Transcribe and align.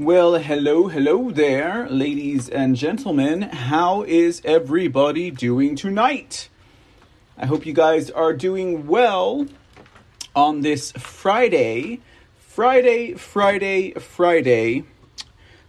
Well, 0.00 0.36
hello, 0.36 0.88
hello 0.88 1.30
there, 1.30 1.86
ladies 1.90 2.48
and 2.48 2.74
gentlemen. 2.74 3.42
How 3.42 4.02
is 4.02 4.40
everybody 4.46 5.30
doing 5.30 5.76
tonight? 5.76 6.48
I 7.36 7.44
hope 7.44 7.66
you 7.66 7.74
guys 7.74 8.10
are 8.10 8.32
doing 8.32 8.86
well 8.86 9.46
on 10.34 10.62
this 10.62 10.92
Friday, 10.92 12.00
Friday, 12.38 13.12
Friday, 13.12 13.92
Friday, 13.92 14.84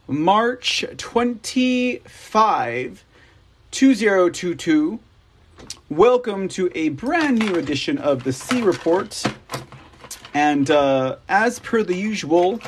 March 0.08 0.86
25, 0.96 3.06
2022. 3.72 5.00
Welcome 5.90 6.48
to 6.48 6.72
a 6.74 6.88
brand 6.88 7.38
new 7.38 7.56
edition 7.56 7.98
of 7.98 8.24
the 8.24 8.32
C 8.32 8.62
Report. 8.62 9.26
And 10.34 10.72
uh, 10.72 11.18
as 11.28 11.60
per 11.60 11.84
the 11.84 11.98
usual, 11.98 12.62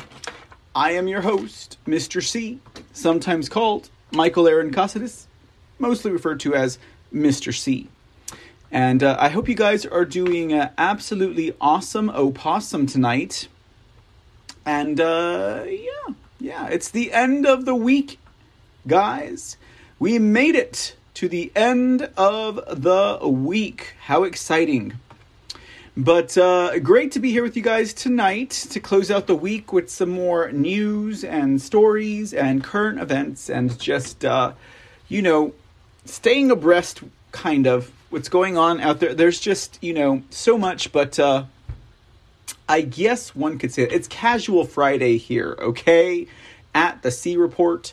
I 0.76 0.90
am 0.92 1.06
your 1.06 1.20
host, 1.20 1.78
Mr. 1.86 2.20
C, 2.20 2.58
sometimes 2.92 3.48
called 3.48 3.90
Michael 4.10 4.48
Aaron 4.48 4.72
Casares, 4.72 5.26
mostly 5.78 6.10
referred 6.10 6.40
to 6.40 6.56
as 6.56 6.80
Mr. 7.14 7.54
C. 7.54 7.86
And 8.72 9.04
uh, 9.04 9.16
I 9.20 9.28
hope 9.28 9.48
you 9.48 9.54
guys 9.54 9.86
are 9.86 10.04
doing 10.04 10.52
uh, 10.52 10.72
absolutely 10.76 11.54
awesome 11.60 12.10
opossum 12.10 12.86
tonight. 12.86 13.46
And 14.66 15.00
uh, 15.00 15.62
yeah, 15.68 16.14
yeah, 16.40 16.66
it's 16.66 16.88
the 16.88 17.12
end 17.12 17.46
of 17.46 17.66
the 17.66 17.76
week, 17.76 18.18
guys. 18.88 19.56
We 20.00 20.18
made 20.18 20.56
it 20.56 20.96
to 21.14 21.28
the 21.28 21.52
end 21.54 22.10
of 22.16 22.82
the 22.82 23.20
week. 23.22 23.94
How 24.06 24.24
exciting! 24.24 24.94
But 25.96 26.36
uh, 26.36 26.80
great 26.80 27.12
to 27.12 27.20
be 27.20 27.30
here 27.30 27.44
with 27.44 27.56
you 27.56 27.62
guys 27.62 27.94
tonight 27.94 28.50
to 28.70 28.80
close 28.80 29.12
out 29.12 29.28
the 29.28 29.36
week 29.36 29.72
with 29.72 29.88
some 29.88 30.10
more 30.10 30.50
news 30.50 31.22
and 31.22 31.62
stories 31.62 32.34
and 32.34 32.64
current 32.64 33.00
events 33.00 33.48
and 33.48 33.78
just, 33.78 34.24
uh, 34.24 34.54
you 35.08 35.22
know, 35.22 35.54
staying 36.04 36.50
abreast, 36.50 37.02
kind 37.30 37.68
of, 37.68 37.92
what's 38.10 38.28
going 38.28 38.58
on 38.58 38.80
out 38.80 38.98
there. 38.98 39.14
There's 39.14 39.38
just, 39.38 39.78
you 39.80 39.94
know, 39.94 40.24
so 40.30 40.58
much, 40.58 40.90
but 40.90 41.16
uh, 41.20 41.44
I 42.68 42.80
guess 42.80 43.34
one 43.36 43.56
could 43.58 43.72
say 43.72 43.84
it. 43.84 43.92
it's 43.92 44.08
casual 44.08 44.64
Friday 44.64 45.16
here, 45.16 45.56
okay? 45.60 46.26
At 46.74 47.02
the 47.02 47.12
C 47.12 47.36
Report. 47.36 47.92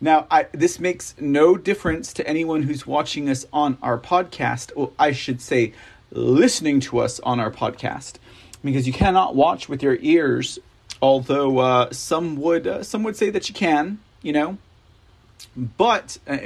Now, 0.00 0.26
I, 0.30 0.46
this 0.52 0.80
makes 0.80 1.14
no 1.20 1.58
difference 1.58 2.14
to 2.14 2.26
anyone 2.26 2.62
who's 2.62 2.86
watching 2.86 3.28
us 3.28 3.44
on 3.52 3.76
our 3.82 3.98
podcast. 3.98 4.74
Well, 4.74 4.94
I 4.98 5.12
should 5.12 5.42
say, 5.42 5.74
listening 6.10 6.80
to 6.80 6.98
us 6.98 7.20
on 7.20 7.40
our 7.40 7.50
podcast 7.50 8.14
because 8.64 8.86
you 8.86 8.92
cannot 8.92 9.34
watch 9.34 9.68
with 9.68 9.82
your 9.82 9.96
ears 10.00 10.58
although 11.02 11.58
uh, 11.58 11.90
some 11.92 12.36
would 12.36 12.66
uh, 12.66 12.82
some 12.82 13.02
would 13.02 13.16
say 13.16 13.30
that 13.30 13.48
you 13.48 13.54
can 13.54 13.98
you 14.22 14.32
know? 14.32 14.58
But 15.56 16.18
uh, 16.26 16.38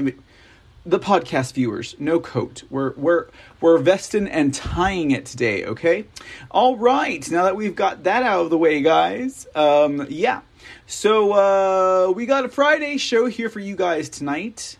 the 0.87 0.99
podcast 0.99 1.55
viewers 1.55 1.97
no 1.99 2.21
coat. 2.21 2.63
We're 2.71 2.93
we're 2.93 3.27
we're 3.61 3.79
vesting 3.79 4.29
and 4.29 4.53
tying 4.53 5.11
it 5.11 5.27
today 5.27 5.65
okay? 5.65 6.05
All 6.51 6.77
right 6.77 7.29
now 7.31 7.45
that 7.45 7.57
we've 7.57 7.75
got 7.75 8.05
that 8.05 8.23
out 8.23 8.45
of 8.45 8.51
the 8.51 8.59
way 8.59 8.83
guys 8.83 9.47
um 9.55 10.07
yeah. 10.09 10.43
So 10.87 11.33
uh 11.33 12.13
we 12.13 12.27
got 12.27 12.45
a 12.45 12.49
friday 12.49 12.97
show 12.99 13.27
here 13.27 13.49
for 13.49 13.61
you 13.61 13.77
guys 13.77 14.09
tonight. 14.09 14.77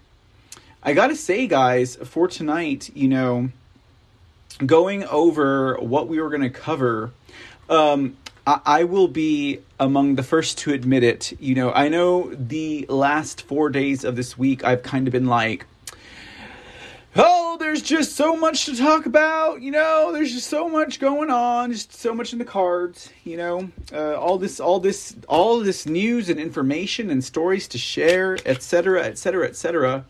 I 0.83 0.93
gotta 0.93 1.17
say 1.17 1.47
guys 1.47 1.97
for 1.97 2.29
tonight 2.29 2.91
you 2.95 3.09
know 3.09 3.51
going 4.59 5.05
over 5.05 5.77
what 5.77 6.09
we 6.09 6.21
were 6.21 6.31
going 6.31 6.43
to 6.43 6.51
cover, 6.51 7.13
um, 7.69 8.17
I, 8.47 8.61
I 8.65 8.85
will 8.85 9.09
be 9.09 9.61
among 9.81 10.15
the 10.15 10.23
first 10.23 10.59
to 10.59 10.73
admit 10.73 11.03
it. 11.03 11.33
You 11.41 11.55
know, 11.55 11.73
I 11.73 11.89
know 11.89 12.33
the 12.35 12.87
last 12.89 13.43
four 13.43 13.71
days 13.71 14.05
of 14.05 14.17
this 14.17 14.39
week, 14.39 14.65
I've 14.65 14.83
kind 14.83 15.07
of 15.09 15.13
been 15.13 15.27
like, 15.27 15.67
oh, 17.17 17.57
there's 17.59 17.83
just 17.83 18.17
so 18.17 18.37
much 18.37 18.67
to 18.67 18.77
talk 18.77 19.07
about. 19.07 19.63
You 19.63 19.73
know, 19.73 20.11
there's 20.13 20.33
just 20.33 20.49
so 20.49 20.69
much 20.69 21.01
going 21.01 21.31
on, 21.31 21.73
just 21.73 21.93
so 21.93 22.15
much 22.15 22.33
in 22.33 22.39
the 22.39 22.45
cards. 22.45 23.11
You 23.25 23.37
know, 23.37 23.71
uh, 23.93 24.15
all 24.15 24.39
this, 24.39 24.61
all 24.61 24.81
this, 24.81 25.17
all 25.29 25.61
this 25.61 25.87
news 25.87 26.29
and 26.29 26.39
information 26.39 27.11
and 27.11 27.23
stories 27.23 27.69
to 27.69 27.79
share, 27.79 28.39
etc., 28.47 29.03
etc., 29.05 29.47
etc 29.47 30.05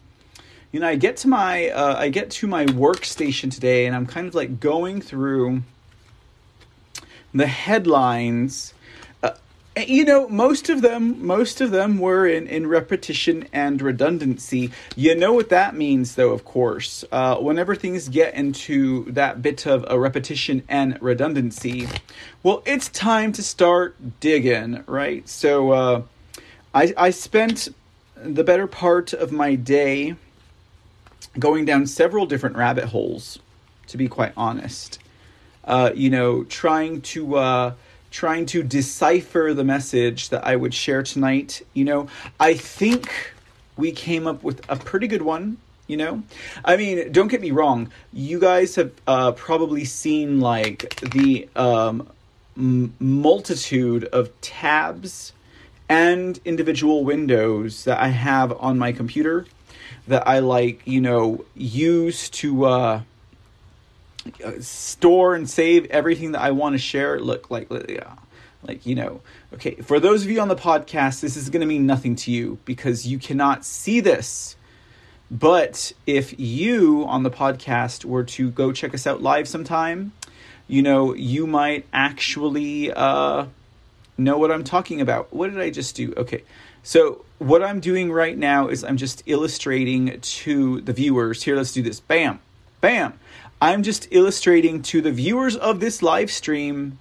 you 0.75 0.81
know, 0.81 0.89
I 0.89 0.97
get 0.97 1.19
to 1.19 1.29
my 1.29 1.69
uh, 1.69 1.95
I 1.97 2.09
get 2.09 2.33
to 2.33 2.49
my 2.49 2.67
workstation 2.67 3.49
today, 3.49 3.87
and 3.87 3.95
I'm 3.95 4.07
kind 4.07 4.27
of 4.27 4.35
like 4.35 4.59
going 4.59 5.01
through 5.01 5.62
the 7.33 7.47
headlines. 7.47 8.75
Uh, 9.23 9.35
you 9.77 10.05
know, 10.05 10.29
most 10.29 10.69
of 10.71 10.83
them, 10.83 11.25
most 11.25 11.61
of 11.61 11.71
them 11.71 12.01
were 12.01 12.27
in, 12.27 12.49
in 12.49 12.67
repetition 12.67 13.47
and 13.53 13.81
redundancy. 13.81 14.73
You 14.97 15.15
know 15.15 15.33
what 15.33 15.49
that 15.51 15.77
means, 15.77 16.17
though. 16.17 16.33
Of 16.33 16.45
course, 16.45 17.05
uh, 17.12 17.37
whenever 17.37 17.77
things 17.77 18.09
get 18.09 18.35
into 18.35 19.05
that 19.12 19.43
bit 19.43 19.69
of 19.69 19.85
a 19.87 19.97
repetition 19.97 20.65
and 20.69 21.01
redundancy, 21.01 21.87
well, 22.43 22.65
it's 22.67 22.89
time 22.89 23.31
to 23.31 23.45
start 23.45 23.95
digging, 24.19 24.83
right? 24.89 25.29
So, 25.29 25.71
uh, 25.71 26.03
I 26.75 26.93
I 26.97 27.11
spent 27.11 27.69
the 28.17 28.43
better 28.43 28.67
part 28.67 29.12
of 29.12 29.31
my 29.31 29.55
day 29.55 30.17
going 31.39 31.65
down 31.65 31.87
several 31.87 32.27
different 32.27 32.56
rabbit 32.56 32.84
holes, 32.84 33.39
to 33.89 33.97
be 33.97 34.09
quite 34.09 34.33
honest. 34.37 34.99
Uh, 35.65 35.91
you 35.95 36.11
know, 36.11 36.45
trying 36.45 37.00
to 37.00 37.37
uh, 37.37 37.75
trying 38.11 38.47
to 38.47 38.62
decipher 38.62 39.53
the 39.55 39.65
message 39.65 40.28
that 40.28 40.47
I 40.47 40.56
would 40.56 40.75
share 40.75 41.03
tonight. 41.03 41.62
You 41.73 41.84
know, 41.84 42.09
I 42.39 42.55
think 42.55 43.33
we 43.77 43.93
came 43.93 44.27
up 44.27 44.43
with 44.43 44.65
a 44.69 44.77
pretty 44.77 45.06
good 45.06 45.23
one. 45.23 45.59
You 45.87 45.99
know, 45.99 46.23
I 46.65 46.78
mean, 46.78 47.12
don't 47.12 47.28
get 47.28 47.43
me 47.43 47.50
wrong. 47.50 47.91
You 48.12 48.39
guys 48.39 48.77
have 48.77 48.93
uh, 49.06 49.33
probably 49.33 49.84
seen 49.84 50.41
like 50.41 50.99
the 51.00 51.47
um, 51.55 52.09
m- 52.56 52.94
multitude 52.99 54.05
of 54.05 54.31
tabs 54.41 55.34
and 55.87 56.41
individual 56.47 57.05
windows 57.05 57.84
that 57.84 58.00
I 58.00 58.09
have 58.09 58.53
on 58.61 58.78
my 58.78 58.93
computer 58.93 59.44
that 60.09 60.27
I 60.29 60.41
like, 60.41 60.83
you 60.87 61.01
know, 61.01 61.45
use 61.55 62.29
to 62.31 62.65
uh, 62.67 63.01
store 64.61 65.35
and 65.35 65.49
save 65.49 65.87
everything 65.87 66.33
that 66.33 66.41
I 66.41 66.51
want 66.51 66.75
to 66.75 66.79
share. 66.79 67.19
Look, 67.19 67.51
like, 67.51 67.71
like 67.71 68.87
you 68.87 68.95
know, 68.95 69.21
okay. 69.55 69.77
For 69.77 70.01
those 70.01 70.25
of 70.25 70.31
you 70.31 70.41
on 70.41 70.49
the 70.49 70.57
podcast, 70.57 71.21
this 71.21 71.37
is 71.37 71.51
going 71.51 71.61
to 71.61 71.67
mean 71.67 71.87
nothing 71.87 72.17
to 72.17 72.31
you 72.31 72.59
because 72.65 73.07
you 73.07 73.19
cannot 73.19 73.65
see 73.65 74.01
this. 74.01 74.57
But 75.31 75.93
if 76.07 76.39
you 76.39 77.05
on 77.07 77.23
the 77.23 77.31
podcast 77.31 78.05
were 78.05 78.25
to 78.25 78.51
go 78.51 78.73
check 78.73 78.95
us 78.95 79.07
out 79.07 79.23
live 79.23 79.49
sometime, 79.49 80.13
you 80.69 80.83
know, 80.83 81.15
you 81.15 81.47
might 81.47 81.87
actually 81.93 82.93
uh, 82.93 83.47
know 84.17 84.39
what 84.39 84.50
I'm 84.50 84.65
talking 84.65 85.00
about. 85.00 85.33
What 85.33 85.50
did 85.50 85.61
I 85.61 85.71
just 85.71 85.97
do? 85.97 86.15
Okay. 86.17 86.45
So 86.85 87.25
what 87.39 87.63
I'm 87.63 87.81
doing 87.81 88.13
right 88.13 88.37
now 88.37 88.69
is 88.69 88.85
I'm 88.85 88.99
just 88.99 89.23
illustrating 89.27 90.21
to 90.21 90.83
the 90.83 90.93
viewers. 90.93 91.43
Here, 91.43 91.57
let's 91.57 91.73
do 91.73 91.83
this. 91.83 91.99
Bam, 91.99 92.41
bam. 92.81 93.19
I'm 93.61 93.83
just 93.83 94.07
illustrating 94.11 94.83
to 94.83 95.01
the 95.01 95.11
viewers 95.11 95.57
of 95.57 95.81
this 95.81 96.03
live 96.03 96.31
stream 96.31 96.99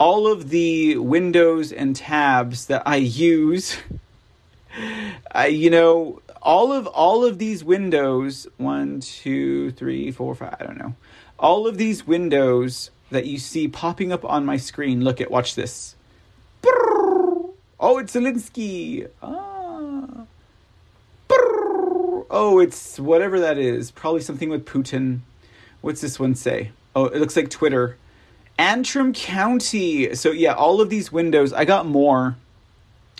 all 0.00 0.26
of 0.26 0.48
the 0.48 0.96
windows 0.96 1.70
and 1.70 1.94
tabs 1.94 2.66
that 2.66 2.82
I 2.86 2.96
use. 2.96 3.76
I, 5.32 5.46
you 5.48 5.70
know, 5.70 6.22
all 6.40 6.72
of 6.72 6.86
all 6.88 7.24
of 7.24 7.38
these 7.38 7.62
windows, 7.62 8.48
one, 8.56 9.00
two, 9.00 9.70
three, 9.72 10.10
four, 10.10 10.34
five, 10.34 10.56
I 10.58 10.64
don't 10.64 10.78
know. 10.78 10.96
All 11.38 11.66
of 11.66 11.76
these 11.76 12.06
windows 12.06 12.90
that 13.10 13.26
you 13.26 13.38
see 13.38 13.68
popping 13.68 14.12
up 14.12 14.24
on 14.24 14.46
my 14.46 14.56
screen. 14.56 15.04
Look 15.04 15.20
at, 15.20 15.30
watch 15.30 15.54
this. 15.54 15.94
Oh, 17.82 17.98
it's 17.98 18.14
Zelensky. 18.14 19.08
Ah. 19.20 20.24
Oh, 22.30 22.60
it's 22.60 23.00
whatever 23.00 23.40
that 23.40 23.58
is. 23.58 23.90
Probably 23.90 24.20
something 24.20 24.48
with 24.48 24.64
Putin. 24.64 25.18
What's 25.80 26.00
this 26.00 26.20
one 26.20 26.36
say? 26.36 26.70
Oh, 26.94 27.06
it 27.06 27.18
looks 27.18 27.34
like 27.34 27.50
Twitter. 27.50 27.96
Antrim 28.56 29.12
County. 29.12 30.14
So 30.14 30.30
yeah, 30.30 30.52
all 30.52 30.80
of 30.80 30.90
these 30.90 31.10
windows. 31.10 31.52
I 31.52 31.64
got 31.64 31.84
more. 31.84 32.36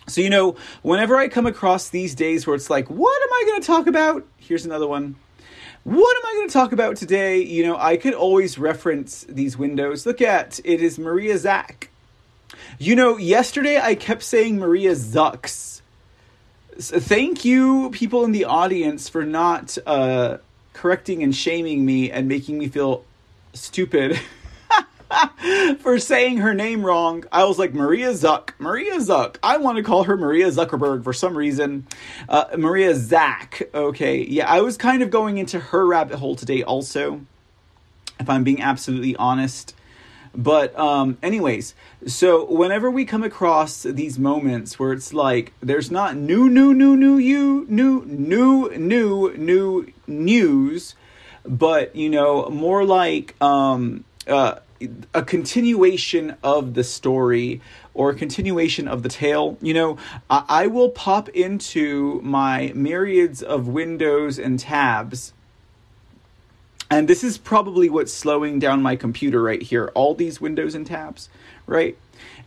So 0.06 0.20
you 0.20 0.30
know, 0.30 0.54
whenever 0.82 1.16
I 1.16 1.26
come 1.26 1.46
across 1.46 1.88
these 1.88 2.14
days 2.14 2.46
where 2.46 2.54
it's 2.54 2.70
like, 2.70 2.88
what 2.88 3.20
am 3.20 3.32
I 3.32 3.44
going 3.48 3.60
to 3.60 3.66
talk 3.66 3.88
about? 3.88 4.24
Here's 4.36 4.64
another 4.64 4.86
one. 4.86 5.16
What 5.82 6.16
am 6.16 6.22
I 6.24 6.34
going 6.36 6.48
to 6.48 6.52
talk 6.52 6.70
about 6.70 6.94
today? 6.94 7.42
You 7.42 7.66
know, 7.66 7.76
I 7.76 7.96
could 7.96 8.14
always 8.14 8.60
reference 8.60 9.26
these 9.28 9.58
windows. 9.58 10.06
Look 10.06 10.22
at 10.22 10.60
it 10.64 10.80
is 10.80 11.00
Maria 11.00 11.36
Zack. 11.36 11.88
You 12.78 12.96
know, 12.96 13.16
yesterday 13.16 13.80
I 13.80 13.94
kept 13.94 14.22
saying 14.22 14.58
Maria 14.58 14.92
Zucks. 14.92 15.82
So 16.78 16.98
thank 16.98 17.44
you, 17.44 17.90
people 17.90 18.24
in 18.24 18.32
the 18.32 18.46
audience, 18.46 19.08
for 19.08 19.24
not 19.24 19.76
uh, 19.86 20.38
correcting 20.72 21.22
and 21.22 21.34
shaming 21.34 21.84
me 21.84 22.10
and 22.10 22.28
making 22.28 22.58
me 22.58 22.68
feel 22.68 23.04
stupid. 23.52 24.18
for 25.80 25.98
saying 25.98 26.38
her 26.38 26.54
name 26.54 26.84
wrong. 26.84 27.24
I 27.30 27.44
was 27.44 27.58
like, 27.58 27.74
Maria 27.74 28.10
Zuck. 28.12 28.50
Maria 28.58 28.96
Zuck. 28.96 29.36
I 29.42 29.58
want 29.58 29.76
to 29.76 29.82
call 29.82 30.04
her 30.04 30.16
Maria 30.16 30.48
Zuckerberg 30.48 31.04
for 31.04 31.12
some 31.12 31.36
reason. 31.36 31.86
Uh, 32.28 32.44
Maria 32.56 32.94
Zack. 32.94 33.62
Okay. 33.74 34.24
Yeah, 34.24 34.50
I 34.50 34.60
was 34.62 34.76
kind 34.76 35.02
of 35.02 35.10
going 35.10 35.38
into 35.38 35.58
her 35.58 35.86
rabbit 35.86 36.18
hole 36.18 36.36
today, 36.36 36.62
also, 36.62 37.20
if 38.18 38.28
I'm 38.30 38.44
being 38.44 38.62
absolutely 38.62 39.14
honest. 39.16 39.74
But, 40.34 40.78
um, 40.78 41.18
anyways, 41.22 41.74
so 42.06 42.46
whenever 42.46 42.90
we 42.90 43.04
come 43.04 43.22
across 43.22 43.82
these 43.82 44.18
moments 44.18 44.78
where 44.78 44.92
it's 44.92 45.12
like 45.12 45.52
there's 45.60 45.90
not 45.90 46.16
new, 46.16 46.48
new, 46.48 46.72
new, 46.72 46.96
new, 46.96 47.18
you, 47.18 47.66
new, 47.68 48.04
new, 48.06 48.70
new, 48.76 49.36
new 49.36 49.92
news, 50.06 50.94
but, 51.44 51.94
you 51.94 52.08
know, 52.08 52.48
more 52.48 52.84
like, 52.84 53.34
um, 53.42 54.04
uh, 54.26 54.56
a 55.14 55.22
continuation 55.22 56.36
of 56.42 56.74
the 56.74 56.82
story 56.82 57.60
or 57.94 58.10
a 58.10 58.14
continuation 58.14 58.88
of 58.88 59.02
the 59.02 59.08
tale. 59.08 59.56
You 59.60 59.74
know, 59.74 59.96
I, 60.28 60.44
I 60.48 60.66
will 60.66 60.90
pop 60.90 61.28
into 61.28 62.20
my 62.22 62.72
myriads 62.74 63.42
of 63.42 63.68
windows 63.68 64.38
and 64.38 64.58
tabs. 64.58 65.34
And 66.92 67.08
this 67.08 67.24
is 67.24 67.38
probably 67.38 67.88
what's 67.88 68.12
slowing 68.12 68.58
down 68.58 68.82
my 68.82 68.96
computer 68.96 69.42
right 69.42 69.62
here. 69.62 69.90
All 69.94 70.14
these 70.14 70.40
windows 70.40 70.74
and 70.74 70.86
tabs, 70.86 71.28
right? 71.66 71.96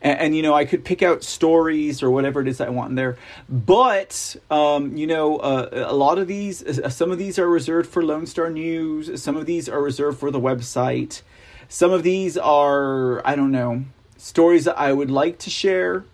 And, 0.01 0.19
and, 0.19 0.35
you 0.35 0.41
know 0.41 0.53
i 0.53 0.65
could 0.65 0.85
pick 0.85 1.01
out 1.01 1.23
stories 1.23 2.03
or 2.03 2.09
whatever 2.09 2.39
it 2.41 2.47
is 2.47 2.61
i 2.61 2.69
want 2.69 2.91
in 2.91 2.95
there 2.95 3.17
but 3.49 4.35
um, 4.51 4.95
you 4.95 5.07
know 5.07 5.37
uh, 5.37 5.87
a 5.89 5.95
lot 5.95 6.17
of 6.17 6.27
these 6.27 6.61
uh, 6.79 6.89
some 6.89 7.11
of 7.11 7.17
these 7.17 7.39
are 7.39 7.49
reserved 7.49 7.89
for 7.89 8.03
lone 8.03 8.25
star 8.25 8.49
news 8.49 9.21
some 9.21 9.35
of 9.35 9.45
these 9.45 9.67
are 9.67 9.81
reserved 9.81 10.19
for 10.19 10.31
the 10.31 10.39
website 10.39 11.21
some 11.67 11.91
of 11.91 12.03
these 12.03 12.37
are, 12.37 13.25
I 13.27 13.35
don't 13.35 13.51
know, 13.51 13.85
stories 14.17 14.65
that 14.65 14.77
I 14.77 14.93
would 14.93 15.11
like 15.11 15.39
to 15.39 15.49
share. 15.49 16.05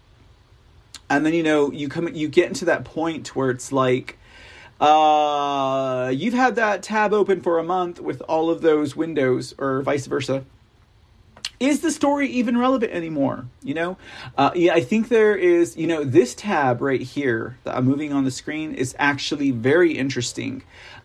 And 1.10 1.25
then, 1.25 1.33
you 1.33 1.44
know, 1.44 1.72
you 1.72 1.89
come, 1.89 2.07
you 2.13 2.28
get 2.28 2.48
into 2.48 2.66
that 2.66 2.86
point 2.86 3.36
where 3.36 3.50
it's 3.50 3.72
like, 3.72 4.18
uh, 4.81 6.10
you've 6.10 6.33
had 6.33 6.56
that 6.56 6.81
tab 6.81 7.13
open 7.13 7.39
for 7.42 7.60
a 7.60 7.63
month 7.63 8.00
with 8.00 8.22
all 8.24 8.50
of 8.50 8.62
those 8.62 8.95
windows, 8.95 9.54
or 9.57 9.81
vice 9.83 10.07
versa. 10.07 10.44
Is 11.60 11.81
the 11.81 11.92
story 11.92 12.28
even 12.28 12.57
relevant 12.57 12.92
anymore? 12.92 13.45
You 13.62 13.75
know, 13.75 13.98
uh, 14.36 14.50
yeah, 14.56 14.74
I 14.74 14.81
think 14.81 15.10
there 15.10 15.36
is. 15.36 15.78
You 15.78 15.86
know, 15.86 16.04
this 16.04 16.33
tab 16.33 16.81
right 16.81 17.01
here 17.01 17.60
that 17.63 17.78
I'm 17.78 17.86
moving 17.86 18.12
on 18.12 18.25
the 18.25 18.31
screen 18.31 18.74
is 18.74 18.95
actually 18.98 19.51
very 19.51 19.95
interesting. 19.95 20.63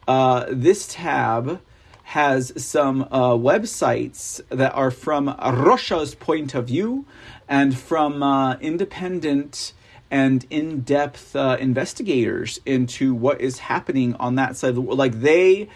Uh, 0.09 0.47
this 0.49 0.89
tab 0.89 1.61
has 2.05 2.53
some 2.57 3.03
uh, 3.11 3.33
websites 3.33 4.41
that 4.49 4.73
are 4.75 4.91
from 4.91 5.37
Russia's 5.39 6.15
point 6.15 6.55
of 6.55 6.69
view 6.69 7.05
and 7.49 7.77
from 7.77 8.23
uh, 8.23 8.55
independent 8.61 9.75
and 10.11 10.47
in-depth 10.51 11.35
uh, 11.35 11.57
investigators 11.61 12.61
into 12.65 13.15
what 13.15 13.41
is 13.41 13.59
happening 13.59 14.15
on 14.15 14.37
that 14.37 14.57
side 14.57 14.71
of 14.71 14.75
the 14.77 14.81
world. 14.81 14.99
Like 14.99 15.21
they 15.21 15.69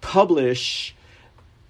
publish 0.00 0.94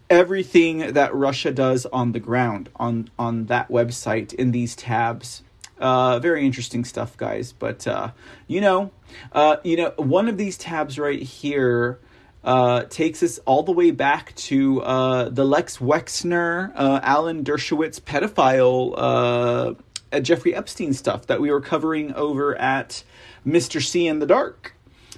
everything 0.08 0.92
that 0.92 1.14
Russia 1.14 1.50
does 1.50 1.86
on 1.86 2.12
the 2.12 2.20
ground 2.20 2.68
on 2.76 3.10
on 3.18 3.46
that 3.46 3.68
website 3.68 4.32
in 4.34 4.52
these 4.52 4.76
tabs. 4.76 5.42
Uh, 5.78 6.18
very 6.18 6.46
interesting 6.46 6.84
stuff, 6.84 7.16
guys. 7.16 7.52
But 7.52 7.86
uh, 7.86 8.12
you 8.46 8.60
know, 8.60 8.90
uh, 9.32 9.56
you 9.62 9.76
know, 9.76 9.92
one 9.96 10.28
of 10.28 10.36
these 10.38 10.56
tabs 10.56 10.98
right 10.98 11.20
here 11.20 11.98
uh, 12.44 12.84
takes 12.84 13.22
us 13.22 13.38
all 13.44 13.62
the 13.62 13.72
way 13.72 13.90
back 13.90 14.34
to 14.36 14.80
uh, 14.82 15.28
the 15.28 15.44
Lex 15.44 15.78
Wexner, 15.78 16.72
Alan 16.76 17.44
Dershowitz 17.44 18.00
pedophile, 18.00 19.76
uh, 20.12 20.20
Jeffrey 20.20 20.54
Epstein 20.54 20.92
stuff 20.92 21.26
that 21.26 21.40
we 21.40 21.50
were 21.50 21.60
covering 21.60 22.14
over 22.14 22.56
at 22.56 23.02
Mr. 23.46 23.82
C 23.82 24.06
in 24.06 24.18
the 24.18 24.26
Dark. 24.26 24.74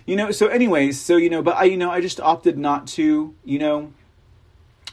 You 0.06 0.17
know, 0.17 0.31
so 0.31 0.46
anyways, 0.46 1.00
so 1.00 1.17
you 1.17 1.29
know, 1.29 1.43
but 1.43 1.56
I 1.56 1.64
you 1.64 1.76
know, 1.76 1.90
I 1.90 2.00
just 2.00 2.20
opted 2.20 2.56
not 2.58 2.87
to, 2.88 3.35
you 3.44 3.58
know, 3.58 3.93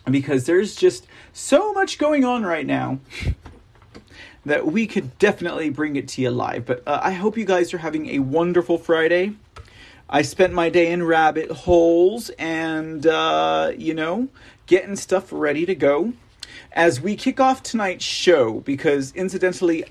because 0.10 0.46
there's 0.46 0.76
just 0.76 1.08
so 1.34 1.74
much 1.74 1.98
going 1.98 2.26
on 2.26 2.44
right 2.44 2.66
now 2.66 3.00
that 4.46 4.66
we 4.66 4.86
could 4.88 5.18
definitely 5.18 5.70
bring 5.70 5.96
it 5.96 6.08
to 6.10 6.22
you 6.22 6.30
live. 6.30 6.66
But 6.66 6.84
uh, 6.88 7.00
I 7.02 7.12
hope 7.12 7.38
you 7.38 7.46
guys 7.46 7.74
are 7.74 7.80
having 7.80 8.10
a 8.10 8.20
wonderful 8.20 8.78
Friday. 8.78 9.34
I 10.08 10.22
spent 10.22 10.54
my 10.54 10.70
day 10.70 10.92
in 10.92 11.04
rabbit 11.04 11.50
holes 11.50 12.30
and, 12.38 13.06
uh, 13.08 13.72
you 13.76 13.96
know, 13.96 14.28
getting 14.68 14.96
stuff 14.96 15.30
ready 15.32 15.66
to 15.66 15.74
go. 15.74 16.14
As 16.76 17.00
we 17.00 17.16
kick 17.16 17.40
off 17.40 17.64
tonight's 17.64 18.04
show, 18.04 18.60
because 18.60 19.14
incidentally, 19.14 19.86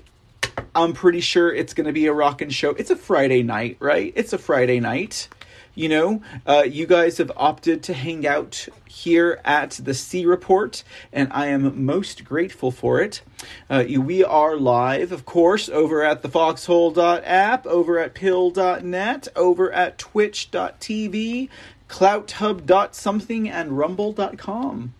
I'm 0.75 0.93
pretty 0.93 1.19
sure 1.19 1.51
it's 1.51 1.73
going 1.73 1.87
to 1.87 1.93
be 1.93 2.05
a 2.05 2.13
rockin' 2.13 2.51
show. 2.51 2.71
It's 2.71 2.91
a 2.91 2.95
Friday 2.95 3.41
night, 3.41 3.77
right? 3.79 4.13
It's 4.15 4.33
a 4.33 4.37
Friday 4.37 4.79
night. 4.79 5.27
You 5.73 5.89
know, 5.89 6.21
uh, 6.45 6.61
you 6.61 6.85
guys 6.85 7.17
have 7.17 7.31
opted 7.35 7.81
to 7.83 7.93
hang 7.93 8.27
out 8.27 8.67
here 8.87 9.41
at 9.43 9.71
the 9.71 9.95
C 9.95 10.27
Report, 10.27 10.83
and 11.11 11.33
I 11.33 11.47
am 11.47 11.83
most 11.83 12.23
grateful 12.23 12.69
for 12.69 13.01
it. 13.01 13.23
Uh, 13.67 13.83
we 13.99 14.23
are 14.23 14.55
live, 14.55 15.11
of 15.11 15.25
course, 15.25 15.67
over 15.69 16.03
at 16.03 16.21
the 16.21 16.29
foxhole.app, 16.29 17.65
over 17.65 17.97
at 17.97 18.13
pilled.net, 18.13 19.27
over 19.35 19.71
at 19.71 19.97
twitch.tv, 19.97 21.49
clouthub.something, 21.89 23.49
and 23.49 23.77
rumble.com. 23.77 24.93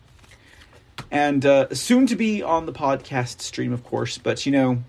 And 1.10 1.44
uh, 1.46 1.74
soon 1.74 2.06
to 2.06 2.16
be 2.16 2.42
on 2.42 2.66
the 2.66 2.72
podcast 2.72 3.40
stream, 3.40 3.72
of 3.72 3.84
course, 3.84 4.18
but 4.18 4.46
you 4.46 4.52
know, 4.52 4.82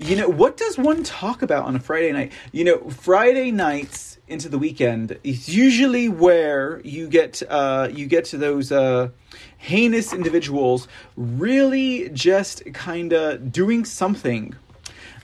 you 0.00 0.16
know, 0.16 0.28
what 0.28 0.56
does 0.56 0.76
one 0.76 1.04
talk 1.04 1.42
about 1.42 1.64
on 1.64 1.76
a 1.76 1.80
Friday 1.80 2.12
night? 2.12 2.32
You 2.52 2.64
know, 2.64 2.90
Friday 2.90 3.50
nights 3.50 4.18
into 4.26 4.48
the 4.48 4.58
weekend 4.58 5.18
is 5.22 5.48
usually 5.54 6.08
where 6.08 6.80
you 6.82 7.06
get 7.06 7.42
uh, 7.48 7.88
you 7.92 8.06
get 8.06 8.24
to 8.26 8.38
those 8.38 8.72
uh, 8.72 9.10
heinous 9.58 10.12
individuals 10.12 10.88
really 11.16 12.08
just 12.10 12.64
kind 12.72 13.12
of 13.12 13.52
doing 13.52 13.84
something 13.84 14.54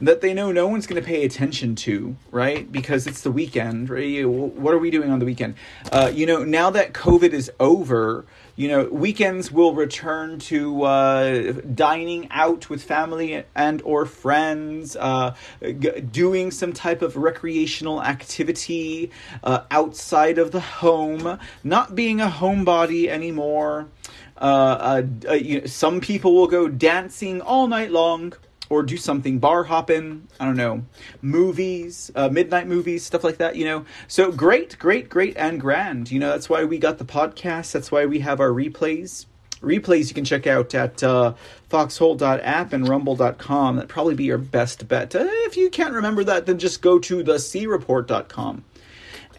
that 0.01 0.21
they 0.21 0.33
know 0.33 0.51
no 0.51 0.67
one's 0.67 0.87
going 0.87 1.01
to 1.01 1.07
pay 1.07 1.25
attention 1.25 1.75
to, 1.75 2.17
right? 2.31 2.71
Because 2.71 3.07
it's 3.07 3.21
the 3.21 3.31
weekend, 3.31 3.91
right? 3.91 4.27
What 4.27 4.73
are 4.73 4.79
we 4.79 4.91
doing 4.91 5.11
on 5.11 5.19
the 5.19 5.27
weekend? 5.27 5.57
Uh, 5.93 6.11
you 6.13 6.25
know, 6.25 6.43
now 6.43 6.71
that 6.71 6.95
COVID 6.95 7.33
is 7.33 7.51
over, 7.61 8.25
you 8.61 8.69
know 8.69 8.85
weekends 8.93 9.51
will 9.51 9.73
return 9.73 10.39
to 10.39 10.83
uh, 10.83 11.53
dining 11.75 12.29
out 12.31 12.69
with 12.69 12.83
family 12.83 13.43
and 13.55 13.81
or 13.87 14.05
friends 14.05 14.97
uh, 14.97 15.35
g- 15.63 16.01
doing 16.01 16.51
some 16.51 16.75
type 16.75 17.01
of 17.01 17.17
recreational 17.17 18.03
activity 18.03 19.11
uh, 19.43 19.63
outside 19.71 20.37
of 20.37 20.51
the 20.51 20.61
home 20.61 21.39
not 21.65 21.95
being 21.95 22.21
a 22.21 22.29
homebody 22.29 23.09
anymore. 23.09 23.89
Uh, 24.37 24.45
uh, 24.45 25.03
uh, 25.27 25.33
you 25.33 25.61
know, 25.61 25.67
some 25.67 25.99
people 26.01 26.35
will 26.35 26.47
go 26.47 26.69
dancing 26.69 27.41
all 27.41 27.67
night 27.67 27.91
long 27.91 28.35
or 28.71 28.83
do 28.83 28.97
something 28.97 29.39
bar 29.39 29.65
hopping 29.65 30.27
i 30.39 30.45
don't 30.47 30.57
know 30.57 30.83
movies 31.21 32.11
uh, 32.17 32.29
midnight 32.29 32.67
movies 32.67 33.05
stuff 33.05 33.23
like 33.23 33.37
that 33.37 33.57
you 33.57 33.65
know? 33.65 33.85
So 34.09 34.33
great 34.33 34.79
great 34.79 35.09
great 35.09 35.37
and 35.37 35.61
grand 35.61 36.11
you 36.11 36.19
know? 36.19 36.31
That's 36.31 36.49
why 36.49 36.65
we 36.65 36.79
got 36.79 36.99
the 36.99 37.05
podcast. 37.05 37.73
That's 37.73 37.93
why 37.93 38.07
we 38.07 38.21
have 38.21 38.41
our 38.41 38.51
replays. 38.51 39.27
Replays 39.61 40.09
you 40.09 40.15
can 40.15 40.25
check 40.25 40.47
out 40.47 40.75
at 40.75 41.03
uh, 41.03 41.35
foxhole.app 41.69 42.73
and 42.73 42.89
rumble.com 42.89 43.77
that'd 43.77 43.91
probably 43.91 44.15
be 44.15 44.25
your 44.25 44.39
best 44.39 44.89
bet. 44.89 45.15
Uh, 45.15 45.27
if 45.29 45.57
you 45.57 45.69
can't 45.69 45.93
remember 45.93 46.25
that 46.25 46.47
then 46.47 46.59
just 46.59 46.81
go 46.81 46.99
to 46.99 47.23
the 47.23 47.35
creport.com 47.35 48.65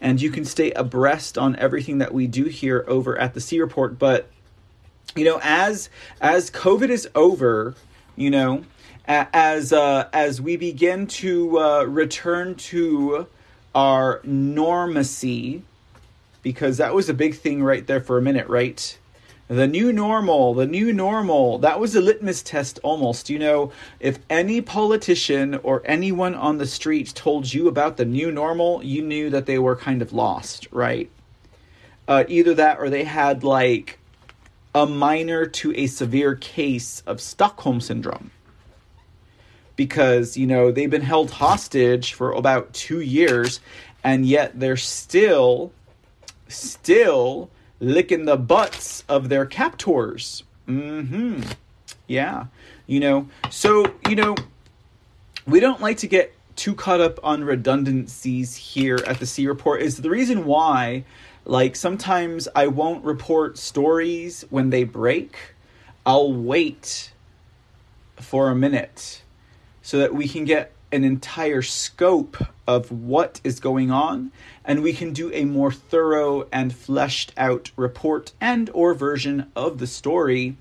and 0.00 0.20
you 0.20 0.30
can 0.30 0.44
stay 0.44 0.70
abreast 0.72 1.36
on 1.36 1.56
everything 1.56 1.98
that 1.98 2.14
we 2.14 2.26
do 2.26 2.44
here 2.44 2.84
over 2.86 3.18
at 3.18 3.34
the 3.34 3.40
c 3.40 3.60
report. 3.60 3.98
But 3.98 4.28
you 5.16 5.24
know 5.24 5.40
as 5.42 5.90
as 6.20 6.50
covid 6.50 6.88
is 6.88 7.08
over 7.14 7.74
you 8.16 8.30
know 8.30 8.64
as 9.06 9.72
uh, 9.72 10.08
as 10.12 10.40
we 10.40 10.56
begin 10.56 11.06
to 11.06 11.58
uh, 11.58 11.84
return 11.84 12.54
to 12.54 13.26
our 13.74 14.20
normacy, 14.20 15.62
because 16.42 16.76
that 16.76 16.94
was 16.94 17.08
a 17.08 17.14
big 17.14 17.34
thing 17.34 17.62
right 17.62 17.86
there 17.86 18.00
for 18.00 18.18
a 18.18 18.22
minute, 18.22 18.48
right? 18.48 18.98
The 19.48 19.66
new 19.66 19.92
normal, 19.92 20.54
the 20.54 20.66
new 20.66 20.92
normal. 20.92 21.58
That 21.58 21.78
was 21.78 21.94
a 21.94 22.00
litmus 22.00 22.42
test 22.42 22.78
almost. 22.82 23.28
You 23.28 23.38
know, 23.38 23.72
if 24.00 24.18
any 24.30 24.60
politician 24.60 25.56
or 25.62 25.82
anyone 25.84 26.34
on 26.34 26.58
the 26.58 26.66
street 26.66 27.12
told 27.14 27.52
you 27.52 27.68
about 27.68 27.96
the 27.96 28.04
new 28.04 28.30
normal, 28.30 28.82
you 28.82 29.02
knew 29.02 29.30
that 29.30 29.46
they 29.46 29.58
were 29.58 29.76
kind 29.76 30.00
of 30.00 30.12
lost, 30.12 30.68
right? 30.70 31.10
Uh, 32.08 32.24
either 32.28 32.54
that 32.54 32.78
or 32.78 32.88
they 32.88 33.04
had 33.04 33.44
like 33.44 33.98
a 34.74 34.86
minor 34.86 35.44
to 35.44 35.74
a 35.76 35.86
severe 35.86 36.34
case 36.34 37.02
of 37.06 37.20
Stockholm 37.20 37.80
syndrome. 37.80 38.30
Because, 39.76 40.36
you 40.36 40.46
know, 40.46 40.70
they've 40.70 40.90
been 40.90 41.02
held 41.02 41.30
hostage 41.30 42.12
for 42.12 42.32
about 42.32 42.72
two 42.72 43.00
years 43.00 43.60
and 44.04 44.26
yet 44.26 44.58
they're 44.58 44.76
still, 44.76 45.72
still 46.48 47.50
licking 47.80 48.24
the 48.24 48.36
butts 48.36 49.04
of 49.08 49.28
their 49.28 49.46
captors. 49.46 50.44
hmm. 50.66 51.42
Yeah. 52.06 52.46
You 52.86 53.00
know, 53.00 53.28
so, 53.50 53.94
you 54.08 54.16
know, 54.16 54.34
we 55.46 55.60
don't 55.60 55.80
like 55.80 55.98
to 55.98 56.06
get 56.06 56.34
too 56.56 56.74
caught 56.74 57.00
up 57.00 57.18
on 57.22 57.44
redundancies 57.44 58.54
here 58.54 58.98
at 59.06 59.18
the 59.18 59.26
C 59.26 59.46
Report 59.46 59.80
is 59.80 59.96
the 59.96 60.10
reason 60.10 60.44
why 60.44 61.04
like 61.44 61.74
sometimes 61.76 62.48
I 62.54 62.68
won't 62.68 63.04
report 63.04 63.58
stories 63.58 64.44
when 64.50 64.70
they 64.70 64.84
break. 64.84 65.36
I'll 66.06 66.32
wait 66.32 67.12
for 68.16 68.50
a 68.50 68.54
minute 68.54 69.21
so 69.82 69.98
that 69.98 70.14
we 70.14 70.28
can 70.28 70.44
get 70.44 70.72
an 70.92 71.04
entire 71.04 71.62
scope 71.62 72.36
of 72.66 72.92
what 72.92 73.40
is 73.44 73.60
going 73.60 73.90
on 73.90 74.30
and 74.64 74.82
we 74.82 74.92
can 74.92 75.12
do 75.12 75.32
a 75.32 75.44
more 75.44 75.72
thorough 75.72 76.46
and 76.52 76.74
fleshed 76.74 77.32
out 77.36 77.70
report 77.76 78.32
and 78.40 78.70
or 78.74 78.94
version 78.94 79.50
of 79.56 79.78
the 79.78 79.86
story 79.86 80.56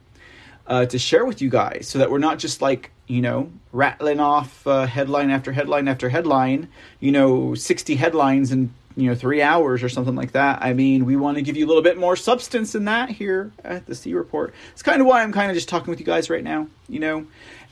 uh, 0.68 0.86
to 0.86 0.98
share 0.98 1.26
with 1.26 1.42
you 1.42 1.50
guys 1.50 1.88
so 1.88 2.00
that 2.00 2.10
we're 2.10 2.18
not 2.18 2.40
just 2.40 2.62
like 2.62 2.92
you 3.08 3.22
know 3.22 3.52
rattling 3.74 4.20
off 4.20 4.66
uh, 4.66 4.86
headline 4.86 5.30
after 5.30 5.52
headline 5.52 5.88
after 5.88 6.08
headline 6.08 6.70
you 7.00 7.12
know 7.12 7.54
60 7.54 7.96
headlines 7.96 8.52
in 8.52 8.74
you 8.96 9.10
know 9.10 9.16
three 9.16 9.42
hours 9.42 9.84
or 9.84 9.90
something 9.90 10.16
like 10.16 10.34
that. 10.34 10.60
I 10.62 10.74
mean 10.74 11.06
we 11.06 11.16
want 11.16 11.38
to 11.38 11.42
give 11.42 11.58
you 11.58 11.66
a 11.66 11.70
little 11.70 11.84
bit 11.84 11.98
more 11.98 12.16
substance 12.16 12.74
than 12.74 12.86
that 12.86 13.10
here 13.10 13.52
at 13.64 13.86
the 13.86 13.96
c 13.96 14.14
report. 14.14 14.54
It's 14.74 14.84
kind 14.84 15.02
of 15.02 15.08
why 15.08 15.24
i'm 15.24 15.32
kind 15.32 15.52
of 15.52 15.56
just 15.56 15.70
talking 15.70 15.90
with 15.90 16.00
you 16.00 16.06
guys 16.06 16.30
right 16.30 16.44
now 16.44 16.68
you 16.88 17.00
know 17.00 17.26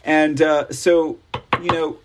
and 0.09 0.41
uh, 0.41 0.67
so 0.71 1.19
you 1.61 1.71
know 1.71 1.97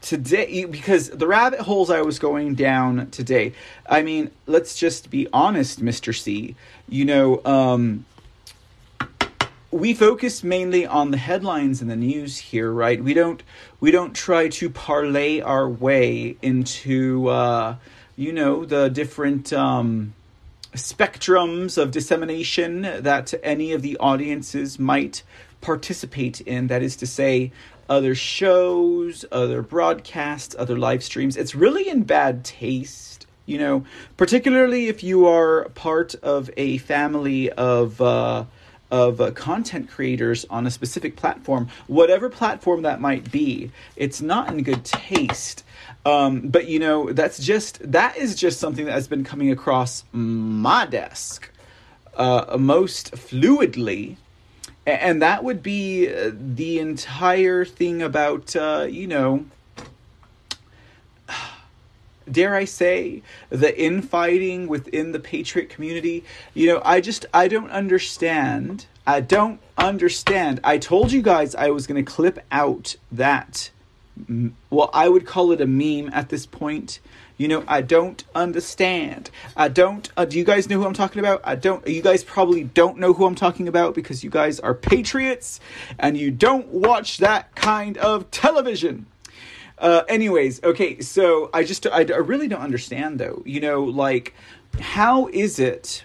today 0.00 0.64
because 0.64 1.10
the 1.10 1.26
rabbit 1.26 1.60
holes 1.60 1.90
I 1.90 2.02
was 2.02 2.18
going 2.20 2.54
down 2.54 3.10
today. 3.10 3.52
I 3.84 4.02
mean, 4.02 4.30
let's 4.46 4.76
just 4.76 5.10
be 5.10 5.26
honest, 5.32 5.84
Mr. 5.84 6.16
C. 6.16 6.54
You 6.88 7.04
know, 7.04 7.44
um 7.44 8.04
we 9.72 9.94
focus 9.94 10.44
mainly 10.44 10.86
on 10.86 11.10
the 11.10 11.16
headlines 11.16 11.80
and 11.80 11.90
the 11.90 11.96
news 11.96 12.38
here, 12.38 12.70
right? 12.70 13.02
We 13.02 13.12
don't 13.12 13.42
we 13.80 13.90
don't 13.90 14.14
try 14.14 14.48
to 14.48 14.70
parlay 14.70 15.40
our 15.40 15.68
way 15.68 16.36
into 16.42 17.28
uh 17.28 17.76
you 18.14 18.32
know, 18.32 18.64
the 18.64 18.88
different 18.88 19.52
um 19.52 20.14
spectrums 20.74 21.76
of 21.76 21.90
dissemination 21.90 22.82
that 22.82 23.34
any 23.42 23.72
of 23.72 23.82
the 23.82 23.96
audiences 23.98 24.78
might 24.78 25.22
participate 25.62 26.42
in. 26.42 26.66
That 26.66 26.82
is 26.82 26.96
to 26.96 27.06
say, 27.06 27.52
other 27.88 28.14
shows, 28.14 29.24
other 29.32 29.62
broadcasts, 29.62 30.54
other 30.58 30.78
live 30.78 31.02
streams. 31.02 31.36
It's 31.36 31.54
really 31.54 31.88
in 31.88 32.02
bad 32.02 32.44
taste, 32.44 33.26
you 33.46 33.58
know, 33.58 33.84
particularly 34.16 34.88
if 34.88 35.02
you 35.02 35.26
are 35.26 35.68
part 35.70 36.14
of 36.16 36.50
a 36.56 36.78
family 36.78 37.50
of 37.50 38.00
uh, 38.00 38.44
of 38.90 39.22
uh, 39.22 39.30
content 39.30 39.90
creators 39.90 40.44
on 40.50 40.66
a 40.66 40.70
specific 40.70 41.16
platform, 41.16 41.68
whatever 41.86 42.28
platform 42.28 42.82
that 42.82 43.00
might 43.00 43.32
be. 43.32 43.70
It's 43.96 44.20
not 44.20 44.50
in 44.50 44.62
good 44.62 44.84
taste. 44.84 45.64
Um, 46.04 46.48
but 46.48 46.68
you 46.68 46.78
know, 46.78 47.12
that's 47.12 47.38
just 47.38 47.80
that 47.90 48.16
is 48.16 48.34
just 48.34 48.60
something 48.60 48.84
that 48.84 48.92
has 48.92 49.08
been 49.08 49.24
coming 49.24 49.50
across 49.50 50.04
my 50.12 50.84
desk 50.86 51.50
uh, 52.16 52.56
most 52.58 53.12
fluidly 53.12 54.16
and 54.86 55.22
that 55.22 55.44
would 55.44 55.62
be 55.62 56.12
uh, 56.12 56.30
the 56.34 56.78
entire 56.78 57.64
thing 57.64 58.02
about 58.02 58.54
uh, 58.56 58.86
you 58.88 59.06
know 59.06 59.44
dare 62.30 62.54
i 62.54 62.64
say 62.64 63.22
the 63.50 63.80
infighting 63.80 64.66
within 64.66 65.12
the 65.12 65.20
patriot 65.20 65.68
community. 65.68 66.24
You 66.54 66.68
know 66.68 66.82
i 66.84 67.00
just 67.00 67.26
i 67.32 67.48
don't 67.48 67.70
understand 67.70 68.86
i 69.06 69.20
don't 69.20 69.60
understand. 69.76 70.60
I 70.62 70.78
told 70.78 71.12
you 71.12 71.22
guys 71.22 71.54
i 71.54 71.70
was 71.70 71.86
going 71.86 72.04
to 72.04 72.10
clip 72.10 72.38
out 72.50 72.96
that 73.10 73.70
well 74.70 74.90
i 74.92 75.08
would 75.08 75.24
call 75.24 75.52
it 75.52 75.60
a 75.60 75.66
meme 75.66 76.10
at 76.12 76.28
this 76.28 76.44
point 76.44 77.00
you 77.42 77.48
know, 77.48 77.64
I 77.66 77.80
don't 77.80 78.22
understand. 78.36 79.28
I 79.56 79.66
don't. 79.66 80.08
Uh, 80.16 80.24
do 80.24 80.38
you 80.38 80.44
guys 80.44 80.70
know 80.70 80.78
who 80.78 80.86
I'm 80.86 80.94
talking 80.94 81.18
about? 81.18 81.40
I 81.42 81.56
don't. 81.56 81.84
You 81.88 82.00
guys 82.00 82.22
probably 82.22 82.62
don't 82.62 82.98
know 82.98 83.12
who 83.12 83.26
I'm 83.26 83.34
talking 83.34 83.66
about 83.66 83.96
because 83.96 84.22
you 84.22 84.30
guys 84.30 84.60
are 84.60 84.74
patriots 84.74 85.58
and 85.98 86.16
you 86.16 86.30
don't 86.30 86.68
watch 86.68 87.18
that 87.18 87.52
kind 87.56 87.98
of 87.98 88.30
television. 88.30 89.06
Uh, 89.76 90.02
anyways, 90.08 90.62
okay, 90.62 91.00
so 91.00 91.50
I 91.52 91.64
just 91.64 91.84
I, 91.88 92.02
I 92.02 92.18
really 92.18 92.46
don't 92.46 92.60
understand 92.60 93.18
though. 93.18 93.42
You 93.44 93.60
know, 93.60 93.82
like 93.82 94.34
how 94.78 95.26
is 95.26 95.58
it 95.58 96.04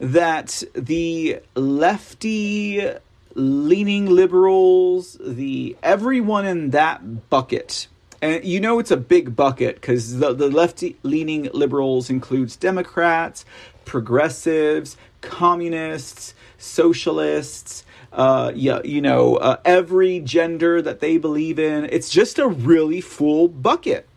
that 0.00 0.64
the 0.74 1.38
lefty 1.54 2.90
leaning 3.34 4.06
liberals, 4.06 5.16
the 5.20 5.76
everyone 5.80 6.44
in 6.44 6.70
that 6.70 7.30
bucket 7.30 7.86
and 8.22 8.44
you 8.44 8.60
know 8.60 8.78
it's 8.78 8.90
a 8.90 8.96
big 8.96 9.34
bucket 9.34 9.76
because 9.76 10.18
the, 10.18 10.32
the 10.32 10.50
left 10.50 10.84
leaning 11.02 11.44
liberals 11.52 12.10
includes 12.10 12.56
Democrats, 12.56 13.44
progressives, 13.84 14.96
communists, 15.20 16.34
socialists, 16.58 17.84
uh, 18.12 18.52
yeah, 18.54 18.80
you 18.84 19.00
know, 19.00 19.36
uh, 19.36 19.56
every 19.64 20.20
gender 20.20 20.82
that 20.82 21.00
they 21.00 21.16
believe 21.16 21.58
in. 21.58 21.84
It's 21.86 22.10
just 22.10 22.38
a 22.38 22.48
really 22.48 23.00
full 23.00 23.48
bucket. 23.48 24.08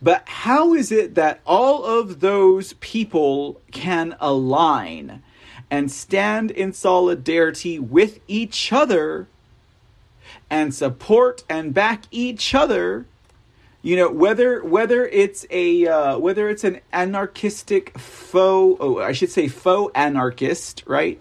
But 0.00 0.28
how 0.28 0.74
is 0.74 0.92
it 0.92 1.14
that 1.16 1.40
all 1.44 1.84
of 1.84 2.20
those 2.20 2.74
people 2.74 3.60
can 3.72 4.16
align 4.20 5.22
and 5.70 5.90
stand 5.90 6.50
in 6.50 6.72
solidarity 6.72 7.78
with 7.78 8.20
each 8.26 8.72
other 8.72 9.26
and 10.48 10.74
support 10.74 11.44
and 11.48 11.74
back 11.74 12.04
each 12.10 12.54
other 12.54 13.06
you 13.82 13.96
know 13.96 14.10
whether 14.10 14.62
whether 14.64 15.06
it's 15.06 15.46
a 15.50 15.86
uh, 15.86 16.18
whether 16.18 16.48
it's 16.48 16.64
an 16.64 16.80
anarchistic 16.92 17.96
faux 17.98 18.78
oh 18.80 18.98
I 18.98 19.12
should 19.12 19.30
say 19.30 19.48
faux 19.48 19.92
anarchist 19.94 20.84
right? 20.86 21.20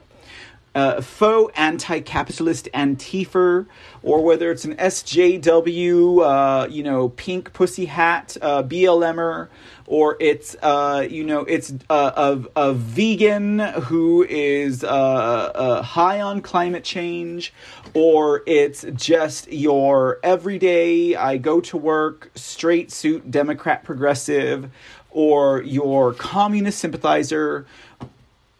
Uh, 0.76 1.02
faux 1.02 1.52
anti-capitalist 1.56 2.70
antifa 2.72 3.66
or 4.04 4.24
whether 4.24 4.52
it's 4.52 4.64
an 4.64 4.76
SJW 4.76 6.22
uh, 6.22 6.68
you 6.70 6.84
know 6.84 7.10
pink 7.10 7.54
pussy 7.54 7.86
hat 7.86 8.38
uh, 8.42 8.62
BLMer 8.64 9.48
or 9.88 10.17
it's 10.20 10.56
uh, 10.62 11.08
you 11.10 11.24
know 11.24 11.39
it's 11.41 11.74
a, 11.89 11.94
a, 11.94 12.44
a 12.56 12.74
vegan 12.74 13.60
who 13.60 14.24
is 14.29 14.84
uh, 14.84 14.88
uh, 14.88 15.82
high 15.82 16.22
on 16.22 16.41
climate 16.41 16.84
change, 16.84 17.53
or 17.94 18.44
it's 18.46 18.86
just 18.94 19.51
your 19.51 20.20
everyday 20.22 21.15
I 21.15 21.38
go 21.38 21.62
to 21.62 21.77
work 21.77 22.29
straight 22.36 22.91
suit 22.91 23.32
Democrat 23.32 23.84
progressive, 23.84 24.70
or 25.10 25.63
your 25.63 26.13
communist 26.13 26.79
sympathizer 26.79 27.65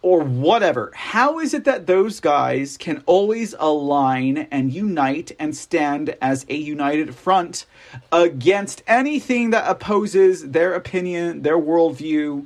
or 0.01 0.22
whatever. 0.22 0.92
How 0.94 1.39
is 1.39 1.54
it 1.54 1.63
that 1.66 1.88
those 1.88 2.20
guys 2.20 2.77
can 2.77 3.04
always 3.06 3.56
align 3.60 4.48
and 4.51 4.72
unite 4.72 5.32
and 5.39 5.56
stand 5.56 6.16
as 6.22 6.46
a 6.50 6.56
united 6.56 7.16
front 7.16 7.66
against 8.12 8.84
anything 8.88 9.50
that 9.50 9.70
opposes 9.70 10.51
their 10.51 10.74
opinion, 10.74 11.42
their 11.42 11.58
worldview, 11.58 12.46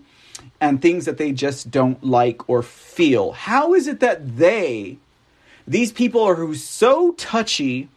and 0.62 0.82
things 0.82 1.06
that 1.06 1.18
they 1.18 1.32
just 1.32 1.72
don't 1.72 2.04
like 2.04 2.50
or 2.50 2.62
feel? 2.62 3.34
How 3.34 3.74
is 3.74 3.88
it 3.88 4.00
that 4.00 4.38
they, 4.38 4.98
these 5.68 5.92
people 5.92 6.22
are 6.24 6.36
who 6.36 6.56
so 6.56 7.12
touchy, 7.14 7.90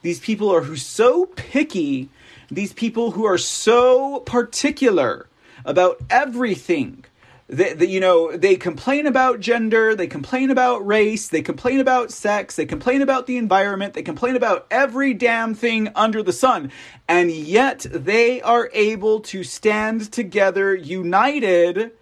these 0.00 0.20
people 0.20 0.52
are 0.54 0.62
who 0.62 0.76
so 0.76 1.26
picky, 1.26 2.08
these 2.50 2.72
people 2.72 3.12
who 3.12 3.24
are 3.24 3.38
so 3.38 4.20
particular 4.20 5.26
about 5.64 6.00
everything 6.10 7.04
they, 7.52 7.74
they, 7.74 7.86
you 7.86 8.00
know 8.00 8.36
they 8.36 8.56
complain 8.56 9.06
about 9.06 9.38
gender 9.38 9.94
they 9.94 10.06
complain 10.06 10.50
about 10.50 10.84
race 10.86 11.28
they 11.28 11.42
complain 11.42 11.78
about 11.78 12.10
sex 12.10 12.56
they 12.56 12.66
complain 12.66 13.02
about 13.02 13.26
the 13.26 13.36
environment 13.36 13.94
they 13.94 14.02
complain 14.02 14.34
about 14.34 14.66
every 14.70 15.14
damn 15.14 15.54
thing 15.54 15.88
under 15.94 16.22
the 16.22 16.32
sun 16.32 16.72
and 17.06 17.30
yet 17.30 17.86
they 17.90 18.40
are 18.40 18.70
able 18.72 19.20
to 19.20 19.44
stand 19.44 20.10
together 20.10 20.74
united 20.74 21.92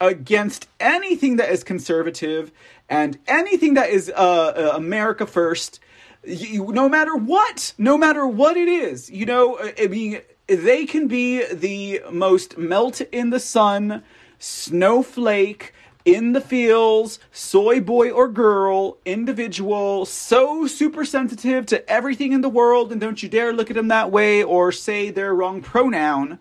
against 0.00 0.66
anything 0.80 1.36
that 1.36 1.50
is 1.50 1.62
conservative 1.62 2.50
and 2.88 3.18
anything 3.28 3.74
that 3.74 3.90
is 3.90 4.10
uh, 4.16 4.72
uh, 4.72 4.72
America 4.74 5.26
first. 5.26 5.78
You, 6.24 6.72
no 6.72 6.88
matter 6.88 7.14
what, 7.14 7.72
no 7.78 7.96
matter 7.96 8.26
what 8.26 8.56
it 8.56 8.68
is, 8.68 9.10
you 9.10 9.26
know, 9.26 9.58
I 9.78 9.86
mean, 9.86 10.20
they 10.48 10.84
can 10.84 11.06
be 11.06 11.44
the 11.52 12.02
most 12.10 12.58
melt 12.58 13.00
in 13.00 13.30
the 13.30 13.40
sun, 13.40 14.02
snowflake 14.40 15.72
in 16.04 16.32
the 16.32 16.40
fields, 16.40 17.20
soy 17.30 17.80
boy 17.80 18.10
or 18.10 18.26
girl, 18.26 18.96
individual, 19.04 20.06
so 20.06 20.66
super 20.66 21.04
sensitive 21.04 21.66
to 21.66 21.88
everything 21.88 22.32
in 22.32 22.40
the 22.40 22.48
world, 22.48 22.90
and 22.90 23.00
don't 23.00 23.22
you 23.22 23.28
dare 23.28 23.52
look 23.52 23.70
at 23.70 23.76
them 23.76 23.88
that 23.88 24.10
way 24.10 24.42
or 24.42 24.72
say 24.72 25.10
their 25.10 25.34
wrong 25.34 25.62
pronoun. 25.62 26.38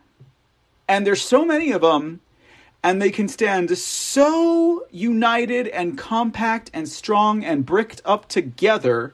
And 0.88 1.06
there's 1.06 1.22
so 1.22 1.46
many 1.46 1.72
of 1.72 1.82
them, 1.82 2.22
and 2.82 3.02
they 3.02 3.12
can 3.12 3.28
stand 3.28 3.78
so 3.78 4.88
united 4.90 5.68
and 5.68 5.98
compact 5.98 6.72
and 6.74 6.88
strong 6.88 7.44
and 7.44 7.66
bricked 7.66 8.02
up 8.06 8.28
together. 8.30 9.14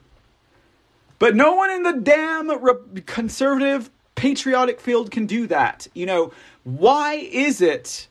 But 1.18 1.36
no 1.36 1.56
one 1.56 1.72
in 1.72 1.84
the 1.84 1.94
damn 1.94 2.50
re- 2.50 3.02
conservative 3.06 3.90
patriotic 4.14 4.80
field 4.80 5.12
can 5.12 5.26
do 5.26 5.48
that. 5.48 5.88
You 5.94 6.06
know, 6.06 6.32
why 6.64 7.16
is 7.16 7.62
it 7.62 8.08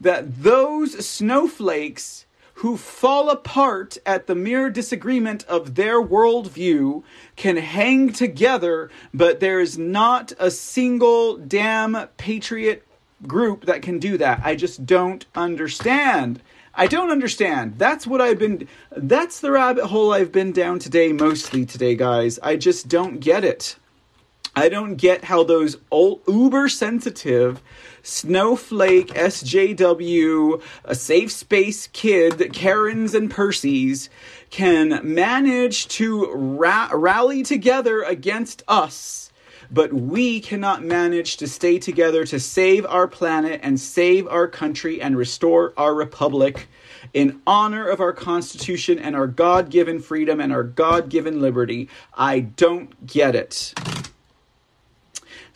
that 0.00 0.42
those 0.42 1.06
snowflakes 1.06 2.26
who 2.54 2.76
fall 2.76 3.30
apart 3.30 3.98
at 4.04 4.26
the 4.26 4.34
mere 4.34 4.68
disagreement 4.68 5.44
of 5.44 5.76
their 5.76 6.02
worldview 6.02 7.04
can 7.36 7.56
hang 7.56 8.12
together, 8.12 8.90
but 9.14 9.38
there 9.38 9.60
is 9.60 9.78
not 9.78 10.32
a 10.40 10.50
single 10.50 11.36
damn 11.36 12.08
patriot 12.16 12.84
group 13.26 13.66
that 13.66 13.82
can 13.82 14.00
do 14.00 14.18
that. 14.18 14.40
I 14.44 14.56
just 14.56 14.84
don't 14.84 15.24
understand. 15.36 16.42
I 16.74 16.86
don't 16.86 17.10
understand. 17.10 17.78
That's 17.78 18.06
what 18.06 18.20
I've 18.20 18.38
been 18.38 18.68
that's 18.90 19.40
the 19.40 19.52
rabbit 19.52 19.86
hole 19.86 20.12
I've 20.12 20.32
been 20.32 20.52
down 20.52 20.78
today 20.78 21.12
mostly 21.12 21.64
today, 21.64 21.94
guys. 21.94 22.38
I 22.42 22.56
just 22.56 22.88
don't 22.88 23.20
get 23.20 23.44
it. 23.44 23.76
I 24.54 24.68
don't 24.68 24.96
get 24.96 25.24
how 25.24 25.44
those 25.44 25.76
old 25.90 26.22
uber 26.26 26.68
sensitive 26.68 27.62
snowflake 28.02 29.08
SJW 29.08 30.62
a 30.84 30.94
safe 30.94 31.30
space 31.30 31.88
kid 31.88 32.52
Karens 32.52 33.14
and 33.14 33.30
Percys 33.30 34.08
can 34.50 35.00
manage 35.02 35.88
to 35.88 36.30
ra- 36.32 36.90
rally 36.92 37.42
together 37.42 38.02
against 38.02 38.62
us 38.68 39.28
but 39.70 39.92
we 39.92 40.40
cannot 40.40 40.82
manage 40.82 41.36
to 41.36 41.46
stay 41.46 41.78
together 41.78 42.24
to 42.24 42.40
save 42.40 42.86
our 42.86 43.06
planet 43.06 43.60
and 43.62 43.78
save 43.78 44.26
our 44.28 44.48
country 44.48 45.00
and 45.00 45.16
restore 45.16 45.74
our 45.76 45.94
republic 45.94 46.68
in 47.12 47.40
honor 47.46 47.86
of 47.86 48.00
our 48.00 48.12
Constitution 48.12 48.98
and 48.98 49.14
our 49.14 49.26
God 49.26 49.70
given 49.70 50.00
freedom 50.00 50.40
and 50.40 50.52
our 50.52 50.62
God 50.62 51.08
given 51.08 51.40
liberty. 51.40 51.88
I 52.14 52.40
don't 52.40 53.06
get 53.06 53.34
it. 53.34 53.74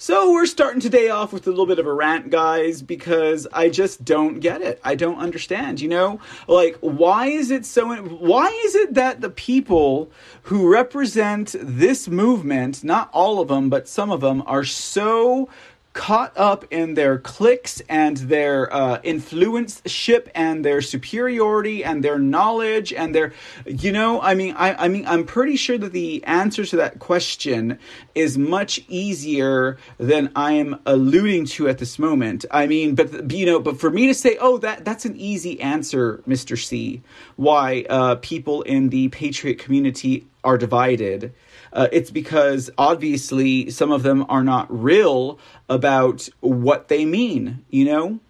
So 0.03 0.33
we're 0.33 0.47
starting 0.47 0.81
today 0.81 1.11
off 1.11 1.33
with 1.33 1.47
a 1.47 1.51
little 1.51 1.65
bit 1.65 1.79
of 1.79 1.87
a 1.87 1.95
rant, 1.95 2.29
guys, 2.29 2.83
because 2.83 3.47
I 3.53 3.69
just 3.69 4.05
don't 4.05 4.41
get 4.41 4.61
it. 4.61 4.81
I 4.83 4.97
don't 4.97 5.19
understand. 5.19 5.81
You 5.81 5.91
know, 5.91 6.21
like 6.49 6.77
why 6.81 7.29
is 7.29 7.53
it 7.53 7.65
so? 7.65 7.95
Why 7.95 8.49
is 8.65 8.75
it 8.75 8.95
that 8.95 9.21
the 9.21 9.31
people 9.31 10.11
who 10.43 10.69
represent 10.69 11.55
this 11.57 12.09
movement, 12.09 12.83
not 12.83 13.11
all 13.13 13.39
of 13.39 13.47
them, 13.47 13.71
but 13.71 13.87
some 13.87 14.11
of 14.11 14.23
them, 14.23 14.43
are 14.45 14.65
so 14.65 15.49
caught 15.93 16.33
up 16.39 16.65
in 16.71 16.95
their 16.95 17.19
clicks 17.19 17.83
and 17.89 18.17
their 18.17 18.73
uh, 18.73 19.01
influence 19.03 19.83
ship 19.87 20.31
and 20.35 20.65
their 20.65 20.81
superiority 20.81 21.85
and 21.85 22.03
their 22.03 22.19
knowledge 22.19 22.93
and 22.93 23.15
their 23.15 23.33
you 23.67 23.93
know 23.93 24.21
i 24.23 24.35
mean 24.35 24.55
I, 24.57 24.85
I 24.85 24.89
mean 24.89 25.07
i'm 25.07 25.25
pretty 25.25 25.57
sure 25.57 25.77
that 25.79 25.93
the 25.93 26.25
answer 26.25 26.65
to 26.65 26.77
that 26.77 26.99
question 26.99 27.79
is 28.15 28.39
much 28.39 28.81
easier 28.89 29.77
than 29.99 30.31
i 30.35 30.53
am 30.53 30.81
alluding 30.87 31.47
to 31.47 31.69
at 31.69 31.79
this 31.79 31.99
moment. 31.99 32.45
I 32.51 32.67
mean 32.67 32.95
but 32.95 33.31
you 33.33 33.47
know 33.47 33.61
but 33.61 33.79
for 33.79 33.91
me 33.91 34.07
to 34.07 34.15
say 34.15 34.37
oh 34.41 34.59
that 34.59 34.85
that's 34.85 35.05
an 35.05 35.17
easy 35.17 35.61
answer 35.61 36.23
mr 36.27 36.59
c 36.59 37.03
why 37.37 37.85
uh, 37.91 38.17
people 38.17 38.63
in 38.63 38.89
the 38.89 39.09
patriot 39.09 39.59
community 39.59 40.27
are 40.45 40.59
divided 40.59 41.33
uh, 41.73 41.89
it's 41.93 42.11
because 42.11 42.71
obviously 42.77 43.71
some 43.71 43.91
of 43.91 44.03
them 44.03 44.27
are 44.29 44.45
not 44.45 44.67
real 44.71 45.39
about 45.69 46.29
what 46.41 46.89
they 46.89 47.05
mean, 47.05 47.65
you 47.71 47.85
know? 47.85 48.21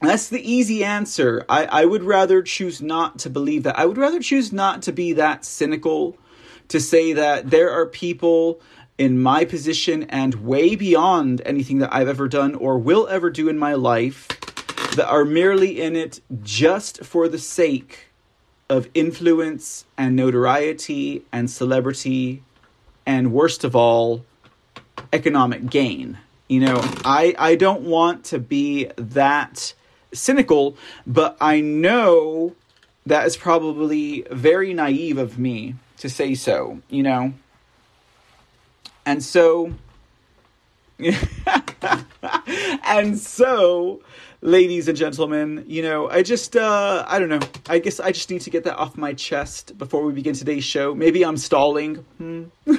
That's 0.00 0.28
the 0.28 0.40
easy 0.40 0.84
answer. 0.84 1.44
I, 1.48 1.64
I 1.66 1.84
would 1.84 2.04
rather 2.04 2.40
choose 2.42 2.80
not 2.80 3.18
to 3.20 3.30
believe 3.30 3.64
that. 3.64 3.78
I 3.78 3.84
would 3.84 3.98
rather 3.98 4.20
choose 4.20 4.52
not 4.52 4.82
to 4.82 4.92
be 4.92 5.12
that 5.14 5.44
cynical 5.44 6.16
to 6.68 6.80
say 6.80 7.12
that 7.14 7.50
there 7.50 7.70
are 7.72 7.86
people 7.86 8.60
in 8.96 9.20
my 9.20 9.44
position 9.44 10.04
and 10.04 10.34
way 10.34 10.76
beyond 10.76 11.42
anything 11.44 11.78
that 11.78 11.94
I've 11.94 12.08
ever 12.08 12.28
done 12.28 12.54
or 12.54 12.78
will 12.78 13.08
ever 13.08 13.30
do 13.30 13.48
in 13.48 13.58
my 13.58 13.74
life 13.74 14.28
that 14.96 15.08
are 15.08 15.24
merely 15.24 15.80
in 15.80 15.96
it 15.96 16.20
just 16.42 17.04
for 17.04 17.28
the 17.28 17.38
sake 17.38 18.07
of 18.68 18.88
influence 18.94 19.84
and 19.96 20.14
notoriety 20.14 21.24
and 21.32 21.50
celebrity 21.50 22.42
and 23.06 23.32
worst 23.32 23.64
of 23.64 23.74
all 23.74 24.24
economic 25.12 25.70
gain. 25.70 26.18
You 26.48 26.60
know 26.60 26.80
i 27.04 27.34
i 27.38 27.54
don't 27.54 27.82
want 27.82 28.24
to 28.24 28.38
be 28.38 28.90
that 28.96 29.74
cynical 30.14 30.78
but 31.06 31.36
i 31.42 31.60
know 31.60 32.54
that 33.04 33.26
is 33.26 33.36
probably 33.36 34.24
very 34.30 34.72
naive 34.72 35.18
of 35.18 35.38
me 35.38 35.74
to 35.98 36.08
say 36.08 36.34
so 36.34 36.80
you 36.88 37.02
know? 37.02 37.34
And 39.04 39.22
so 39.22 39.74
and 42.82 43.18
so 43.18 44.00
ladies 44.40 44.88
and 44.88 44.96
gentlemen, 44.96 45.64
you 45.66 45.82
know, 45.82 46.08
I 46.08 46.22
just, 46.22 46.56
uh, 46.56 47.04
I 47.08 47.18
don't 47.18 47.28
know. 47.28 47.40
I 47.68 47.78
guess 47.78 48.00
I 48.00 48.12
just 48.12 48.30
need 48.30 48.40
to 48.42 48.50
get 48.50 48.64
that 48.64 48.76
off 48.76 48.96
my 48.96 49.12
chest 49.12 49.76
before 49.78 50.02
we 50.04 50.12
begin 50.12 50.34
today's 50.34 50.64
show. 50.64 50.94
Maybe 50.94 51.24
I'm 51.24 51.36
stalling. 51.36 51.96
Hmm. 52.18 52.44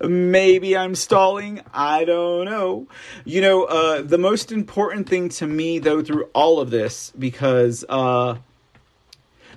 Maybe 0.00 0.76
I'm 0.76 0.94
stalling. 0.94 1.60
I 1.72 2.04
don't 2.04 2.44
know. 2.44 2.88
You 3.24 3.40
know, 3.40 3.64
uh, 3.64 4.02
the 4.02 4.18
most 4.18 4.52
important 4.52 5.08
thing 5.08 5.28
to 5.30 5.46
me, 5.46 5.78
though, 5.78 6.02
through 6.02 6.24
all 6.34 6.60
of 6.60 6.70
this, 6.70 7.12
because, 7.18 7.84
uh, 7.88 8.36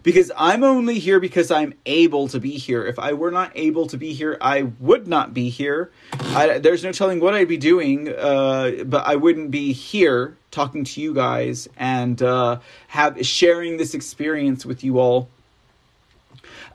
because 0.03 0.31
I'm 0.35 0.63
only 0.63 0.99
here 0.99 1.19
because 1.19 1.51
I'm 1.51 1.73
able 1.85 2.27
to 2.29 2.39
be 2.39 2.51
here. 2.51 2.85
If 2.85 2.97
I 2.99 3.13
were 3.13 3.31
not 3.31 3.51
able 3.55 3.87
to 3.87 3.97
be 3.97 4.13
here, 4.13 4.37
I 4.41 4.63
would 4.79 5.07
not 5.07 5.33
be 5.33 5.49
here. 5.49 5.91
I, 6.13 6.59
there's 6.59 6.83
no 6.83 6.91
telling 6.91 7.19
what 7.19 7.33
I'd 7.33 7.47
be 7.47 7.57
doing, 7.57 8.09
uh, 8.09 8.83
but 8.85 9.05
I 9.05 9.15
wouldn't 9.15 9.51
be 9.51 9.73
here 9.73 10.37
talking 10.49 10.83
to 10.83 11.01
you 11.01 11.13
guys 11.13 11.69
and 11.77 12.21
uh, 12.21 12.59
have 12.87 13.25
sharing 13.25 13.77
this 13.77 13.93
experience 13.93 14.65
with 14.65 14.83
you 14.83 14.99
all. 14.99 15.29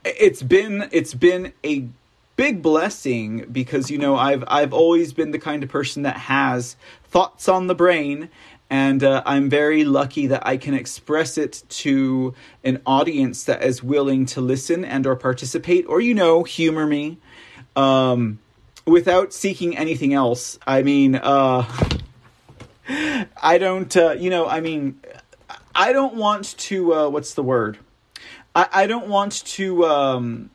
It's 0.04 0.42
been 0.42 0.88
it's 0.92 1.14
been 1.14 1.52
a 1.64 1.86
big 2.36 2.62
blessing 2.62 3.46
because 3.50 3.90
you 3.90 3.98
know 3.98 4.16
I've 4.16 4.44
I've 4.46 4.72
always 4.72 5.12
been 5.12 5.32
the 5.32 5.38
kind 5.38 5.64
of 5.64 5.68
person 5.68 6.02
that 6.02 6.16
has 6.16 6.76
thoughts 7.08 7.48
on 7.48 7.66
the 7.66 7.74
brain 7.74 8.28
and 8.68 9.02
uh, 9.04 9.22
I'm 9.24 9.48
very 9.48 9.84
lucky 9.84 10.26
that 10.28 10.46
I 10.46 10.56
can 10.56 10.74
express 10.74 11.38
it 11.38 11.62
to 11.68 12.34
an 12.64 12.82
audience 12.84 13.44
that 13.44 13.62
is 13.62 13.82
willing 13.82 14.26
to 14.26 14.40
listen 14.40 14.84
and 14.84 15.06
or 15.06 15.14
participate 15.14 15.86
or 15.88 16.00
you 16.00 16.14
know 16.14 16.42
humor 16.42 16.86
me 16.86 17.18
um, 17.76 18.38
without 18.86 19.32
seeking 19.32 19.76
anything 19.76 20.14
else. 20.14 20.58
I 20.66 20.82
mean, 20.82 21.14
uh, 21.14 21.64
I 23.42 23.58
don't, 23.58 23.96
uh, 23.96 24.12
you 24.12 24.30
know, 24.30 24.48
I 24.48 24.60
mean, 24.60 25.00
I 25.74 25.92
don't 25.92 26.14
want 26.14 26.56
to. 26.58 26.94
Uh, 26.94 27.08
what's 27.08 27.34
the 27.34 27.42
word? 27.42 27.78
I, 28.54 28.68
I 28.72 28.86
don't 28.86 29.08
want 29.08 29.44
to. 29.46 29.86
Um, 29.86 30.50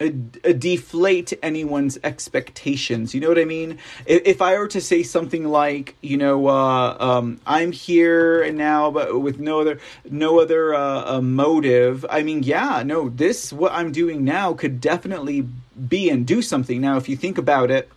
uh, 0.00 0.08
deflate 0.52 1.32
anyone's 1.42 1.98
expectations. 2.04 3.14
You 3.14 3.20
know 3.20 3.28
what 3.28 3.38
I 3.38 3.44
mean? 3.44 3.78
If, 4.04 4.22
if 4.26 4.42
I 4.42 4.58
were 4.58 4.68
to 4.68 4.80
say 4.80 5.02
something 5.02 5.44
like, 5.44 5.96
you 6.02 6.16
know, 6.16 6.48
uh, 6.48 6.96
um, 6.98 7.40
I'm 7.46 7.72
here 7.72 8.42
and 8.42 8.58
now, 8.58 8.90
but 8.90 9.20
with 9.20 9.38
no 9.38 9.60
other 9.60 9.80
no 10.04 10.40
other 10.40 10.74
uh, 10.74 11.20
motive. 11.22 12.04
I 12.10 12.22
mean, 12.22 12.42
yeah, 12.42 12.82
no, 12.84 13.08
this 13.08 13.52
what 13.52 13.72
I'm 13.72 13.92
doing 13.92 14.24
now 14.24 14.54
could 14.54 14.80
definitely 14.80 15.46
be 15.88 16.10
and 16.10 16.26
do 16.26 16.42
something. 16.42 16.80
Now, 16.80 16.96
if 16.96 17.08
you 17.08 17.16
think 17.16 17.38
about 17.38 17.70
it, 17.70 17.90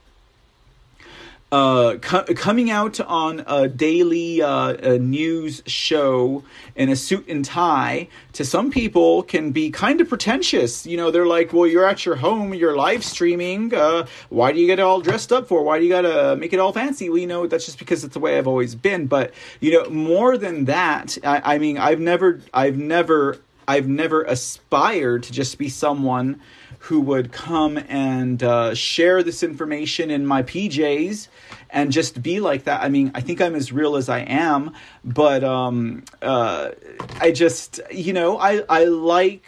uh, 1.51 1.95
co- 2.01 2.25
coming 2.35 2.69
out 2.69 2.99
on 2.99 3.43
a 3.47 3.67
daily 3.67 4.41
uh, 4.41 4.73
a 4.73 4.99
news 4.99 5.63
show 5.65 6.43
in 6.75 6.89
a 6.89 6.95
suit 6.95 7.27
and 7.27 7.43
tie 7.43 8.07
to 8.33 8.45
some 8.45 8.69
people 8.69 9.23
can 9.23 9.51
be 9.51 9.71
kind 9.71 9.99
of 9.99 10.09
pretentious. 10.09 10.85
You 10.85 10.97
know, 10.97 11.09
they're 11.09 11.25
like, 11.25 11.51
well, 11.51 11.65
you're 11.65 11.85
at 11.85 12.05
your 12.05 12.15
home, 12.15 12.53
you're 12.53 12.75
live 12.75 13.03
streaming. 13.03 13.73
Uh, 13.73 14.05
why 14.29 14.51
do 14.51 14.59
you 14.59 14.67
get 14.67 14.79
all 14.79 15.01
dressed 15.01 15.31
up 15.31 15.47
for? 15.47 15.63
Why 15.63 15.79
do 15.79 15.85
you 15.85 15.89
got 15.89 16.01
to 16.01 16.35
make 16.35 16.53
it 16.53 16.59
all 16.59 16.71
fancy? 16.71 17.09
Well, 17.09 17.17
you 17.17 17.27
know, 17.27 17.47
that's 17.47 17.65
just 17.65 17.79
because 17.79 18.03
it's 18.03 18.13
the 18.13 18.19
way 18.19 18.37
I've 18.37 18.47
always 18.47 18.75
been. 18.75 19.07
But, 19.07 19.33
you 19.59 19.71
know, 19.73 19.89
more 19.89 20.37
than 20.37 20.65
that, 20.65 21.17
I, 21.23 21.55
I 21.55 21.57
mean, 21.57 21.77
I've 21.77 21.99
never, 21.99 22.41
I've 22.53 22.77
never 22.77 23.39
I've 23.69 23.87
never 23.87 24.23
aspired 24.23 25.21
to 25.23 25.31
just 25.31 25.59
be 25.59 25.69
someone 25.69 26.41
who 26.79 27.01
would 27.01 27.31
come 27.31 27.77
and 27.89 28.41
uh, 28.41 28.73
share 28.73 29.21
this 29.21 29.43
information 29.43 30.09
in 30.09 30.25
my 30.25 30.43
PJs 30.43 31.27
and 31.69 31.91
just 31.91 32.21
be 32.21 32.39
like 32.39 32.63
that. 32.63 32.81
I 32.81 32.89
mean, 32.89 33.11
I 33.13 33.21
think 33.21 33.41
I'm 33.41 33.53
as 33.53 33.71
real 33.71 33.95
as 33.95 34.09
I 34.09 34.19
am, 34.19 34.73
but 35.03 35.43
um, 35.43 36.03
uh, 36.21 36.71
I 37.19 37.31
just, 37.31 37.79
you 37.91 38.13
know, 38.13 38.39
I, 38.39 38.63
I 38.69 38.85
like 38.85 39.45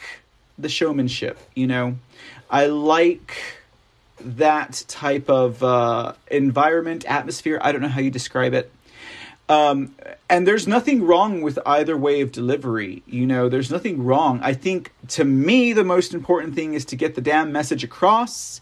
the 0.60 0.70
showmanship, 0.70 1.40
you 1.56 1.68
know, 1.68 1.96
I 2.50 2.68
like 2.68 3.38
that 4.20 4.84
type 4.88 5.30
of 5.30 5.64
uh, 5.64 6.14
environment, 6.30 7.06
atmosphere. 7.06 7.60
I 7.62 7.72
don't 7.72 7.82
know 7.82 7.88
how 7.88 8.02
you 8.02 8.12
describe 8.12 8.54
it. 8.54 8.72
Um, 9.50 9.96
and 10.30 10.48
there's 10.48 10.68
nothing 10.68 11.04
wrong 11.04 11.42
with 11.42 11.60
either 11.66 11.98
way 11.98 12.22
of 12.22 12.32
delivery. 12.32 13.04
You 13.06 13.26
know, 13.26 13.50
there's 13.50 13.70
nothing 13.70 14.04
wrong. 14.04 14.40
I 14.42 14.54
think 14.54 14.94
to 15.10 15.26
me, 15.26 15.74
the 15.74 15.84
most 15.84 16.14
important 16.14 16.56
thing 16.56 16.74
is 16.74 16.86
to 16.86 16.96
get 16.96 17.16
the 17.16 17.22
damn 17.22 17.52
message 17.52 17.84
across. 17.84 18.62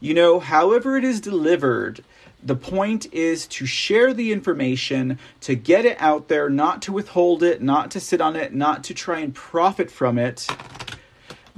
You 0.00 0.14
know, 0.14 0.38
however 0.38 0.96
it 0.96 1.02
is 1.02 1.20
delivered, 1.20 2.04
the 2.42 2.54
point 2.54 3.12
is 3.12 3.48
to 3.48 3.66
share 3.66 4.14
the 4.14 4.32
information, 4.32 5.18
to 5.40 5.56
get 5.56 5.84
it 5.84 5.96
out 5.98 6.28
there, 6.28 6.48
not 6.48 6.82
to 6.82 6.92
withhold 6.92 7.42
it, 7.42 7.60
not 7.60 7.90
to 7.90 8.00
sit 8.00 8.20
on 8.20 8.36
it, 8.36 8.54
not 8.54 8.84
to 8.84 8.94
try 8.94 9.18
and 9.18 9.34
profit 9.34 9.90
from 9.90 10.18
it 10.18 10.46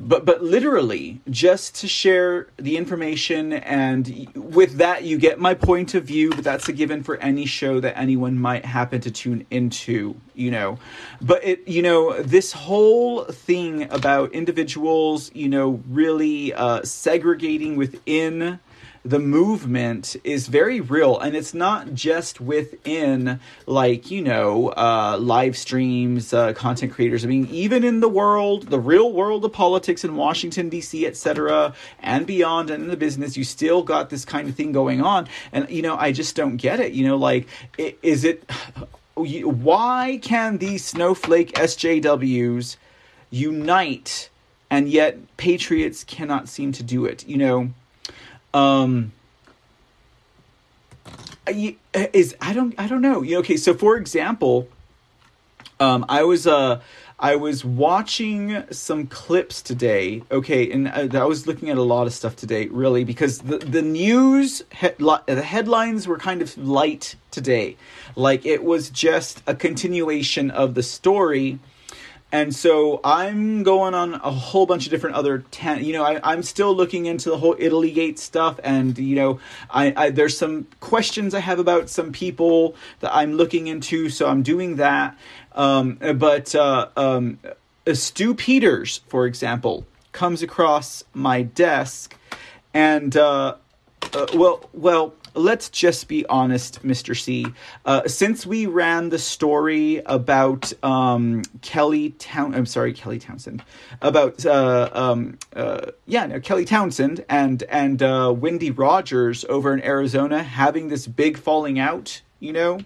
but 0.00 0.24
but 0.24 0.42
literally 0.42 1.20
just 1.30 1.74
to 1.76 1.86
share 1.86 2.48
the 2.56 2.76
information 2.76 3.52
and 3.52 4.28
with 4.34 4.78
that 4.78 5.04
you 5.04 5.18
get 5.18 5.38
my 5.38 5.54
point 5.54 5.94
of 5.94 6.04
view 6.04 6.30
but 6.30 6.42
that's 6.42 6.68
a 6.68 6.72
given 6.72 7.02
for 7.02 7.16
any 7.18 7.44
show 7.44 7.78
that 7.80 7.96
anyone 7.98 8.38
might 8.38 8.64
happen 8.64 9.00
to 9.00 9.10
tune 9.10 9.46
into 9.50 10.16
you 10.40 10.50
know. 10.50 10.78
But 11.20 11.44
it 11.44 11.68
you 11.68 11.82
know 11.82 12.20
this 12.22 12.52
whole 12.52 13.24
thing 13.24 13.90
about 13.92 14.32
individuals 14.32 15.30
you 15.34 15.48
know 15.48 15.82
really 15.88 16.52
uh, 16.54 16.82
segregating 16.82 17.76
within 17.76 18.58
the 19.04 19.18
movement 19.18 20.14
is 20.24 20.48
very 20.48 20.80
real 20.80 21.18
and 21.18 21.34
it's 21.34 21.54
not 21.54 21.94
just 21.94 22.40
within 22.40 23.40
like 23.66 24.10
you 24.10 24.20
know 24.20 24.68
uh, 24.70 25.16
live 25.18 25.56
streams 25.56 26.34
uh, 26.34 26.52
content 26.52 26.92
creators. 26.92 27.24
I 27.24 27.28
mean 27.28 27.48
even 27.50 27.82
in 27.82 28.00
the 28.00 28.08
world 28.08 28.68
the 28.68 28.78
real 28.78 29.12
world 29.12 29.44
of 29.44 29.52
politics 29.52 30.04
in 30.04 30.16
washington 30.16 30.68
d.c 30.68 31.06
etc 31.06 31.74
and 32.00 32.26
beyond 32.26 32.70
and 32.70 32.84
in 32.84 32.90
the 32.90 32.96
business 32.96 33.36
you 33.36 33.44
still 33.44 33.82
got 33.82 34.10
this 34.10 34.24
kind 34.24 34.48
of 34.48 34.54
thing 34.54 34.72
going 34.72 35.00
on. 35.00 35.28
And 35.52 35.68
you 35.70 35.82
know 35.82 35.96
i 35.96 36.12
just 36.12 36.36
don't 36.36 36.56
get 36.56 36.78
it. 36.78 36.92
You 36.92 37.06
know 37.06 37.16
like 37.16 37.48
is 38.02 38.24
it 38.24 38.44
why 39.14 40.18
can 40.22 40.58
these 40.58 40.84
snowflake 40.84 41.52
sjws 41.52 42.76
unite 43.30 44.28
and 44.68 44.88
yet 44.88 45.36
patriots 45.38 46.04
cannot 46.04 46.50
seem 46.50 46.72
to 46.72 46.82
do 46.82 47.06
it? 47.06 47.26
You 47.26 47.38
know 47.38 47.70
um 48.54 49.12
is 51.94 52.36
I 52.40 52.52
don't 52.52 52.74
I 52.78 52.86
don't 52.86 53.02
know. 53.02 53.22
You 53.22 53.38
okay, 53.38 53.56
so 53.56 53.74
for 53.74 53.96
example, 53.96 54.68
um 55.78 56.04
I 56.08 56.22
was 56.22 56.46
uh 56.46 56.80
I 57.18 57.36
was 57.36 57.64
watching 57.64 58.64
some 58.70 59.06
clips 59.06 59.60
today. 59.60 60.22
Okay, 60.30 60.70
and 60.70 60.88
I, 60.88 61.08
I 61.12 61.24
was 61.24 61.46
looking 61.46 61.68
at 61.68 61.76
a 61.76 61.82
lot 61.82 62.06
of 62.06 62.14
stuff 62.14 62.34
today, 62.34 62.66
really, 62.68 63.04
because 63.04 63.38
the 63.40 63.58
the 63.58 63.82
news 63.82 64.62
he, 64.72 64.88
the 64.98 65.42
headlines 65.42 66.06
were 66.06 66.18
kind 66.18 66.40
of 66.40 66.56
light 66.56 67.16
today. 67.30 67.76
Like 68.16 68.46
it 68.46 68.64
was 68.64 68.90
just 68.90 69.42
a 69.46 69.54
continuation 69.54 70.50
of 70.50 70.74
the 70.74 70.82
story 70.82 71.58
and 72.32 72.54
so 72.54 73.00
I'm 73.02 73.62
going 73.62 73.94
on 73.94 74.14
a 74.14 74.30
whole 74.30 74.66
bunch 74.66 74.86
of 74.86 74.90
different 74.90 75.16
other 75.16 75.44
ten. 75.50 75.84
You 75.84 75.94
know, 75.94 76.04
I, 76.04 76.32
am 76.32 76.42
still 76.42 76.74
looking 76.74 77.06
into 77.06 77.30
the 77.30 77.38
whole 77.38 77.56
Italy 77.58 77.90
Gate 77.90 78.18
stuff, 78.18 78.60
and 78.62 78.96
you 78.98 79.16
know, 79.16 79.40
I, 79.68 79.92
I, 79.96 80.10
there's 80.10 80.36
some 80.36 80.66
questions 80.78 81.34
I 81.34 81.40
have 81.40 81.58
about 81.58 81.90
some 81.90 82.12
people 82.12 82.76
that 83.00 83.14
I'm 83.14 83.32
looking 83.34 83.66
into, 83.66 84.08
so 84.08 84.28
I'm 84.28 84.42
doing 84.42 84.76
that. 84.76 85.18
Um, 85.52 85.98
but 86.16 86.54
uh, 86.54 86.88
um, 86.96 87.38
Stu 87.92 88.34
Peters, 88.34 89.00
for 89.08 89.26
example, 89.26 89.86
comes 90.12 90.42
across 90.42 91.02
my 91.12 91.42
desk, 91.42 92.16
and 92.72 93.16
uh, 93.16 93.56
uh, 94.12 94.26
well, 94.34 94.68
well 94.72 95.14
let's 95.34 95.68
just 95.68 96.08
be 96.08 96.26
honest, 96.26 96.82
Mr. 96.84 97.18
C. 97.18 97.46
Uh, 97.84 98.06
since 98.06 98.46
we 98.46 98.66
ran 98.66 99.08
the 99.08 99.18
story 99.18 100.02
about 100.06 100.72
um, 100.82 101.42
Kelly 101.62 102.10
Town, 102.10 102.54
I'm 102.54 102.66
sorry, 102.66 102.92
Kelly 102.92 103.18
Townsend, 103.18 103.62
about 104.02 104.44
uh, 104.44 104.90
um, 104.92 105.38
uh, 105.54 105.92
yeah, 106.06 106.26
no, 106.26 106.40
Kelly 106.40 106.64
Townsend 106.64 107.24
and 107.28 107.62
and 107.64 108.02
uh, 108.02 108.34
Wendy 108.36 108.70
Rogers 108.70 109.44
over 109.48 109.72
in 109.72 109.82
Arizona 109.82 110.42
having 110.42 110.88
this 110.88 111.06
big 111.06 111.38
falling 111.38 111.78
out, 111.78 112.22
you 112.38 112.52
know, 112.52 112.80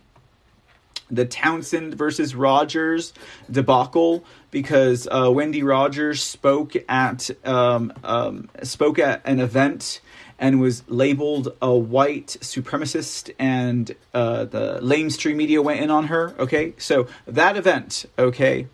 the 1.10 1.24
Townsend 1.24 1.94
versus 1.94 2.34
Rogers 2.34 3.12
debacle 3.50 4.24
because 4.54 5.08
uh, 5.10 5.28
Wendy 5.32 5.64
Rogers 5.64 6.22
spoke 6.22 6.74
at 6.88 7.28
um, 7.44 7.92
um, 8.04 8.48
spoke 8.62 9.00
at 9.00 9.20
an 9.24 9.40
event 9.40 10.00
and 10.38 10.60
was 10.60 10.84
labeled 10.88 11.52
a 11.60 11.74
white 11.74 12.36
supremacist, 12.40 13.32
and 13.36 13.96
uh, 14.14 14.44
the 14.44 14.78
lamestream 14.80 15.34
media 15.34 15.60
went 15.60 15.80
in 15.80 15.90
on 15.90 16.06
her. 16.06 16.36
Okay, 16.38 16.72
so 16.78 17.08
that 17.26 17.56
event, 17.56 18.06
okay, 18.16 18.68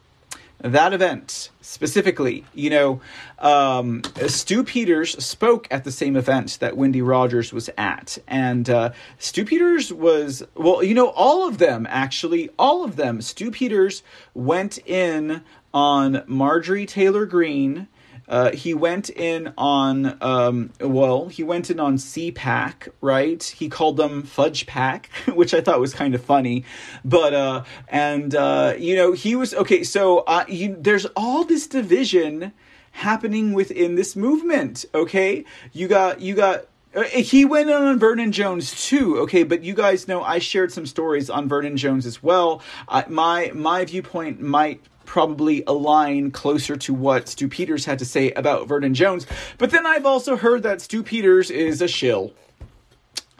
that 0.62 0.92
event 0.92 1.50
specifically, 1.62 2.44
you 2.52 2.68
know, 2.68 3.00
um, 3.38 4.02
Stu 4.26 4.62
Peters 4.62 5.12
spoke 5.24 5.66
at 5.70 5.84
the 5.84 5.92
same 5.92 6.16
event 6.16 6.58
that 6.60 6.76
Wendy 6.76 7.00
Rogers 7.00 7.52
was 7.52 7.70
at. 7.78 8.18
And 8.26 8.68
uh, 8.68 8.90
Stu 9.18 9.44
Peters 9.44 9.92
was, 9.92 10.42
well, 10.54 10.82
you 10.82 10.94
know, 10.94 11.08
all 11.10 11.48
of 11.48 11.58
them 11.58 11.86
actually, 11.88 12.50
all 12.58 12.84
of 12.84 12.96
them. 12.96 13.22
Stu 13.22 13.50
Peters 13.50 14.02
went 14.34 14.78
in 14.86 15.42
on 15.72 16.22
Marjorie 16.26 16.86
Taylor 16.86 17.26
Greene 17.26 17.88
uh, 18.30 18.52
he 18.52 18.72
went 18.72 19.10
in 19.10 19.52
on, 19.58 20.16
um, 20.20 20.70
well, 20.80 21.26
he 21.26 21.42
went 21.42 21.68
in 21.68 21.80
on 21.80 21.96
CPAC, 21.96 22.88
right? 23.00 23.42
He 23.42 23.68
called 23.68 23.96
them 23.96 24.22
Fudge 24.22 24.66
Pack, 24.66 25.10
which 25.34 25.52
I 25.52 25.60
thought 25.60 25.80
was 25.80 25.92
kind 25.92 26.14
of 26.14 26.24
funny. 26.24 26.64
But, 27.04 27.34
uh, 27.34 27.64
and, 27.88 28.32
uh, 28.34 28.74
you 28.78 28.94
know, 28.94 29.12
he 29.12 29.34
was, 29.34 29.52
okay, 29.52 29.82
so 29.82 30.20
uh, 30.20 30.44
you, 30.46 30.76
there's 30.78 31.06
all 31.16 31.42
this 31.42 31.66
division 31.66 32.52
happening 32.92 33.52
within 33.52 33.96
this 33.96 34.14
movement, 34.14 34.84
okay? 34.94 35.44
You 35.72 35.88
got, 35.88 36.20
you 36.20 36.36
got, 36.36 36.66
uh, 36.94 37.02
he 37.02 37.44
went 37.44 37.68
in 37.68 37.76
on 37.76 37.98
Vernon 37.98 38.30
Jones 38.30 38.86
too, 38.86 39.18
okay, 39.20 39.42
but 39.42 39.64
you 39.64 39.74
guys 39.74 40.06
know 40.06 40.22
I 40.22 40.38
shared 40.38 40.72
some 40.72 40.86
stories 40.86 41.30
on 41.30 41.48
Vernon 41.48 41.76
Jones 41.76 42.06
as 42.06 42.20
well. 42.20 42.62
my 43.08 43.52
my 43.54 43.84
viewpoint 43.84 44.40
might 44.40 44.80
probably 45.10 45.64
align 45.66 46.30
closer 46.30 46.76
to 46.76 46.94
what 46.94 47.28
Stu 47.28 47.48
Peters 47.48 47.84
had 47.84 47.98
to 47.98 48.04
say 48.04 48.30
about 48.30 48.68
Vernon 48.68 48.94
Jones. 48.94 49.26
But 49.58 49.72
then 49.72 49.84
I've 49.84 50.06
also 50.06 50.36
heard 50.36 50.62
that 50.62 50.80
Stu 50.80 51.02
Peters 51.02 51.50
is 51.50 51.82
a 51.82 51.88
shill. 51.88 52.32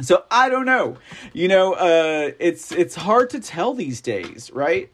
So 0.01 0.25
I 0.33 0.49
don't 0.49 0.67
know. 0.67 0.97
You 1.33 1.47
know, 1.47 1.75
uh, 1.75 2.33
it's 2.41 2.73
it's 2.73 2.97
hard 2.97 3.31
to 3.31 3.39
tell 3.39 3.73
these 3.73 4.01
days, 4.01 4.51
right? 4.53 4.91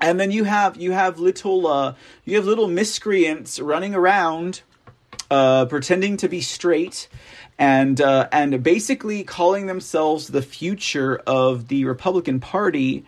And 0.00 0.18
then 0.18 0.30
you 0.30 0.44
have 0.44 0.78
you 0.78 0.92
have 0.92 1.18
little 1.18 1.66
uh, 1.66 1.94
you 2.24 2.36
have 2.36 2.46
little 2.46 2.68
miscreants 2.68 3.60
running 3.60 3.94
around, 3.94 4.62
uh, 5.30 5.66
pretending 5.66 6.16
to 6.16 6.28
be 6.28 6.40
straight, 6.40 7.06
and 7.58 8.00
uh, 8.00 8.30
and 8.32 8.62
basically 8.62 9.24
calling 9.24 9.66
themselves 9.66 10.28
the 10.28 10.40
future 10.40 11.16
of 11.26 11.68
the 11.68 11.84
Republican 11.84 12.40
Party 12.40 13.04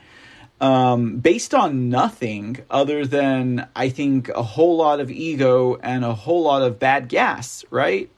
um, 0.60 1.18
based 1.18 1.54
on 1.54 1.88
nothing 1.88 2.58
other 2.70 3.06
than 3.06 3.68
I 3.76 3.88
think 3.88 4.28
a 4.30 4.42
whole 4.42 4.76
lot 4.76 5.00
of 5.00 5.10
ego 5.10 5.78
and 5.82 6.04
a 6.04 6.14
whole 6.14 6.42
lot 6.42 6.62
of 6.62 6.78
bad 6.78 7.08
gas, 7.08 7.64
right? 7.70 8.10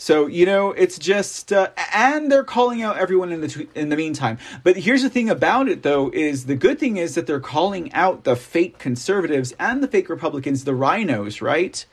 So 0.00 0.28
you 0.28 0.46
know, 0.46 0.70
it's 0.70 0.96
just, 0.96 1.52
uh, 1.52 1.70
and 1.92 2.30
they're 2.30 2.44
calling 2.44 2.82
out 2.82 2.98
everyone 2.98 3.32
in 3.32 3.40
the 3.40 3.66
in 3.74 3.88
the 3.88 3.96
meantime. 3.96 4.38
But 4.62 4.76
here's 4.76 5.02
the 5.02 5.10
thing 5.10 5.28
about 5.28 5.68
it, 5.68 5.82
though, 5.82 6.10
is 6.14 6.46
the 6.46 6.54
good 6.54 6.78
thing 6.78 6.98
is 6.98 7.16
that 7.16 7.26
they're 7.26 7.40
calling 7.40 7.92
out 7.92 8.22
the 8.22 8.36
fake 8.36 8.78
conservatives 8.78 9.52
and 9.58 9.82
the 9.82 9.88
fake 9.88 10.08
Republicans, 10.08 10.62
the 10.62 10.74
rhinos, 10.74 11.42
right? 11.42 11.84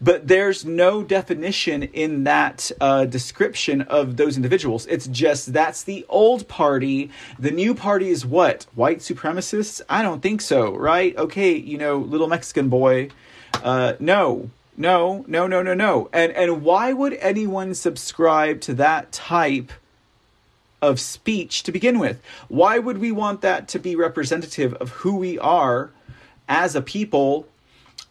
But 0.00 0.28
there's 0.28 0.64
no 0.64 1.02
definition 1.02 1.82
in 1.82 2.24
that 2.24 2.70
uh, 2.80 3.04
description 3.04 3.82
of 3.82 4.16
those 4.16 4.36
individuals. 4.36 4.86
It's 4.86 5.06
just 5.06 5.52
that's 5.52 5.82
the 5.82 6.04
old 6.08 6.48
party. 6.48 7.10
The 7.38 7.50
new 7.50 7.74
party 7.74 8.08
is 8.08 8.24
what? 8.24 8.66
White 8.74 8.98
supremacists? 8.98 9.80
I 9.88 10.02
don't 10.02 10.22
think 10.22 10.40
so, 10.40 10.74
right? 10.76 11.16
Okay, 11.16 11.54
you 11.56 11.78
know, 11.78 11.98
little 11.98 12.28
Mexican 12.28 12.68
boy. 12.68 13.10
Uh, 13.62 13.94
no, 13.98 14.50
no, 14.76 15.24
no, 15.26 15.46
no, 15.46 15.62
no, 15.62 15.74
no. 15.74 16.08
And 16.12 16.32
and 16.32 16.62
why 16.62 16.92
would 16.92 17.14
anyone 17.14 17.74
subscribe 17.74 18.60
to 18.62 18.74
that 18.74 19.12
type 19.12 19.72
of 20.80 21.00
speech 21.00 21.64
to 21.64 21.72
begin 21.72 21.98
with? 21.98 22.22
Why 22.48 22.78
would 22.78 22.98
we 22.98 23.10
want 23.10 23.40
that 23.40 23.68
to 23.68 23.78
be 23.78 23.96
representative 23.96 24.74
of 24.74 24.90
who 24.90 25.16
we 25.16 25.38
are 25.38 25.90
as 26.48 26.74
a 26.74 26.82
people 26.82 27.46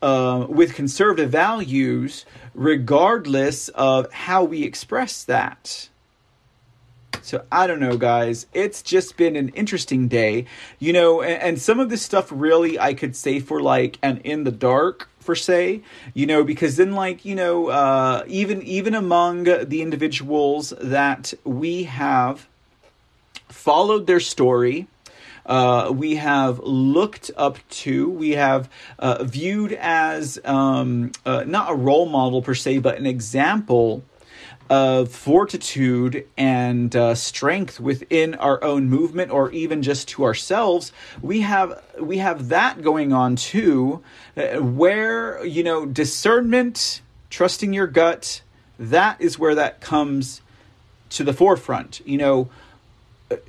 uh, 0.02 0.46
with 0.50 0.74
conservative 0.74 1.30
values, 1.30 2.26
regardless 2.54 3.70
of 3.70 4.12
how 4.12 4.44
we 4.44 4.64
express 4.64 5.24
that. 5.24 5.90
So 7.22 7.44
I 7.52 7.68
don't 7.68 7.82
know, 7.82 7.98
guys. 7.98 8.46
It's 8.54 8.82
just 8.82 9.18
been 9.18 9.36
an 9.36 9.50
interesting 9.50 10.08
day, 10.08 10.46
you 10.80 10.94
know. 10.94 11.22
And, 11.22 11.42
and, 11.42 11.62
some 11.62 11.80
of 11.80 11.90
this 11.90 12.02
stuff 12.02 12.28
really 12.32 12.80
I 12.80 12.94
could 12.94 13.16
say 13.16 13.40
for 13.40 13.62
like 13.62 13.98
an 14.02 14.20
in 14.24 14.46
the 14.46 14.52
dark 14.52 15.10
for 15.20 15.36
say, 15.36 15.82
you 16.14 16.26
know, 16.26 16.46
because 16.46 16.78
then 16.78 16.94
like 16.94 17.26
you 17.26 17.36
know, 17.36 17.68
uh, 17.68 18.24
even 18.28 18.62
even 18.62 18.96
among 18.96 19.44
the 19.44 19.82
individuals 19.82 20.74
that 20.80 21.34
we 21.44 21.84
have 21.84 22.48
followed 23.50 24.08
their 24.08 24.22
story. 24.22 24.88
Uh, 25.48 25.92
we 25.94 26.18
have 26.18 26.60
looked 26.60 27.32
up 27.38 27.58
to, 27.70 28.10
we 28.10 28.32
have 28.32 28.70
uh, 29.00 29.24
viewed 29.24 29.72
as 29.74 30.38
um, 30.44 31.12
uh, 31.26 31.44
not 31.48 31.72
a 31.72 31.76
role 31.76 32.08
model 32.08 32.42
per 32.42 32.54
se, 32.54 32.80
but 32.80 32.98
an 32.98 33.06
example 33.06 34.04
of 34.70 35.12
fortitude 35.12 36.28
and 36.38 36.96
uh, 36.96 37.16
strength 37.16 37.80
within 37.80 38.36
our 38.36 38.62
own 38.64 38.90
movement 38.90 39.32
or 39.32 39.50
even 39.52 39.82
just 39.82 40.10
to 40.10 40.24
ourselves. 40.24 40.92
We 41.22 41.42
have 41.42 41.82
we 42.00 42.18
have 42.18 42.50
that 42.50 42.82
going 42.82 43.14
on 43.14 43.36
too 43.38 44.04
uh, 44.36 44.58
where 44.58 45.44
you 45.46 45.64
know 45.64 45.86
discernment 45.86 47.02
trusting 47.30 47.74
your 47.74 47.88
gut 47.88 48.42
that 48.80 49.20
is 49.22 49.40
where 49.40 49.56
that 49.56 49.82
comes 49.82 50.42
to 51.10 51.24
the 51.24 51.34
forefront. 51.34 52.02
You 52.06 52.18
know 52.18 52.50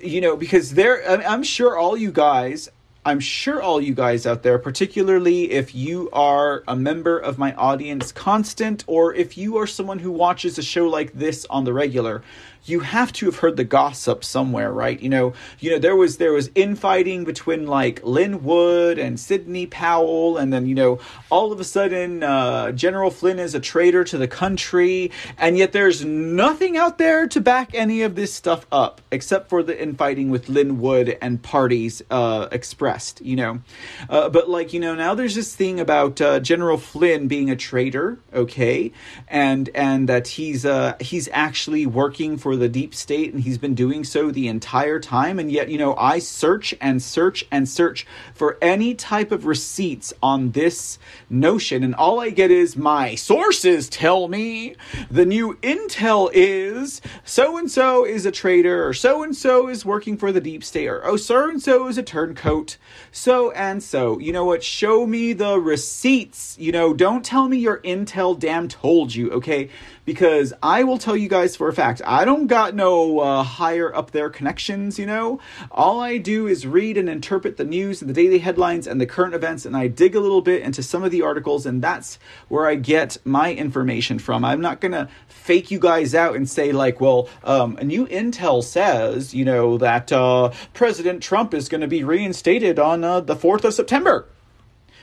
you 0.00 0.20
know 0.20 0.36
because 0.36 0.74
there 0.74 1.08
i'm 1.28 1.42
sure 1.42 1.76
all 1.76 1.96
you 1.96 2.10
guys 2.10 2.68
I'm 3.08 3.20
sure 3.20 3.62
all 3.62 3.80
you 3.80 3.94
guys 3.94 4.26
out 4.26 4.42
there, 4.42 4.58
particularly 4.58 5.52
if 5.52 5.74
you 5.74 6.10
are 6.12 6.62
a 6.68 6.76
member 6.76 7.18
of 7.18 7.38
my 7.38 7.54
audience 7.54 8.12
constant 8.12 8.84
or 8.86 9.14
if 9.14 9.38
you 9.38 9.56
are 9.56 9.66
someone 9.66 9.98
who 9.98 10.10
watches 10.10 10.58
a 10.58 10.62
show 10.62 10.86
like 10.88 11.14
this 11.14 11.46
on 11.48 11.64
the 11.64 11.72
regular, 11.72 12.22
you 12.68 12.80
have 12.80 13.12
to 13.14 13.26
have 13.26 13.36
heard 13.36 13.56
the 13.56 13.64
gossip 13.64 14.24
somewhere, 14.24 14.72
right? 14.72 15.00
You 15.00 15.08
know, 15.08 15.32
you 15.60 15.70
know 15.70 15.78
there 15.78 15.96
was 15.96 16.18
there 16.18 16.32
was 16.32 16.50
infighting 16.54 17.24
between 17.24 17.66
like 17.66 18.00
Lin 18.04 18.44
Wood 18.44 18.98
and 18.98 19.18
Sidney 19.18 19.66
Powell, 19.66 20.36
and 20.36 20.52
then 20.52 20.66
you 20.66 20.74
know 20.74 20.98
all 21.30 21.52
of 21.52 21.60
a 21.60 21.64
sudden 21.64 22.22
uh, 22.22 22.72
General 22.72 23.10
Flynn 23.10 23.38
is 23.38 23.54
a 23.54 23.60
traitor 23.60 24.04
to 24.04 24.18
the 24.18 24.28
country, 24.28 25.10
and 25.38 25.56
yet 25.56 25.72
there's 25.72 26.04
nothing 26.04 26.76
out 26.76 26.98
there 26.98 27.26
to 27.28 27.40
back 27.40 27.74
any 27.74 28.02
of 28.02 28.14
this 28.14 28.32
stuff 28.32 28.66
up 28.70 29.00
except 29.10 29.48
for 29.48 29.62
the 29.62 29.80
infighting 29.80 30.30
with 30.30 30.48
Lin 30.48 30.80
Wood 30.80 31.16
and 31.22 31.42
parties 31.42 32.02
uh, 32.10 32.48
expressed, 32.52 33.20
you 33.20 33.36
know. 33.36 33.60
Uh, 34.08 34.28
but 34.28 34.50
like 34.50 34.72
you 34.72 34.80
know 34.80 34.94
now 34.94 35.14
there's 35.14 35.34
this 35.34 35.54
thing 35.54 35.80
about 35.80 36.20
uh, 36.20 36.40
General 36.40 36.76
Flynn 36.76 37.28
being 37.28 37.50
a 37.50 37.56
traitor, 37.56 38.18
okay, 38.32 38.92
and 39.28 39.70
and 39.74 40.08
that 40.08 40.28
he's 40.28 40.64
uh 40.66 40.96
he's 41.00 41.28
actually 41.32 41.86
working 41.86 42.36
for 42.36 42.56
the 42.58 42.68
deep 42.68 42.94
state, 42.94 43.32
and 43.32 43.42
he's 43.42 43.58
been 43.58 43.74
doing 43.74 44.04
so 44.04 44.30
the 44.30 44.48
entire 44.48 45.00
time. 45.00 45.38
And 45.38 45.50
yet, 45.50 45.68
you 45.68 45.78
know, 45.78 45.94
I 45.96 46.18
search 46.18 46.74
and 46.80 47.02
search 47.02 47.44
and 47.50 47.68
search 47.68 48.06
for 48.34 48.58
any 48.60 48.94
type 48.94 49.32
of 49.32 49.46
receipts 49.46 50.12
on 50.22 50.50
this 50.50 50.98
notion, 51.30 51.82
and 51.82 51.94
all 51.94 52.20
I 52.20 52.30
get 52.30 52.50
is 52.50 52.76
my 52.76 53.14
sources 53.14 53.88
tell 53.88 54.28
me 54.28 54.74
the 55.10 55.24
new 55.24 55.54
intel 55.62 56.30
is 56.32 57.00
so 57.24 57.56
and 57.56 57.70
so 57.70 58.04
is 58.04 58.26
a 58.26 58.30
traitor, 58.30 58.86
or 58.86 58.92
so 58.92 59.22
and 59.22 59.34
so 59.36 59.68
is 59.68 59.84
working 59.84 60.16
for 60.16 60.32
the 60.32 60.40
deep 60.40 60.64
state, 60.64 60.88
or 60.88 61.04
oh, 61.06 61.16
so 61.16 61.48
and 61.48 61.62
so 61.62 61.88
is 61.88 61.98
a 61.98 62.02
turncoat, 62.02 62.76
so 63.12 63.50
and 63.52 63.82
so. 63.82 64.18
You 64.18 64.32
know 64.32 64.44
what? 64.44 64.62
Show 64.62 65.06
me 65.06 65.32
the 65.32 65.58
receipts. 65.58 66.56
You 66.58 66.72
know, 66.72 66.92
don't 66.92 67.24
tell 67.24 67.48
me 67.48 67.58
your 67.58 67.78
intel 67.78 68.38
damn 68.38 68.68
told 68.68 69.14
you, 69.14 69.30
okay? 69.32 69.70
Because 70.08 70.54
I 70.62 70.84
will 70.84 70.96
tell 70.96 71.18
you 71.18 71.28
guys 71.28 71.54
for 71.54 71.68
a 71.68 71.72
fact, 71.74 72.00
I 72.02 72.24
don't 72.24 72.46
got 72.46 72.74
no 72.74 73.20
uh, 73.20 73.42
higher 73.42 73.94
up 73.94 74.10
there 74.12 74.30
connections, 74.30 74.98
you 74.98 75.04
know? 75.04 75.38
All 75.70 76.00
I 76.00 76.16
do 76.16 76.46
is 76.46 76.66
read 76.66 76.96
and 76.96 77.10
interpret 77.10 77.58
the 77.58 77.66
news 77.66 78.00
and 78.00 78.08
the 78.08 78.14
daily 78.14 78.38
headlines 78.38 78.86
and 78.86 78.98
the 78.98 79.04
current 79.04 79.34
events, 79.34 79.66
and 79.66 79.76
I 79.76 79.88
dig 79.88 80.16
a 80.16 80.20
little 80.20 80.40
bit 80.40 80.62
into 80.62 80.82
some 80.82 81.04
of 81.04 81.10
the 81.10 81.20
articles, 81.20 81.66
and 81.66 81.82
that's 81.82 82.18
where 82.48 82.66
I 82.66 82.76
get 82.76 83.18
my 83.26 83.52
information 83.52 84.18
from. 84.18 84.46
I'm 84.46 84.62
not 84.62 84.80
gonna 84.80 85.10
fake 85.26 85.70
you 85.70 85.78
guys 85.78 86.14
out 86.14 86.34
and 86.36 86.48
say, 86.48 86.72
like, 86.72 87.02
well, 87.02 87.28
um, 87.44 87.76
a 87.76 87.84
new 87.84 88.06
intel 88.06 88.64
says, 88.64 89.34
you 89.34 89.44
know, 89.44 89.76
that 89.76 90.10
uh, 90.10 90.52
President 90.72 91.22
Trump 91.22 91.52
is 91.52 91.68
gonna 91.68 91.86
be 91.86 92.02
reinstated 92.02 92.78
on 92.78 93.04
uh, 93.04 93.20
the 93.20 93.36
4th 93.36 93.64
of 93.64 93.74
September. 93.74 94.26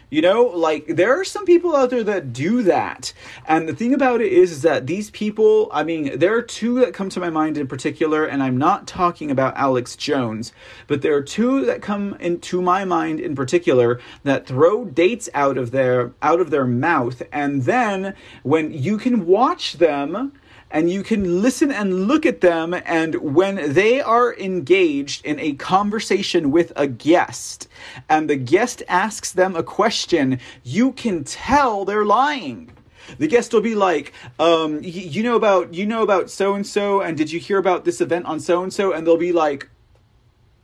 You 0.09 0.21
know, 0.21 0.43
like 0.43 0.87
there 0.87 1.19
are 1.19 1.23
some 1.23 1.45
people 1.45 1.75
out 1.75 1.89
there 1.89 2.03
that 2.03 2.33
do 2.33 2.63
that. 2.63 3.13
And 3.47 3.67
the 3.67 3.75
thing 3.75 3.93
about 3.93 4.21
it 4.21 4.31
is, 4.31 4.51
is 4.51 4.61
that 4.61 4.87
these 4.87 5.09
people, 5.11 5.69
I 5.71 5.83
mean, 5.83 6.19
there 6.19 6.35
are 6.35 6.41
two 6.41 6.79
that 6.79 6.93
come 6.93 7.09
to 7.09 7.19
my 7.19 7.29
mind 7.29 7.57
in 7.57 7.67
particular, 7.67 8.25
and 8.25 8.41
I'm 8.43 8.57
not 8.57 8.87
talking 8.87 9.31
about 9.31 9.57
Alex 9.57 9.95
Jones, 9.95 10.53
but 10.87 11.01
there 11.01 11.15
are 11.15 11.21
two 11.21 11.65
that 11.65 11.81
come 11.81 12.15
into 12.19 12.61
my 12.61 12.85
mind 12.85 13.19
in 13.19 13.35
particular 13.35 13.99
that 14.23 14.47
throw 14.47 14.85
dates 14.85 15.29
out 15.33 15.57
of 15.57 15.71
their 15.71 16.13
out 16.21 16.39
of 16.39 16.49
their 16.49 16.65
mouth 16.65 17.21
and 17.31 17.63
then 17.63 18.13
when 18.43 18.71
you 18.71 18.97
can 18.97 19.25
watch 19.25 19.73
them 19.73 20.31
and 20.75 20.91
you 20.91 21.03
can 21.03 21.41
listen 21.41 21.71
and 21.71 22.05
look 22.05 22.25
at 22.25 22.41
them. 22.41 22.75
And 22.85 23.15
when 23.15 23.73
they 23.73 24.01
are 24.01 24.35
engaged 24.35 25.25
in 25.25 25.39
a 25.39 25.53
conversation 25.53 26.51
with 26.51 26.73
a 26.75 26.85
guest, 26.85 27.69
and 28.09 28.29
the 28.29 28.35
guest 28.35 28.83
asks 28.89 29.31
them 29.31 29.55
a 29.55 29.63
question, 29.63 30.37
you 30.65 30.91
can 30.91 31.23
tell 31.23 31.85
they're 31.85 32.05
lying 32.05 32.71
the 33.19 33.27
guest 33.27 33.53
will 33.53 33.61
be 33.61 33.75
like 33.75 34.13
um, 34.39 34.79
you 34.81 35.21
know 35.21 35.35
about 35.35 35.73
you 35.75 35.85
know 35.85 36.01
about 36.01 36.27
so 36.27 36.55
and 36.55 36.65
so 36.65 37.01
and 37.01 37.15
did 37.15 37.31
you 37.31 37.39
hear 37.39 37.59
about 37.59 37.85
this 37.85 38.01
event 38.01 38.25
on 38.25 38.39
so 38.39 38.63
and 38.63 38.73
so 38.73 38.93
and 38.93 39.05
they'll 39.05 39.15
be 39.15 39.31
like 39.31 39.69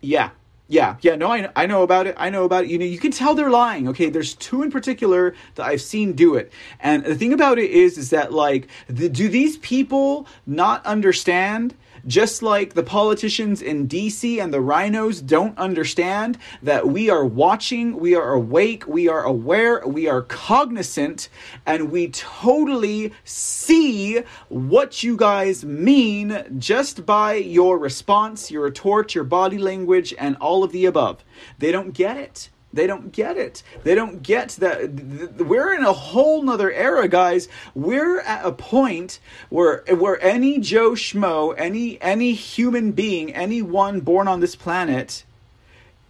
yeah 0.02 0.32
yeah, 0.72 0.96
yeah, 1.02 1.16
no, 1.18 1.30
I, 1.32 1.50
I 1.54 1.66
know 1.66 1.84
about 1.84 2.08
it. 2.08 2.16
I 2.18 2.30
know 2.30 2.46
about 2.46 2.64
it. 2.64 2.70
You 2.70 2.80
know, 2.80 2.86
you 2.86 2.98
can 2.98 3.12
tell 3.12 3.36
they're 3.36 3.50
lying. 3.50 3.90
Okay, 3.90 4.10
there's 4.10 4.34
two 4.36 4.64
in 4.64 4.72
particular 4.72 5.36
that 5.56 5.66
I've 5.66 5.82
seen 5.82 6.14
do 6.14 6.36
it, 6.36 6.52
and 6.80 7.04
the 7.04 7.16
thing 7.16 7.34
about 7.34 7.60
it 7.60 7.70
is, 7.70 7.98
is 7.98 8.10
that 8.12 8.32
like, 8.32 8.70
the, 8.88 9.10
do 9.10 9.28
these 9.28 9.58
people 9.58 10.28
not 10.48 10.86
understand 10.86 11.76
just 12.08 12.42
like 12.42 12.74
the 12.74 12.84
politicians 12.84 13.62
in 13.62 13.88
DC 13.88 14.42
and 14.42 14.54
the 14.54 14.62
rhinos 14.62 15.22
don't 15.22 15.58
understand 15.58 16.38
that 16.62 16.88
we 16.88 17.10
are 17.10 17.26
watching, 17.26 17.98
we 17.98 18.16
are 18.16 18.34
awake, 18.34 18.88
we 18.88 19.08
are 19.08 19.24
aware, 19.24 19.86
we 19.86 20.08
are 20.08 20.22
cognizant, 20.22 21.30
and 21.66 21.92
we 21.92 22.10
totally 22.10 23.14
see 23.24 24.22
what 24.50 25.04
you 25.04 25.16
guys 25.16 25.64
mean 25.64 26.44
just 26.58 27.06
by 27.06 27.36
your 27.36 27.78
response, 27.78 28.52
your 28.52 28.64
retort, 28.64 29.16
your 29.16 29.24
body 29.24 29.58
language, 29.58 30.14
and 30.18 30.36
all 30.38 30.64
of 30.64 30.72
the 30.72 30.86
above. 30.86 31.24
They 31.60 31.72
don't 31.72 31.94
get 31.94 32.18
it. 32.18 32.50
They 32.74 32.88
don't 32.88 33.12
get 33.12 33.38
it. 33.38 33.64
They 33.84 33.96
don't 33.96 34.24
get 34.24 34.50
that 34.60 35.38
we're 35.38 35.74
in 35.74 35.84
a 35.84 35.94
whole 35.94 36.42
nother 36.42 36.72
era, 36.72 37.08
guys. 37.08 37.50
We're 37.76 38.22
at 38.22 38.46
a 38.46 38.52
point 38.52 39.20
where 39.50 39.84
where 39.90 40.22
any 40.22 40.60
Joe 40.60 40.92
Schmo, 40.92 41.54
any 41.58 42.02
any 42.02 42.34
human 42.34 42.92
being, 42.92 43.34
anyone 43.34 44.00
born 44.00 44.28
on 44.28 44.40
this 44.40 44.56
planet 44.56 45.26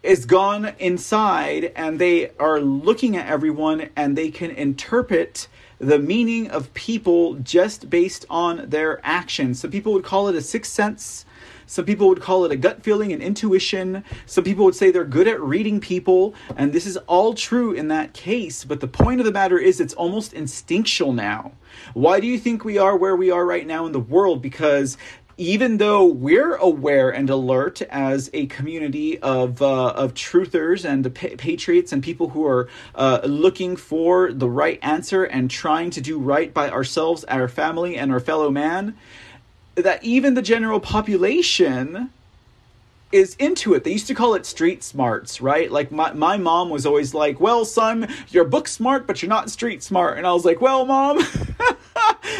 is 0.04 0.26
gone 0.26 0.74
inside 0.80 1.71
and 1.76 2.00
they 2.00 2.32
are 2.39 2.60
looking 2.60 3.15
at 3.15 3.28
everyone 3.28 3.89
and 3.95 4.17
they 4.17 4.32
can 4.32 4.50
interpret 4.50 5.47
the 5.78 6.00
meaning 6.00 6.50
of 6.50 6.74
people 6.74 7.36
just 7.36 7.89
based 7.89 8.26
on 8.30 8.69
their 8.69 9.00
actions. 9.04 9.60
So 9.60 9.67
people 9.67 9.93
would 9.93 10.04
call 10.04 10.28
it 10.28 10.36
a 10.36 10.41
sixth 10.41 10.71
sense. 10.71 11.26
Some 11.72 11.86
people 11.86 12.10
would 12.10 12.20
call 12.20 12.44
it 12.44 12.52
a 12.52 12.58
gut 12.58 12.84
feeling 12.84 13.14
and 13.14 13.24
intuition. 13.24 14.04
Some 14.26 14.44
people 14.44 14.66
would 14.66 14.76
say 14.76 14.92
they're 14.92 15.06
good 15.06 15.26
at 15.26 15.40
reading 15.40 15.80
people, 15.80 16.36
and 16.58 16.74
this 16.74 16.86
is 16.86 16.98
all 17.08 17.34
true 17.34 17.72
in 17.72 17.88
that 17.88 18.12
case. 18.14 18.66
But 18.66 18.82
the 18.82 18.90
point 18.90 19.22
of 19.22 19.26
the 19.26 19.32
matter 19.32 19.58
is, 19.58 19.80
it's 19.80 19.94
almost 19.94 20.34
instinctual 20.34 21.14
now. 21.14 21.54
Why 21.94 22.20
do 22.20 22.28
you 22.28 22.38
think 22.38 22.66
we 22.66 22.78
are 22.78 22.98
where 22.98 23.16
we 23.16 23.32
are 23.32 23.46
right 23.46 23.66
now 23.66 23.86
in 23.86 23.94
the 23.94 24.02
world? 24.02 24.42
Because 24.42 24.98
even 25.38 25.78
though 25.78 26.06
we're 26.06 26.56
aware 26.56 27.10
and 27.10 27.30
alert 27.30 27.82
as 27.84 28.30
a 28.34 28.48
community 28.48 29.18
of 29.20 29.62
uh, 29.62 29.92
of 29.92 30.14
truthers 30.14 30.84
and 30.84 31.16
pa- 31.16 31.36
patriots 31.38 31.94
and 31.94 32.04
people 32.04 32.30
who 32.30 32.46
are 32.46 32.68
uh, 32.96 33.22
looking 33.24 33.78
for 33.78 34.34
the 34.34 34.50
right 34.50 34.78
answer 34.82 35.24
and 35.24 35.50
trying 35.50 35.90
to 35.90 36.02
do 36.02 36.20
right 36.20 36.54
by 36.54 36.70
ourselves, 36.70 37.24
our 37.24 37.48
family, 37.48 37.96
and 37.96 38.12
our 38.12 38.20
fellow 38.20 38.52
man, 38.52 38.98
that 39.82 40.04
even 40.04 40.34
the 40.34 40.41
general 40.41 40.80
population 40.80 42.12
is 43.12 43.36
into 43.36 43.74
it. 43.74 43.84
They 43.84 43.91
used 43.91 44.08
to 44.08 44.13
call 44.13 44.36
it 44.36 44.46
street 44.46 44.84
smarts, 44.84 45.41
right? 45.41 45.70
Like 45.70 45.91
my, 45.91 46.13
my 46.13 46.38
mom 46.38 46.70
was 46.70 46.86
always 46.86 47.13
like, 47.13 47.39
Well, 47.39 47.65
son, 47.65 48.08
you're 48.30 48.46
book 48.46 48.67
smart, 48.67 49.06
but 49.06 49.22
you're 49.22 49.30
not 49.30 49.50
street 49.50 49.84
smart. 49.84 50.17
And 50.17 50.26
I 50.26 50.34
was 50.34 50.46
like, 50.46 50.62
Well, 50.62 50.86
mom, 50.86 51.17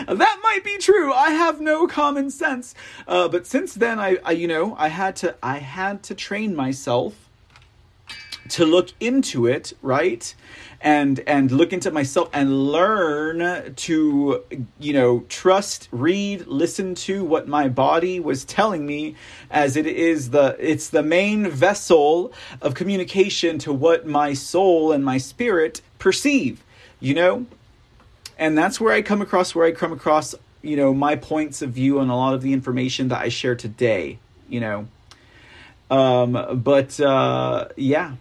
that 0.08 0.40
might 0.44 0.62
be 0.64 0.78
true. 0.78 1.14
I 1.14 1.32
have 1.32 1.60
no 1.60 1.88
common 1.88 2.30
sense. 2.30 2.74
Uh, 3.08 3.28
but 3.28 3.46
since 3.46 3.74
then, 3.74 4.00
I, 4.00 4.18
I, 4.24 4.32
you 4.32 4.48
know, 4.48 4.76
I 4.78 4.88
had 4.88 5.16
to, 5.18 5.36
I 5.44 5.58
had 5.58 6.04
to 6.04 6.16
train 6.16 6.56
myself 6.56 7.16
to 8.50 8.66
look 8.66 8.90
into 9.00 9.46
it, 9.46 9.74
right? 9.82 10.34
And 10.84 11.20
and 11.28 11.52
look 11.52 11.74
into 11.74 11.92
myself 11.92 12.30
and 12.34 12.72
learn 12.72 13.76
to 13.76 14.44
you 14.80 14.94
know 14.94 15.20
trust, 15.30 15.88
read, 15.92 16.48
listen 16.48 16.96
to 16.96 17.24
what 17.24 17.48
my 17.48 17.70
body 17.70 18.20
was 18.20 18.46
telling 18.46 18.86
me 18.88 19.16
as 19.52 19.76
it 19.76 19.86
is 19.86 20.32
the 20.32 20.56
it's 20.60 20.90
the 20.90 21.04
main 21.04 21.48
vessel 21.50 22.34
of 22.64 22.74
communication 22.74 23.60
to 23.60 23.72
what 23.72 24.08
my 24.08 24.34
soul 24.34 24.92
and 24.92 25.06
my 25.06 25.20
spirit 25.20 25.82
perceive, 26.00 26.64
you 27.00 27.14
know? 27.14 27.46
And 28.38 28.58
that's 28.58 28.82
where 28.82 28.94
I 28.94 29.04
come 29.04 29.22
across 29.22 29.54
where 29.54 29.68
I 29.68 29.72
come 29.72 29.94
across, 29.94 30.34
you 30.64 30.76
know, 30.76 30.94
my 30.94 31.16
points 31.16 31.62
of 31.62 31.72
view 31.72 32.00
on 32.00 32.10
a 32.10 32.16
lot 32.16 32.34
of 32.34 32.42
the 32.42 32.54
information 32.54 33.10
that 33.10 33.22
I 33.22 33.30
share 33.30 33.56
today, 33.56 34.18
you 34.50 34.60
know. 34.60 34.88
Um, 35.92 36.62
but 36.64 37.00
uh, 37.00 37.68
yeah, 37.76 38.16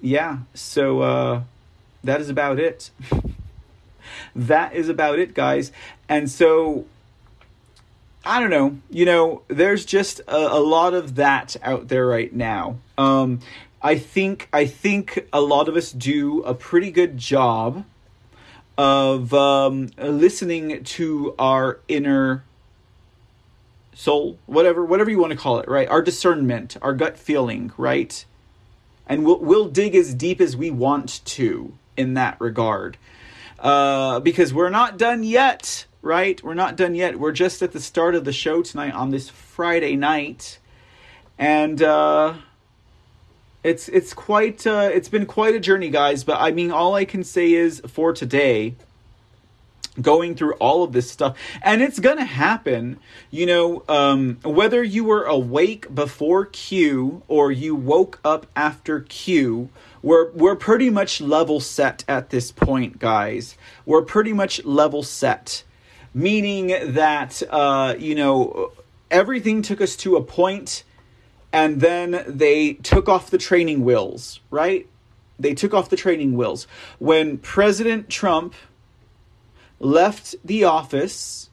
yeah. 0.00 0.38
So 0.54 1.02
uh, 1.02 1.42
that 2.04 2.20
is 2.20 2.28
about 2.28 2.58
it. 2.58 2.90
that 4.34 4.74
is 4.74 4.88
about 4.88 5.18
it, 5.18 5.34
guys. 5.34 5.72
And 6.08 6.30
so 6.30 6.86
I 8.24 8.40
don't 8.40 8.50
know. 8.50 8.78
You 8.90 9.06
know, 9.06 9.42
there's 9.48 9.84
just 9.84 10.20
a, 10.20 10.36
a 10.36 10.60
lot 10.60 10.94
of 10.94 11.14
that 11.16 11.56
out 11.62 11.88
there 11.88 12.06
right 12.06 12.32
now. 12.32 12.76
Um, 12.98 13.40
I 13.82 13.96
think 13.96 14.48
I 14.52 14.66
think 14.66 15.26
a 15.32 15.40
lot 15.40 15.68
of 15.68 15.76
us 15.76 15.90
do 15.90 16.42
a 16.42 16.54
pretty 16.54 16.90
good 16.90 17.16
job 17.16 17.84
of 18.76 19.32
um, 19.32 19.88
listening 19.98 20.84
to 20.84 21.34
our 21.38 21.80
inner 21.88 22.44
soul, 23.94 24.38
whatever 24.46 24.84
whatever 24.84 25.10
you 25.10 25.18
want 25.18 25.32
to 25.32 25.38
call 25.38 25.58
it, 25.60 25.68
right? 25.68 25.88
Our 25.88 26.02
discernment, 26.02 26.76
our 26.82 26.92
gut 26.92 27.18
feeling, 27.18 27.72
right? 27.78 28.22
And 29.06 29.24
we'll 29.24 29.40
we'll 29.40 29.68
dig 29.68 29.94
as 29.94 30.14
deep 30.14 30.42
as 30.42 30.56
we 30.56 30.70
want 30.70 31.24
to 31.24 31.72
in 31.96 32.14
that 32.14 32.40
regard. 32.40 32.96
Uh, 33.58 34.20
because 34.20 34.54
we're 34.54 34.70
not 34.70 34.98
done 34.98 35.22
yet, 35.22 35.86
right? 36.02 36.42
We're 36.42 36.54
not 36.54 36.76
done 36.76 36.94
yet. 36.94 37.18
We're 37.18 37.32
just 37.32 37.62
at 37.62 37.72
the 37.72 37.80
start 37.80 38.14
of 38.14 38.24
the 38.24 38.32
show 38.32 38.62
tonight 38.62 38.94
on 38.94 39.10
this 39.10 39.28
Friday 39.28 39.96
night. 39.96 40.58
And 41.38 41.82
uh 41.82 42.34
it's 43.62 43.88
it's 43.88 44.14
quite 44.14 44.66
uh 44.66 44.90
it's 44.92 45.08
been 45.08 45.26
quite 45.26 45.54
a 45.54 45.60
journey, 45.60 45.90
guys, 45.90 46.24
but 46.24 46.40
I 46.40 46.52
mean 46.52 46.70
all 46.70 46.94
I 46.94 47.04
can 47.04 47.24
say 47.24 47.52
is 47.52 47.80
for 47.86 48.12
today 48.12 48.74
going 50.00 50.34
through 50.34 50.54
all 50.54 50.82
of 50.82 50.92
this 50.92 51.10
stuff 51.10 51.36
and 51.62 51.82
it's 51.82 51.98
gonna 51.98 52.24
happen 52.24 52.98
you 53.30 53.44
know 53.44 53.82
um, 53.88 54.38
whether 54.44 54.82
you 54.82 55.02
were 55.02 55.24
awake 55.24 55.92
before 55.92 56.46
q 56.46 57.22
or 57.26 57.50
you 57.50 57.74
woke 57.74 58.20
up 58.24 58.46
after 58.54 59.00
q 59.00 59.68
we're 60.02 60.30
we're 60.32 60.56
pretty 60.56 60.90
much 60.90 61.20
level 61.20 61.60
set 61.60 62.04
at 62.08 62.30
this 62.30 62.52
point 62.52 62.98
guys. 62.98 63.56
We're 63.86 64.02
pretty 64.02 64.32
much 64.32 64.64
level 64.64 65.02
set. 65.02 65.64
Meaning 66.12 66.94
that 66.94 67.42
uh, 67.50 67.94
you 67.98 68.14
know 68.14 68.72
everything 69.10 69.62
took 69.62 69.80
us 69.80 69.96
to 69.96 70.16
a 70.16 70.22
point 70.22 70.84
and 71.52 71.80
then 71.80 72.24
they 72.26 72.74
took 72.74 73.08
off 73.08 73.30
the 73.30 73.38
training 73.38 73.84
wheels 73.84 74.40
right? 74.50 74.86
They 75.38 75.54
took 75.54 75.72
off 75.72 75.88
the 75.88 75.96
training 75.96 76.36
wheels. 76.36 76.66
When 76.98 77.38
president 77.38 78.10
trump 78.10 78.54
left 79.78 80.34
the 80.44 80.64
office 80.64 81.48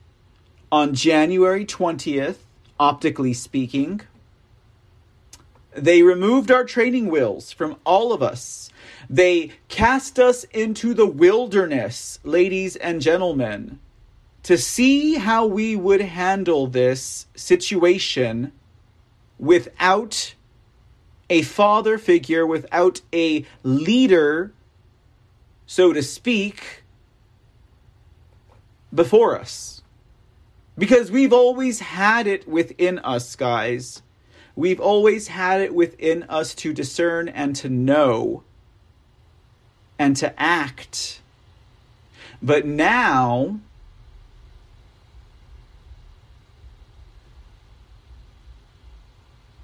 on 0.72 0.94
January 0.94 1.66
20th, 1.66 2.36
optically 2.80 3.34
speaking. 3.34 4.02
They 5.78 6.02
removed 6.02 6.50
our 6.50 6.64
training 6.64 7.08
wheels 7.08 7.52
from 7.52 7.76
all 7.86 8.12
of 8.12 8.24
us. 8.24 8.72
They 9.08 9.52
cast 9.68 10.18
us 10.18 10.44
into 10.46 10.96
the 10.96 11.06
wilderness, 11.06 12.20
ladies 12.24 12.76
and 12.76 13.00
gentlemen, 13.00 13.78
to 14.42 14.58
see 14.58 15.16
how 15.16 15.46
we 15.46 15.76
would 15.76 16.02
handle 16.02 16.66
this 16.66 17.28
situation 17.36 18.54
without 19.38 20.34
a 21.30 21.44
father 21.44 22.00
figure, 22.00 22.48
without 22.48 23.02
a 23.14 23.46
leader, 23.62 24.54
so 25.68 25.94
to 25.94 26.02
speak, 26.02 26.84
before 28.92 29.40
us. 29.40 29.84
Because 30.76 31.12
we've 31.12 31.34
always 31.34 31.82
had 31.82 32.26
it 32.26 32.48
within 32.48 32.98
us, 33.00 33.36
guys. 33.36 34.02
We've 34.58 34.80
always 34.80 35.28
had 35.28 35.62
it 35.62 35.76
within 35.76 36.24
us 36.24 36.56
to 36.56 36.74
discern 36.74 37.30
and 37.30 37.56
to 37.58 37.70
know 37.70 38.42
and 40.00 40.18
to 40.18 40.34
act. 40.42 41.22
But 42.42 42.66
now, 42.66 43.60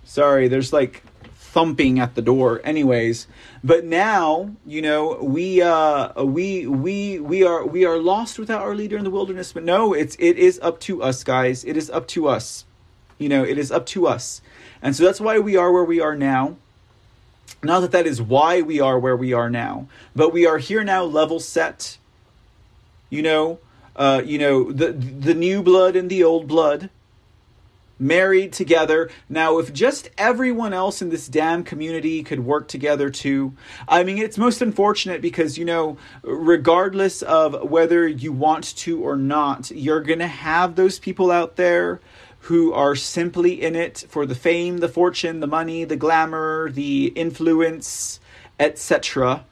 sorry, 0.04 0.48
there's 0.48 0.72
like 0.72 1.02
thumping 1.34 2.00
at 2.00 2.14
the 2.14 2.22
door. 2.22 2.62
Anyways 2.64 3.26
but 3.64 3.86
now 3.86 4.52
you 4.66 4.82
know 4.82 5.18
we 5.22 5.62
uh 5.62 6.24
we 6.24 6.68
we 6.68 7.20
we 7.20 7.44
are 7.44 7.66
we 7.66 7.86
are 7.86 7.98
lost 7.98 8.38
without 8.38 8.62
our 8.62 8.76
leader 8.76 8.98
in 8.98 9.04
the 9.04 9.10
wilderness. 9.10 9.54
But 9.54 9.64
no 9.64 9.94
it's 9.94 10.16
it 10.20 10.38
is 10.38 10.60
up 10.62 10.80
to 10.82 11.02
us 11.02 11.24
guys. 11.24 11.64
It 11.64 11.78
is 11.78 11.90
up 11.90 12.08
to 12.10 12.28
us. 12.28 12.66
You 13.18 13.30
know 13.30 13.44
it 13.44 13.58
is 13.58 13.72
up 13.72 13.86
to 13.88 14.06
us 14.08 14.42
and 14.84 14.96
so 14.96 15.04
that's 15.04 15.20
why 15.20 15.40
we 15.40 15.56
are 15.56 15.72
where 15.72 15.84
we 15.84 16.00
are 16.00 16.16
now. 16.16 16.58
Not 17.64 17.80
that 17.80 17.92
that 17.92 18.06
is 18.06 18.22
why 18.22 18.62
we 18.62 18.80
are 18.80 19.00
where 19.00 19.18
we 19.18 19.34
are 19.34 19.50
now 19.50 19.88
but 20.16 20.34
we 20.34 20.46
are 20.46 20.58
here 20.58 20.84
now 20.84 21.04
level 21.04 21.40
set. 21.40 21.98
You 23.10 23.22
know 23.22 23.60
uh 23.96 24.22
you 24.24 24.38
know 24.38 24.72
the 24.72 24.92
the 24.92 25.34
new 25.34 25.64
blood 25.64 25.96
and 25.96 26.10
the 26.10 26.24
old 26.24 26.48
blood. 26.48 26.90
Married 28.00 28.52
together. 28.52 29.10
Now, 29.30 29.60
if 29.60 29.72
just 29.72 30.10
everyone 30.18 30.74
else 30.74 31.02
in 31.02 31.10
this 31.10 31.28
damn 31.28 31.64
community 31.64 32.24
could 32.24 32.44
work 32.44 32.68
together 32.68 33.10
too, 33.10 33.54
I 33.88 34.04
mean, 34.04 34.18
it's 34.18 34.38
most 34.38 34.62
unfortunate 34.62 35.22
because, 35.22 35.58
you 35.60 35.64
know, 35.64 35.98
regardless 36.24 37.22
of 37.22 37.70
whether 37.70 38.06
you 38.06 38.34
want 38.34 38.76
to 38.78 39.02
or 39.02 39.16
not, 39.16 39.72
you're 39.72 40.02
going 40.02 40.20
to 40.20 40.28
have 40.28 40.76
those 40.76 41.00
people 41.00 41.32
out 41.32 41.56
there 41.56 42.02
who 42.44 42.74
are 42.74 42.96
simply 42.96 43.62
in 43.62 43.76
it 43.76 44.06
for 44.10 44.26
the 44.26 44.36
fame, 44.36 44.80
the 44.80 44.90
fortune, 44.90 45.40
the 45.40 45.48
money, 45.48 45.86
the 45.86 45.96
glamour, 45.96 46.70
the 46.72 47.08
influence, 47.16 48.20
etc. 48.60 49.46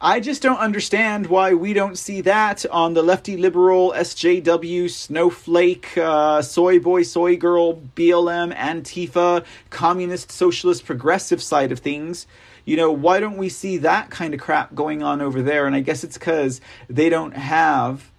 I 0.00 0.20
just 0.20 0.40
don't 0.40 0.58
understand 0.58 1.26
why 1.26 1.52
we 1.52 1.72
don't 1.72 1.98
see 1.98 2.20
that 2.22 2.64
on 2.70 2.94
the 2.94 3.02
lefty 3.02 3.36
liberal 3.36 3.92
SJW 3.92 4.88
snowflake 4.88 5.98
uh, 5.98 6.40
soy 6.40 6.78
boy 6.78 7.02
soy 7.02 7.36
girl 7.36 7.74
BLM 7.74 8.54
Antifa 8.54 9.44
communist 9.70 10.30
socialist 10.30 10.86
progressive 10.86 11.42
side 11.42 11.72
of 11.72 11.80
things. 11.80 12.26
You 12.64 12.76
know, 12.76 12.92
why 12.92 13.20
don't 13.20 13.36
we 13.36 13.48
see 13.48 13.76
that 13.78 14.08
kind 14.10 14.32
of 14.32 14.40
crap 14.40 14.74
going 14.74 15.02
on 15.02 15.20
over 15.20 15.42
there? 15.42 15.66
And 15.66 15.74
I 15.74 15.80
guess 15.80 16.04
it's 16.04 16.16
because 16.16 16.60
they 16.88 17.08
don't 17.08 17.36
have 17.36 18.10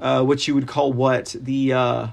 uh, 0.00 0.24
what 0.24 0.48
you 0.48 0.54
would 0.54 0.66
call 0.66 0.92
what 0.92 1.36
the 1.38 1.74
uh, 1.74 2.06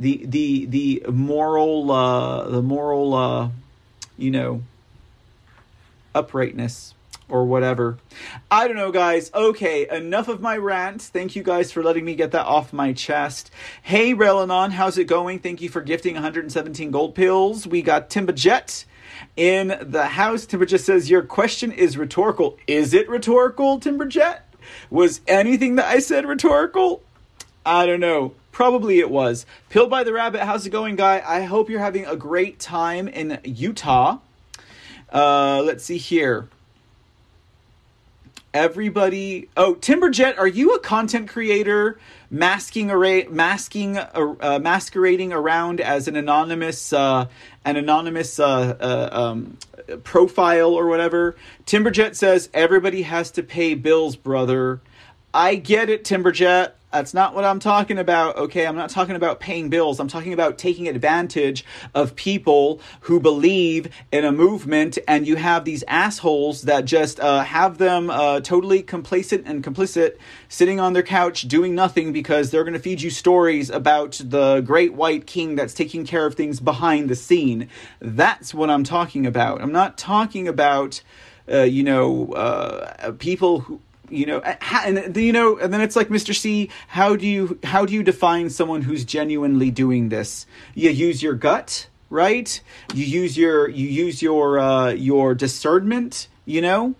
the 0.00 0.24
the 0.26 0.66
the 0.66 1.04
moral 1.10 1.90
uh, 1.92 2.48
the 2.48 2.62
moral 2.62 3.14
uh, 3.14 3.48
you 4.16 4.30
know 4.30 4.62
uprightness 6.14 6.94
or 7.28 7.44
whatever. 7.44 7.98
I 8.50 8.66
don't 8.66 8.76
know, 8.76 8.90
guys. 8.90 9.30
Okay, 9.32 9.88
enough 9.88 10.26
of 10.28 10.40
my 10.40 10.56
rant. 10.56 11.02
Thank 11.02 11.36
you 11.36 11.42
guys 11.42 11.70
for 11.70 11.82
letting 11.82 12.04
me 12.04 12.14
get 12.14 12.32
that 12.32 12.46
off 12.46 12.72
my 12.72 12.92
chest. 12.92 13.50
Hey, 13.82 14.14
Relanon, 14.14 14.72
how's 14.72 14.98
it 14.98 15.04
going? 15.04 15.38
Thank 15.38 15.60
you 15.60 15.68
for 15.68 15.80
gifting 15.80 16.14
117 16.14 16.90
gold 16.90 17.14
pills. 17.14 17.66
We 17.66 17.82
got 17.82 18.10
Timberjet 18.10 18.84
in 19.36 19.78
the 19.80 20.06
house. 20.06 20.46
Timberjet 20.46 20.80
says, 20.80 21.08
Your 21.08 21.22
question 21.22 21.70
is 21.72 21.96
rhetorical. 21.96 22.58
Is 22.66 22.94
it 22.94 23.08
rhetorical, 23.08 23.78
Timberjet? 23.78 24.40
Was 24.90 25.20
anything 25.26 25.76
that 25.76 25.86
I 25.86 26.00
said 26.00 26.26
rhetorical? 26.26 27.02
I 27.64 27.86
don't 27.86 28.00
know. 28.00 28.34
Probably 28.52 28.98
it 28.98 29.10
was. 29.10 29.46
Pill 29.68 29.86
by 29.86 30.04
the 30.04 30.12
Rabbit, 30.12 30.42
how's 30.42 30.66
it 30.66 30.70
going, 30.70 30.96
guy? 30.96 31.22
I 31.24 31.42
hope 31.42 31.70
you're 31.70 31.80
having 31.80 32.06
a 32.06 32.16
great 32.16 32.58
time 32.58 33.08
in 33.08 33.38
Utah. 33.44 34.18
Uh, 35.12 35.62
let's 35.64 35.84
see 35.84 35.98
here 35.98 36.48
everybody 38.52 39.48
oh 39.56 39.76
timberjet 39.76 40.36
are 40.36 40.46
you 40.46 40.74
a 40.74 40.80
content 40.80 41.28
creator 41.28 41.96
masking 42.30 42.90
array 42.90 43.24
masking 43.30 43.96
uh, 43.96 44.58
masquerading 44.60 45.32
around 45.32 45.80
as 45.80 46.08
an 46.08 46.16
anonymous 46.16 46.92
uh, 46.92 47.26
an 47.64 47.76
anonymous 47.76 48.40
uh, 48.40 48.76
uh 48.80 49.08
um, 49.12 49.56
profile 50.02 50.74
or 50.74 50.86
whatever 50.86 51.36
timberjet 51.64 52.16
says 52.16 52.48
everybody 52.52 53.02
has 53.02 53.30
to 53.30 53.42
pay 53.42 53.74
bills 53.74 54.16
brother 54.16 54.80
I 55.32 55.54
get 55.54 55.88
it, 55.88 56.04
Timberjet. 56.04 56.72
That's 56.92 57.14
not 57.14 57.36
what 57.36 57.44
I'm 57.44 57.60
talking 57.60 57.98
about. 57.98 58.36
Okay, 58.36 58.66
I'm 58.66 58.74
not 58.74 58.90
talking 58.90 59.14
about 59.14 59.38
paying 59.38 59.68
bills. 59.68 60.00
I'm 60.00 60.08
talking 60.08 60.32
about 60.32 60.58
taking 60.58 60.88
advantage 60.88 61.64
of 61.94 62.16
people 62.16 62.80
who 63.02 63.20
believe 63.20 63.88
in 64.10 64.24
a 64.24 64.32
movement, 64.32 64.98
and 65.06 65.24
you 65.24 65.36
have 65.36 65.64
these 65.64 65.84
assholes 65.86 66.62
that 66.62 66.86
just 66.86 67.20
uh, 67.20 67.44
have 67.44 67.78
them 67.78 68.10
uh, 68.10 68.40
totally 68.40 68.82
complacent 68.82 69.46
and 69.46 69.62
complicit, 69.62 70.16
sitting 70.48 70.80
on 70.80 70.92
their 70.92 71.04
couch 71.04 71.42
doing 71.42 71.76
nothing 71.76 72.12
because 72.12 72.50
they're 72.50 72.64
going 72.64 72.74
to 72.74 72.80
feed 72.80 73.00
you 73.00 73.10
stories 73.10 73.70
about 73.70 74.20
the 74.24 74.60
great 74.62 74.94
white 74.94 75.28
king 75.28 75.54
that's 75.54 75.74
taking 75.74 76.04
care 76.04 76.26
of 76.26 76.34
things 76.34 76.58
behind 76.58 77.08
the 77.08 77.14
scene. 77.14 77.68
That's 78.00 78.52
what 78.52 78.68
I'm 78.68 78.82
talking 78.82 79.26
about. 79.26 79.62
I'm 79.62 79.72
not 79.72 79.96
talking 79.96 80.48
about. 80.48 81.02
Uh, 81.50 81.62
you 81.62 81.82
know, 81.82 82.32
uh, 82.34 83.10
people 83.12 83.58
who 83.60 83.80
you 84.10 84.26
know 84.26 84.40
and 84.40 85.16
you 85.16 85.32
know 85.32 85.56
and 85.58 85.72
then 85.72 85.80
it's 85.80 85.96
like 85.96 86.08
mr 86.08 86.34
c 86.34 86.68
how 86.88 87.16
do 87.16 87.26
you 87.26 87.58
how 87.64 87.86
do 87.86 87.92
you 87.92 88.02
define 88.02 88.50
someone 88.50 88.82
who's 88.82 89.04
genuinely 89.04 89.70
doing 89.70 90.08
this 90.08 90.46
you 90.74 90.90
use 90.90 91.22
your 91.22 91.34
gut 91.34 91.88
right 92.08 92.60
you 92.94 93.04
use 93.04 93.36
your 93.36 93.68
you 93.68 93.86
use 93.86 94.20
your 94.22 94.58
uh 94.58 94.90
your 94.90 95.34
discernment 95.34 96.28
you 96.44 96.60
know 96.60 96.94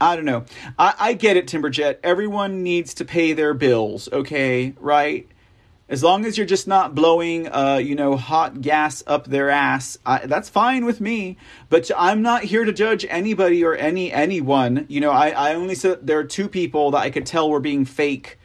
I 0.00 0.16
don't 0.16 0.24
know. 0.24 0.46
I, 0.76 0.94
I 0.98 1.12
get 1.12 1.36
it, 1.36 1.46
Timberjet. 1.46 1.98
Everyone 2.02 2.64
needs 2.64 2.92
to 2.94 3.04
pay 3.04 3.34
their 3.34 3.54
bills, 3.54 4.08
okay? 4.12 4.74
Right? 4.80 5.28
As 5.92 6.02
long 6.02 6.24
as 6.24 6.38
you're 6.38 6.46
just 6.46 6.66
not 6.66 6.94
blowing, 6.94 7.52
uh, 7.52 7.76
you 7.76 7.94
know, 7.94 8.16
hot 8.16 8.62
gas 8.62 9.04
up 9.06 9.26
their 9.26 9.50
ass, 9.50 9.98
I, 10.06 10.24
that's 10.24 10.48
fine 10.48 10.86
with 10.86 11.02
me. 11.02 11.36
But 11.68 11.90
I'm 11.94 12.22
not 12.22 12.44
here 12.44 12.64
to 12.64 12.72
judge 12.72 13.04
anybody 13.10 13.62
or 13.62 13.74
any 13.74 14.10
anyone. 14.10 14.86
You 14.88 15.02
know, 15.02 15.10
I, 15.10 15.28
I 15.28 15.54
only 15.54 15.74
said 15.74 16.06
there 16.06 16.18
are 16.18 16.24
two 16.24 16.48
people 16.48 16.92
that 16.92 16.98
I 17.02 17.10
could 17.10 17.26
tell 17.26 17.50
were 17.50 17.60
being 17.60 17.84
fake. 17.84 18.38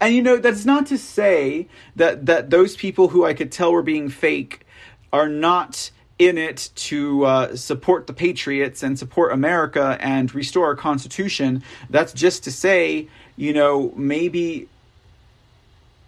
And 0.00 0.14
you 0.14 0.22
know, 0.22 0.36
that's 0.36 0.64
not 0.64 0.86
to 0.86 0.96
say 0.96 1.66
that 1.96 2.26
that 2.26 2.50
those 2.50 2.76
people 2.76 3.08
who 3.08 3.24
I 3.24 3.34
could 3.34 3.50
tell 3.50 3.72
were 3.72 3.82
being 3.82 4.08
fake 4.08 4.64
are 5.12 5.28
not 5.28 5.90
in 6.20 6.38
it 6.38 6.70
to 6.76 7.24
uh, 7.24 7.56
support 7.56 8.06
the 8.06 8.12
patriots 8.12 8.84
and 8.84 8.96
support 8.96 9.32
America 9.32 9.98
and 10.00 10.32
restore 10.32 10.66
our 10.66 10.76
constitution. 10.76 11.60
That's 11.90 12.12
just 12.12 12.44
to 12.44 12.52
say, 12.52 13.08
you 13.36 13.52
know, 13.52 13.92
maybe 13.96 14.68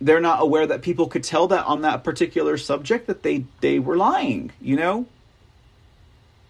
they're 0.01 0.21
not 0.21 0.43
aware 0.43 0.67
that 0.67 0.83
people 0.83 1.09
could 1.09 1.25
tell 1.25 1.49
that 1.49 1.65
on 1.67 1.83
that 1.83 2.05
particular 2.05 2.57
subject 2.57 3.07
that 3.07 3.23
they 3.23 3.45
they 3.61 3.79
were 3.79 3.97
lying 3.97 4.53
you 4.61 4.77
know? 4.77 5.07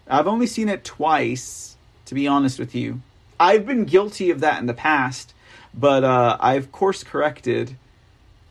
I've 0.09 0.27
only 0.27 0.47
seen 0.47 0.69
it 0.69 0.83
twice 0.83 1.75
to 2.05 2.15
be 2.15 2.27
honest 2.27 2.57
with 2.57 2.73
you. 2.73 3.01
I've 3.39 3.65
been 3.65 3.83
guilty 3.83 4.31
of 4.31 4.39
that 4.39 4.59
in 4.59 4.65
the 4.65 4.73
past 4.73 5.33
but 5.73 6.03
uh, 6.03 6.37
i've 6.39 6.71
course 6.71 7.03
corrected. 7.03 7.75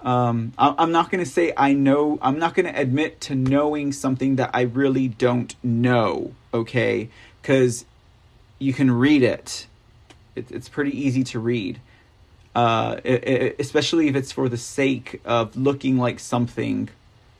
Um, 0.02 0.52
i'm 0.58 0.92
not 0.92 1.10
going 1.10 1.24
to 1.24 1.30
say 1.30 1.52
i 1.56 1.72
know 1.72 2.18
i'm 2.22 2.38
not 2.38 2.54
going 2.54 2.66
to 2.66 2.78
admit 2.78 3.20
to 3.22 3.34
knowing 3.34 3.92
something 3.92 4.36
that 4.36 4.50
i 4.54 4.60
really 4.60 5.08
don't 5.08 5.56
know 5.64 6.34
okay? 6.56 7.08
Because 7.40 7.84
you 8.58 8.72
can 8.72 8.90
read 8.90 9.22
it. 9.22 9.66
it 10.34 10.50
it's 10.50 10.68
pretty 10.68 10.98
easy 10.98 11.22
to 11.24 11.38
read 11.38 11.80
uh, 12.56 12.96
especially 13.58 14.08
if 14.08 14.16
it's 14.16 14.32
for 14.32 14.48
the 14.48 14.56
sake 14.56 15.20
of 15.26 15.54
looking 15.56 15.98
like 15.98 16.18
something 16.18 16.88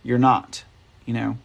you're 0.02 0.18
not, 0.18 0.62
you 1.06 1.14
know. 1.14 1.38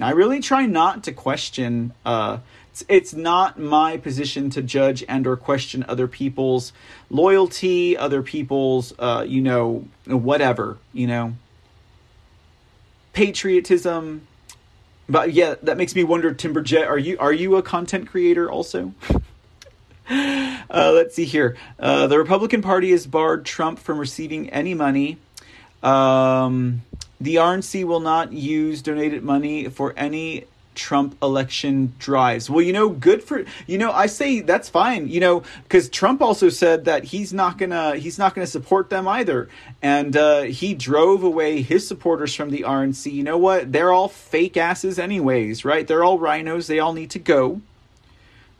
I 0.00 0.12
really 0.12 0.38
try 0.38 0.64
not 0.64 1.02
to 1.04 1.12
question. 1.12 1.92
Uh, 2.04 2.38
it's, 2.70 2.84
it's 2.88 3.14
not 3.14 3.58
my 3.58 3.96
position 3.96 4.48
to 4.50 4.62
judge 4.62 5.04
and 5.08 5.26
or 5.26 5.36
question 5.36 5.84
other 5.88 6.06
people's 6.06 6.72
loyalty, 7.10 7.96
other 7.96 8.22
people's, 8.22 8.94
uh, 8.96 9.24
you 9.26 9.40
know, 9.40 9.88
whatever, 10.04 10.78
you 10.92 11.08
know, 11.08 11.34
patriotism. 13.12 14.24
But 15.08 15.32
yeah, 15.32 15.56
that 15.64 15.76
makes 15.76 15.96
me 15.96 16.04
wonder, 16.04 16.32
Timberjet, 16.32 16.86
are 16.86 16.98
you 16.98 17.18
are 17.18 17.32
you 17.32 17.56
a 17.56 17.62
content 17.62 18.06
creator 18.06 18.48
also? 18.48 18.94
Uh, 20.08 20.92
let's 20.92 21.14
see 21.14 21.24
here. 21.24 21.56
Uh, 21.78 22.06
the 22.06 22.18
Republican 22.18 22.60
Party 22.60 22.90
has 22.90 23.06
barred 23.06 23.44
Trump 23.44 23.78
from 23.78 23.98
receiving 23.98 24.50
any 24.50 24.74
money. 24.74 25.16
Um, 25.82 26.82
the 27.20 27.36
RNC 27.36 27.84
will 27.84 28.00
not 28.00 28.32
use 28.32 28.82
donated 28.82 29.22
money 29.22 29.68
for 29.68 29.94
any 29.96 30.44
Trump 30.76 31.16
election 31.22 31.94
drives. 31.98 32.48
Well, 32.48 32.62
you 32.62 32.72
know, 32.72 32.90
good 32.90 33.24
for 33.24 33.44
you 33.66 33.78
know. 33.78 33.90
I 33.90 34.06
say 34.06 34.40
that's 34.40 34.68
fine. 34.68 35.08
You 35.08 35.20
know, 35.20 35.42
because 35.62 35.88
Trump 35.88 36.22
also 36.22 36.48
said 36.50 36.84
that 36.84 37.04
he's 37.04 37.32
not 37.32 37.58
gonna 37.58 37.96
he's 37.96 38.18
not 38.18 38.34
gonna 38.34 38.46
support 38.46 38.90
them 38.90 39.08
either, 39.08 39.48
and 39.82 40.16
uh, 40.16 40.42
he 40.42 40.74
drove 40.74 41.22
away 41.22 41.62
his 41.62 41.88
supporters 41.88 42.34
from 42.34 42.50
the 42.50 42.64
RNC. 42.66 43.10
You 43.10 43.24
know 43.24 43.38
what? 43.38 43.72
They're 43.72 43.92
all 43.92 44.08
fake 44.08 44.56
asses, 44.56 44.98
anyways, 44.98 45.64
right? 45.64 45.86
They're 45.86 46.04
all 46.04 46.18
RINOs. 46.18 46.66
They 46.66 46.78
all 46.78 46.92
need 46.92 47.10
to 47.10 47.18
go. 47.18 47.62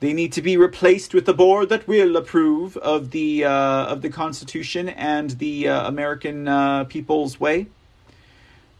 They 0.01 0.13
need 0.13 0.33
to 0.33 0.43
be 0.43 0.59
replaced 0.59 1.15
with 1.15 1.27
a 1.29 1.33
board 1.33 1.71
that 1.71 1.89
will 1.89 2.17
approve 2.17 2.77
of 2.77 3.13
the 3.13 3.45
uh, 3.45 3.51
of 3.87 4.03
the 4.03 4.11
Constitution 4.11 4.91
and 4.91 5.31
the 5.31 5.69
uh, 5.69 5.89
American 5.89 6.47
uh, 6.47 6.85
people's 6.85 7.41
way. 7.41 7.69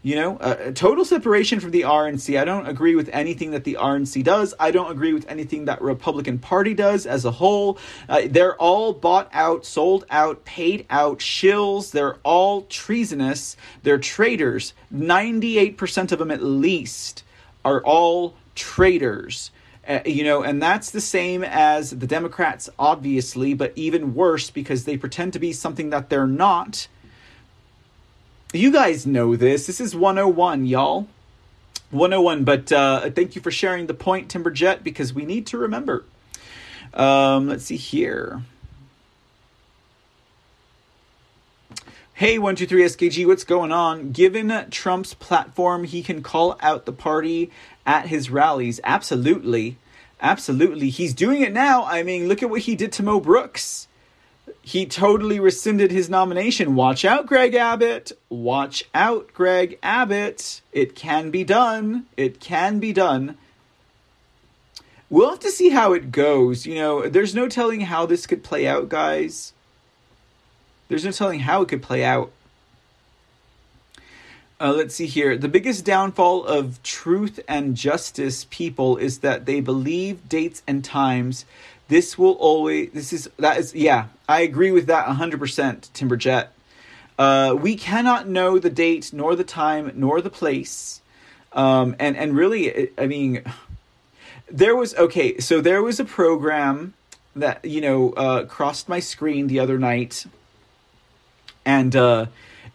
You 0.03 0.15
know, 0.15 0.71
total 0.73 1.03
separation 1.03 1.59
from 1.59 1.71
the 1.71 1.81
RNC. 1.81 2.39
I 2.39 2.45
don't 2.45 2.67
agree 2.67 2.95
with 2.95 3.09
anything 3.11 3.51
that 3.51 3.65
the 3.65 3.77
RNC 3.81 4.23
does. 4.23 4.53
I 4.57 4.69
don't 4.71 4.91
agree 4.91 5.11
with 5.11 5.27
anything 5.27 5.65
that 5.65 5.81
Republican 5.81 6.37
Party 6.37 6.73
does 6.75 7.05
as 7.05 7.25
a 7.25 7.31
whole. 7.31 7.77
Uh, 8.07 8.21
they're 8.25 8.55
all 8.55 8.93
bought 8.93 9.27
out, 9.33 9.65
sold 9.65 10.05
out, 10.09 10.45
paid 10.45 10.85
out 10.89 11.17
shills. 11.17 11.91
They're 11.91 12.17
all 12.23 12.61
treasonous. 12.69 13.57
They're 13.83 13.97
traitors. 13.97 14.73
Ninety-eight 14.91 15.77
percent 15.77 16.11
of 16.11 16.19
them, 16.19 16.31
at 16.31 16.43
least, 16.43 17.23
are 17.65 17.81
all 17.83 18.35
traitors. 18.55 19.51
Uh, 19.87 20.01
you 20.05 20.23
know, 20.23 20.43
and 20.43 20.61
that's 20.61 20.91
the 20.91 20.99
same 20.99 21.43
as 21.45 21.91
the 21.91 22.07
Democrats, 22.07 22.69
obviously, 22.77 23.53
but 23.53 23.71
even 23.75 24.13
worse 24.13 24.49
because 24.49 24.83
they 24.83 24.97
pretend 24.97 25.31
to 25.31 25.39
be 25.39 25.53
something 25.53 25.91
that 25.91 26.09
they're 26.09 26.27
not. 26.27 26.87
You 28.51 28.71
guys 28.71 29.05
know 29.05 29.37
this. 29.37 29.65
This 29.65 29.79
is 29.79 29.95
101, 29.95 30.65
y'all. 30.65 31.07
101, 31.91 32.43
but 32.43 32.69
uh, 32.71 33.09
thank 33.11 33.35
you 33.35 33.41
for 33.41 33.51
sharing 33.51 33.87
the 33.87 33.93
point, 33.93 34.27
Timberjet, 34.27 34.83
because 34.83 35.13
we 35.13 35.25
need 35.25 35.47
to 35.47 35.57
remember. 35.57 36.03
Um, 36.93 37.47
let's 37.47 37.65
see 37.65 37.77
here. 37.77 38.41
Hey, 42.13 42.37
123SKG, 42.39 43.27
what's 43.27 43.43
going 43.43 43.71
on? 43.71 44.11
Given 44.11 44.69
Trump's 44.71 45.13
platform, 45.13 45.83
he 45.83 46.01
can 46.01 46.23
call 46.23 46.57
out 46.61 46.85
the 46.85 46.91
party 46.91 47.51
at 47.87 48.07
his 48.07 48.29
rallies. 48.29 48.79
Absolutely. 48.83 49.77
Absolutely. 50.21 50.89
He's 50.89 51.13
doing 51.13 51.41
it 51.41 51.53
now. 51.53 51.85
I 51.85 52.03
mean, 52.03 52.27
look 52.27 52.43
at 52.43 52.49
what 52.49 52.61
he 52.61 52.75
did 52.75 52.91
to 52.93 53.03
Mo 53.03 53.19
Brooks. 53.19 53.87
He 54.61 54.85
totally 54.85 55.39
rescinded 55.39 55.91
his 55.91 56.09
nomination. 56.09 56.75
Watch 56.75 57.05
out, 57.05 57.25
Greg 57.25 57.55
Abbott. 57.55 58.11
Watch 58.29 58.83
out, 58.93 59.33
Greg 59.33 59.79
Abbott. 59.81 60.61
It 60.73 60.93
can 60.93 61.31
be 61.31 61.43
done. 61.43 62.05
It 62.17 62.39
can 62.39 62.79
be 62.79 62.91
done. 62.91 63.37
We'll 65.09 65.29
have 65.29 65.39
to 65.39 65.51
see 65.51 65.69
how 65.69 65.93
it 65.93 66.11
goes. 66.11 66.65
You 66.65 66.75
know, 66.75 67.07
there's 67.07 67.33
no 67.33 67.47
telling 67.47 67.81
how 67.81 68.05
this 68.05 68.27
could 68.27 68.43
play 68.43 68.67
out, 68.67 68.89
guys. 68.89 69.53
There's 70.89 71.05
no 71.05 71.11
telling 71.11 71.41
how 71.41 71.61
it 71.61 71.69
could 71.69 71.81
play 71.81 72.03
out. 72.03 72.31
Uh, 74.59 74.73
let's 74.73 74.95
see 74.95 75.05
here. 75.05 75.37
The 75.37 75.47
biggest 75.47 75.85
downfall 75.85 76.45
of 76.45 76.81
truth 76.81 77.39
and 77.47 77.75
justice 77.75 78.47
people 78.49 78.97
is 78.97 79.19
that 79.19 79.45
they 79.45 79.59
believe 79.59 80.27
dates 80.27 80.63
and 80.67 80.83
times. 80.83 81.45
This 81.89 82.17
will 82.17 82.33
always. 82.33 82.89
This 82.91 83.13
is 83.13 83.29
that 83.37 83.57
is 83.57 83.75
yeah. 83.75 84.07
I 84.27 84.41
agree 84.41 84.71
with 84.71 84.87
that 84.87 85.07
hundred 85.07 85.39
percent, 85.39 85.91
Timberjet. 85.93 86.47
Uh, 87.19 87.55
we 87.59 87.75
cannot 87.75 88.27
know 88.27 88.57
the 88.57 88.69
date, 88.69 89.11
nor 89.13 89.35
the 89.35 89.43
time, 89.43 89.91
nor 89.95 90.21
the 90.21 90.29
place. 90.31 91.01
Um, 91.53 91.95
and 91.99 92.17
and 92.17 92.35
really, 92.35 92.89
I 92.97 93.05
mean, 93.05 93.43
there 94.51 94.75
was 94.75 94.95
okay. 94.95 95.37
So 95.37 95.61
there 95.61 95.83
was 95.83 95.99
a 95.99 96.05
program 96.05 96.95
that 97.35 97.63
you 97.63 97.79
know 97.79 98.11
uh, 98.13 98.45
crossed 98.45 98.89
my 98.89 98.99
screen 98.99 99.47
the 99.47 99.59
other 99.59 99.77
night, 99.77 100.25
and 101.63 101.95
uh, 101.95 102.25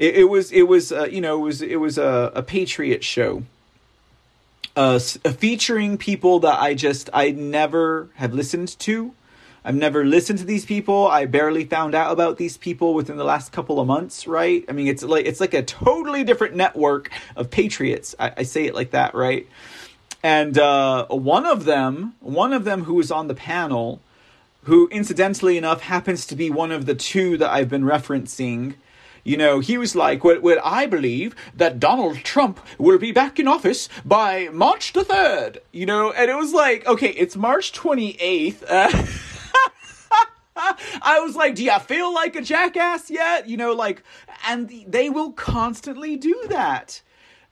it, 0.03 0.17
it 0.17 0.25
was 0.25 0.51
it 0.51 0.63
was 0.63 0.91
uh, 0.91 1.05
you 1.05 1.21
know 1.21 1.39
it 1.39 1.45
was 1.45 1.63
it 1.63 1.77
was 1.77 1.97
a, 1.97 2.33
a 2.35 2.43
patriot 2.43 3.05
show. 3.05 3.45
Uh, 4.75 4.99
featuring 4.99 5.99
people 5.99 6.41
that 6.41 6.59
I 6.61 6.75
just 6.75 7.09
I 7.13 7.31
never 7.31 8.09
have 8.15 8.33
listened 8.35 8.77
to. 8.81 9.15
I've 9.65 9.77
never 9.77 10.05
listened 10.05 10.41
to 10.41 10.45
these 10.45 10.65
people. 10.65 11.07
I 11.07 11.27
barely 11.27 11.65
found 11.65 11.95
out 11.95 12.11
about 12.11 12.37
these 12.37 12.57
people 12.57 12.95
within 12.95 13.17
the 13.17 13.25
last 13.25 13.53
couple 13.53 13.79
of 13.79 13.87
months, 13.87 14.27
right? 14.27 14.65
I 14.69 14.73
mean, 14.73 14.89
it's 14.89 15.05
like 15.05 15.25
it's 15.25 15.41
like 15.41 15.55
a 15.55 15.63
totally 15.63 16.25
different 16.25 16.57
network 16.57 17.11
of 17.37 17.51
patriots. 17.51 18.17
I, 18.19 18.33
I 18.39 18.43
say 18.43 18.65
it 18.65 18.75
like 18.75 18.91
that, 18.91 19.15
right? 19.15 19.47
And 20.25 20.59
uh, 20.59 21.07
one 21.07 21.47
of 21.47 21.65
them, 21.65 22.15
one 22.19 22.53
of 22.53 22.65
them 22.65 22.85
who 22.85 22.95
was 22.95 23.13
on 23.13 23.29
the 23.29 23.35
panel, 23.35 24.01
who 24.65 24.89
incidentally 24.89 25.57
enough 25.57 25.83
happens 25.83 26.27
to 26.27 26.35
be 26.35 26.51
one 26.51 26.73
of 26.73 26.87
the 26.87 26.95
two 26.95 27.37
that 27.39 27.51
I've 27.51 27.69
been 27.69 27.85
referencing. 27.85 28.75
You 29.25 29.37
know, 29.37 29.61
he 29.61 29.79
was 29.79 29.95
like, 29.95 30.25
well, 30.25 30.41
well, 30.41 30.59
I 30.65 30.87
believe 30.87 31.37
that 31.55 31.79
Donald 31.79 32.19
Trump 32.25 32.59
will 32.79 32.99
be 32.99 33.13
back 33.13 33.39
in 33.39 33.47
office 33.47 33.89
by 34.05 34.49
March 34.53 34.93
the 34.93 35.03
3rd. 35.05 35.59
You 35.71 35.87
know, 35.87 36.11
and 36.13 36.31
it 36.31 36.35
was 36.35 36.53
like, 36.53 36.87
okay, 36.87 37.11
it's 37.11 37.37
March 37.37 37.73
28th. 37.73 38.65
Uh, 38.69 39.07
I 41.03 41.21
was 41.21 41.37
like, 41.37 41.55
do 41.55 41.65
you 41.65 41.79
feel 41.81 42.13
like 42.13 42.35
a 42.37 42.43
jackass 42.43 43.11
yet? 43.11 43.49
You 43.49 43.57
know, 43.57 43.73
like, 43.73 44.03
and 44.49 44.69
they 44.89 45.09
will 45.09 45.33
constantly 45.33 46.17
do 46.17 46.47
that. 46.49 47.01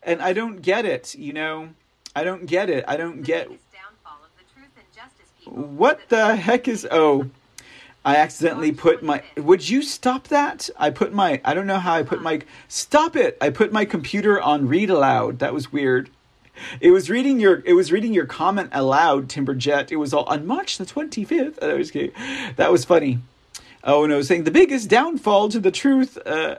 And 0.02 0.20
I 0.20 0.32
don't 0.32 0.62
get 0.62 0.84
it, 0.84 1.14
you 1.14 1.32
know? 1.32 1.70
I 2.16 2.24
don't 2.24 2.46
get 2.46 2.68
it. 2.68 2.84
I 2.88 2.96
don't 2.96 3.22
get. 3.22 3.48
What 5.44 6.00
the 6.08 6.36
heck 6.36 6.68
is. 6.68 6.86
Oh. 6.90 7.30
I 8.05 8.16
accidentally 8.16 8.72
put 8.72 9.03
my. 9.03 9.22
Would 9.36 9.68
you 9.68 9.82
stop 9.82 10.28
that? 10.28 10.70
I 10.78 10.90
put 10.90 11.12
my. 11.12 11.40
I 11.44 11.53
don't 11.53 11.66
know 11.66 11.78
how 11.78 11.94
I 11.94 12.03
put 12.03 12.22
my. 12.22 12.40
Stop 12.68 13.14
it! 13.14 13.36
I 13.40 13.51
put 13.51 13.72
my 13.72 13.84
computer 13.84 14.40
on 14.40 14.68
read 14.68 14.88
aloud. 14.88 15.38
That 15.40 15.53
was 15.53 15.70
weird. 15.70 16.09
It 16.80 16.90
was 16.90 17.11
reading 17.11 17.40
your. 17.40 17.62
It 17.66 17.74
was 17.74 17.92
reading 17.92 18.14
your 18.14 18.26
comment 18.26 18.70
aloud, 18.72 19.28
Timberjet. 19.28 19.92
It 19.92 19.96
was 19.96 20.14
all 20.14 20.24
on 20.24 20.46
March 20.46 20.78
the 20.78 20.86
twenty 20.86 21.24
fifth. 21.24 21.61
That 21.61 21.76
was 21.76 21.92
That 22.57 22.72
was 22.72 22.84
funny. 22.86 23.18
Oh 23.84 24.05
and 24.05 24.12
I 24.12 24.16
was 24.16 24.28
saying 24.28 24.44
the 24.44 24.51
biggest 24.51 24.88
downfall 24.88 25.51
to 25.51 25.61
the 25.61 25.70
truth. 25.70 26.18
Uh, 26.24 26.57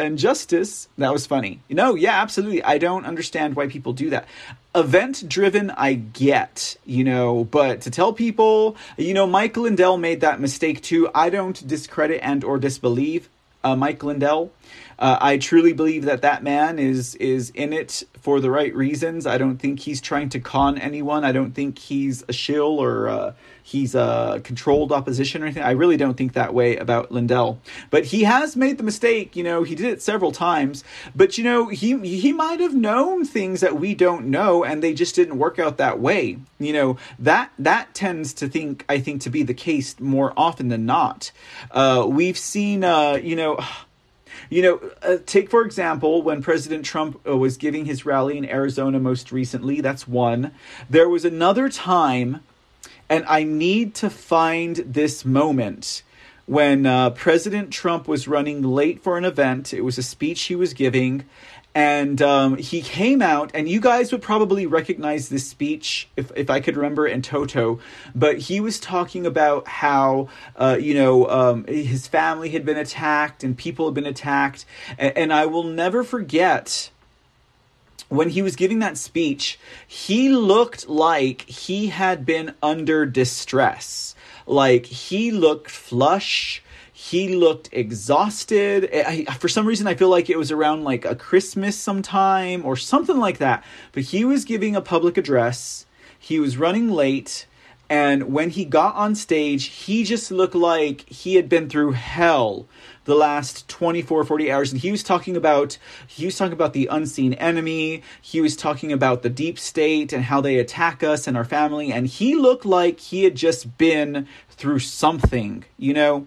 and 0.00 0.18
justice. 0.18 0.88
That 0.98 1.12
was 1.12 1.26
funny. 1.26 1.60
You 1.68 1.76
know, 1.76 1.94
yeah, 1.94 2.20
absolutely. 2.20 2.62
I 2.62 2.78
don't 2.78 3.04
understand 3.04 3.54
why 3.54 3.68
people 3.68 3.92
do 3.92 4.10
that. 4.10 4.26
Event 4.74 5.28
driven, 5.28 5.70
I 5.72 5.94
get, 5.94 6.76
you 6.84 7.04
know, 7.04 7.44
but 7.44 7.82
to 7.82 7.90
tell 7.90 8.12
people, 8.12 8.76
you 8.96 9.14
know, 9.14 9.26
Mike 9.26 9.56
Lindell 9.56 9.98
made 9.98 10.20
that 10.20 10.40
mistake 10.40 10.80
too. 10.82 11.10
I 11.14 11.28
don't 11.28 11.66
discredit 11.66 12.20
and 12.22 12.44
or 12.44 12.58
disbelieve 12.58 13.28
uh, 13.64 13.76
Mike 13.76 14.02
Lindell. 14.02 14.50
Uh, 15.00 15.16
I 15.18 15.38
truly 15.38 15.72
believe 15.72 16.04
that 16.04 16.20
that 16.22 16.42
man 16.42 16.78
is 16.78 17.14
is 17.14 17.50
in 17.50 17.72
it 17.72 18.02
for 18.20 18.38
the 18.38 18.50
right 18.50 18.74
reasons. 18.74 19.26
I 19.26 19.38
don't 19.38 19.56
think 19.56 19.80
he's 19.80 20.00
trying 20.02 20.28
to 20.30 20.40
con 20.40 20.76
anyone. 20.76 21.24
I 21.24 21.32
don't 21.32 21.52
think 21.52 21.78
he's 21.78 22.22
a 22.28 22.34
shill 22.34 22.78
or 22.78 23.08
uh, 23.08 23.32
he's 23.62 23.94
a 23.94 24.42
controlled 24.44 24.92
opposition 24.92 25.42
or 25.42 25.46
anything. 25.46 25.62
I 25.62 25.70
really 25.70 25.96
don't 25.96 26.18
think 26.18 26.34
that 26.34 26.52
way 26.52 26.76
about 26.76 27.10
Lindell. 27.10 27.60
But 27.88 28.04
he 28.04 28.24
has 28.24 28.56
made 28.56 28.76
the 28.76 28.84
mistake. 28.84 29.36
You 29.36 29.42
know, 29.42 29.62
he 29.62 29.74
did 29.74 29.86
it 29.86 30.02
several 30.02 30.32
times. 30.32 30.84
But 31.16 31.38
you 31.38 31.44
know, 31.44 31.68
he 31.68 31.98
he 32.00 32.34
might 32.34 32.60
have 32.60 32.74
known 32.74 33.24
things 33.24 33.60
that 33.60 33.80
we 33.80 33.94
don't 33.94 34.26
know, 34.26 34.64
and 34.64 34.82
they 34.82 34.92
just 34.92 35.14
didn't 35.14 35.38
work 35.38 35.58
out 35.58 35.78
that 35.78 35.98
way. 35.98 36.36
You 36.58 36.74
know, 36.74 36.98
that 37.18 37.52
that 37.58 37.94
tends 37.94 38.34
to 38.34 38.48
think 38.48 38.84
I 38.86 39.00
think 39.00 39.22
to 39.22 39.30
be 39.30 39.44
the 39.44 39.54
case 39.54 39.98
more 39.98 40.34
often 40.36 40.68
than 40.68 40.84
not. 40.84 41.32
Uh, 41.70 42.04
we've 42.06 42.36
seen, 42.38 42.84
uh, 42.84 43.14
you 43.14 43.34
know 43.34 43.58
you 44.48 44.62
know, 44.62 44.90
uh, 45.02 45.18
take 45.26 45.50
for 45.50 45.62
example 45.62 46.22
when 46.22 46.42
President 46.42 46.84
Trump 46.84 47.20
uh, 47.26 47.36
was 47.36 47.56
giving 47.56 47.84
his 47.84 48.06
rally 48.06 48.38
in 48.38 48.48
Arizona 48.48 48.98
most 48.98 49.32
recently. 49.32 49.80
That's 49.80 50.08
one. 50.08 50.52
There 50.88 51.08
was 51.08 51.24
another 51.24 51.68
time, 51.68 52.40
and 53.08 53.24
I 53.28 53.42
need 53.42 53.94
to 53.96 54.10
find 54.10 54.76
this 54.76 55.24
moment 55.24 56.02
when 56.46 56.84
uh, 56.84 57.10
President 57.10 57.72
Trump 57.72 58.08
was 58.08 58.26
running 58.26 58.62
late 58.62 59.02
for 59.02 59.16
an 59.16 59.24
event. 59.24 59.72
It 59.72 59.82
was 59.82 59.98
a 59.98 60.02
speech 60.02 60.42
he 60.42 60.56
was 60.56 60.74
giving, 60.74 61.24
and 61.74 62.20
um, 62.20 62.56
he 62.56 62.82
came 62.82 63.22
out 63.22 63.50
and 63.54 63.68
you 63.68 63.80
guys 63.80 64.10
would 64.10 64.22
probably 64.22 64.66
recognize 64.66 65.28
this 65.28 65.46
speech 65.46 66.08
if, 66.16 66.32
if 66.34 66.50
i 66.50 66.60
could 66.60 66.76
remember 66.76 67.06
in 67.06 67.22
toto. 67.22 67.80
But 68.14 68.38
he 68.38 68.60
was 68.60 68.80
talking 68.80 69.26
about 69.26 69.68
how 69.68 70.28
uh, 70.56 70.76
you 70.80 70.94
know 70.94 71.28
um, 71.28 71.64
his 71.66 72.06
family 72.06 72.50
had 72.50 72.64
been 72.64 72.76
attacked 72.76 73.44
and 73.44 73.56
people 73.56 73.86
had 73.86 73.94
been 73.94 74.06
attacked. 74.06 74.64
And, 74.98 75.16
and 75.16 75.32
i 75.32 75.46
will 75.46 75.64
never 75.64 76.02
forget 76.02 76.90
when 78.08 78.30
he 78.30 78.42
was 78.42 78.56
giving 78.56 78.80
that 78.80 78.98
speech 78.98 79.58
he 79.86 80.28
looked 80.28 80.88
like 80.88 81.42
he 81.42 81.88
had 81.88 82.26
been 82.26 82.54
under 82.62 83.06
distress. 83.06 84.14
Like 84.46 84.86
he 84.86 85.30
looked 85.30 85.70
flush 85.70 86.62
he 87.00 87.34
looked 87.34 87.70
exhausted. 87.72 88.90
I, 88.92 89.24
for 89.24 89.48
some 89.48 89.66
reason, 89.66 89.86
I 89.86 89.94
feel 89.94 90.10
like 90.10 90.28
it 90.28 90.36
was 90.36 90.52
around 90.52 90.84
like 90.84 91.06
a 91.06 91.16
Christmas 91.16 91.74
sometime 91.74 92.66
or 92.66 92.76
something 92.76 93.16
like 93.16 93.38
that. 93.38 93.64
But 93.92 94.02
he 94.02 94.22
was 94.22 94.44
giving 94.44 94.76
a 94.76 94.82
public 94.82 95.16
address. 95.16 95.86
He 96.18 96.38
was 96.38 96.58
running 96.58 96.90
late. 96.90 97.46
And 97.88 98.34
when 98.34 98.50
he 98.50 98.66
got 98.66 98.94
on 98.96 99.14
stage, 99.14 99.64
he 99.64 100.04
just 100.04 100.30
looked 100.30 100.54
like 100.54 101.08
he 101.08 101.36
had 101.36 101.48
been 101.48 101.70
through 101.70 101.92
hell 101.92 102.68
the 103.04 103.14
last 103.14 103.66
24 103.68 104.24
40 104.24 104.52
hours 104.52 104.70
and 104.70 104.82
he 104.82 104.90
was 104.92 105.02
talking 105.02 105.34
about 105.34 105.78
he 106.06 106.26
was 106.26 106.36
talking 106.36 106.52
about 106.52 106.74
the 106.74 106.86
unseen 106.86 107.32
enemy 107.34 108.02
he 108.20 108.40
was 108.40 108.54
talking 108.54 108.92
about 108.92 109.22
the 109.22 109.30
deep 109.30 109.58
state 109.58 110.12
and 110.12 110.24
how 110.24 110.40
they 110.40 110.58
attack 110.58 111.02
us 111.02 111.26
and 111.26 111.36
our 111.36 111.44
family 111.44 111.90
and 111.90 112.06
he 112.06 112.36
looked 112.36 112.66
like 112.66 113.00
he 113.00 113.24
had 113.24 113.34
just 113.34 113.78
been 113.78 114.28
through 114.50 114.78
something 114.78 115.64
you 115.78 115.94
know 115.94 116.26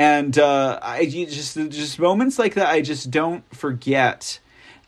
and 0.00 0.38
uh, 0.38 0.78
I 0.80 1.04
just 1.04 1.56
just 1.56 1.98
moments 1.98 2.38
like 2.38 2.54
that 2.54 2.68
I 2.68 2.80
just 2.80 3.10
don't 3.10 3.44
forget. 3.54 4.40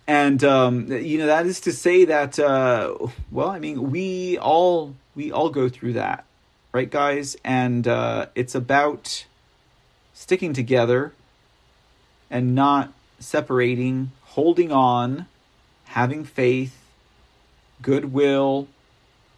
And 0.06 0.42
um, 0.42 0.90
you 0.90 1.18
know 1.18 1.26
that 1.26 1.44
is 1.44 1.60
to 1.60 1.72
say 1.72 2.06
that 2.06 2.38
uh, 2.38 2.96
well, 3.30 3.50
I 3.50 3.58
mean 3.58 3.90
we 3.90 4.38
all 4.38 4.94
we 5.14 5.30
all 5.30 5.50
go 5.50 5.68
through 5.68 5.92
that, 5.92 6.24
right, 6.72 6.90
guys? 6.90 7.36
And 7.44 7.86
uh, 7.86 8.26
it's 8.34 8.54
about 8.54 9.26
sticking 10.14 10.54
together 10.54 11.12
and 12.30 12.54
not 12.54 12.90
separating, 13.18 14.12
holding 14.22 14.72
on, 14.72 15.26
having 15.88 16.24
faith, 16.24 16.78
goodwill, 17.82 18.66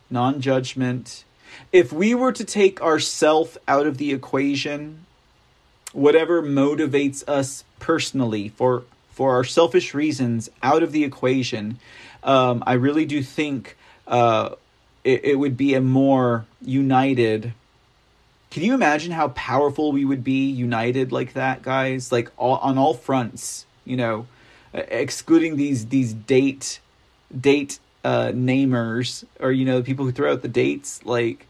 non 0.08 0.40
judgment. 0.40 1.24
If 1.72 1.92
we 1.92 2.14
were 2.14 2.30
to 2.30 2.44
take 2.44 2.80
ourself 2.80 3.58
out 3.66 3.88
of 3.88 3.98
the 3.98 4.12
equation, 4.12 5.03
whatever 5.94 6.42
motivates 6.42 7.26
us 7.26 7.64
personally 7.78 8.50
for 8.50 8.84
for 9.10 9.34
our 9.34 9.44
selfish 9.44 9.94
reasons 9.94 10.50
out 10.60 10.82
of 10.82 10.90
the 10.90 11.04
equation, 11.04 11.78
um, 12.24 12.64
I 12.66 12.72
really 12.72 13.06
do 13.06 13.22
think 13.22 13.76
uh, 14.08 14.50
it, 15.04 15.24
it 15.24 15.38
would 15.38 15.56
be 15.56 15.74
a 15.74 15.80
more 15.80 16.46
united. 16.60 17.54
Can 18.50 18.64
you 18.64 18.74
imagine 18.74 19.12
how 19.12 19.28
powerful 19.28 19.92
we 19.92 20.04
would 20.04 20.24
be 20.24 20.50
united 20.50 21.12
like 21.12 21.34
that, 21.34 21.62
guys? 21.62 22.10
Like 22.10 22.30
all, 22.36 22.56
on 22.56 22.76
all 22.76 22.94
fronts, 22.94 23.66
you 23.84 23.96
know, 23.96 24.26
excluding 24.72 25.56
these 25.56 25.86
these 25.86 26.12
date 26.12 26.80
date 27.38 27.78
uh, 28.04 28.28
namers 28.34 29.24
or 29.40 29.52
you 29.52 29.64
know 29.64 29.78
the 29.78 29.84
people 29.84 30.04
who 30.04 30.12
throw 30.12 30.32
out 30.32 30.42
the 30.42 30.48
dates. 30.48 31.04
Like 31.04 31.46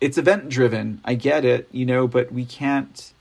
it's 0.00 0.18
event 0.18 0.48
driven. 0.48 1.00
I 1.04 1.14
get 1.14 1.44
it, 1.44 1.68
you 1.72 1.84
know, 1.86 2.08
but 2.08 2.32
we 2.32 2.44
can't. 2.44 3.12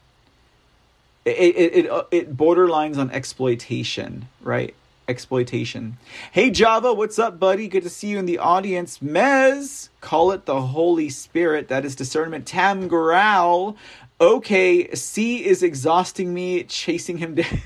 It 1.26 1.32
it 1.32 1.76
it, 1.86 1.90
uh, 1.90 2.04
it 2.12 2.36
borderlines 2.36 2.98
on 2.98 3.12
exploitation, 3.12 4.28
right? 4.42 4.74
Exploitation. 5.08 5.98
Hey 6.32 6.50
Java, 6.50 6.94
what's 6.94 7.20
up, 7.20 7.40
buddy? 7.40 7.68
Good 7.68 7.84
to 7.84 7.90
see 7.90 8.10
you 8.10 8.20
in 8.20 8.26
the 8.26 8.38
audience. 8.38 9.00
Mez, 9.00 9.90
call 10.02 10.32
it 10.32 10.46
the 10.46 10.62
Holy 10.62 11.10
Spirit. 11.10 11.68
That 11.68 11.84
is 11.84 11.96
discernment. 11.96 12.46
Tam 12.46 12.88
Growl. 12.88 13.76
Okay, 14.22 14.94
C 14.96 15.46
is 15.46 15.64
exhausting 15.64 16.34
me, 16.34 16.64
chasing 16.64 17.18
him 17.18 17.36
down. 17.36 17.60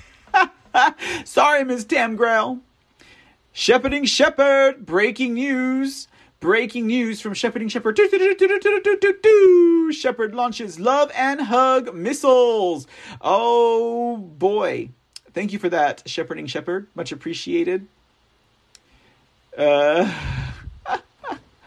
Sorry, 1.25 1.63
Miss 1.63 1.83
Tam 1.83 2.15
Growl. 2.15 2.59
Shepherding 3.51 4.05
Shepherd, 4.05 4.85
breaking 4.85 5.35
news. 5.35 6.07
Breaking 6.43 6.87
news 6.87 7.21
from 7.21 7.33
Shepherding 7.33 7.69
Shepherd. 7.69 7.97
Shepherd 9.95 10.35
launches 10.35 10.77
love 10.77 11.09
and 11.15 11.39
hug 11.39 11.95
missiles. 11.95 12.85
Oh 13.21 14.17
boy. 14.17 14.89
Thank 15.33 15.53
you 15.53 15.59
for 15.59 15.69
that, 15.69 16.03
Shepherding 16.05 16.47
Shepherd. 16.47 16.87
Much 16.95 17.13
appreciated. 17.13 17.87
Uh 19.57 20.13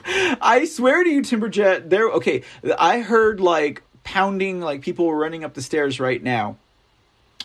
I 0.05 0.67
swear 0.67 1.03
to 1.03 1.09
you, 1.09 1.23
Timberjet, 1.23 1.89
there 1.89 2.11
okay, 2.11 2.43
I 2.79 3.01
heard 3.01 3.41
like 3.41 3.83
pounding, 4.05 4.61
like 4.61 4.83
people 4.83 5.07
were 5.07 5.17
running 5.17 5.43
up 5.43 5.55
the 5.55 5.63
stairs 5.63 5.99
right 5.99 6.23
now. 6.23 6.59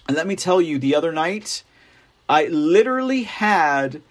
And 0.06 0.18
let 0.18 0.28
me 0.28 0.36
tell 0.36 0.62
you, 0.62 0.78
the 0.78 0.96
other 0.96 1.14
night, 1.14 1.64
I 2.28 2.48
literally 2.48 3.24
had 3.24 4.02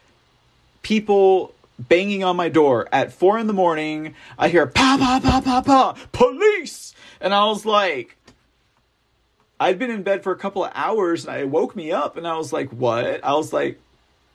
people 0.81 1.55
banging 1.89 2.25
on 2.25 2.37
my 2.37 2.49
door 2.49 2.89
at 2.93 3.13
four 3.13 3.39
in 3.39 3.47
the 3.47 3.53
morning. 3.53 4.15
I 4.39 4.49
hear 4.49 4.67
pa 4.67 4.97
pa 4.99 5.21
pa 5.23 5.41
pa 5.41 5.63
pa 5.63 5.95
police, 6.13 6.95
and 7.21 7.35
I 7.35 7.47
was 7.47 7.65
like, 7.65 8.17
I'd 9.59 9.79
been 9.79 9.91
in 9.91 10.03
bed 10.03 10.23
for 10.23 10.33
a 10.33 10.37
couple 10.37 10.65
of 10.65 10.73
hours, 10.75 11.27
and 11.27 11.39
it 11.39 11.49
woke 11.49 11.77
me 11.77 11.93
up, 11.93 12.17
and 12.17 12.27
I 12.27 12.37
was 12.37 12.53
like, 12.53 12.71
what? 12.71 13.23
I 13.25 13.35
was 13.35 13.53
like, 13.53 13.79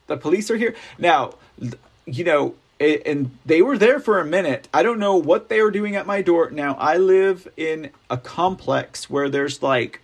the 0.06 0.16
police 0.16 0.50
are 0.50 0.56
here 0.56 0.74
now. 0.98 1.34
You 2.06 2.24
know, 2.24 2.54
it, 2.78 3.02
and 3.06 3.36
they 3.44 3.62
were 3.62 3.78
there 3.78 3.98
for 3.98 4.20
a 4.20 4.24
minute. 4.24 4.68
I 4.72 4.82
don't 4.82 4.98
know 4.98 5.16
what 5.16 5.48
they 5.48 5.62
were 5.62 5.70
doing 5.70 5.96
at 5.96 6.06
my 6.06 6.22
door. 6.22 6.50
Now, 6.50 6.74
I 6.74 6.96
live 6.98 7.48
in 7.56 7.90
a 8.08 8.16
complex 8.16 9.10
where 9.10 9.28
there's 9.28 9.62
like 9.62 10.02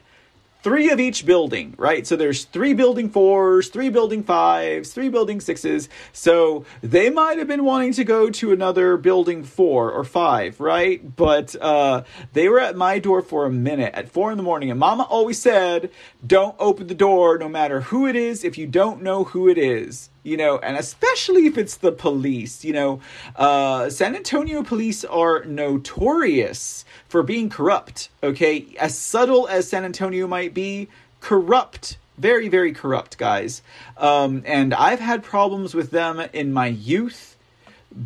three 0.62 0.90
of 0.90 1.00
each 1.00 1.26
building, 1.26 1.74
right? 1.76 2.06
So 2.06 2.16
there's 2.16 2.44
three 2.44 2.74
building 2.74 3.08
fours, 3.08 3.68
three 3.68 3.88
building 3.88 4.22
fives, 4.22 4.92
three 4.92 5.08
building 5.08 5.40
sixes. 5.40 5.88
So 6.12 6.64
they 6.80 7.10
might 7.10 7.38
have 7.38 7.48
been 7.48 7.64
wanting 7.64 7.92
to 7.94 8.04
go 8.04 8.30
to 8.30 8.52
another 8.52 8.96
building 8.96 9.44
four 9.44 9.90
or 9.90 10.04
five, 10.04 10.60
right? 10.60 11.14
But 11.16 11.56
uh, 11.60 12.04
they 12.32 12.48
were 12.48 12.60
at 12.60 12.76
my 12.76 12.98
door 12.98 13.22
for 13.22 13.46
a 13.46 13.50
minute 13.50 13.94
at 13.94 14.08
four 14.08 14.30
in 14.30 14.36
the 14.36 14.42
morning. 14.42 14.70
And 14.70 14.78
mama 14.78 15.02
always 15.04 15.40
said, 15.40 15.90
don't 16.24 16.56
open 16.58 16.86
the 16.86 16.94
door 16.94 17.38
no 17.38 17.48
matter 17.48 17.80
who 17.82 18.06
it 18.06 18.16
is 18.16 18.44
if 18.44 18.56
you 18.56 18.66
don't 18.66 19.02
know 19.02 19.24
who 19.24 19.48
it 19.48 19.58
is 19.58 20.10
you 20.22 20.36
know, 20.36 20.58
and 20.58 20.76
especially 20.76 21.46
if 21.46 21.58
it's 21.58 21.76
the 21.76 21.90
police, 21.90 22.64
you 22.64 22.72
know, 22.72 23.00
uh, 23.36 23.90
San 23.90 24.14
Antonio 24.14 24.62
police 24.62 25.04
are 25.04 25.44
notorious 25.44 26.84
for 27.12 27.22
being 27.22 27.50
corrupt, 27.50 28.08
okay? 28.22 28.64
As 28.80 28.96
subtle 28.96 29.46
as 29.46 29.68
San 29.68 29.84
Antonio 29.84 30.26
might 30.26 30.54
be, 30.54 30.88
corrupt. 31.20 31.98
Very, 32.16 32.48
very 32.48 32.72
corrupt, 32.72 33.18
guys. 33.18 33.60
Um, 33.98 34.42
and 34.46 34.72
I've 34.72 34.98
had 34.98 35.22
problems 35.22 35.74
with 35.74 35.90
them 35.90 36.20
in 36.32 36.54
my 36.54 36.68
youth 36.68 37.36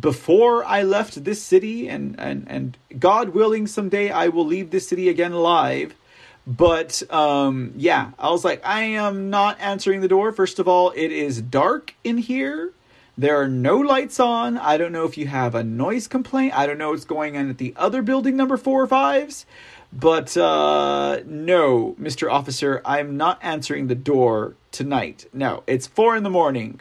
before 0.01 0.65
I 0.65 0.83
left 0.83 1.23
this 1.23 1.41
city, 1.41 1.87
and, 1.87 2.19
and, 2.19 2.47
and 2.49 2.77
God 2.99 3.29
willing, 3.29 3.65
someday 3.65 4.11
I 4.11 4.27
will 4.27 4.45
leave 4.45 4.71
this 4.71 4.89
city 4.89 5.07
again 5.07 5.31
alive. 5.31 5.95
But 6.45 7.01
um, 7.09 7.71
yeah, 7.77 8.11
I 8.19 8.29
was 8.31 8.43
like, 8.43 8.61
I 8.65 8.81
am 8.81 9.29
not 9.29 9.57
answering 9.61 10.01
the 10.01 10.09
door. 10.09 10.33
First 10.33 10.59
of 10.59 10.67
all, 10.67 10.91
it 10.91 11.13
is 11.13 11.41
dark 11.41 11.93
in 12.03 12.17
here. 12.17 12.73
There 13.17 13.41
are 13.41 13.47
no 13.47 13.77
lights 13.77 14.19
on. 14.19 14.57
I 14.57 14.77
don't 14.77 14.91
know 14.91 15.05
if 15.05 15.17
you 15.17 15.25
have 15.25 15.55
a 15.55 15.63
noise 15.63 16.07
complaint. 16.07 16.55
I 16.55 16.67
don't 16.67 16.77
know 16.77 16.91
what's 16.91 17.05
going 17.05 17.35
on 17.35 17.49
at 17.49 17.57
the 17.57 17.73
other 17.75 18.03
building, 18.03 18.35
number 18.35 18.57
four 18.57 18.83
or 18.83 18.87
fives. 18.87 19.47
But 19.91 20.37
uh, 20.37 21.21
no, 21.25 21.95
Mr. 21.99 22.31
Officer, 22.31 22.81
I'm 22.85 23.17
not 23.17 23.39
answering 23.41 23.87
the 23.87 23.95
door 23.95 24.53
tonight. 24.71 25.25
No, 25.33 25.63
it's 25.65 25.87
four 25.87 26.15
in 26.15 26.21
the 26.21 26.29
morning. 26.29 26.79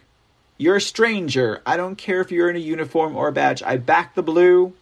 You're 0.58 0.76
a 0.76 0.80
stranger. 0.80 1.62
I 1.64 1.78
don't 1.78 1.96
care 1.96 2.20
if 2.20 2.30
you're 2.30 2.50
in 2.50 2.56
a 2.56 2.60
uniform 2.60 3.16
or 3.16 3.28
a 3.28 3.32
badge. 3.32 3.62
I 3.62 3.78
back 3.78 4.14
the 4.14 4.22
blue, 4.22 4.74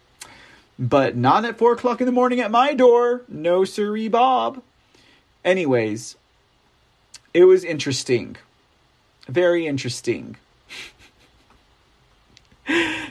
but 0.77 1.15
not 1.15 1.45
at 1.45 1.57
four 1.57 1.71
o'clock 1.71 2.01
in 2.01 2.05
the 2.05 2.11
morning 2.11 2.41
at 2.41 2.51
my 2.51 2.73
door. 2.73 3.21
No, 3.29 3.63
sirree, 3.63 4.09
Bob. 4.09 4.61
Anyways, 5.45 6.17
it 7.33 7.45
was 7.45 7.63
interesting. 7.63 8.35
Very 9.27 9.67
interesting. 9.67 10.37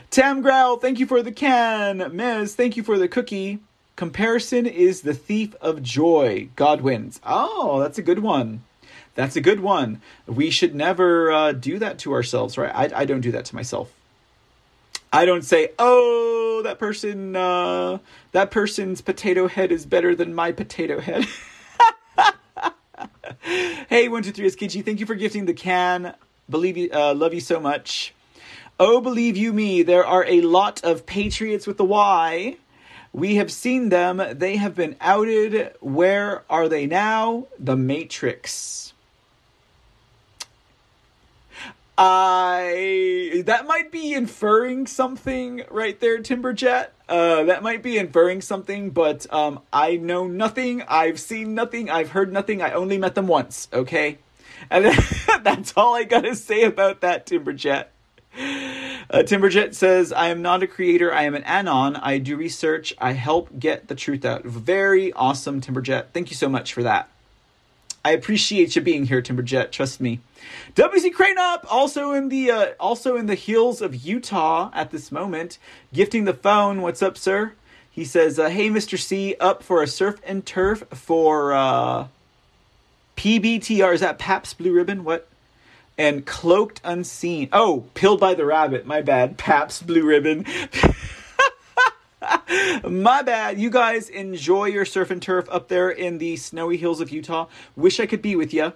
Tam 0.09 0.41
Growl, 0.41 0.77
thank 0.77 0.99
you 0.99 1.05
for 1.05 1.21
the 1.21 1.31
can. 1.31 1.99
Mez, 1.99 2.53
thank 2.53 2.77
you 2.77 2.83
for 2.83 2.97
the 2.97 3.07
cookie. 3.07 3.59
Comparison 3.95 4.65
is 4.65 5.01
the 5.01 5.13
thief 5.13 5.55
of 5.61 5.81
joy. 5.81 6.49
God 6.55 6.81
wins. 6.81 7.19
Oh, 7.25 7.79
that's 7.79 7.97
a 7.97 8.01
good 8.01 8.19
one. 8.19 8.63
That's 9.15 9.37
a 9.37 9.41
good 9.41 9.61
one. 9.61 10.01
We 10.27 10.49
should 10.49 10.75
never 10.75 11.31
uh, 11.31 11.51
do 11.53 11.79
that 11.79 11.99
to 11.99 12.13
ourselves, 12.13 12.57
right? 12.57 12.71
I, 12.93 13.01
I 13.01 13.05
don't 13.05 13.21
do 13.21 13.31
that 13.31 13.45
to 13.45 13.55
myself. 13.55 13.93
I 15.13 15.23
don't 15.23 15.45
say, 15.45 15.69
"Oh, 15.79 16.61
that 16.65 16.77
person, 16.77 17.37
uh, 17.37 17.99
that 18.33 18.51
person's 18.51 18.99
potato 18.99 19.47
head 19.47 19.71
is 19.71 19.85
better 19.85 20.13
than 20.13 20.33
my 20.33 20.51
potato 20.51 20.99
head." 20.99 21.25
hey, 23.89 24.09
one 24.09 24.23
two 24.23 24.33
three 24.33 24.49
Skichi, 24.49 24.83
thank 24.83 24.99
you 24.99 25.05
for 25.05 25.15
gifting 25.15 25.45
the 25.45 25.53
can. 25.53 26.15
Believe 26.49 26.75
you, 26.75 26.89
uh, 26.91 27.13
love 27.13 27.33
you 27.33 27.39
so 27.39 27.61
much. 27.61 28.13
Oh, 28.77 28.99
believe 28.99 29.37
you 29.37 29.53
me, 29.53 29.83
there 29.83 30.05
are 30.05 30.25
a 30.25 30.41
lot 30.41 30.83
of 30.83 31.05
patriots 31.05 31.65
with 31.65 31.77
the 31.77 31.85
Y. 31.85 32.57
We 33.13 33.35
have 33.35 33.49
seen 33.49 33.87
them. 33.87 34.21
They 34.33 34.57
have 34.57 34.75
been 34.75 34.97
outed. 34.99 35.73
Where 35.79 36.43
are 36.49 36.67
they 36.67 36.85
now? 36.85 37.47
The 37.57 37.77
Matrix. 37.77 38.93
I 41.97 43.43
that 43.45 43.65
might 43.65 43.89
be 43.89 44.13
inferring 44.13 44.87
something 44.87 45.63
right 45.71 45.97
there, 46.01 46.19
Timberjet. 46.19 46.87
Uh, 47.07 47.43
that 47.43 47.63
might 47.63 47.81
be 47.81 47.97
inferring 47.97 48.41
something, 48.41 48.89
but 48.89 49.31
um, 49.33 49.61
I 49.71 49.95
know 49.95 50.27
nothing. 50.27 50.81
I've 50.81 51.21
seen 51.21 51.55
nothing. 51.55 51.89
I've 51.89 52.09
heard 52.09 52.33
nothing. 52.33 52.61
I 52.61 52.71
only 52.71 52.97
met 52.97 53.15
them 53.15 53.27
once. 53.27 53.69
Okay, 53.71 54.17
and 54.69 54.93
that's 55.43 55.71
all 55.77 55.95
I 55.95 56.03
gotta 56.03 56.35
say 56.35 56.63
about 56.63 56.99
that, 56.99 57.25
Timberjet. 57.25 57.85
Uh, 58.37 59.19
Timberjet 59.19 59.75
says, 59.75 60.11
I 60.11 60.29
am 60.29 60.41
not 60.41 60.63
a 60.63 60.67
creator. 60.67 61.13
I 61.13 61.23
am 61.23 61.35
an 61.35 61.43
anon. 61.43 61.95
I 61.95 62.17
do 62.17 62.35
research. 62.35 62.93
I 62.97 63.11
help 63.13 63.59
get 63.59 63.87
the 63.87 63.95
truth 63.95 64.25
out. 64.25 64.43
Very 64.43 65.13
awesome, 65.13 65.61
Timberjet. 65.61 66.07
Thank 66.11 66.31
you 66.31 66.35
so 66.35 66.49
much 66.49 66.73
for 66.73 66.83
that. 66.83 67.09
I 68.03 68.11
appreciate 68.11 68.75
you 68.75 68.81
being 68.83 69.05
here, 69.07 69.21
Timberjet. 69.21 69.71
Trust 69.71 69.99
me. 69.99 70.19
WC 70.75 71.11
Crane 71.11 71.39
up, 71.39 71.65
also 71.71 72.11
in 72.11 72.29
the 72.29 72.51
uh, 72.51 72.65
also 72.79 73.15
in 73.15 73.25
the 73.25 73.33
hills 73.33 73.81
of 73.81 73.95
Utah 73.95 74.69
at 74.73 74.91
this 74.91 75.11
moment, 75.11 75.57
gifting 75.91 76.25
the 76.25 76.33
phone. 76.33 76.83
What's 76.83 77.01
up, 77.01 77.17
sir? 77.17 77.53
He 77.89 78.05
says, 78.05 78.37
uh, 78.37 78.49
"Hey, 78.49 78.69
Mr. 78.69 78.99
C, 78.99 79.35
up 79.39 79.63
for 79.63 79.81
a 79.81 79.87
surf 79.87 80.19
and 80.23 80.45
turf 80.45 80.83
for 80.91 81.53
uh, 81.53 82.07
PBTR? 83.17 83.95
Is 83.95 84.01
that 84.01 84.19
Pabst 84.19 84.59
Blue 84.59 84.71
Ribbon? 84.71 85.03
What? 85.03 85.27
And 85.97 86.25
cloaked 86.25 86.81
unseen. 86.83 87.49
Oh, 87.53 87.85
pilled 87.93 88.19
by 88.19 88.33
the 88.33 88.45
rabbit. 88.45 88.85
My 88.85 89.01
bad. 89.01 89.37
Pabst 89.45 89.87
Blue 89.87 90.05
Ribbon." 90.05 90.45
My 92.83 93.21
bad. 93.21 93.59
You 93.59 93.69
guys 93.69 94.09
enjoy 94.09 94.65
your 94.65 94.85
surf 94.85 95.11
and 95.11 95.21
turf 95.21 95.47
up 95.49 95.67
there 95.67 95.89
in 95.89 96.17
the 96.17 96.35
snowy 96.37 96.77
hills 96.77 96.99
of 96.99 97.11
Utah. 97.11 97.47
Wish 97.75 97.99
I 97.99 98.05
could 98.05 98.21
be 98.21 98.35
with 98.35 98.53
you. 98.53 98.73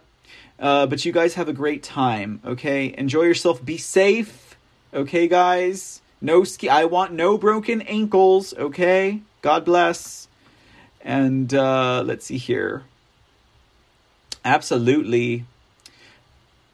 Uh, 0.60 0.86
but 0.86 1.06
you 1.06 1.12
guys 1.12 1.36
have 1.36 1.48
a 1.48 1.54
great 1.54 1.84
time, 1.84 2.42
okay? 2.46 2.94
Enjoy 2.98 3.24
yourself. 3.24 3.64
Be 3.64 3.78
safe, 3.78 4.58
okay, 4.94 5.28
guys? 5.28 6.02
No 6.22 6.44
ski. 6.44 6.68
I 6.68 6.86
want 6.86 7.14
no 7.14 7.38
broken 7.38 7.82
ankles, 7.84 8.54
okay? 8.56 9.22
God 9.42 9.64
bless. 9.64 10.28
And 11.02 11.54
uh, 11.54 12.04
let's 12.06 12.26
see 12.26 12.38
here. 12.38 12.84
Absolutely. 14.44 15.46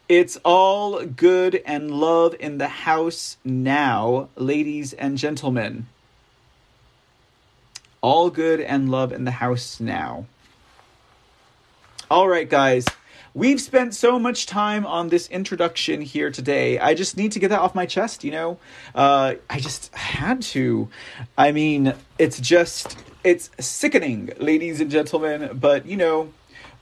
It's 0.08 0.38
all 0.44 1.04
good 1.04 1.64
and 1.66 1.90
love 1.90 2.36
in 2.40 2.60
the 2.60 2.68
house 2.68 3.38
now, 3.44 4.30
ladies 4.36 4.94
and 4.94 5.18
gentlemen. 5.18 5.88
All 8.02 8.30
good 8.30 8.60
and 8.60 8.92
love 8.92 9.12
in 9.12 9.24
the 9.26 9.32
house 9.32 9.80
now. 9.80 10.28
All 12.12 12.28
right, 12.28 12.48
guys. 12.48 12.86
We've 13.34 13.60
spent 13.60 13.96
so 13.96 14.20
much 14.20 14.46
time 14.46 14.86
on 14.86 15.10
this 15.10 15.28
introduction 15.30 16.02
here 16.02 16.30
today. 16.30 16.78
I 16.78 16.94
just 16.94 17.18
need 17.18 17.32
to 17.32 17.40
get 17.40 17.50
that 17.50 17.60
off 17.60 17.74
my 17.74 17.88
chest, 17.88 18.24
you 18.24 18.30
know? 18.32 18.60
Uh, 18.94 19.36
I 19.50 19.60
just 19.60 19.94
had 19.96 20.44
to. 20.54 20.88
I 21.36 21.52
mean, 21.52 21.96
it's 22.20 22.40
just, 22.40 22.96
it's 23.24 23.50
sickening, 23.60 24.32
ladies 24.38 24.82
and 24.82 24.92
gentlemen, 24.92 25.58
but 25.60 25.88
you 25.88 25.98
know, 25.98 26.32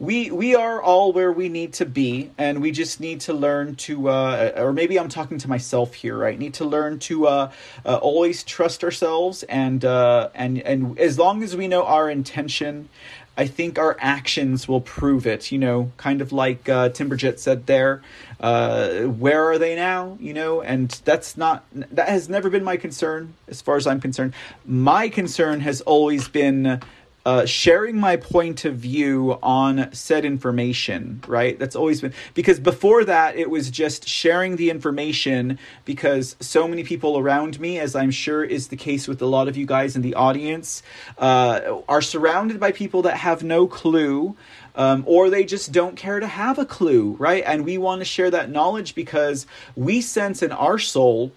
we 0.03 0.29
we 0.31 0.53
are 0.53 0.81
all 0.81 1.13
where 1.13 1.31
we 1.31 1.47
need 1.47 1.71
to 1.71 1.85
be 1.85 2.29
and 2.37 2.61
we 2.61 2.71
just 2.71 2.99
need 2.99 3.21
to 3.21 3.31
learn 3.31 3.73
to 3.75 4.09
uh, 4.09 4.51
or 4.57 4.73
maybe 4.73 4.99
i'm 4.99 5.07
talking 5.07 5.37
to 5.37 5.47
myself 5.47 5.93
here 5.93 6.17
right 6.17 6.37
need 6.37 6.53
to 6.53 6.65
learn 6.65 6.99
to 6.99 7.25
uh, 7.25 7.49
uh, 7.85 7.95
always 7.95 8.43
trust 8.43 8.83
ourselves 8.83 9.43
and 9.43 9.85
uh, 9.85 10.29
and 10.35 10.59
and 10.59 10.99
as 10.99 11.17
long 11.17 11.41
as 11.41 11.55
we 11.55 11.67
know 11.67 11.85
our 11.85 12.09
intention 12.09 12.89
I 13.35 13.47
think 13.47 13.79
our 13.79 13.97
actions 13.99 14.67
will 14.67 14.81
prove 14.81 15.25
it. 15.25 15.51
You 15.51 15.57
know, 15.57 15.91
kind 15.97 16.21
of 16.21 16.31
like 16.31 16.69
uh, 16.69 16.89
Timberjet 16.89 17.39
said 17.39 17.65
there. 17.65 18.03
Uh, 18.39 19.05
where 19.05 19.49
are 19.49 19.57
they 19.57 19.75
now? 19.75 20.19
You 20.19 20.35
know, 20.35 20.61
and 20.61 20.91
that's 21.03 21.35
not 21.35 21.65
that 21.73 22.09
has 22.09 22.29
never 22.29 22.51
been 22.51 22.63
my 22.63 22.77
concern 22.77 23.33
as 23.47 23.59
far 23.59 23.75
as 23.75 23.87
I'm 23.87 23.99
concerned. 23.99 24.35
My 24.67 25.09
concern 25.09 25.61
has 25.61 25.81
always 25.81 26.27
been 26.27 26.79
uh, 27.25 27.45
sharing 27.45 27.97
my 27.97 28.17
point 28.17 28.65
of 28.65 28.75
view 28.75 29.37
on 29.41 29.91
said 29.93 30.25
information, 30.25 31.23
right? 31.25 31.57
That's 31.57 31.75
always 31.75 32.01
been 32.01 32.13
because 32.33 32.59
before 32.59 33.05
that 33.05 33.37
it 33.37 33.49
was 33.49 33.69
just 33.69 34.07
sharing 34.07 34.57
the 34.57 34.69
information 34.69 35.57
because 35.85 36.35
so 36.41 36.67
many 36.67 36.83
people 36.83 37.17
around 37.17 37.61
me, 37.61 37.79
as 37.79 37.95
I'm 37.95 38.11
sure 38.11 38.43
is 38.43 38.67
the 38.67 38.75
case 38.75 39.07
with 39.07 39.21
a 39.21 39.25
lot 39.25 39.47
of 39.47 39.55
you 39.55 39.65
guys 39.65 39.95
in 39.95 40.01
the 40.01 40.15
audience, 40.15 40.83
uh, 41.17 41.79
are 41.87 42.01
surrounded 42.01 42.59
by 42.59 42.73
people 42.73 43.03
that 43.03 43.17
have 43.17 43.43
no 43.43 43.67
clue. 43.67 44.35
Um, 44.75 45.03
or 45.05 45.29
they 45.29 45.43
just 45.43 45.71
don't 45.71 45.95
care 45.95 46.19
to 46.19 46.25
have 46.25 46.57
a 46.57 46.65
clue, 46.65 47.15
right? 47.19 47.43
And 47.45 47.63
we 47.63 47.77
want 47.77 48.01
to 48.01 48.05
share 48.05 48.31
that 48.31 48.49
knowledge 48.49 48.95
because 48.95 49.45
we 49.75 50.01
sense 50.01 50.41
in 50.41 50.51
our 50.51 50.79
soul 50.79 51.31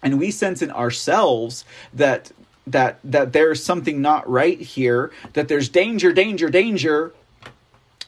and 0.00 0.20
we 0.20 0.30
sense 0.30 0.62
in 0.62 0.70
ourselves 0.70 1.64
that 1.92 2.30
that 2.66 2.98
that 3.04 3.32
there's 3.32 3.62
something 3.62 4.02
not 4.02 4.28
right 4.28 4.60
here 4.60 5.12
that 5.34 5.48
there's 5.48 5.68
danger 5.68 6.12
danger 6.12 6.48
danger 6.48 7.12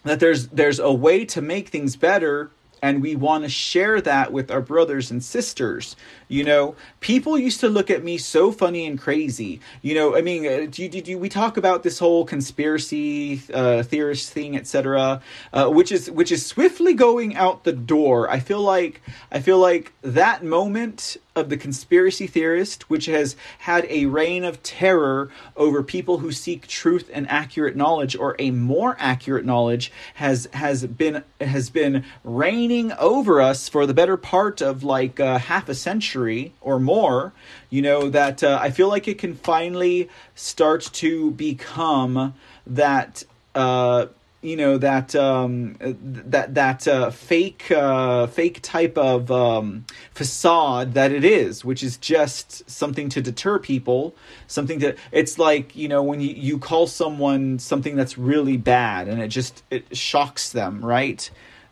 that 0.04 0.20
there's 0.20 0.48
there's 0.48 0.78
a 0.78 0.92
way 0.92 1.24
to 1.24 1.40
make 1.40 1.68
things 1.68 1.96
better 1.96 2.50
and 2.82 3.02
we 3.02 3.16
want 3.16 3.44
to 3.44 3.50
share 3.50 4.00
that 4.00 4.32
with 4.32 4.50
our 4.50 4.60
brothers 4.60 5.10
and 5.10 5.22
sisters. 5.22 5.96
You 6.28 6.44
know, 6.44 6.76
people 7.00 7.38
used 7.38 7.60
to 7.60 7.68
look 7.68 7.90
at 7.90 8.04
me 8.04 8.18
so 8.18 8.52
funny 8.52 8.86
and 8.86 9.00
crazy. 9.00 9.60
You 9.82 9.94
know, 9.94 10.16
I 10.16 10.22
mean, 10.22 10.46
uh, 10.46 10.66
do, 10.70 10.88
do, 10.88 11.00
do 11.00 11.18
we 11.18 11.28
talk 11.28 11.56
about 11.56 11.82
this 11.82 11.98
whole 11.98 12.24
conspiracy 12.24 13.42
uh, 13.52 13.82
theorist 13.82 14.32
thing, 14.32 14.56
etc., 14.56 15.20
uh, 15.52 15.68
which 15.68 15.92
is 15.92 16.10
which 16.10 16.32
is 16.32 16.44
swiftly 16.44 16.94
going 16.94 17.36
out 17.36 17.64
the 17.64 17.72
door. 17.72 18.30
I 18.30 18.40
feel 18.40 18.60
like 18.60 19.02
I 19.32 19.40
feel 19.40 19.58
like 19.58 19.92
that 20.02 20.44
moment 20.44 21.16
of 21.38 21.48
the 21.48 21.56
conspiracy 21.56 22.26
theorist, 22.26 22.90
which 22.90 23.06
has 23.06 23.36
had 23.60 23.86
a 23.88 24.06
reign 24.06 24.44
of 24.44 24.62
terror 24.62 25.30
over 25.56 25.82
people 25.82 26.18
who 26.18 26.32
seek 26.32 26.66
truth 26.66 27.10
and 27.12 27.28
accurate 27.30 27.76
knowledge, 27.76 28.16
or 28.16 28.36
a 28.38 28.50
more 28.50 28.96
accurate 28.98 29.44
knowledge, 29.44 29.92
has 30.14 30.48
has 30.52 30.84
been 30.86 31.24
has 31.40 31.70
been 31.70 32.04
reigning 32.24 32.92
over 32.92 33.40
us 33.40 33.68
for 33.68 33.86
the 33.86 33.94
better 33.94 34.16
part 34.16 34.60
of 34.60 34.82
like 34.84 35.20
uh, 35.20 35.38
half 35.38 35.68
a 35.68 35.74
century 35.74 36.52
or 36.60 36.78
more, 36.78 37.32
you 37.70 37.80
know, 37.80 38.10
that 38.10 38.42
uh, 38.42 38.58
I 38.60 38.70
feel 38.70 38.88
like 38.88 39.08
it 39.08 39.18
can 39.18 39.34
finally 39.34 40.08
start 40.34 40.82
to 40.94 41.30
become 41.32 42.34
that. 42.66 43.24
Uh, 43.54 44.06
you 44.40 44.56
know 44.56 44.78
that 44.78 45.14
um, 45.16 45.76
that 45.80 46.54
that 46.54 46.86
uh, 46.86 47.10
fake 47.10 47.70
uh, 47.70 48.26
fake 48.28 48.60
type 48.62 48.96
of 48.96 49.30
um, 49.30 49.84
facade 50.12 50.94
that 50.94 51.10
it 51.12 51.24
is, 51.24 51.64
which 51.64 51.82
is 51.82 51.96
just 51.96 52.68
something 52.70 53.08
to 53.08 53.20
deter 53.20 53.58
people. 53.58 54.14
Something 54.46 54.78
to 54.80 54.96
it's 55.10 55.38
like 55.38 55.74
you 55.74 55.88
know 55.88 56.02
when 56.02 56.20
you, 56.20 56.30
you 56.30 56.58
call 56.58 56.86
someone 56.86 57.58
something 57.58 57.96
that's 57.96 58.16
really 58.16 58.56
bad 58.56 59.08
and 59.08 59.20
it 59.20 59.28
just 59.28 59.64
it 59.70 59.96
shocks 59.96 60.50
them, 60.50 60.84
right? 60.84 61.28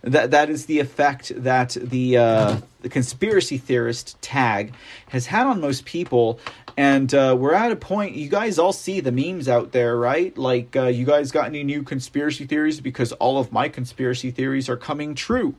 that 0.06 0.30
that 0.30 0.48
is 0.48 0.66
the 0.66 0.78
effect 0.78 1.32
that 1.36 1.76
the 1.80 2.16
uh, 2.16 2.56
the 2.82 2.88
conspiracy 2.88 3.58
theorist 3.58 4.20
tag 4.22 4.72
has 5.08 5.26
had 5.26 5.46
on 5.46 5.60
most 5.60 5.84
people. 5.84 6.38
And 6.76 7.12
uh, 7.14 7.34
we're 7.38 7.54
at 7.54 7.72
a 7.72 7.76
point. 7.76 8.16
You 8.16 8.28
guys 8.28 8.58
all 8.58 8.72
see 8.72 9.00
the 9.00 9.12
memes 9.12 9.48
out 9.48 9.72
there, 9.72 9.96
right? 9.96 10.36
Like, 10.36 10.76
uh, 10.76 10.88
you 10.88 11.06
guys 11.06 11.30
got 11.30 11.46
any 11.46 11.64
new 11.64 11.82
conspiracy 11.82 12.44
theories? 12.44 12.80
Because 12.80 13.12
all 13.12 13.38
of 13.38 13.50
my 13.50 13.68
conspiracy 13.68 14.30
theories 14.30 14.68
are 14.68 14.76
coming 14.76 15.14
true. 15.14 15.54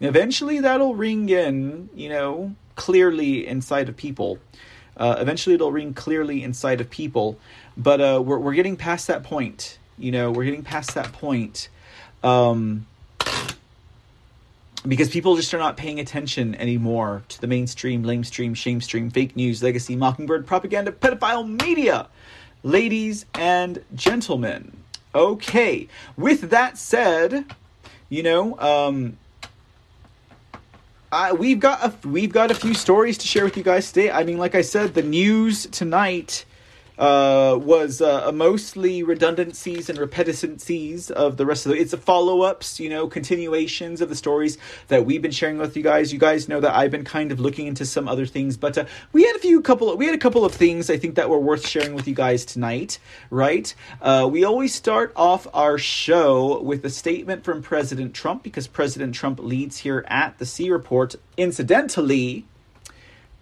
Eventually, 0.00 0.60
that'll 0.60 0.94
ring 0.94 1.28
in, 1.28 1.88
you 1.94 2.08
know, 2.08 2.54
clearly 2.76 3.44
inside 3.44 3.88
of 3.88 3.96
people. 3.96 4.38
Uh, 4.96 5.16
eventually, 5.18 5.54
it'll 5.54 5.72
ring 5.72 5.94
clearly 5.94 6.44
inside 6.44 6.80
of 6.80 6.88
people. 6.88 7.36
But 7.76 8.00
uh, 8.00 8.22
we're 8.24 8.38
we're 8.38 8.54
getting 8.54 8.76
past 8.76 9.08
that 9.08 9.24
point. 9.24 9.78
You 9.98 10.12
know, 10.12 10.30
we're 10.30 10.44
getting 10.44 10.62
past 10.62 10.94
that 10.94 11.12
point. 11.12 11.68
Um, 12.22 12.86
because 14.88 15.10
people 15.10 15.36
just 15.36 15.52
are 15.52 15.58
not 15.58 15.76
paying 15.76 16.00
attention 16.00 16.54
anymore 16.54 17.22
to 17.28 17.40
the 17.40 17.46
mainstream, 17.46 18.02
lamestream, 18.02 18.52
shamestream, 18.52 19.12
fake 19.12 19.36
news, 19.36 19.62
legacy, 19.62 19.94
mockingbird, 19.94 20.46
propaganda, 20.46 20.90
pedophile 20.90 21.46
media. 21.62 22.08
Ladies 22.62 23.26
and 23.34 23.84
gentlemen. 23.94 24.76
Okay, 25.14 25.88
with 26.16 26.50
that 26.50 26.78
said, 26.78 27.44
you 28.08 28.22
know, 28.22 28.58
um, 28.58 29.18
I, 31.12 31.32
we've 31.32 31.60
got 31.60 31.84
a, 31.84 32.08
we've 32.08 32.32
got 32.32 32.50
a 32.50 32.54
few 32.54 32.74
stories 32.74 33.18
to 33.18 33.26
share 33.26 33.44
with 33.44 33.56
you 33.56 33.62
guys 33.62 33.92
today. 33.92 34.10
I 34.10 34.24
mean, 34.24 34.38
like 34.38 34.54
I 34.54 34.62
said, 34.62 34.94
the 34.94 35.02
news 35.02 35.66
tonight 35.66 36.44
uh, 36.98 37.56
was 37.60 38.00
uh, 38.00 38.30
mostly 38.32 39.02
redundancies 39.02 39.88
and 39.88 39.98
repeticencies 39.98 41.10
of 41.10 41.36
the 41.36 41.46
rest 41.46 41.64
of 41.64 41.72
the. 41.72 41.78
It's 41.78 41.92
a 41.92 41.96
follow 41.96 42.42
ups, 42.42 42.80
you 42.80 42.88
know, 42.88 43.06
continuations 43.06 44.00
of 44.00 44.08
the 44.08 44.16
stories 44.16 44.58
that 44.88 45.06
we've 45.06 45.22
been 45.22 45.30
sharing 45.30 45.58
with 45.58 45.76
you 45.76 45.82
guys. 45.82 46.12
You 46.12 46.18
guys 46.18 46.48
know 46.48 46.60
that 46.60 46.74
I've 46.74 46.90
been 46.90 47.04
kind 47.04 47.30
of 47.30 47.38
looking 47.38 47.66
into 47.66 47.86
some 47.86 48.08
other 48.08 48.26
things, 48.26 48.56
but 48.56 48.76
uh, 48.76 48.84
we 49.12 49.24
had 49.24 49.36
a 49.36 49.38
few 49.38 49.62
couple. 49.62 49.96
We 49.96 50.06
had 50.06 50.14
a 50.14 50.18
couple 50.18 50.44
of 50.44 50.52
things 50.52 50.90
I 50.90 50.96
think 50.96 51.14
that 51.14 51.30
were 51.30 51.38
worth 51.38 51.66
sharing 51.66 51.94
with 51.94 52.08
you 52.08 52.14
guys 52.14 52.44
tonight. 52.44 52.98
Right? 53.30 53.72
Uh, 54.02 54.28
we 54.30 54.44
always 54.44 54.74
start 54.74 55.12
off 55.14 55.46
our 55.54 55.78
show 55.78 56.60
with 56.60 56.84
a 56.84 56.90
statement 56.90 57.44
from 57.44 57.62
President 57.62 58.14
Trump 58.14 58.42
because 58.42 58.66
President 58.66 59.14
Trump 59.14 59.38
leads 59.38 59.78
here 59.78 60.04
at 60.08 60.38
the 60.38 60.46
C 60.46 60.70
Report. 60.70 61.14
Incidentally, 61.36 62.44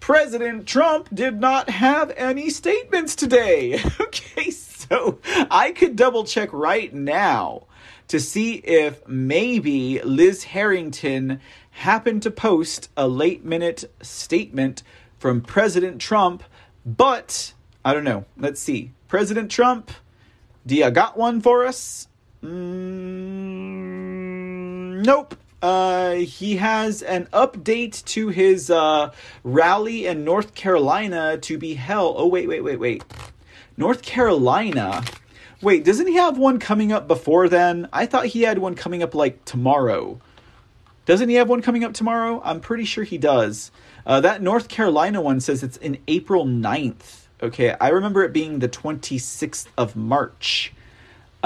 President 0.00 0.66
Trump 0.66 1.08
did 1.12 1.40
not 1.40 1.68
have 1.70 2.12
any 2.16 2.50
statements 2.50 3.16
today. 3.16 3.80
okay, 4.00 4.50
so 4.50 5.18
I 5.50 5.72
could 5.72 5.96
double 5.96 6.24
check 6.24 6.52
right 6.52 6.92
now 6.92 7.64
to 8.08 8.20
see 8.20 8.54
if 8.54 9.06
maybe 9.08 10.00
Liz 10.02 10.44
Harrington 10.44 11.40
happened 11.70 12.22
to 12.22 12.30
post 12.30 12.88
a 12.96 13.08
late 13.08 13.44
minute 13.44 13.84
statement 14.00 14.82
from 15.18 15.40
President 15.40 16.00
Trump, 16.00 16.44
but 16.84 17.52
I 17.84 17.92
don't 17.92 18.04
know. 18.04 18.24
Let's 18.36 18.60
see. 18.60 18.92
President 19.08 19.50
Trump, 19.50 19.90
do 20.66 20.76
you 20.76 20.90
got 20.90 21.16
one 21.16 21.40
for 21.40 21.66
us? 21.66 22.08
Mm, 22.42 23.44
nope. 25.04 25.36
Uh, 25.62 26.14
he 26.16 26.56
has 26.56 27.02
an 27.02 27.26
update 27.32 28.04
to 28.04 28.28
his 28.28 28.70
uh, 28.70 29.10
rally 29.42 30.06
in 30.06 30.24
North 30.24 30.54
Carolina 30.54 31.38
to 31.38 31.58
be 31.58 31.74
held. 31.74 32.16
Oh, 32.18 32.26
wait, 32.26 32.46
wait, 32.48 32.60
wait, 32.60 32.78
wait. 32.78 33.04
North 33.76 34.02
Carolina. 34.02 35.02
Wait, 35.62 35.84
doesn't 35.84 36.06
he 36.06 36.14
have 36.14 36.36
one 36.36 36.58
coming 36.58 36.92
up 36.92 37.08
before 37.08 37.48
then? 37.48 37.88
I 37.92 38.06
thought 38.06 38.26
he 38.26 38.42
had 38.42 38.58
one 38.58 38.74
coming 38.74 39.02
up 39.02 39.14
like 39.14 39.44
tomorrow. 39.44 40.20
Doesn't 41.06 41.28
he 41.28 41.36
have 41.36 41.48
one 41.48 41.62
coming 41.62 41.84
up 41.84 41.94
tomorrow? 41.94 42.42
I'm 42.44 42.60
pretty 42.60 42.84
sure 42.84 43.04
he 43.04 43.16
does. 43.16 43.70
Uh, 44.04 44.20
that 44.20 44.42
North 44.42 44.68
Carolina 44.68 45.20
one 45.20 45.40
says 45.40 45.62
it's 45.62 45.76
in 45.78 45.98
April 46.08 46.44
9th. 46.44 47.26
Okay, 47.42 47.74
I 47.80 47.88
remember 47.88 48.22
it 48.24 48.32
being 48.32 48.58
the 48.58 48.68
26th 48.68 49.66
of 49.78 49.94
March. 49.94 50.72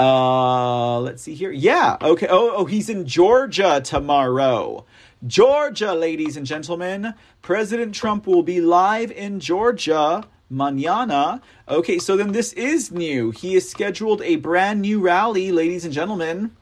Uh, 0.01 0.99
let's 0.99 1.21
see 1.21 1.35
here. 1.35 1.51
Yeah. 1.51 1.97
Okay. 2.01 2.27
Oh, 2.27 2.51
oh, 2.55 2.65
he's 2.65 2.89
in 2.89 3.05
Georgia 3.05 3.81
tomorrow. 3.83 4.83
Georgia, 5.27 5.93
ladies 5.93 6.35
and 6.37 6.47
gentlemen. 6.47 7.13
President 7.43 7.93
Trump 7.93 8.25
will 8.25 8.41
be 8.41 8.59
live 8.61 9.11
in 9.11 9.39
Georgia 9.39 10.23
manana. 10.49 11.39
Okay, 11.69 11.99
so 11.99 12.17
then 12.17 12.31
this 12.31 12.51
is 12.53 12.91
new. 12.91 13.29
He 13.29 13.53
has 13.53 13.69
scheduled 13.69 14.23
a 14.23 14.37
brand 14.37 14.81
new 14.81 14.99
rally, 14.99 15.51
ladies 15.51 15.85
and 15.85 15.93
gentlemen, 15.93 16.55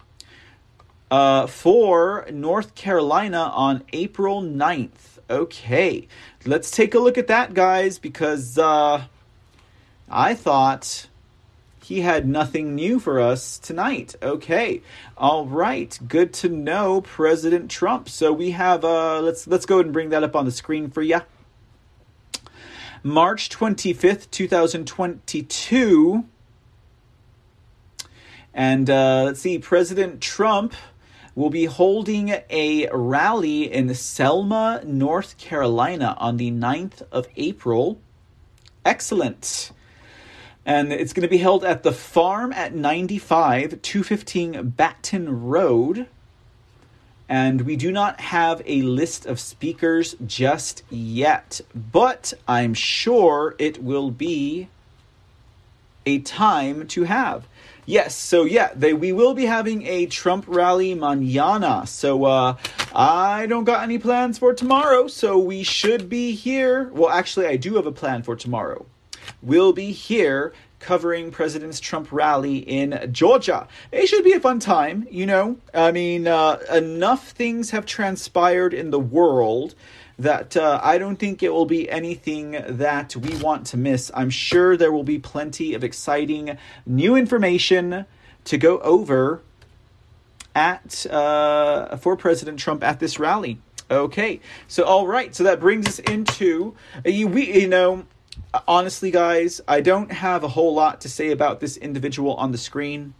uh, 1.09 1.47
for 1.47 2.27
North 2.31 2.75
Carolina 2.75 3.51
on 3.55 3.83
April 3.93 4.41
9th. 4.41 5.17
Okay, 5.29 6.09
let's 6.45 6.71
take 6.71 6.93
a 6.93 6.99
look 6.99 7.17
at 7.17 7.27
that, 7.27 7.53
guys, 7.53 7.99
because 7.99 8.57
uh, 8.57 9.05
I 10.09 10.33
thought 10.33 11.07
he 11.89 12.01
had 12.01 12.27
nothing 12.27 12.75
new 12.75 12.99
for 12.99 13.19
us 13.19 13.57
tonight. 13.57 14.13
Okay. 14.21 14.83
All 15.17 15.47
right. 15.47 15.99
Good 16.07 16.33
to 16.35 16.47
know 16.47 17.01
President 17.01 17.71
Trump. 17.71 18.07
So 18.09 18.31
we 18.31 18.51
have 18.51 18.85
uh 18.85 19.21
let's 19.21 19.47
let's 19.47 19.65
go 19.65 19.77
ahead 19.77 19.87
and 19.87 19.93
bring 19.93 20.09
that 20.09 20.23
up 20.23 20.35
on 20.35 20.45
the 20.45 20.51
screen 20.51 20.91
for 20.91 21.01
you. 21.01 21.21
March 23.01 23.49
25th, 23.49 24.29
2022. 24.29 26.25
And 28.53 28.87
uh, 28.87 29.23
let's 29.25 29.39
see, 29.39 29.57
President 29.57 30.21
Trump 30.21 30.75
will 31.33 31.49
be 31.49 31.65
holding 31.65 32.35
a 32.51 32.87
rally 32.91 33.71
in 33.71 33.95
Selma, 33.95 34.83
North 34.85 35.39
Carolina 35.39 36.15
on 36.19 36.37
the 36.37 36.51
9th 36.51 37.01
of 37.11 37.27
April. 37.35 37.99
Excellent 38.85 39.71
and 40.65 40.91
it's 40.91 41.13
going 41.13 41.23
to 41.23 41.29
be 41.29 41.37
held 41.37 41.63
at 41.63 41.83
the 41.83 41.91
farm 41.91 42.53
at 42.53 42.73
95 42.73 43.81
215 43.81 44.69
Baton 44.69 45.43
Road. 45.43 46.07
And 47.27 47.61
we 47.61 47.75
do 47.75 47.91
not 47.91 48.21
have 48.21 48.61
a 48.65 48.81
list 48.81 49.25
of 49.25 49.39
speakers 49.39 50.15
just 50.25 50.83
yet, 50.89 51.61
but 51.75 52.33
I'm 52.47 52.73
sure 52.73 53.55
it 53.59 53.83
will 53.83 54.09
be 54.09 54.67
a 56.05 56.19
time 56.19 56.87
to 56.87 57.03
have. 57.03 57.47
Yes, 57.85 58.15
so 58.15 58.45
yeah, 58.45 58.71
they, 58.75 58.93
we 58.93 59.11
will 59.11 59.33
be 59.33 59.45
having 59.45 59.85
a 59.85 60.05
Trump 60.07 60.45
rally 60.47 60.93
manana. 60.93 61.85
So 61.87 62.25
uh, 62.25 62.57
I 62.93 63.45
don't 63.47 63.63
got 63.63 63.83
any 63.83 63.97
plans 63.97 64.37
for 64.37 64.53
tomorrow, 64.53 65.07
so 65.07 65.37
we 65.37 65.63
should 65.63 66.09
be 66.09 66.33
here. 66.33 66.89
Well, 66.93 67.09
actually, 67.09 67.47
I 67.47 67.57
do 67.57 67.75
have 67.75 67.85
a 67.85 67.91
plan 67.91 68.23
for 68.23 68.35
tomorrow 68.35 68.85
will 69.41 69.73
be 69.73 69.91
here 69.91 70.53
covering 70.79 71.31
President 71.31 71.79
Trump 71.81 72.11
rally 72.11 72.57
in 72.57 73.09
Georgia. 73.11 73.67
It 73.91 74.07
should 74.07 74.23
be 74.23 74.33
a 74.33 74.39
fun 74.39 74.59
time, 74.59 75.07
you 75.11 75.25
know. 75.25 75.57
I 75.73 75.91
mean, 75.91 76.27
uh, 76.27 76.59
enough 76.71 77.31
things 77.31 77.71
have 77.71 77.85
transpired 77.85 78.73
in 78.73 78.91
the 78.91 78.99
world 78.99 79.75
that 80.17 80.57
uh, 80.57 80.79
I 80.83 80.97
don't 80.97 81.17
think 81.17 81.41
it 81.41 81.53
will 81.53 81.65
be 81.65 81.89
anything 81.89 82.51
that 82.67 83.15
we 83.15 83.35
want 83.37 83.65
to 83.67 83.77
miss. 83.77 84.11
I'm 84.13 84.29
sure 84.29 84.75
there 84.75 84.91
will 84.91 85.03
be 85.03 85.19
plenty 85.19 85.73
of 85.73 85.83
exciting 85.83 86.57
new 86.85 87.15
information 87.15 88.05
to 88.45 88.57
go 88.57 88.79
over 88.79 89.41
at 90.55 91.05
uh, 91.07 91.95
for 91.97 92.17
President 92.17 92.59
Trump 92.59 92.83
at 92.83 92.99
this 92.99 93.17
rally. 93.17 93.59
Okay, 93.91 94.39
so 94.67 94.83
all 94.83 95.07
right, 95.07 95.33
so 95.33 95.43
that 95.45 95.59
brings 95.59 95.87
us 95.87 95.99
into. 95.99 96.75
We 97.05 97.61
you 97.61 97.67
know 97.67 98.05
honestly, 98.67 99.11
guys, 99.11 99.61
I 99.67 99.81
don't 99.81 100.11
have 100.11 100.43
a 100.43 100.47
whole 100.47 100.73
lot 100.73 101.01
to 101.01 101.09
say 101.09 101.31
about 101.31 101.59
this 101.59 101.77
individual 101.77 102.33
on 102.35 102.51
the 102.51 102.57
screen. 102.57 103.13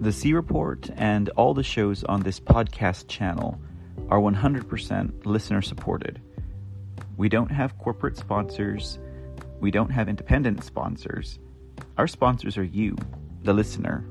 The 0.00 0.12
C 0.12 0.32
Report 0.32 0.90
and 0.96 1.28
all 1.30 1.54
the 1.54 1.62
shows 1.62 2.04
on 2.04 2.22
this 2.22 2.40
podcast 2.40 3.08
channel 3.08 3.60
are 4.08 4.18
100% 4.18 5.26
listener 5.26 5.62
supported. 5.62 6.20
We 7.16 7.28
don't 7.28 7.50
have 7.50 7.78
corporate 7.78 8.16
sponsors, 8.16 8.98
we 9.60 9.70
don't 9.70 9.90
have 9.90 10.08
independent 10.08 10.64
sponsors. 10.64 11.38
Our 11.98 12.08
sponsors 12.08 12.56
are 12.56 12.64
you, 12.64 12.96
the 13.42 13.52
listener. 13.52 14.04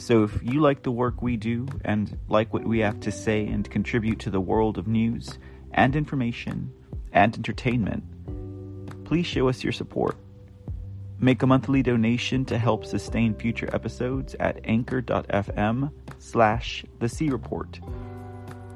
So 0.00 0.24
if 0.24 0.42
you 0.42 0.62
like 0.62 0.82
the 0.82 0.90
work 0.90 1.20
we 1.20 1.36
do 1.36 1.68
and 1.84 2.18
like 2.26 2.54
what 2.54 2.64
we 2.64 2.78
have 2.78 3.00
to 3.00 3.12
say 3.12 3.46
and 3.46 3.70
contribute 3.70 4.18
to 4.20 4.30
the 4.30 4.40
world 4.40 4.78
of 4.78 4.88
news 4.88 5.38
and 5.72 5.94
information 5.94 6.72
and 7.12 7.36
entertainment, 7.36 8.02
please 9.04 9.26
show 9.26 9.50
us 9.50 9.62
your 9.62 9.74
support. 9.74 10.16
Make 11.18 11.42
a 11.42 11.46
monthly 11.46 11.82
donation 11.82 12.46
to 12.46 12.56
help 12.56 12.86
sustain 12.86 13.34
future 13.34 13.68
episodes 13.74 14.34
at 14.40 14.60
anchor.fm 14.64 15.92
slash 16.18 16.82
the 16.98 17.08
C 17.08 17.28
Report. 17.28 17.78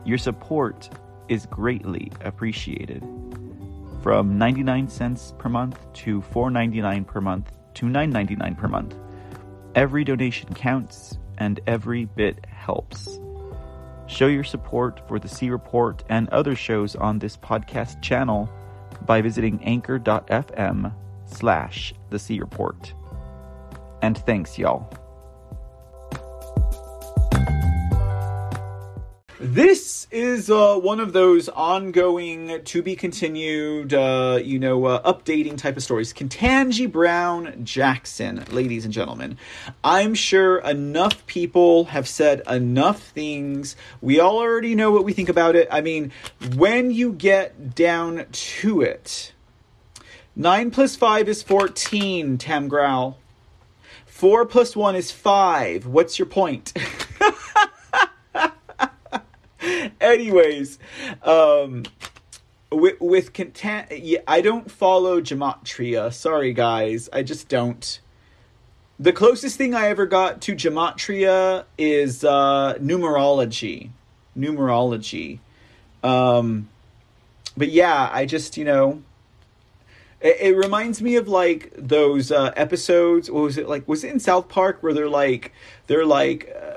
Your 0.05 0.19
support 0.19 0.91
is 1.31 1.47
greatly 1.47 2.13
appreciated. 2.21 3.03
From 4.03 4.37
99 4.37 4.91
cents 4.91 5.33
per 5.39 5.49
month 5.49 5.91
to 5.95 6.21
4.99 6.21 7.07
per 7.07 7.23
month 7.23 7.51
to 7.77 7.87
9.99 7.87 8.59
per 8.59 8.69
month. 8.69 8.95
Every 9.75 10.05
donation 10.05 10.55
counts 10.55 11.19
and 11.39 11.59
every 11.67 12.05
bit 12.05 12.47
helps. 12.47 13.19
Show 14.07 14.27
your 14.27 14.45
support 14.45 15.01
for 15.09 15.19
the 15.19 15.29
C 15.29 15.51
Report 15.51 16.05
and 16.09 16.29
other 16.29 16.55
shows 16.55 16.95
on 16.95 17.19
this 17.19 17.37
podcast 17.37 18.01
channel 18.03 18.49
by 19.07 19.21
visiting 19.21 19.63
anchor.fm 19.65 20.95
slash 21.27 21.93
the 22.11 22.19
C 22.19 22.39
Report. 22.39 22.95
And 24.03 24.17
thanks, 24.19 24.59
y'all. 24.59 24.93
This 29.41 30.07
is 30.13 30.49
uh, 30.49 30.77
one 30.77 31.01
of 31.01 31.13
those 31.13 31.49
ongoing, 31.49 32.63
to 32.67 32.83
be 32.83 32.95
continued, 32.95 33.93
uh, 33.93 34.39
you 34.41 34.61
know, 34.61 34.85
uh, 34.85 35.13
updating 35.13 35.59
type 35.59 35.77
of 35.77 35.83
stories. 35.83 36.13
Ketanji 36.13 36.91
Brown 36.91 37.65
Jackson, 37.65 38.45
ladies 38.53 38.85
and 38.85 38.95
gentlemen. 38.95 39.37
I'm 39.83 40.15
sure 40.15 40.59
enough 40.59 41.27
people 41.27 41.87
have 41.87 42.07
said 42.07 42.43
enough 42.49 43.03
things. 43.03 43.75
We 44.01 44.21
all 44.21 44.39
already 44.39 44.77
know 44.77 44.93
what 44.93 45.05
we 45.05 45.13
think 45.13 45.29
about 45.29 45.57
it. 45.57 45.67
I 45.69 45.81
mean, 45.81 46.13
when 46.55 46.93
you 46.93 47.13
get 47.13 47.75
down 47.75 48.27
to 48.31 48.83
it, 48.83 49.33
9 50.37 50.71
plus 50.71 50.95
5 50.95 51.29
is 51.29 51.43
14, 51.43 52.39
Tam 52.39 52.69
Growl. 52.69 53.19
4 54.07 54.47
plus 54.47 54.77
1 54.77 54.95
is 54.95 55.11
5. 55.11 55.87
What's 55.87 56.21
your 56.21 56.27
point? 56.27 56.73
Anyways, 60.01 60.79
um, 61.23 61.85
with, 62.71 63.01
with 63.01 63.33
content, 63.33 63.99
yeah, 63.99 64.21
I 64.27 64.41
don't 64.41 64.71
follow 64.71 65.21
gematria. 65.21 66.13
Sorry, 66.13 66.53
guys. 66.53 67.09
I 67.13 67.23
just 67.23 67.49
don't. 67.49 68.01
The 68.99 69.13
closest 69.13 69.59
thing 69.59 69.75
I 69.75 69.89
ever 69.89 70.07
got 70.07 70.41
to 70.43 70.55
gematria 70.55 71.65
is 71.77 72.25
uh, 72.25 72.75
numerology. 72.81 73.91
Numerology. 74.37 75.41
Um, 76.03 76.69
but 77.57 77.71
yeah, 77.71 78.09
I 78.13 78.27
just, 78.27 78.57
you 78.57 78.65
know, 78.65 79.03
it, 80.21 80.37
it 80.41 80.57
reminds 80.57 81.01
me 81.03 81.17
of 81.17 81.29
like 81.29 81.73
those 81.77 82.33
uh, 82.33 82.53
episodes. 82.57 83.31
What 83.31 83.43
was 83.43 83.59
it 83.59 83.69
like? 83.69 83.87
Was 83.87 84.05
it 84.05 84.11
in 84.11 84.19
South 84.19 84.49
Park 84.49 84.83
where 84.83 84.93
they're 84.93 85.09
like 85.09 85.53
they're 85.87 86.07
like 86.07 86.53
uh, 86.55 86.74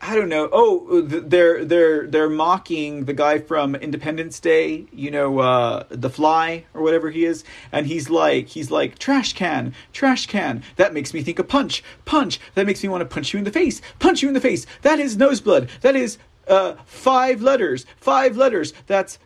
I 0.00 0.14
don't 0.14 0.28
know. 0.28 0.48
Oh, 0.52 1.00
they're 1.00 1.64
they're 1.64 2.06
they're 2.06 2.28
mocking 2.28 3.06
the 3.06 3.14
guy 3.14 3.38
from 3.38 3.74
Independence 3.74 4.38
Day. 4.38 4.86
You 4.92 5.10
know, 5.10 5.38
uh, 5.38 5.84
the 5.88 6.10
Fly 6.10 6.66
or 6.74 6.82
whatever 6.82 7.10
he 7.10 7.24
is, 7.24 7.44
and 7.72 7.86
he's 7.86 8.10
like 8.10 8.48
he's 8.48 8.70
like 8.70 8.98
trash 8.98 9.32
can, 9.32 9.74
trash 9.92 10.26
can. 10.26 10.62
That 10.76 10.92
makes 10.92 11.14
me 11.14 11.22
think 11.22 11.38
of 11.38 11.48
punch, 11.48 11.82
punch. 12.04 12.40
That 12.54 12.66
makes 12.66 12.82
me 12.82 12.90
want 12.90 13.00
to 13.00 13.06
punch 13.06 13.32
you 13.32 13.38
in 13.38 13.44
the 13.44 13.52
face, 13.52 13.80
punch 13.98 14.22
you 14.22 14.28
in 14.28 14.34
the 14.34 14.40
face. 14.40 14.66
That 14.82 14.98
is 14.98 15.16
nose 15.16 15.40
blood. 15.40 15.70
That 15.80 15.96
is 15.96 16.18
uh, 16.46 16.74
five 16.84 17.40
letters, 17.40 17.86
five 17.96 18.36
letters. 18.36 18.74
That's 18.86 19.18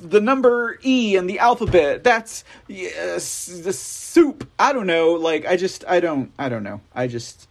the 0.00 0.20
number 0.20 0.78
E 0.84 1.16
in 1.16 1.28
the 1.28 1.38
alphabet. 1.38 2.02
That's 2.02 2.42
yes, 2.66 3.46
the 3.46 3.72
soup. 3.72 4.48
I 4.58 4.72
don't 4.72 4.88
know. 4.88 5.12
Like 5.12 5.46
I 5.46 5.56
just 5.56 5.84
I 5.86 6.00
don't 6.00 6.32
I 6.36 6.48
don't 6.48 6.64
know. 6.64 6.80
I 6.94 7.06
just 7.06 7.48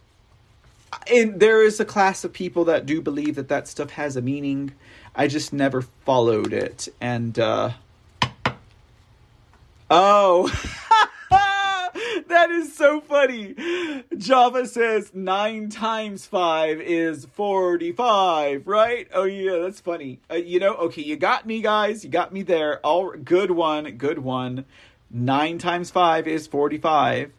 and 1.12 1.40
there 1.40 1.62
is 1.62 1.80
a 1.80 1.84
class 1.84 2.24
of 2.24 2.32
people 2.32 2.64
that 2.64 2.86
do 2.86 3.00
believe 3.00 3.36
that 3.36 3.48
that 3.48 3.68
stuff 3.68 3.90
has 3.90 4.16
a 4.16 4.22
meaning. 4.22 4.72
I 5.14 5.28
just 5.28 5.52
never 5.52 5.82
followed 5.82 6.52
it 6.52 6.88
and 7.00 7.38
uh 7.38 7.70
Oh. 9.88 10.48
that 12.28 12.50
is 12.50 12.74
so 12.74 13.00
funny. 13.00 13.54
Java 14.16 14.66
says 14.66 15.12
9 15.14 15.68
times 15.68 16.26
5 16.26 16.80
is 16.80 17.26
45, 17.26 18.66
right? 18.66 19.08
Oh, 19.12 19.24
yeah, 19.24 19.58
that's 19.58 19.80
funny. 19.80 20.20
Uh, 20.30 20.34
you 20.36 20.58
know, 20.58 20.74
okay, 20.74 21.02
you 21.02 21.16
got 21.16 21.46
me, 21.46 21.60
guys. 21.60 22.04
You 22.04 22.10
got 22.10 22.32
me 22.32 22.42
there. 22.42 22.80
All 22.80 23.12
good 23.12 23.52
one, 23.52 23.90
good 23.92 24.18
one. 24.18 24.64
9 25.10 25.58
times 25.58 25.90
5 25.90 26.26
is 26.26 26.46
45. 26.46 27.32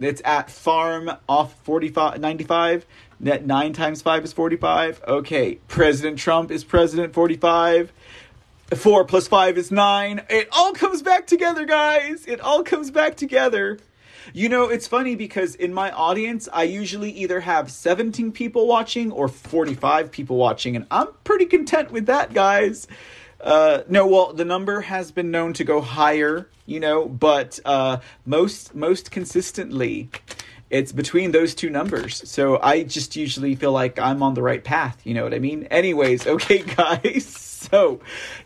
It's 0.00 0.22
at 0.24 0.50
farm 0.50 1.10
off 1.28 1.54
45, 1.64 2.20
95. 2.20 2.86
Net 3.20 3.46
9 3.46 3.72
times 3.72 4.02
5 4.02 4.24
is 4.24 4.32
45. 4.32 5.02
Okay, 5.06 5.56
President 5.68 6.18
Trump 6.18 6.50
is 6.50 6.64
President 6.64 7.14
45. 7.14 7.92
4 8.74 9.04
plus 9.04 9.28
5 9.28 9.58
is 9.58 9.70
9. 9.70 10.22
It 10.30 10.48
all 10.52 10.72
comes 10.72 11.02
back 11.02 11.26
together, 11.26 11.64
guys. 11.64 12.26
It 12.26 12.40
all 12.40 12.64
comes 12.64 12.90
back 12.90 13.16
together. 13.16 13.78
You 14.32 14.48
know, 14.48 14.68
it's 14.68 14.86
funny 14.86 15.14
because 15.14 15.54
in 15.54 15.74
my 15.74 15.90
audience, 15.90 16.48
I 16.52 16.62
usually 16.62 17.10
either 17.10 17.40
have 17.40 17.70
17 17.70 18.32
people 18.32 18.66
watching 18.66 19.10
or 19.10 19.28
45 19.28 20.10
people 20.10 20.36
watching, 20.36 20.76
and 20.76 20.86
I'm 20.90 21.08
pretty 21.24 21.46
content 21.46 21.90
with 21.90 22.06
that, 22.06 22.32
guys. 22.32 22.86
Uh, 23.42 23.82
no, 23.88 24.06
well, 24.06 24.32
the 24.32 24.44
number 24.44 24.82
has 24.82 25.10
been 25.10 25.30
known 25.30 25.52
to 25.54 25.64
go 25.64 25.80
higher, 25.80 26.48
you 26.64 26.78
know, 26.78 27.08
but 27.08 27.58
uh, 27.64 27.98
most 28.24 28.74
most 28.74 29.10
consistently, 29.10 30.08
it's 30.70 30.92
between 30.92 31.32
those 31.32 31.54
two 31.54 31.68
numbers. 31.68 32.28
So 32.30 32.60
I 32.62 32.84
just 32.84 33.16
usually 33.16 33.56
feel 33.56 33.72
like 33.72 33.98
I'm 33.98 34.22
on 34.22 34.34
the 34.34 34.42
right 34.42 34.62
path. 34.62 35.00
You 35.04 35.14
know 35.14 35.24
what 35.24 35.34
I 35.34 35.40
mean? 35.40 35.64
Anyways, 35.64 36.26
okay, 36.34 36.62
guys. 36.62 37.26
So, 37.26 38.00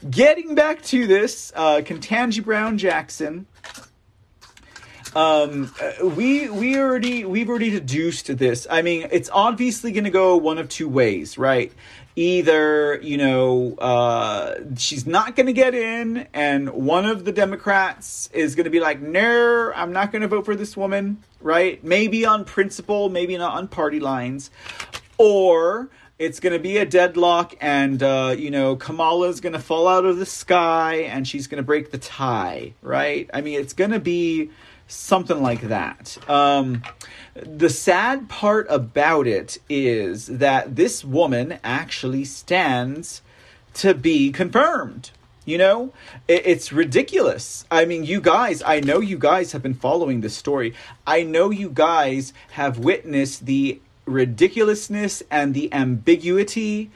getting 0.09 0.55
back 0.55 0.83
to 0.85 1.07
this, 1.07 1.53
uh, 1.55 1.81
Ketanji 1.85 2.45
Brown 2.45 2.79
Jackson 2.79 3.47
um, 5.17 5.73
uh, 5.81 6.07
we 6.07 6.51
we 6.51 6.77
already 6.77 7.25
we've 7.25 7.49
already 7.49 7.71
deduced 7.71 8.37
this. 8.37 8.67
I 8.69 8.83
mean, 8.83 9.09
it's 9.11 9.31
obviously 9.33 9.91
going 9.91 10.05
to 10.05 10.11
go 10.11 10.37
one 10.37 10.59
of 10.59 10.69
two 10.69 10.91
ways, 10.91 11.39
right? 11.39 11.73
Either 12.17 12.99
you 13.03 13.19
know 13.19 13.75
uh, 13.75 14.55
she's 14.77 15.07
not 15.07 15.37
going 15.37 15.47
to 15.47 15.53
get 15.53 15.75
in, 15.75 16.27
and 16.33 16.71
one 16.71 17.05
of 17.05 17.25
the 17.25 17.33
Democrats 17.33 18.31
is 18.33 18.55
going 18.55 18.65
to 18.65 18.71
be 18.71 18.81
like, 18.81 19.01
"No, 19.01 19.73
I'm 19.75 19.93
not 19.93 20.13
going 20.13 20.23
to 20.23 20.29
vote 20.29 20.47
for 20.47 20.57
this 20.57 20.77
woman." 20.77 21.23
Right? 21.41 21.85
Maybe 21.85 22.25
on 22.25 22.45
principle, 22.45 23.11
maybe 23.11 23.37
not 23.37 23.55
on 23.55 23.69
party 23.69 24.01
lines, 24.01 24.51
or 25.19 25.91
it's 26.19 26.41
going 26.41 26.55
to 26.55 26.59
be 26.59 26.79
a 26.79 26.87
deadlock 26.87 27.55
and 27.61 28.03
uh, 28.03 28.35
you 28.37 28.51
know 28.51 28.77
kamala's 28.77 29.41
going 29.41 29.53
to 29.53 29.59
fall 29.59 29.87
out 29.87 30.05
of 30.05 30.17
the 30.17 30.27
sky 30.27 30.97
and 30.97 31.29
she's 31.29 31.47
going 31.47 31.59
to 31.59 31.67
break 31.67 31.91
the 31.91 31.99
tie 31.99 32.73
right 32.83 33.29
i 33.35 33.41
mean 33.41 33.61
it's 33.61 33.75
going 33.75 33.91
to 33.91 34.01
be 34.01 34.51
something 34.87 35.43
like 35.43 35.63
that. 35.63 36.17
Um, 36.29 36.83
the 37.35 37.69
sad 37.69 38.29
part 38.29 38.67
about 38.71 39.27
it 39.27 39.59
is 39.69 40.27
that 40.27 40.77
this 40.77 41.05
woman 41.05 41.59
actually 41.65 42.25
stands 42.25 43.23
to 43.75 43.95
be 43.95 44.33
confirmed. 44.33 45.11
You 45.45 45.59
know, 45.59 45.93
it, 46.27 46.43
it's 46.45 46.73
ridiculous. 46.73 47.65
I 47.71 47.85
mean, 47.85 48.05
you 48.05 48.21
guys, 48.21 48.63
I 48.65 48.81
know 48.81 48.99
you 49.01 49.19
guys 49.19 49.53
have 49.53 49.63
been 49.63 49.75
following 49.75 50.21
this 50.21 50.37
story. 50.37 50.75
I 51.07 51.23
know 51.23 51.51
you 51.51 51.71
guys 51.71 52.33
have 52.53 52.79
witnessed 52.79 53.47
the 53.47 53.81
ridiculousness 54.07 55.23
and 55.31 55.55
the 55.55 55.73
ambiguity 55.73 56.91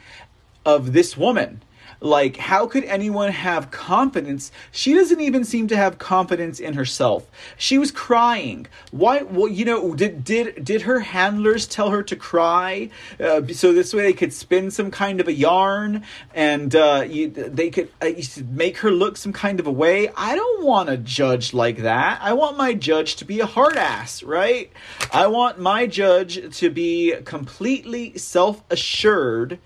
of 0.65 0.93
this 0.93 1.15
woman 1.15 1.61
Like, 2.03 2.37
how 2.37 2.65
could 2.65 2.83
anyone 2.85 3.31
have 3.31 3.69
confidence? 3.69 4.51
She 4.71 4.95
doesn't 4.95 5.21
even 5.21 5.43
seem 5.43 5.67
to 5.67 5.77
have 5.77 5.99
confidence 5.99 6.59
in 6.59 6.73
herself. 6.73 7.29
She 7.57 7.77
was 7.77 7.91
crying. 7.91 8.65
Why? 8.89 9.21
Well, 9.21 9.47
you 9.47 9.65
know, 9.65 9.93
did 9.93 10.23
did 10.23 10.65
did 10.65 10.81
her 10.81 11.01
handlers 11.01 11.67
tell 11.67 11.91
her 11.91 12.01
to 12.01 12.15
cry 12.15 12.89
uh, 13.19 13.45
so 13.53 13.71
this 13.71 13.93
way 13.93 14.01
they 14.01 14.13
could 14.13 14.33
spin 14.33 14.71
some 14.71 14.89
kind 14.89 15.21
of 15.21 15.27
a 15.27 15.33
yarn 15.33 16.03
and 16.33 16.75
uh, 16.75 17.05
you, 17.07 17.29
they 17.29 17.69
could 17.69 17.89
uh, 18.01 18.09
make 18.49 18.77
her 18.77 18.89
look 18.89 19.15
some 19.15 19.31
kind 19.31 19.59
of 19.59 19.67
a 19.67 19.71
way? 19.71 20.09
I 20.17 20.35
don't 20.35 20.65
want 20.65 20.89
a 20.89 20.97
judge 20.97 21.53
like 21.53 21.77
that. 21.83 22.19
I 22.19 22.33
want 22.33 22.57
my 22.57 22.73
judge 22.73 23.15
to 23.17 23.25
be 23.25 23.41
a 23.41 23.45
hard 23.45 23.77
ass, 23.77 24.23
right? 24.23 24.71
I 25.13 25.27
want 25.27 25.59
my 25.59 25.85
judge 25.85 26.57
to 26.57 26.71
be 26.71 27.13
completely 27.25 28.17
self 28.17 28.63
assured 28.71 29.59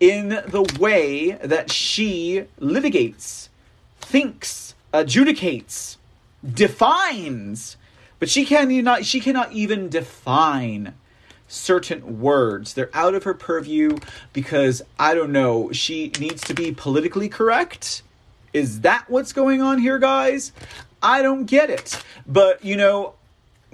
in 0.00 0.28
the 0.28 0.76
way 0.78 1.32
that 1.32 1.70
she 1.70 2.44
litigates, 2.60 3.48
thinks, 4.00 4.74
adjudicates, 4.92 5.96
defines. 6.44 7.76
But 8.18 8.28
she 8.28 8.44
can 8.44 8.68
not 8.84 9.04
she 9.04 9.20
cannot 9.20 9.52
even 9.52 9.88
define 9.88 10.94
certain 11.48 12.20
words. 12.20 12.74
They're 12.74 12.90
out 12.94 13.14
of 13.14 13.24
her 13.24 13.34
purview 13.34 13.98
because 14.32 14.82
I 14.98 15.14
don't 15.14 15.32
know, 15.32 15.72
she 15.72 16.12
needs 16.18 16.42
to 16.44 16.54
be 16.54 16.72
politically 16.72 17.28
correct. 17.28 18.02
Is 18.52 18.82
that 18.82 19.10
what's 19.10 19.32
going 19.32 19.62
on 19.62 19.78
here, 19.78 19.98
guys? 19.98 20.52
I 21.02 21.22
don't 21.22 21.44
get 21.44 21.70
it. 21.70 22.02
But, 22.26 22.64
you 22.64 22.76
know, 22.76 23.14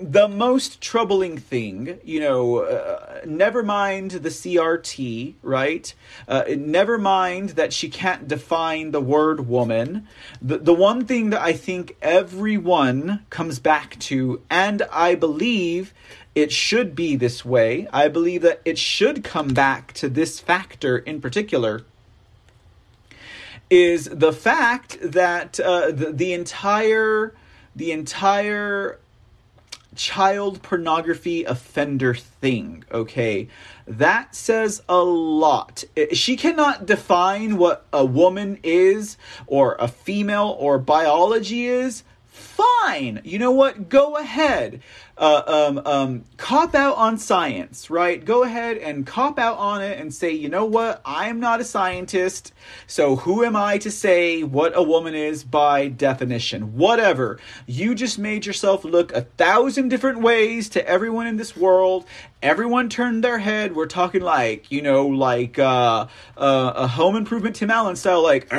the 0.00 0.28
most 0.28 0.80
troubling 0.80 1.36
thing, 1.36 1.98
you 2.04 2.20
know, 2.20 2.58
uh, 2.60 3.20
never 3.26 3.62
mind 3.62 4.12
the 4.12 4.30
CRT, 4.30 5.34
right? 5.42 5.94
Uh, 6.26 6.44
never 6.56 6.96
mind 6.96 7.50
that 7.50 7.72
she 7.72 7.88
can't 7.90 8.26
define 8.26 8.92
the 8.92 9.00
word 9.00 9.46
woman. 9.46 10.08
The, 10.40 10.58
the 10.58 10.74
one 10.74 11.04
thing 11.04 11.30
that 11.30 11.40
I 11.40 11.52
think 11.52 11.96
everyone 12.00 13.26
comes 13.30 13.58
back 13.58 13.98
to, 14.00 14.40
and 14.48 14.82
I 14.90 15.14
believe 15.14 15.92
it 16.34 16.50
should 16.50 16.94
be 16.94 17.16
this 17.16 17.44
way, 17.44 17.86
I 17.92 18.08
believe 18.08 18.42
that 18.42 18.62
it 18.64 18.78
should 18.78 19.22
come 19.22 19.48
back 19.48 19.92
to 19.94 20.08
this 20.08 20.40
factor 20.40 20.98
in 20.98 21.20
particular. 21.20 21.82
Is 23.68 24.06
the 24.06 24.32
fact 24.32 24.98
that 25.00 25.60
uh, 25.60 25.92
the, 25.92 26.10
the 26.10 26.32
entire 26.32 27.34
the 27.76 27.92
entire 27.92 28.98
child 29.94 30.62
pornography 30.62 31.44
offender 31.44 32.14
thing, 32.14 32.84
okay? 32.92 33.48
That 33.86 34.34
says 34.34 34.82
a 34.88 34.98
lot. 34.98 35.84
She 36.12 36.36
cannot 36.36 36.86
define 36.86 37.56
what 37.56 37.86
a 37.92 38.04
woman 38.04 38.58
is 38.62 39.16
or 39.46 39.76
a 39.78 39.88
female 39.88 40.56
or 40.58 40.78
biology 40.78 41.66
is. 41.66 42.04
Fine. 42.60 43.22
You 43.24 43.38
know 43.38 43.52
what? 43.52 43.88
Go 43.88 44.16
ahead 44.16 44.80
uh, 45.20 45.42
um, 45.46 45.82
um, 45.84 46.24
cop 46.38 46.74
out 46.74 46.96
on 46.96 47.18
science, 47.18 47.90
right? 47.90 48.24
Go 48.24 48.42
ahead 48.42 48.78
and 48.78 49.06
cop 49.06 49.38
out 49.38 49.58
on 49.58 49.82
it 49.82 50.00
and 50.00 50.12
say, 50.12 50.32
you 50.32 50.48
know 50.48 50.64
what? 50.64 51.02
I'm 51.04 51.38
not 51.40 51.60
a 51.60 51.64
scientist, 51.64 52.54
so 52.86 53.16
who 53.16 53.44
am 53.44 53.54
I 53.54 53.76
to 53.78 53.90
say 53.90 54.42
what 54.42 54.72
a 54.74 54.82
woman 54.82 55.14
is 55.14 55.44
by 55.44 55.88
definition? 55.88 56.74
Whatever. 56.78 57.38
You 57.66 57.94
just 57.94 58.18
made 58.18 58.46
yourself 58.46 58.82
look 58.82 59.12
a 59.12 59.20
thousand 59.20 59.88
different 59.88 60.22
ways 60.22 60.70
to 60.70 60.88
everyone 60.88 61.26
in 61.26 61.36
this 61.36 61.54
world. 61.54 62.06
Everyone 62.42 62.88
turned 62.88 63.22
their 63.22 63.38
head. 63.38 63.76
We're 63.76 63.86
talking 63.86 64.22
like, 64.22 64.72
you 64.72 64.80
know, 64.80 65.06
like 65.06 65.58
uh, 65.58 66.06
uh, 66.38 66.72
a 66.74 66.86
home 66.86 67.14
improvement 67.14 67.56
Tim 67.56 67.70
Allen 67.70 67.96
style, 67.96 68.22
like, 68.22 68.50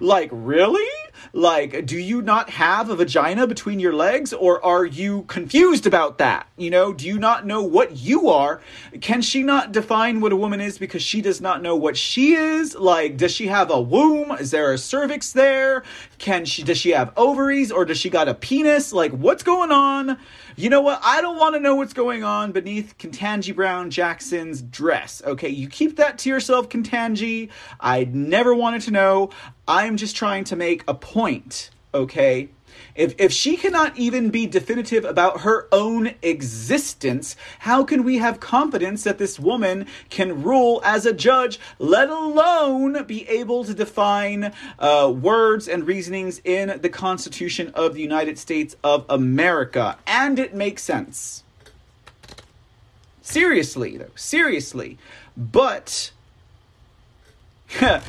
like, 0.00 0.28
really? 0.30 0.86
Like, 1.32 1.86
do 1.86 1.98
you 1.98 2.22
not 2.22 2.50
have 2.50 2.90
a 2.90 2.96
vagina 2.96 3.46
between 3.46 3.80
your 3.80 3.92
legs, 3.92 4.32
or 4.32 4.64
are 4.64 4.84
you 4.84 5.22
confused 5.22 5.86
about 5.86 6.18
that? 6.18 6.46
You 6.56 6.70
know, 6.70 6.92
do 6.92 7.06
you 7.06 7.18
not 7.18 7.46
know 7.46 7.62
what 7.62 7.96
you 7.96 8.28
are? 8.28 8.60
Can 9.00 9.22
she 9.22 9.42
not 9.42 9.72
define 9.72 10.20
what 10.20 10.32
a 10.32 10.36
woman 10.36 10.60
is 10.60 10.78
because 10.78 11.02
she 11.02 11.20
does 11.20 11.40
not 11.40 11.62
know 11.62 11.76
what 11.76 11.96
she 11.96 12.34
is? 12.34 12.74
Like, 12.74 13.16
does 13.16 13.32
she 13.32 13.46
have 13.46 13.70
a 13.70 13.80
womb? 13.80 14.32
Is 14.32 14.50
there 14.50 14.72
a 14.72 14.78
cervix 14.78 15.32
there? 15.32 15.82
Can 16.18 16.44
she, 16.44 16.62
does 16.62 16.78
she 16.78 16.90
have 16.90 17.12
ovaries, 17.16 17.70
or 17.72 17.84
does 17.84 17.98
she 17.98 18.10
got 18.10 18.28
a 18.28 18.34
penis? 18.34 18.92
Like, 18.92 19.12
what's 19.12 19.42
going 19.42 19.72
on? 19.72 20.18
You 20.60 20.68
know 20.68 20.82
what? 20.82 21.00
I 21.02 21.22
don't 21.22 21.38
want 21.38 21.54
to 21.54 21.60
know 21.60 21.74
what's 21.74 21.94
going 21.94 22.22
on 22.22 22.52
beneath 22.52 22.98
Ketanji 22.98 23.56
Brown 23.56 23.88
Jackson's 23.88 24.60
dress. 24.60 25.22
Okay, 25.24 25.48
you 25.48 25.66
keep 25.66 25.96
that 25.96 26.18
to 26.18 26.28
yourself, 26.28 26.68
Ketanji. 26.68 27.48
I 27.80 28.04
never 28.04 28.54
wanted 28.54 28.82
to 28.82 28.90
know. 28.90 29.30
I'm 29.66 29.96
just 29.96 30.16
trying 30.16 30.44
to 30.44 30.56
make 30.56 30.84
a 30.86 30.92
point, 30.92 31.70
okay? 31.94 32.50
If, 32.94 33.14
if 33.18 33.32
she 33.32 33.56
cannot 33.56 33.96
even 33.96 34.30
be 34.30 34.46
definitive 34.46 35.04
about 35.04 35.42
her 35.42 35.68
own 35.72 36.14
existence, 36.22 37.36
how 37.60 37.84
can 37.84 38.04
we 38.04 38.18
have 38.18 38.40
confidence 38.40 39.04
that 39.04 39.18
this 39.18 39.38
woman 39.38 39.86
can 40.08 40.42
rule 40.42 40.80
as 40.84 41.06
a 41.06 41.12
judge, 41.12 41.58
let 41.78 42.08
alone 42.08 43.04
be 43.04 43.28
able 43.28 43.64
to 43.64 43.74
define 43.74 44.52
uh, 44.78 45.12
words 45.14 45.68
and 45.68 45.86
reasonings 45.86 46.40
in 46.44 46.80
the 46.80 46.88
Constitution 46.88 47.70
of 47.74 47.94
the 47.94 48.02
United 48.02 48.38
States 48.38 48.76
of 48.82 49.04
America? 49.08 49.98
And 50.06 50.38
it 50.38 50.54
makes 50.54 50.82
sense. 50.82 51.44
Seriously, 53.22 53.96
though, 53.96 54.10
seriously. 54.14 54.98
But. 55.36 56.12
Cat 57.70 58.02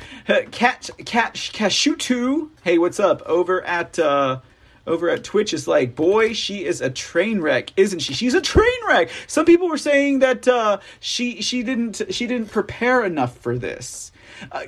Cat 1.06 1.36
Cashutu, 1.36 2.50
hey, 2.64 2.80
what's 2.80 3.00
up? 3.00 3.22
Over 3.28 3.64
at 3.64 4.00
uh, 4.00 4.40
over 4.88 5.10
at 5.10 5.24
Twitch 5.24 5.54
is 5.54 5.68
like, 5.68 5.96
boy, 5.96 6.34
she 6.34 6.66
is 6.66 6.82
a 6.82 6.90
train 6.90 7.42
wreck, 7.42 7.72
isn't 7.78 8.00
she? 8.00 8.14
She's 8.14 8.34
a 8.34 8.42
train 8.42 8.68
wreck. 8.88 9.10
Some 9.28 9.46
people 9.46 9.70
were 9.70 9.78
saying 9.78 10.20
that 10.20 10.48
uh, 10.48 10.80
she 11.00 11.42
she 11.42 11.64
didn't 11.64 12.02
she 12.10 12.28
didn't 12.28 12.52
prepare 12.52 13.06
enough 13.06 13.38
for 13.38 13.58
this. 13.58 14.12
Uh, 14.52 14.64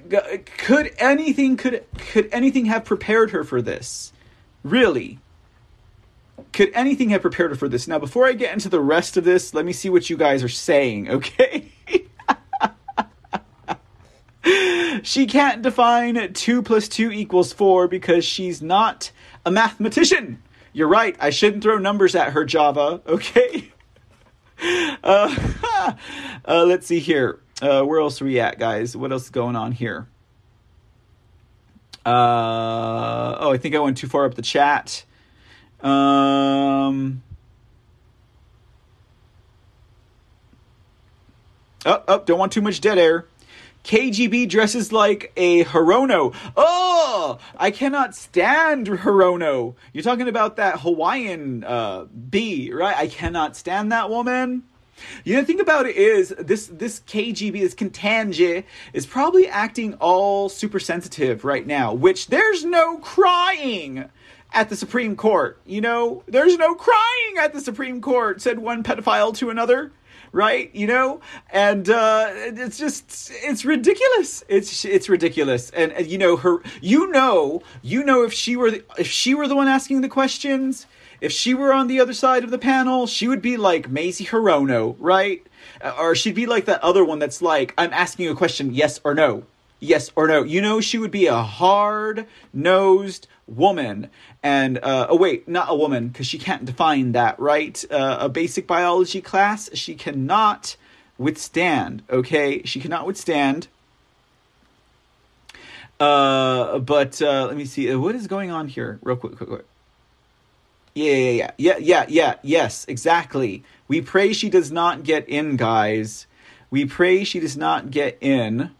could 0.58 0.94
anything 0.98 1.58
could 1.58 1.86
could 1.98 2.30
anything 2.32 2.66
have 2.66 2.86
prepared 2.86 3.32
her 3.32 3.44
for 3.44 3.62
this? 3.62 4.14
Really? 4.64 5.20
Could 6.52 6.72
anything 6.74 7.10
have 7.10 7.22
prepared 7.22 7.52
her 7.52 7.58
for 7.58 7.68
this? 7.68 7.88
Now, 7.88 8.00
before 8.00 8.28
I 8.28 8.34
get 8.34 8.54
into 8.54 8.70
the 8.70 8.80
rest 8.80 9.18
of 9.18 9.24
this, 9.24 9.54
let 9.54 9.66
me 9.66 9.74
see 9.74 9.90
what 9.90 10.10
you 10.10 10.18
guys 10.18 10.44
are 10.44 10.50
saying, 10.50 11.10
okay? 11.10 11.72
she 15.04 15.26
can't 15.26 15.62
define 15.62 16.34
2 16.34 16.62
plus 16.62 16.88
2 16.88 17.12
equals 17.12 17.54
4 17.54 17.88
because 17.88 18.24
she's 18.24 18.62
not 18.62 19.12
a 19.46 19.52
mathematician. 19.52 20.42
You're 20.74 20.88
right. 20.88 21.16
I 21.20 21.30
shouldn't 21.30 21.64
throw 21.64 21.78
numbers 21.78 22.16
at 22.16 22.34
her, 22.34 22.46
Java. 22.46 23.02
Okay. 23.08 23.70
Uh, 25.04 25.36
uh, 26.46 26.64
let's 26.64 26.88
see 26.88 27.00
here. 27.00 27.40
Uh, 27.62 27.82
where 27.82 28.00
else 28.00 28.22
are 28.22 28.26
we 28.26 28.40
at, 28.40 28.58
guys? 28.60 28.96
What 28.96 29.12
else 29.12 29.24
is 29.24 29.30
going 29.30 29.58
on 29.58 29.74
here? 29.74 30.08
Uh, 32.06 33.36
oh, 33.40 33.52
I 33.52 33.58
think 33.58 33.76
I 33.76 33.80
went 33.80 33.98
too 33.98 34.08
far 34.08 34.26
up 34.26 34.36
the 34.36 34.42
chat. 34.42 35.04
Um, 35.82 37.24
oh, 41.86 42.04
oh, 42.08 42.20
don't 42.20 42.40
want 42.40 42.54
too 42.54 42.62
much 42.62 42.80
dead 42.80 42.98
air. 42.98 43.26
KGB 43.84 44.48
dresses 44.48 44.92
like 44.92 45.32
a 45.36 45.66
Hirono. 45.66 46.34
Oh, 46.56 47.38
I 47.58 47.72
cannot 47.72 48.16
stand 48.16 48.88
Hirono. 48.88 49.76
You're 49.92 50.04
talking 50.04 50.28
about 50.28 50.56
that 50.56 50.80
Hawaiian 50.82 51.64
uh, 51.64 52.06
bee, 52.06 52.72
right? 52.72 52.96
I 52.96 53.08
cannot 53.08 53.58
stand 53.58 53.92
that 53.92 54.10
woman. 54.10 54.64
You 55.26 55.36
know, 55.36 55.42
the 55.42 55.48
thing 55.48 55.60
about 55.60 55.86
it 55.86 55.96
is 55.96 56.30
this 56.40 56.68
this 56.68 57.02
KGB, 57.02 57.60
this 57.60 57.76
Ketanji, 57.76 58.64
is 58.94 59.06
probably 59.06 59.48
acting 59.48 59.96
all 59.96 60.50
super 60.50 60.80
sensitive 60.80 61.44
right 61.44 61.66
now, 61.66 61.94
which 61.94 62.28
there's 62.28 62.64
no 62.64 62.98
crying 63.00 64.10
at 64.54 64.70
the 64.70 64.76
Supreme 64.76 65.16
Court. 65.16 65.60
You 65.66 65.82
know, 65.82 66.24
there's 66.28 66.58
no 66.58 66.76
crying 66.76 67.38
at 67.40 67.54
the 67.54 67.60
Supreme 67.60 68.02
Court, 68.02 68.42
said 68.42 68.60
one 68.60 68.84
pedophile 68.84 69.36
to 69.38 69.50
another 69.50 69.92
right? 70.34 70.74
You 70.76 70.88
know, 70.88 71.22
and 71.52 71.90
uh, 71.90 72.26
it's 72.34 72.78
just 72.78 73.32
it's 73.32 73.64
ridiculous. 73.64 74.44
It's 74.50 74.84
it's 74.84 75.08
ridiculous, 75.08 75.70
and, 75.70 75.94
and 75.94 76.08
you 76.08 76.18
know 76.18 76.36
her. 76.36 76.62
You 76.82 77.10
know, 77.12 77.64
you 77.82 78.04
know 78.04 78.24
if 78.24 78.34
she 78.34 78.58
were 78.58 78.72
the, 78.72 78.84
if 78.98 79.08
she 79.08 79.34
were 79.34 79.48
the 79.48 79.56
one 79.56 79.70
asking 79.70 80.02
the 80.02 80.10
questions, 80.10 80.88
if 81.22 81.32
she 81.32 81.54
were 81.54 81.72
on 81.72 81.88
the 81.88 82.02
other 82.02 82.12
side 82.12 82.44
of 82.44 82.52
the 82.52 82.58
panel, 82.58 83.08
she 83.08 83.30
would 83.30 83.42
be 83.42 83.56
like 83.56 83.90
Mazie 83.90 84.26
Hirono, 84.26 84.98
right? 85.00 85.48
Or 85.98 86.16
she'd 86.16 86.36
be 86.36 86.46
like 86.46 86.66
that 86.66 86.84
other 86.84 87.06
one 87.06 87.20
that's 87.20 87.42
like, 87.42 87.74
I'm 87.78 87.94
asking 87.94 88.28
a 88.28 88.36
question, 88.36 88.74
yes 88.74 89.00
or 89.06 89.14
no. 89.14 89.46
Yes 89.80 90.12
or 90.18 90.28
no. 90.28 90.44
You 90.44 90.62
know, 90.62 90.82
she 90.82 90.98
would 90.98 91.12
be 91.12 91.28
a 91.28 91.42
hard 91.42 92.28
nosed 92.54 93.28
woman 93.48 94.10
and 94.44 94.78
uh, 94.84 95.08
oh 95.10 95.16
wait 95.16 95.48
not 95.48 95.68
a 95.70 95.76
woman 95.76 96.10
because 96.10 96.28
she 96.28 96.38
can't 96.38 96.66
define 96.66 97.14
that 97.14 97.40
right 97.40 97.84
uh, 97.90 98.18
a 98.20 98.30
basic 98.30 98.68
biology 98.68 99.22
class 99.22 99.70
she 99.74 99.96
cannot 99.96 100.76
withstand 101.18 102.04
okay 102.10 102.62
she 102.64 102.80
cannot 102.80 103.06
withstand 103.06 103.68
Uh, 106.00 106.80
but 106.80 107.22
uh, 107.22 107.46
let 107.48 107.56
me 107.56 107.66
see. 107.66 107.90
Uh, 107.90 107.98
what 107.98 108.14
is 108.16 108.28
going 108.28 108.52
on 108.52 108.68
here? 108.68 109.00
Real 109.04 109.16
quick, 109.16 109.38
quick, 109.38 109.50
quick. 109.50 109.66
Yeah, 110.96 111.16
yeah, 111.16 111.32
yeah, 111.32 111.52
yeah, 111.58 111.78
yeah, 111.80 112.06
yeah. 112.10 112.36
Yes, 112.44 112.86
exactly. 112.90 113.64
We 113.88 114.02
pray 114.02 114.34
she 114.34 114.50
does 114.50 114.72
not 114.72 115.04
get 115.04 115.28
in, 115.30 115.56
guys. 115.56 116.28
We 116.70 116.86
pray 116.86 117.24
she 117.24 117.40
does 117.40 117.56
not 117.56 117.90
get 117.90 118.18
in. 118.20 118.72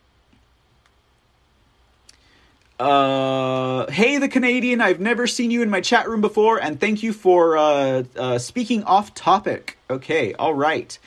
Uh, 2.84 3.90
hey, 3.90 4.18
the 4.18 4.28
Canadian. 4.28 4.82
I've 4.82 5.00
never 5.00 5.26
seen 5.26 5.52
you 5.52 5.62
in 5.62 5.70
my 5.70 5.80
chat 5.80 6.10
room 6.10 6.20
before, 6.20 6.62
and 6.62 6.78
thank 6.78 7.02
you 7.02 7.14
for 7.14 7.56
uh, 7.58 8.04
uh, 8.18 8.38
speaking 8.40 8.84
off 8.84 9.14
topic. 9.14 9.78
Okay, 9.90 10.34
all 10.34 10.54
right. 10.54 11.00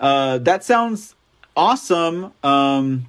Uh, 0.00 0.38
that 0.38 0.64
sounds 0.64 1.14
awesome. 1.56 2.32
Um, 2.42 3.06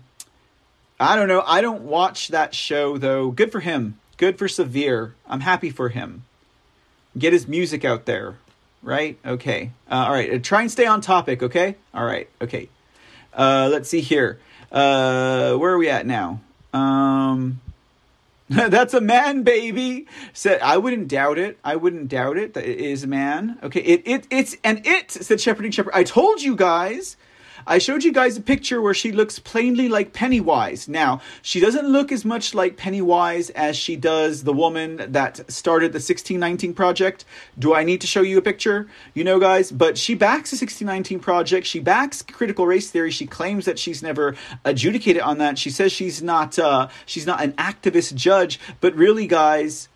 I 0.99 1.15
don't 1.15 1.27
know. 1.27 1.43
I 1.43 1.61
don't 1.61 1.85
watch 1.85 2.27
that 2.27 2.53
show 2.53 2.99
though. 2.99 3.31
Good 3.31 3.51
for 3.51 3.61
him. 3.61 3.97
Good 4.17 4.37
for 4.37 4.47
Severe. 4.47 5.15
I'm 5.27 5.39
happy 5.39 5.71
for 5.71 5.89
him. 5.89 6.23
Get 7.17 7.33
his 7.33 7.47
music 7.47 7.83
out 7.83 8.05
there, 8.05 8.35
right? 8.83 9.17
Okay. 9.25 9.71
Uh, 9.89 10.05
all 10.05 10.11
right. 10.11 10.35
Uh, 10.35 10.37
try 10.37 10.61
and 10.61 10.71
stay 10.71 10.85
on 10.85 11.01
topic. 11.01 11.41
Okay. 11.41 11.77
All 11.95 12.05
right. 12.05 12.29
Okay. 12.39 12.69
Uh, 13.33 13.69
let's 13.71 13.89
see 13.89 14.01
here. 14.01 14.37
Uh, 14.71 15.55
where 15.55 15.73
are 15.73 15.79
we 15.79 15.89
at 15.89 16.05
now? 16.05 16.41
Um, 16.73 17.59
that's 18.69 18.93
a 18.93 19.01
man, 19.01 19.41
baby. 19.43 20.07
Said 20.31 20.61
I 20.61 20.77
wouldn't 20.77 21.07
doubt 21.07 21.39
it. 21.39 21.57
I 21.63 21.75
wouldn't 21.75 22.07
doubt 22.07 22.37
it. 22.37 22.53
That 22.53 22.65
it 22.65 22.79
is 22.79 23.03
a 23.03 23.07
man. 23.07 23.57
Okay. 23.63 23.79
It 23.79 24.03
it 24.05 24.27
it's 24.29 24.55
and 24.63 24.85
it 24.85 25.11
said 25.11 25.41
shepherding 25.41 25.71
shepherd. 25.71 25.93
I 25.93 26.03
told 26.03 26.41
you 26.41 26.55
guys. 26.55 27.17
I 27.65 27.77
showed 27.77 28.03
you 28.03 28.11
guys 28.11 28.37
a 28.37 28.41
picture 28.41 28.81
where 28.81 28.93
she 28.93 29.11
looks 29.11 29.39
plainly 29.39 29.87
like 29.87 30.13
Pennywise. 30.13 30.87
Now, 30.87 31.21
she 31.41 31.59
doesn't 31.59 31.87
look 31.87 32.11
as 32.11 32.25
much 32.25 32.53
like 32.53 32.77
Pennywise 32.77 33.49
as 33.51 33.77
she 33.77 33.95
does 33.95 34.43
the 34.43 34.53
woman 34.53 34.97
that 35.11 35.51
started 35.51 35.93
the 35.93 35.97
1619 35.97 36.73
project. 36.73 37.25
Do 37.57 37.73
I 37.73 37.83
need 37.83 38.01
to 38.01 38.07
show 38.07 38.21
you 38.21 38.37
a 38.37 38.41
picture? 38.41 38.87
You 39.13 39.23
know, 39.23 39.39
guys, 39.39 39.71
but 39.71 39.97
she 39.97 40.13
backs 40.13 40.51
the 40.51 40.55
1619 40.55 41.19
project. 41.19 41.65
She 41.67 41.79
backs 41.79 42.21
critical 42.21 42.67
race 42.67 42.89
theory. 42.91 43.11
She 43.11 43.25
claims 43.25 43.65
that 43.65 43.79
she's 43.79 44.03
never 44.03 44.35
adjudicated 44.65 45.21
on 45.21 45.37
that. 45.37 45.57
She 45.57 45.69
says 45.69 45.91
she's 45.91 46.21
not 46.21 46.59
uh, 46.59 46.89
she's 47.05 47.25
not 47.25 47.41
an 47.41 47.53
activist 47.53 48.15
judge, 48.15 48.59
but 48.81 48.95
really, 48.95 49.27
guys, 49.27 49.87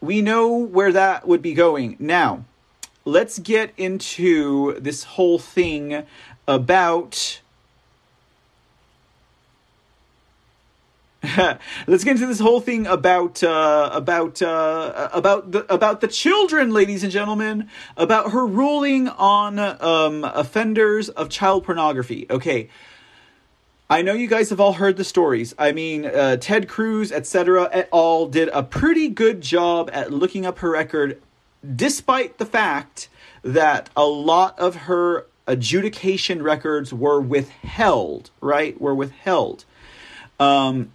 we 0.00 0.20
know 0.20 0.56
where 0.56 0.92
that 0.92 1.26
would 1.26 1.42
be 1.42 1.54
going. 1.54 1.96
Now, 1.98 2.44
let's 3.04 3.38
get 3.38 3.72
into 3.76 4.78
this 4.80 5.04
whole 5.04 5.38
thing 5.38 6.04
about 6.46 7.40
let's 11.86 12.04
get 12.04 12.12
into 12.12 12.26
this 12.26 12.40
whole 12.40 12.60
thing 12.60 12.86
about 12.86 13.42
uh, 13.42 13.90
about 13.92 14.42
uh, 14.42 15.08
about 15.12 15.52
the 15.52 15.72
about 15.72 16.00
the 16.00 16.08
children, 16.08 16.70
ladies 16.70 17.02
and 17.02 17.12
gentlemen, 17.12 17.68
about 17.96 18.32
her 18.32 18.46
ruling 18.46 19.08
on 19.08 19.58
um, 19.58 20.24
offenders 20.24 21.08
of 21.08 21.28
child 21.28 21.64
pornography. 21.64 22.26
Okay, 22.28 22.68
I 23.88 24.02
know 24.02 24.12
you 24.12 24.28
guys 24.28 24.50
have 24.50 24.60
all 24.60 24.74
heard 24.74 24.96
the 24.96 25.04
stories. 25.04 25.54
I 25.58 25.72
mean, 25.72 26.06
uh, 26.06 26.36
Ted 26.36 26.68
Cruz, 26.68 27.12
etc., 27.12 27.68
et 27.72 27.88
al., 27.92 28.26
did 28.26 28.48
a 28.48 28.62
pretty 28.62 29.08
good 29.08 29.40
job 29.40 29.90
at 29.92 30.12
looking 30.12 30.44
up 30.44 30.58
her 30.58 30.70
record, 30.70 31.20
despite 31.74 32.38
the 32.38 32.46
fact 32.46 33.08
that 33.42 33.90
a 33.96 34.04
lot 34.04 34.58
of 34.58 34.74
her 34.74 35.26
adjudication 35.46 36.42
records 36.42 36.92
were 36.92 37.20
withheld, 37.20 38.30
right? 38.40 38.80
Were 38.80 38.94
withheld. 38.94 39.64
Um, 40.40 40.90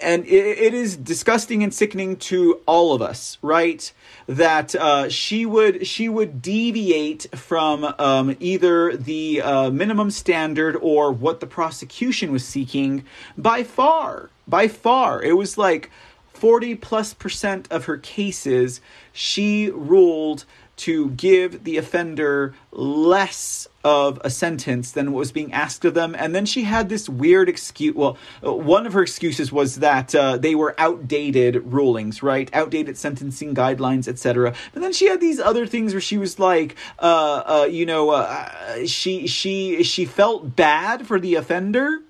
and 0.00 0.24
it, 0.26 0.58
it 0.58 0.74
is 0.74 0.96
disgusting 0.96 1.62
and 1.62 1.72
sickening 1.72 2.16
to 2.16 2.60
all 2.66 2.94
of 2.94 3.02
us, 3.02 3.38
right? 3.42 3.92
That 4.26 4.74
uh, 4.74 5.08
she 5.08 5.46
would 5.46 5.86
she 5.86 6.08
would 6.08 6.40
deviate 6.40 7.26
from 7.34 7.84
um, 7.98 8.36
either 8.40 8.96
the 8.96 9.42
uh, 9.42 9.70
minimum 9.70 10.10
standard 10.10 10.76
or 10.80 11.12
what 11.12 11.40
the 11.40 11.46
prosecution 11.46 12.30
was 12.30 12.44
seeking 12.44 13.04
by 13.36 13.64
far, 13.64 14.30
by 14.46 14.68
far. 14.68 15.22
It 15.22 15.36
was 15.36 15.58
like 15.58 15.90
forty 16.32 16.74
plus 16.74 17.14
percent 17.14 17.66
of 17.70 17.86
her 17.86 17.96
cases 17.96 18.80
she 19.12 19.70
ruled 19.70 20.44
to 20.76 21.10
give 21.10 21.64
the 21.64 21.76
offender 21.76 22.54
less 22.72 23.68
of 23.84 24.20
a 24.24 24.30
sentence 24.30 24.90
than 24.90 25.12
what 25.12 25.18
was 25.20 25.32
being 25.32 25.52
asked 25.52 25.84
of 25.84 25.94
them. 25.94 26.16
And 26.18 26.34
then 26.34 26.46
she 26.46 26.64
had 26.64 26.88
this 26.88 27.08
weird 27.08 27.48
excuse. 27.48 27.94
Well, 27.94 28.16
one 28.40 28.86
of 28.86 28.94
her 28.94 29.02
excuses 29.02 29.52
was 29.52 29.76
that 29.76 30.14
uh, 30.14 30.38
they 30.38 30.54
were 30.54 30.74
outdated 30.78 31.72
rulings, 31.72 32.22
right? 32.22 32.50
Outdated 32.52 32.96
sentencing 32.96 33.54
guidelines, 33.54 34.08
etc. 34.08 34.54
But 34.72 34.82
then 34.82 34.92
she 34.92 35.06
had 35.06 35.20
these 35.20 35.38
other 35.38 35.66
things 35.66 35.92
where 35.92 36.00
she 36.00 36.18
was 36.18 36.38
like, 36.38 36.76
uh, 36.98 37.42
uh, 37.62 37.68
you 37.70 37.86
know, 37.86 38.10
uh, 38.10 38.86
she 38.86 39.26
she 39.26 39.82
she 39.82 40.04
felt 40.04 40.56
bad 40.56 41.06
for 41.06 41.20
the 41.20 41.34
offender. 41.34 42.00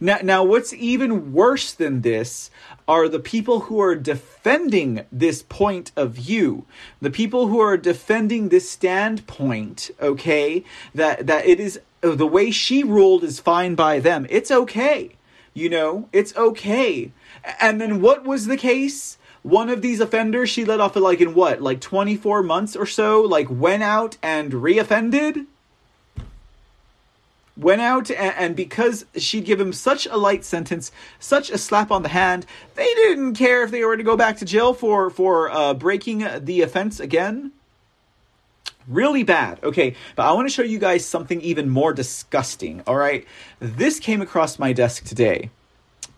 Now, 0.00 0.18
now, 0.22 0.42
what's 0.42 0.72
even 0.72 1.32
worse 1.32 1.72
than 1.72 2.00
this 2.00 2.50
are 2.88 3.08
the 3.08 3.18
people 3.18 3.60
who 3.60 3.80
are 3.80 3.94
defending 3.94 5.04
this 5.10 5.42
point 5.42 5.92
of 5.96 6.12
view. 6.12 6.64
The 7.00 7.10
people 7.10 7.48
who 7.48 7.60
are 7.60 7.76
defending 7.76 8.48
this 8.48 8.70
standpoint 8.70 9.90
okay 10.00 10.64
that 10.94 11.26
that 11.26 11.46
it 11.46 11.60
is 11.60 11.80
the 12.00 12.26
way 12.26 12.50
she 12.50 12.84
ruled 12.84 13.24
is 13.24 13.40
fine 13.40 13.74
by 13.74 13.98
them. 13.98 14.26
It's 14.30 14.50
okay 14.50 15.16
you 15.56 15.70
know 15.70 16.08
it's 16.12 16.36
okay. 16.36 17.10
And 17.60 17.80
then 17.80 18.00
what 18.00 18.24
was 18.24 18.46
the 18.46 18.58
case? 18.58 19.16
One 19.42 19.70
of 19.70 19.80
these 19.80 20.00
offenders 20.00 20.50
she 20.50 20.64
let 20.64 20.80
off 20.80 20.94
like 20.96 21.20
in 21.20 21.34
what 21.34 21.62
like 21.62 21.80
24 21.80 22.42
months 22.42 22.76
or 22.76 22.86
so 22.86 23.22
like 23.22 23.48
went 23.48 23.82
out 23.82 24.18
and 24.22 24.52
reoffended 24.52 25.46
went 27.56 27.80
out 27.80 28.10
and, 28.10 28.34
and, 28.36 28.56
because 28.56 29.06
she'd 29.16 29.44
give 29.44 29.60
him 29.60 29.72
such 29.72 30.06
a 30.06 30.16
light 30.16 30.44
sentence, 30.44 30.92
such 31.18 31.50
a 31.50 31.58
slap 31.58 31.90
on 31.90 32.02
the 32.02 32.08
hand, 32.08 32.46
they 32.74 32.92
didn't 32.94 33.34
care 33.34 33.62
if 33.62 33.70
they 33.70 33.84
were 33.84 33.96
to 33.96 34.02
go 34.02 34.16
back 34.16 34.36
to 34.38 34.44
jail 34.44 34.74
for 34.74 35.10
for 35.10 35.50
uh, 35.50 35.74
breaking 35.74 36.26
the 36.40 36.62
offense 36.62 37.00
again. 37.00 37.52
Really 38.86 39.24
bad. 39.24 39.58
Okay, 39.64 39.96
but 40.14 40.26
I 40.26 40.32
want 40.32 40.48
to 40.48 40.54
show 40.54 40.62
you 40.62 40.78
guys 40.78 41.04
something 41.04 41.40
even 41.40 41.68
more 41.68 41.92
disgusting. 41.92 42.82
All 42.86 42.96
right, 42.96 43.26
this 43.58 43.98
came 43.98 44.22
across 44.22 44.58
my 44.58 44.72
desk 44.72 45.04
today. 45.04 45.50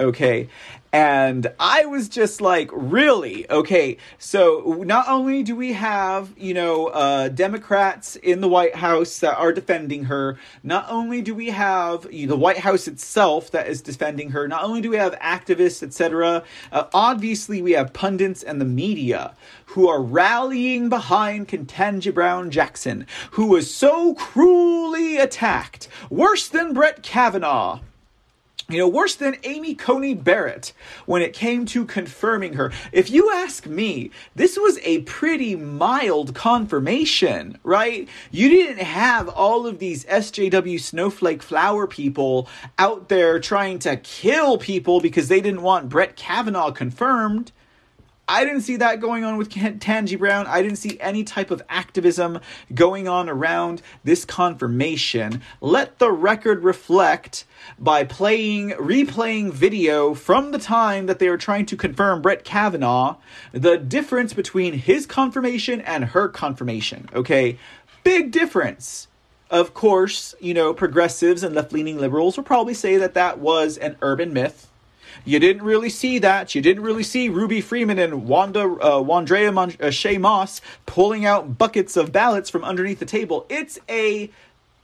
Okay, 0.00 0.48
and 0.92 1.52
I 1.60 1.84
was 1.84 2.08
just 2.08 2.40
like, 2.40 2.70
really? 2.72 3.50
Okay, 3.50 3.98
so 4.18 4.82
not 4.86 5.06
only 5.08 5.42
do 5.42 5.54
we 5.54 5.74
have, 5.74 6.32
you 6.38 6.54
know, 6.54 6.86
uh, 6.86 7.28
Democrats 7.28 8.16
in 8.16 8.40
the 8.40 8.48
White 8.48 8.74
House 8.74 9.18
that 9.18 9.36
are 9.36 9.52
defending 9.52 10.04
her, 10.04 10.38
not 10.62 10.86
only 10.88 11.20
do 11.20 11.34
we 11.34 11.50
have 11.50 12.10
you 12.10 12.26
know, 12.26 12.34
the 12.34 12.40
White 12.40 12.58
House 12.58 12.88
itself 12.88 13.50
that 13.50 13.68
is 13.68 13.82
defending 13.82 14.30
her, 14.30 14.48
not 14.48 14.64
only 14.64 14.80
do 14.80 14.88
we 14.88 14.96
have 14.96 15.14
activists, 15.18 15.82
etc., 15.82 16.42
uh, 16.72 16.84
obviously 16.94 17.60
we 17.60 17.72
have 17.72 17.92
pundits 17.92 18.42
and 18.42 18.58
the 18.58 18.64
media 18.64 19.34
who 19.66 19.88
are 19.88 20.00
rallying 20.00 20.88
behind 20.88 21.48
Ketanji 21.48 22.14
Brown 22.14 22.50
Jackson, 22.50 23.06
who 23.32 23.48
was 23.48 23.72
so 23.72 24.14
cruelly 24.14 25.18
attacked, 25.18 25.88
worse 26.08 26.48
than 26.48 26.72
Brett 26.72 27.02
Kavanaugh 27.02 27.80
you 28.70 28.76
know, 28.76 28.86
worse 28.86 29.14
than 29.14 29.34
Amy 29.44 29.74
Coney 29.74 30.12
Barrett 30.12 30.74
when 31.06 31.22
it 31.22 31.32
came 31.32 31.64
to 31.64 31.86
confirming 31.86 32.52
her. 32.52 32.70
If 32.92 33.10
you 33.10 33.32
ask 33.32 33.66
me, 33.66 34.10
this 34.34 34.58
was 34.58 34.78
a 34.82 35.00
pretty 35.02 35.56
mild 35.56 36.34
confirmation, 36.34 37.56
right? 37.64 38.06
You 38.30 38.50
didn't 38.50 38.84
have 38.84 39.30
all 39.30 39.66
of 39.66 39.78
these 39.78 40.04
SJW 40.04 40.78
snowflake 40.82 41.42
flower 41.42 41.86
people 41.86 42.46
out 42.78 43.08
there 43.08 43.40
trying 43.40 43.78
to 43.80 43.96
kill 43.96 44.58
people 44.58 45.00
because 45.00 45.28
they 45.28 45.40
didn't 45.40 45.62
want 45.62 45.88
Brett 45.88 46.14
Kavanaugh 46.14 46.70
confirmed. 46.70 47.52
I 48.28 48.44
didn't 48.44 48.60
see 48.60 48.76
that 48.76 49.00
going 49.00 49.24
on 49.24 49.38
with 49.38 49.48
Tangi 49.48 50.16
Brown. 50.16 50.46
I 50.46 50.60
didn't 50.60 50.76
see 50.76 51.00
any 51.00 51.24
type 51.24 51.50
of 51.50 51.62
activism 51.70 52.40
going 52.74 53.08
on 53.08 53.26
around 53.30 53.80
this 54.04 54.26
confirmation. 54.26 55.40
Let 55.62 55.98
the 55.98 56.12
record 56.12 56.62
reflect 56.62 57.46
by 57.78 58.04
playing, 58.04 58.72
replaying 58.72 59.52
video 59.52 60.12
from 60.12 60.50
the 60.50 60.58
time 60.58 61.06
that 61.06 61.18
they 61.20 61.30
were 61.30 61.38
trying 61.38 61.64
to 61.66 61.76
confirm 61.76 62.20
Brett 62.20 62.44
Kavanaugh, 62.44 63.16
the 63.52 63.78
difference 63.78 64.34
between 64.34 64.74
his 64.74 65.06
confirmation 65.06 65.80
and 65.80 66.04
her 66.04 66.28
confirmation. 66.28 67.08
Okay, 67.14 67.58
big 68.04 68.30
difference. 68.30 69.08
Of 69.50 69.72
course, 69.72 70.34
you 70.38 70.52
know, 70.52 70.74
progressives 70.74 71.42
and 71.42 71.54
left 71.54 71.72
leaning 71.72 71.96
liberals 71.96 72.36
will 72.36 72.44
probably 72.44 72.74
say 72.74 72.98
that 72.98 73.14
that 73.14 73.38
was 73.38 73.78
an 73.78 73.96
urban 74.02 74.34
myth 74.34 74.67
you 75.24 75.38
didn't 75.38 75.62
really 75.62 75.90
see 75.90 76.18
that. 76.18 76.54
You 76.54 76.60
didn't 76.60 76.82
really 76.82 77.02
see 77.02 77.28
Ruby 77.28 77.60
Freeman 77.60 77.98
and 77.98 78.26
Wanda 78.26 78.60
uh, 78.60 79.02
Wandrea 79.02 79.52
Mon- 79.52 79.70
uh, 79.80 79.88
Shaye 79.88 80.20
Moss 80.20 80.60
pulling 80.86 81.24
out 81.24 81.58
buckets 81.58 81.96
of 81.96 82.12
ballots 82.12 82.50
from 82.50 82.64
underneath 82.64 82.98
the 82.98 83.06
table. 83.06 83.46
It's 83.48 83.78
a 83.88 84.30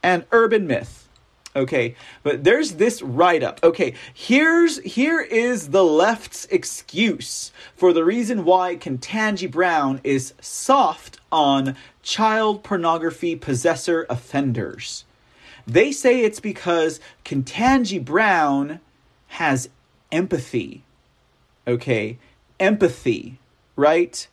an 0.02 0.24
urban 0.32 0.66
myth. 0.66 1.09
Okay, 1.56 1.94
but 2.24 2.43
there's 2.43 2.73
this 2.73 3.01
write 3.01 3.44
up. 3.44 3.61
Okay, 3.62 3.94
here's 4.12 4.78
here 4.81 5.20
is 5.20 5.69
the 5.69 5.85
left's 5.85 6.47
excuse 6.47 7.52
for 7.77 7.93
the 7.93 8.05
reason 8.05 8.44
why 8.44 8.74
Ketanji 8.74 9.48
Brown 9.48 10.01
is 10.02 10.35
soft 10.40 11.20
on 11.31 11.77
child 12.02 12.65
pornography 12.65 13.36
possessor 13.36 14.05
offenders. 14.11 15.05
They 15.66 15.93
say 15.93 16.20
it's 16.20 16.40
because 16.40 16.98
Ketanji 17.24 18.05
Brown 18.05 18.81
has 19.28 19.69
empathy. 20.15 20.85
Okay, 21.66 22.19
empathy, 22.61 23.39
right? 23.77 24.27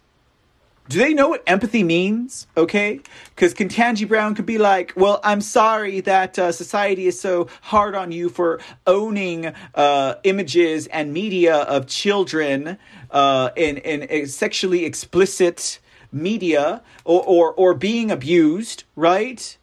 Do 0.90 0.98
they 1.00 1.14
know 1.14 1.30
what 1.30 1.44
empathy 1.48 1.84
means? 1.84 2.48
Okay, 2.58 3.00
because 3.34 3.54
Ketanji 3.54 4.08
Brown 4.08 4.36
could 4.36 4.46
be 4.46 4.58
like, 4.58 4.94
"Well, 4.96 5.20
I'm 5.24 5.42
sorry 5.42 6.02
that 6.02 6.38
uh, 6.38 6.52
society 6.52 7.08
is 7.08 7.20
so 7.20 7.48
hard 7.62 7.96
on 7.96 8.12
you 8.12 8.30
for 8.30 8.60
owning 8.86 9.54
uh, 9.74 10.16
images 10.24 10.88
and 10.88 11.14
media 11.14 11.56
of 11.56 11.88
children 11.88 12.78
uh, 13.10 13.50
in 13.56 13.78
in 13.78 14.28
sexually 14.28 14.86
explicit 14.86 15.80
media 16.12 16.82
or, 17.06 17.24
or 17.24 17.54
or 17.54 17.74
being 17.74 18.12
abused, 18.12 18.84
right?" 18.96 19.58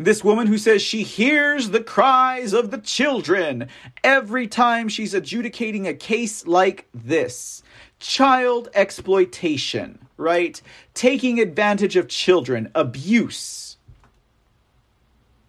This 0.00 0.22
woman 0.22 0.46
who 0.46 0.58
says 0.58 0.80
she 0.80 1.02
hears 1.02 1.70
the 1.70 1.82
cries 1.82 2.52
of 2.52 2.70
the 2.70 2.78
children 2.78 3.68
every 4.04 4.46
time 4.46 4.88
she's 4.88 5.12
adjudicating 5.12 5.88
a 5.88 5.94
case 5.94 6.46
like 6.46 6.86
this 6.94 7.64
child 7.98 8.68
exploitation, 8.74 9.98
right? 10.16 10.62
Taking 10.94 11.40
advantage 11.40 11.96
of 11.96 12.06
children, 12.06 12.70
abuse, 12.76 13.76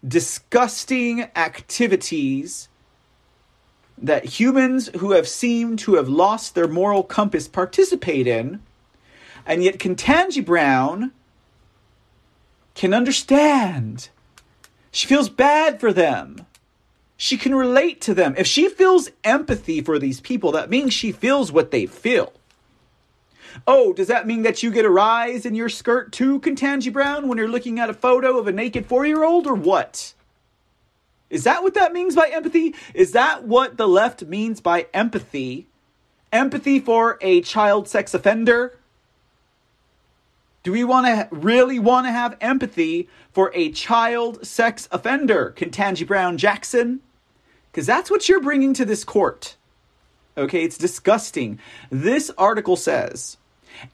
disgusting 0.07 1.30
activities 1.35 2.69
that 3.99 4.26
humans 4.26 4.89
who 4.97 5.11
have 5.11 5.27
seemed 5.27 5.77
to 5.77 5.93
have 5.93 6.09
lost 6.09 6.55
their 6.55 6.67
moral 6.67 7.03
compass 7.03 7.47
participate 7.47 8.26
in. 8.26 8.63
And 9.45 9.63
yet, 9.63 9.77
Ketanji 9.77 10.43
Brown 10.43 11.11
can 12.73 12.95
understand 12.95 14.09
she 14.91 15.07
feels 15.07 15.30
bad 15.30 15.80
for 15.80 15.94
them. 15.94 16.45
She 17.18 17.38
can 17.38 17.53
relate 17.53 17.99
to 18.02 18.14
them. 18.14 18.34
If 18.38 18.48
she 18.48 18.70
feels 18.70 19.10
empathy 19.24 19.82
for 19.82 19.99
these 19.99 20.22
people, 20.22 20.52
that 20.53 20.70
means 20.70 20.94
she 20.94 21.11
feels 21.11 21.52
what 21.52 21.72
they 21.72 21.86
feel. 21.86 22.32
Oh, 23.68 23.94
does 23.94 24.07
that 24.07 24.28
mean 24.28 24.44
that 24.44 24.64
you 24.64 24.72
get 24.72 24.86
a 24.86 24.90
rise 24.90 25.45
in 25.45 25.56
your 25.56 25.70
skirt 25.70 26.11
too, 26.11 26.40
Ketanji 26.40 26.94
Brown, 26.94 27.28
when 27.28 27.38
you're 27.38 27.48
looking 27.48 27.80
at 27.80 27.90
a 27.90 27.94
photo 27.94 28.38
of 28.38 28.48
a 28.48 28.52
naked 28.52 28.86
four 28.86 29.06
year 29.06 29.24
old, 29.24 29.48
or 29.48 29.53
what? 29.53 30.14
Is 31.30 31.44
that 31.44 31.61
what 31.61 31.74
that 31.76 31.94
means 31.94 32.16
by 32.16 32.30
empathy? 32.30 32.74
Is 32.94 33.11
that 33.11 33.44
what 33.44 33.78
the 33.78 33.88
left 33.88 34.24
means 34.24 34.61
by 34.61 34.88
empathy? 34.94 35.68
Empathy 36.32 36.80
for 36.80 37.18
a 37.22 37.41
child 37.41 37.88
sex 37.88 38.14
offender? 38.14 38.78
Do 40.64 40.73
we 40.73 40.84
want 40.84 41.07
to 41.07 41.27
really 41.31 41.80
want 41.80 42.06
to 42.06 42.11
have 42.11 42.36
empathy 42.41 43.07
for 43.31 43.52
a 43.56 43.72
child 43.72 44.45
sex 44.45 44.90
offender, 44.91 45.53
Ketanji 45.56 46.06
Brown 46.06 46.38
Jackson? 46.38 46.99
Because 47.72 47.86
that's 47.86 48.11
what 48.11 48.27
you're 48.27 48.41
bringing 48.41 48.73
to 48.73 48.84
this 48.84 49.03
court. 49.03 49.56
Okay, 50.38 50.64
it's 50.64 50.77
disgusting. 50.77 51.60
This 51.90 52.30
article 52.38 52.76
says 52.76 53.38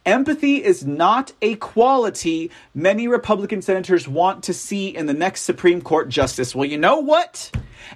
empathy 0.06 0.64
is 0.64 0.86
not 0.86 1.34
a 1.42 1.56
quality 1.56 2.50
many 2.74 3.08
Republican 3.08 3.62
senators 3.62 4.08
want 4.08 4.44
to 4.44 4.54
see 4.54 4.88
in 4.88 5.06
the 5.06 5.14
next 5.14 5.42
Supreme 5.42 5.82
Court 5.82 6.10
justice. 6.10 6.56
Well, 6.56 6.66
you 6.66 6.78
know 6.78 6.98
what? 7.00 7.52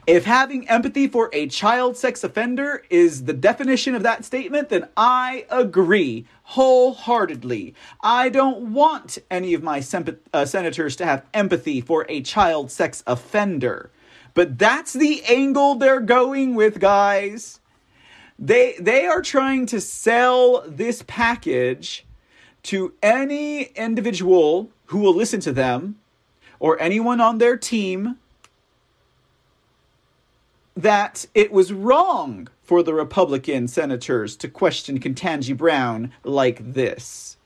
If 0.06 0.26
having 0.26 0.70
empathy 0.70 1.08
for 1.08 1.30
a 1.34 1.48
child 1.48 1.98
sex 1.98 2.24
offender 2.24 2.84
is 2.90 3.24
the 3.24 3.34
definition 3.34 3.96
of 3.96 4.04
that 4.04 4.26
statement, 4.26 4.70
then 4.70 4.88
I 4.96 5.46
agree 5.50 6.26
wholeheartedly. 6.50 7.76
I 8.02 8.30
don't 8.30 8.74
want 8.74 9.20
any 9.30 9.54
of 9.54 9.62
my 9.62 9.84
uh, 10.34 10.46
senators 10.46 10.96
to 10.96 11.06
have 11.06 11.26
empathy 11.32 11.80
for 11.80 12.08
a 12.10 12.22
child 12.22 12.72
sex 12.72 13.04
offender. 13.06 13.92
But 14.34 14.58
that's 14.58 14.94
the 14.94 15.24
angle 15.26 15.76
they're 15.76 16.00
going 16.00 16.56
with, 16.56 16.80
guys. 16.80 17.60
They 18.40 18.76
they 18.80 19.06
are 19.06 19.22
trying 19.22 19.66
to 19.68 19.82
sell 19.82 20.64
this 20.66 21.04
package 21.06 22.06
to 22.64 22.94
any 23.04 23.64
individual 23.64 24.72
who 24.86 25.00
will 25.00 25.14
listen 25.14 25.42
to 25.42 25.52
them 25.52 26.00
or 26.60 26.82
anyone 26.82 27.22
on 27.22 27.38
their 27.38 27.58
team 27.58 28.18
that 30.76 31.26
it 31.34 31.52
was 31.52 31.74
wrong 31.74 32.48
for 32.64 32.84
the 32.84 32.94
Republican 32.94 33.68
senators 33.68 34.36
to 34.38 34.48
question 34.48 35.00
Ketanji 35.00 35.56
Brown 35.58 36.12
like 36.24 36.74
this. 36.74 37.38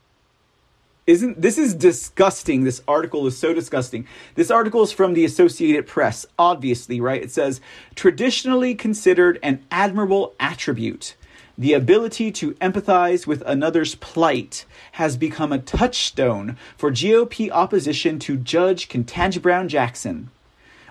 Isn't 1.06 1.42
this 1.42 1.58
is 1.58 1.74
disgusting? 1.74 2.64
This 2.64 2.82
article 2.88 3.26
is 3.26 3.36
so 3.36 3.52
disgusting. 3.52 4.06
This 4.36 4.50
article 4.50 4.82
is 4.82 4.92
from 4.92 5.12
the 5.12 5.24
Associated 5.24 5.86
Press, 5.86 6.24
obviously, 6.38 6.98
right? 6.98 7.22
It 7.22 7.30
says 7.30 7.60
traditionally 7.94 8.74
considered 8.74 9.38
an 9.42 9.64
admirable 9.70 10.34
attribute. 10.40 11.14
The 11.58 11.74
ability 11.74 12.32
to 12.32 12.54
empathize 12.54 13.26
with 13.26 13.42
another's 13.42 13.94
plight 13.94 14.64
has 14.92 15.16
become 15.16 15.52
a 15.52 15.58
touchstone 15.58 16.56
for 16.76 16.90
GOP 16.90 17.50
opposition 17.50 18.18
to 18.20 18.36
Judge 18.36 18.88
Ketanji 18.88 19.40
Brown 19.40 19.68
Jackson. 19.68 20.30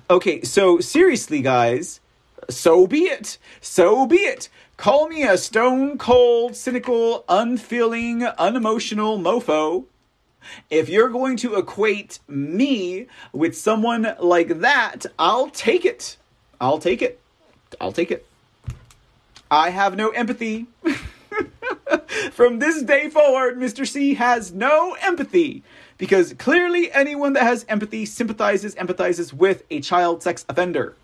Okay, 0.09 0.41
so 0.43 0.79
seriously, 0.79 1.41
guys, 1.41 1.99
so 2.49 2.87
be 2.87 3.03
it. 3.03 3.37
So 3.61 4.05
be 4.05 4.17
it. 4.17 4.49
Call 4.77 5.07
me 5.07 5.23
a 5.23 5.37
stone 5.37 5.97
cold, 5.97 6.55
cynical, 6.55 7.23
unfeeling, 7.29 8.23
unemotional 8.23 9.19
mofo. 9.19 9.85
If 10.69 10.89
you're 10.89 11.09
going 11.09 11.37
to 11.37 11.55
equate 11.55 12.19
me 12.27 13.07
with 13.31 13.57
someone 13.57 14.15
like 14.19 14.59
that, 14.59 15.05
I'll 15.17 15.49
take 15.49 15.85
it. 15.85 16.17
I'll 16.59 16.79
take 16.79 17.01
it. 17.01 17.19
I'll 17.79 17.91
take 17.91 18.11
it. 18.11 18.25
I 19.49 19.69
have 19.69 19.95
no 19.95 20.09
empathy. 20.09 20.67
From 22.31 22.59
this 22.59 22.81
day 22.81 23.09
forward, 23.09 23.57
Mr. 23.57 23.87
C 23.87 24.15
has 24.15 24.51
no 24.51 24.95
empathy 25.01 25.63
because 25.97 26.33
clearly 26.33 26.91
anyone 26.91 27.33
that 27.33 27.43
has 27.43 27.65
empathy 27.69 28.05
sympathizes, 28.05 28.75
empathizes 28.75 29.31
with 29.31 29.63
a 29.69 29.79
child 29.79 30.23
sex 30.23 30.45
offender. 30.49 30.95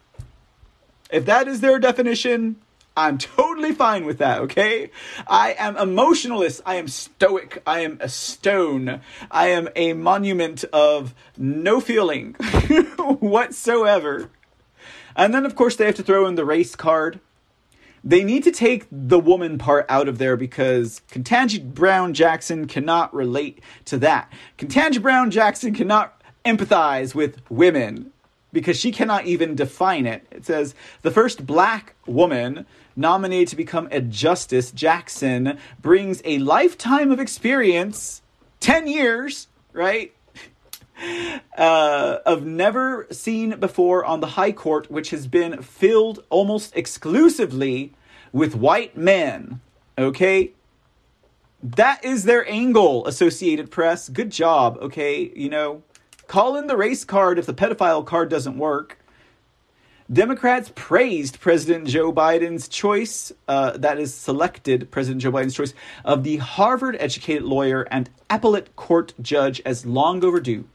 If 1.10 1.26
that 1.26 1.48
is 1.48 1.62
their 1.62 1.80
definition, 1.80 2.58
I'm 2.96 3.18
totally 3.18 3.72
fine 3.72 4.06
with 4.06 4.18
that, 4.18 4.42
okay? 4.42 4.92
I 5.28 5.56
am 5.58 5.78
emotionalist. 5.78 6.62
I 6.66 6.76
am 6.76 6.88
stoic. 6.88 7.64
I 7.66 7.80
am 7.80 7.98
a 8.02 8.10
stone. 8.10 9.02
I 9.32 9.48
am 9.48 9.70
a 9.76 9.94
monument 9.94 10.66
of 10.66 11.16
no 11.38 11.80
feeling 11.80 12.34
whatsoever. 12.98 14.30
And 15.16 15.34
then, 15.34 15.46
of 15.46 15.56
course, 15.56 15.78
they 15.78 15.86
have 15.86 15.96
to 15.96 16.04
throw 16.04 16.28
in 16.28 16.36
the 16.36 16.46
race 16.46 16.76
card. 16.76 17.20
They 18.04 18.24
need 18.24 18.44
to 18.44 18.52
take 18.52 18.86
the 18.92 19.20
woman 19.20 19.58
part 19.58 19.86
out 19.90 20.08
of 20.08 20.18
there 20.18 20.38
because 20.38 21.02
Ketanji 21.12 21.74
Brown 21.74 22.14
Jackson 22.14 22.68
cannot 22.68 23.14
relate 23.14 23.62
to 23.86 23.98
that. 23.98 24.32
Ketanji 24.58 25.02
Brown 25.02 25.32
Jackson 25.32 25.74
cannot 25.74 26.22
empathize 26.46 27.16
with 27.16 27.42
women 27.50 28.12
because 28.52 28.80
she 28.80 28.92
cannot 28.92 29.26
even 29.26 29.56
define 29.56 30.06
it. 30.06 30.26
It 30.32 30.46
says 30.46 30.76
the 31.02 31.12
first 31.12 31.46
black 31.46 31.96
woman 32.06 32.66
nominated 32.96 33.48
to 33.50 33.56
become 33.56 33.88
a 33.92 34.02
justice, 34.02 34.72
Jackson, 34.72 35.58
brings 35.82 36.22
a 36.26 36.40
lifetime 36.40 37.12
of 37.12 37.20
experience, 37.20 38.22
10 38.60 38.88
years, 38.88 39.48
right? 39.74 40.14
Uh, 41.58 42.20
of 42.26 42.46
never 42.46 43.08
seen 43.10 43.58
before 43.58 44.04
on 44.04 44.20
the 44.20 44.28
High 44.28 44.52
Court, 44.52 44.92
which 44.92 45.12
has 45.12 45.28
been 45.28 45.62
filled 45.62 46.26
almost 46.30 46.76
exclusively 46.76 47.94
with 48.34 48.54
white 48.54 48.98
men. 48.98 49.62
Okay? 49.98 50.52
That 51.64 52.04
is 52.04 52.24
their 52.24 52.50
angle, 52.50 53.08
Associated 53.08 53.72
Press. 53.72 54.10
Good 54.10 54.30
job, 54.30 54.78
okay? 54.82 55.32
You 55.34 55.50
know, 55.50 55.84
Call 56.30 56.58
in 56.58 56.68
the 56.68 56.78
race 56.78 57.06
card 57.06 57.40
if 57.40 57.48
the 57.48 57.56
pedophile 57.56 58.06
card 58.06 58.30
doesn't 58.30 58.60
work. 58.60 59.00
Democrats 60.14 60.72
praised 60.76 61.40
President 61.40 61.88
Joe 61.88 62.14
Biden's 62.14 62.68
choice, 62.68 63.32
uh, 63.48 63.72
that 63.78 63.98
is, 64.00 64.14
selected 64.14 64.92
President 64.92 65.24
Joe 65.24 65.32
Biden's 65.32 65.56
choice 65.56 65.74
of 66.06 66.24
the 66.24 66.38
Harvard 66.38 66.96
educated 67.00 67.42
lawyer 67.42 67.88
and 67.90 68.12
appellate 68.30 68.76
court 68.76 69.16
judge 69.20 69.60
as 69.66 69.88
long 69.88 70.24
overdue, 70.24 70.66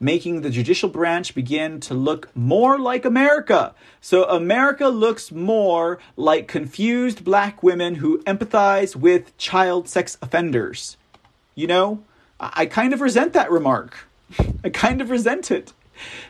making 0.00 0.40
the 0.40 0.48
judicial 0.48 0.88
branch 0.88 1.34
begin 1.34 1.78
to 1.80 1.92
look 1.92 2.34
more 2.34 2.78
like 2.78 3.04
America. 3.04 3.74
So 4.00 4.24
America 4.24 4.88
looks 4.88 5.30
more 5.30 5.98
like 6.16 6.48
confused 6.48 7.22
black 7.22 7.62
women 7.62 7.96
who 7.96 8.22
empathize 8.22 8.96
with 8.96 9.36
child 9.36 9.90
sex 9.90 10.16
offenders. 10.22 10.96
You 11.54 11.66
know, 11.66 12.02
I 12.40 12.64
kind 12.64 12.94
of 12.94 13.02
resent 13.02 13.34
that 13.34 13.50
remark. 13.50 14.05
I 14.64 14.70
kind 14.70 15.00
of 15.00 15.10
resent 15.10 15.50
it. 15.50 15.72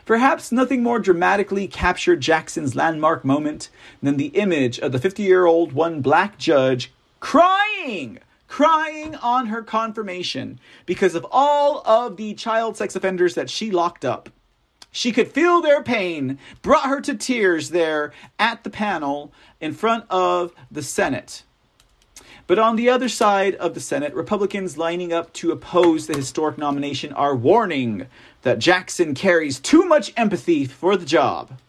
Perhaps 0.05 0.51
nothing 0.51 0.81
more 0.81 0.99
dramatically 0.99 1.67
captured 1.67 2.21
Jackson's 2.21 2.75
landmark 2.75 3.25
moment 3.25 3.69
than 4.01 4.17
the 4.17 4.27
image 4.27 4.79
of 4.79 4.91
the 4.91 4.99
50 4.99 5.23
year 5.23 5.45
old 5.45 5.73
one 5.73 6.01
black 6.01 6.37
judge 6.37 6.91
crying, 7.19 8.19
crying 8.47 9.15
on 9.15 9.47
her 9.47 9.61
confirmation 9.61 10.59
because 10.85 11.15
of 11.15 11.25
all 11.31 11.81
of 11.85 12.17
the 12.17 12.33
child 12.33 12.77
sex 12.77 12.95
offenders 12.95 13.35
that 13.35 13.49
she 13.49 13.71
locked 13.71 14.05
up. 14.05 14.29
She 14.91 15.11
could 15.11 15.27
feel 15.27 15.61
their 15.61 15.83
pain, 15.83 16.39
brought 16.61 16.85
her 16.85 17.01
to 17.01 17.15
tears 17.15 17.69
there 17.69 18.13
at 18.39 18.63
the 18.63 18.69
panel 18.69 19.33
in 19.59 19.73
front 19.73 20.05
of 20.09 20.53
the 20.71 20.81
Senate. 20.81 21.43
But 22.47 22.59
on 22.59 22.77
the 22.77 22.89
other 22.89 23.09
side 23.09 23.55
of 23.55 23.73
the 23.73 23.81
Senate, 23.81 24.13
Republicans 24.13 24.77
lining 24.77 25.11
up 25.11 25.33
to 25.33 25.51
oppose 25.51 26.07
the 26.07 26.15
historic 26.15 26.57
nomination 26.57 27.11
are 27.11 27.35
warning 27.35 28.07
that 28.43 28.59
Jackson 28.59 29.13
carries 29.13 29.59
too 29.59 29.83
much 29.83 30.13
empathy 30.15 30.63
for 30.63 30.95
the 30.95 31.05
job. 31.05 31.59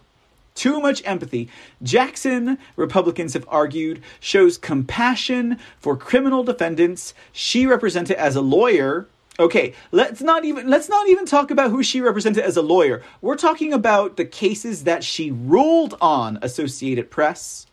Too 0.54 0.80
much 0.80 1.02
empathy. 1.04 1.48
Jackson, 1.82 2.58
Republicans 2.76 3.34
have 3.34 3.44
argued, 3.48 4.00
shows 4.20 4.56
compassion 4.56 5.58
for 5.80 5.96
criminal 5.96 6.44
defendants 6.44 7.12
she 7.32 7.66
represented 7.66 8.16
as 8.16 8.36
a 8.36 8.40
lawyer. 8.40 9.08
Okay, 9.40 9.74
let's 9.90 10.20
not 10.20 10.44
even 10.44 10.68
let's 10.68 10.88
not 10.88 11.08
even 11.08 11.26
talk 11.26 11.50
about 11.50 11.70
who 11.70 11.82
she 11.82 12.00
represented 12.00 12.44
as 12.44 12.56
a 12.56 12.62
lawyer. 12.62 13.02
We're 13.20 13.36
talking 13.36 13.72
about 13.72 14.16
the 14.16 14.24
cases 14.24 14.84
that 14.84 15.02
she 15.02 15.30
ruled 15.30 15.96
on, 16.00 16.38
Associated 16.42 17.10
Press 17.10 17.66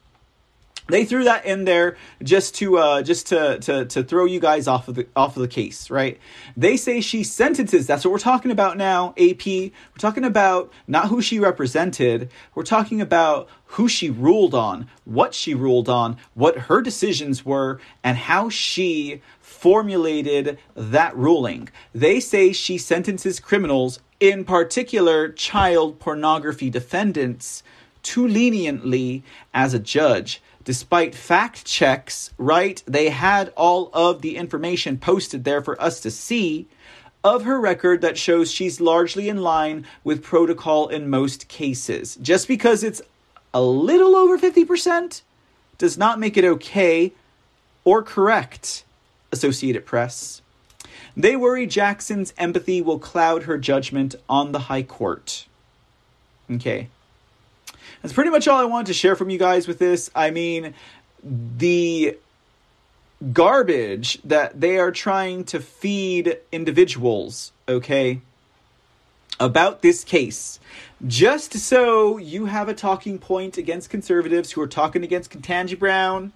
they 0.87 1.05
threw 1.05 1.23
that 1.23 1.45
in 1.45 1.65
there 1.65 1.97
just 2.23 2.55
to 2.55 2.77
uh, 2.77 3.01
just 3.01 3.27
to, 3.27 3.59
to 3.59 3.85
to 3.85 4.03
throw 4.03 4.25
you 4.25 4.39
guys 4.39 4.67
off 4.67 4.87
of 4.87 4.95
the 4.95 5.07
off 5.15 5.35
of 5.35 5.41
the 5.41 5.47
case, 5.47 5.89
right? 5.89 6.19
They 6.55 6.77
say 6.77 7.01
she 7.01 7.23
sentences. 7.23 7.87
That's 7.87 8.05
what 8.05 8.11
we're 8.11 8.19
talking 8.19 8.51
about 8.51 8.77
now. 8.77 9.13
AP. 9.17 9.45
We're 9.45 9.71
talking 9.97 10.23
about 10.23 10.71
not 10.87 11.07
who 11.07 11.21
she 11.21 11.39
represented. 11.39 12.29
We're 12.53 12.63
talking 12.63 13.01
about 13.01 13.49
who 13.65 13.87
she 13.87 14.09
ruled 14.09 14.53
on, 14.53 14.87
what 15.05 15.33
she 15.33 15.55
ruled 15.55 15.89
on, 15.89 16.17
what 16.33 16.57
her 16.57 16.81
decisions 16.81 17.43
were, 17.43 17.79
and 18.03 18.17
how 18.17 18.49
she 18.49 19.21
formulated 19.41 20.59
that 20.75 21.15
ruling. 21.17 21.69
They 21.93 22.19
say 22.19 22.51
she 22.53 22.77
sentences 22.77 23.39
criminals, 23.39 23.99
in 24.19 24.45
particular 24.45 25.29
child 25.29 25.99
pornography 25.99 26.69
defendants, 26.69 27.63
too 28.03 28.27
leniently 28.27 29.23
as 29.51 29.73
a 29.73 29.79
judge 29.79 30.41
despite 30.65 31.15
fact 31.15 31.63
checks, 31.65 32.31
right? 32.37 32.83
They 32.85 33.09
had 33.09 33.53
all 33.55 33.89
of 33.93 34.21
the 34.21 34.35
information 34.35 34.97
posted 34.97 35.45
there 35.45 35.61
for 35.61 35.81
us 35.81 36.01
to 36.01 36.11
see 36.11 36.67
of 37.23 37.43
her 37.43 37.59
record 37.59 38.01
that 38.01 38.17
shows 38.17 38.51
she's 38.51 38.81
largely 38.81 39.29
in 39.29 39.37
line 39.37 39.85
with 40.03 40.21
protocol 40.21 40.87
in 40.89 41.09
most 41.09 41.47
cases. 41.47 42.17
Just 42.21 42.47
because 42.47 42.83
it's 42.83 43.01
a 43.53 43.61
little 43.61 44.15
over 44.15 44.37
50% 44.37 45.21
does 45.77 45.97
not 45.97 46.19
make 46.19 46.37
it 46.37 46.45
okay 46.45 47.13
or 47.83 48.03
correct, 48.03 48.83
Associated 49.31 49.85
Press. 49.85 50.41
They 51.17 51.35
worry 51.35 51.65
Jackson's 51.65 52.33
empathy 52.37 52.81
will 52.81 52.99
cloud 52.99 53.43
her 53.43 53.57
judgment 53.57 54.15
on 54.27 54.51
the 54.51 54.59
High 54.59 54.83
Court. 54.83 55.45
Okay. 56.51 56.89
That's 58.05 58.13
pretty 58.13 58.29
much 58.29 58.47
all 58.47 58.59
I 58.59 58.65
wanted 58.65 58.85
to 58.85 58.93
share 58.93 59.15
from 59.15 59.31
you 59.31 59.39
guys 59.39 59.67
with 59.67 59.79
this. 59.79 60.11
I 60.13 60.29
mean, 60.29 60.75
the 61.23 62.15
garbage 63.33 64.21
that 64.23 64.61
they 64.61 64.77
are 64.77 64.91
trying 64.91 65.43
to 65.45 65.59
feed 65.59 66.37
individuals, 66.51 67.51
okay, 67.67 68.21
about 69.39 69.81
this 69.81 70.03
case, 70.03 70.59
just 71.07 71.53
so 71.53 72.19
you 72.19 72.45
have 72.45 72.69
a 72.69 72.75
talking 72.75 73.17
point 73.17 73.57
against 73.57 73.89
conservatives 73.89 74.51
who 74.51 74.61
are 74.61 74.67
talking 74.67 75.03
against 75.03 75.31
Ketanji 75.31 75.79
Brown. 75.79 76.31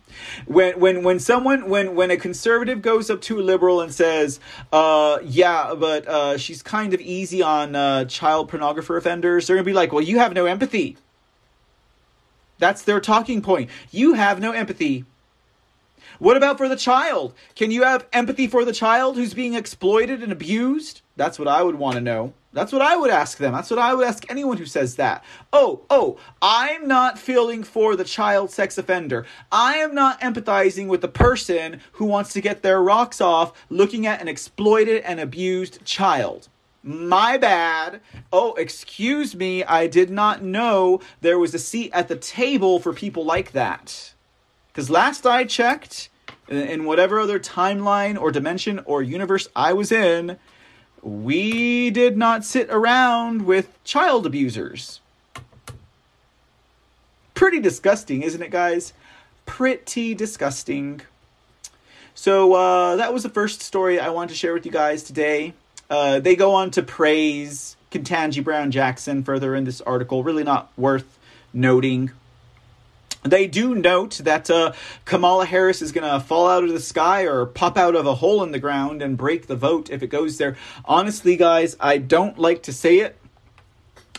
When 0.47 0.79
when 0.79 1.03
when 1.03 1.19
someone 1.19 1.69
when 1.69 1.93
when 1.93 2.09
a 2.09 2.17
conservative 2.17 2.81
goes 2.81 3.11
up 3.11 3.21
to 3.21 3.39
a 3.39 3.43
liberal 3.43 3.79
and 3.79 3.93
says, 3.93 4.39
uh, 4.73 5.19
yeah, 5.23 5.75
but 5.75 6.07
uh, 6.07 6.37
she's 6.39 6.63
kind 6.63 6.95
of 6.95 6.99
easy 6.99 7.43
on 7.43 7.75
uh, 7.75 8.05
child 8.05 8.49
pornographer 8.49 8.97
offenders, 8.97 9.45
they're 9.45 9.55
gonna 9.55 9.65
be 9.65 9.73
like, 9.73 9.93
well, 9.93 10.03
you 10.03 10.17
have 10.17 10.33
no 10.33 10.47
empathy. 10.47 10.97
That's 12.59 12.83
their 12.83 12.99
talking 12.99 13.41
point. 13.41 13.69
You 13.89 14.13
have 14.13 14.39
no 14.39 14.51
empathy. 14.51 15.05
What 16.19 16.35
about 16.35 16.57
for 16.57 16.67
the 16.67 16.75
child? 16.75 17.33
Can 17.55 17.71
you 17.71 17.83
have 17.83 18.05
empathy 18.11 18.45
for 18.45 18.65
the 18.65 18.73
child 18.73 19.15
who's 19.15 19.33
being 19.33 19.53
exploited 19.53 20.21
and 20.21 20.33
abused? 20.33 21.01
That's 21.15 21.39
what 21.39 21.47
I 21.47 21.63
would 21.63 21.75
want 21.75 21.95
to 21.95 22.01
know. 22.01 22.33
That's 22.51 22.73
what 22.73 22.81
I 22.81 22.97
would 22.97 23.09
ask 23.09 23.37
them. 23.37 23.53
That's 23.53 23.69
what 23.69 23.79
I 23.79 23.93
would 23.93 24.05
ask 24.05 24.29
anyone 24.29 24.57
who 24.57 24.65
says 24.65 24.95
that. 24.95 25.23
Oh, 25.53 25.81
oh, 25.89 26.17
I'm 26.41 26.87
not 26.87 27.17
feeling 27.17 27.63
for 27.63 27.95
the 27.95 28.03
child 28.03 28.51
sex 28.51 28.77
offender. 28.77 29.25
I 29.49 29.75
am 29.75 29.95
not 29.95 30.19
empathizing 30.19 30.87
with 30.87 30.99
the 30.99 31.07
person 31.07 31.79
who 31.93 32.05
wants 32.05 32.33
to 32.33 32.41
get 32.41 32.63
their 32.63 32.81
rocks 32.81 33.21
off 33.21 33.53
looking 33.69 34.05
at 34.05 34.19
an 34.19 34.27
exploited 34.27 35.03
and 35.03 35.21
abused 35.21 35.85
child. 35.85 36.48
My 36.81 37.37
bad. 37.37 38.01
Oh, 38.31 38.53
excuse 38.53 39.35
me. 39.35 39.63
I 39.63 39.87
did 39.87 40.09
not 40.09 40.43
know 40.43 41.01
there 41.21 41.37
was 41.37 41.53
a 41.53 41.59
seat 41.59 41.91
at 41.93 42.07
the 42.07 42.15
table 42.15 42.79
for 42.79 42.93
people 42.93 43.25
like 43.25 43.51
that. 43.51 44.13
Because 44.71 44.89
last 44.89 45.25
I 45.25 45.43
checked, 45.43 46.09
in 46.47 46.85
whatever 46.85 47.19
other 47.19 47.39
timeline 47.39 48.19
or 48.19 48.31
dimension 48.31 48.79
or 48.85 49.01
universe 49.01 49.47
I 49.55 49.73
was 49.73 49.91
in, 49.91 50.37
we 51.01 51.89
did 51.89 52.17
not 52.17 52.43
sit 52.43 52.69
around 52.69 53.45
with 53.45 53.81
child 53.83 54.25
abusers. 54.25 54.99
Pretty 57.33 57.59
disgusting, 57.59 58.23
isn't 58.23 58.41
it, 58.41 58.51
guys? 58.51 58.93
Pretty 59.45 60.13
disgusting. 60.13 61.01
So, 62.13 62.53
uh, 62.53 62.97
that 62.97 63.13
was 63.13 63.23
the 63.23 63.29
first 63.29 63.61
story 63.61 63.99
I 63.99 64.09
wanted 64.09 64.29
to 64.29 64.35
share 64.35 64.53
with 64.53 64.65
you 64.65 64.71
guys 64.71 65.03
today. 65.03 65.53
Uh, 65.89 66.19
they 66.19 66.35
go 66.35 66.53
on 66.53 66.69
to 66.71 66.83
praise 66.83 67.75
Ketanji 67.91 68.43
Brown 68.43 68.71
Jackson 68.71 69.23
further 69.23 69.55
in 69.55 69.63
this 69.63 69.81
article. 69.81 70.23
Really 70.23 70.43
not 70.43 70.71
worth 70.77 71.17
noting. 71.51 72.11
They 73.23 73.47
do 73.47 73.75
note 73.75 74.21
that 74.23 74.49
uh, 74.49 74.73
Kamala 75.03 75.45
Harris 75.45 75.81
is 75.81 75.91
going 75.91 76.09
to 76.09 76.25
fall 76.25 76.47
out 76.47 76.63
of 76.63 76.69
the 76.69 76.79
sky 76.79 77.23
or 77.23 77.45
pop 77.45 77.77
out 77.77 77.95
of 77.95 78.05
a 78.05 78.15
hole 78.15 78.43
in 78.43 78.51
the 78.51 78.59
ground 78.59 79.01
and 79.01 79.17
break 79.17 79.47
the 79.47 79.55
vote 79.55 79.89
if 79.89 80.01
it 80.01 80.07
goes 80.07 80.37
there. 80.37 80.55
Honestly, 80.85 81.35
guys, 81.35 81.75
I 81.79 81.97
don't 81.97 82.37
like 82.37 82.63
to 82.63 82.73
say 82.73 82.99
it, 82.99 83.17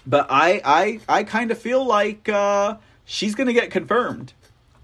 but 0.06 0.26
I 0.28 0.60
I 0.64 1.00
I 1.08 1.24
kind 1.24 1.50
of 1.50 1.58
feel 1.58 1.84
like 1.84 2.28
uh, 2.28 2.76
she's 3.06 3.34
going 3.34 3.46
to 3.46 3.54
get 3.54 3.70
confirmed. 3.70 4.34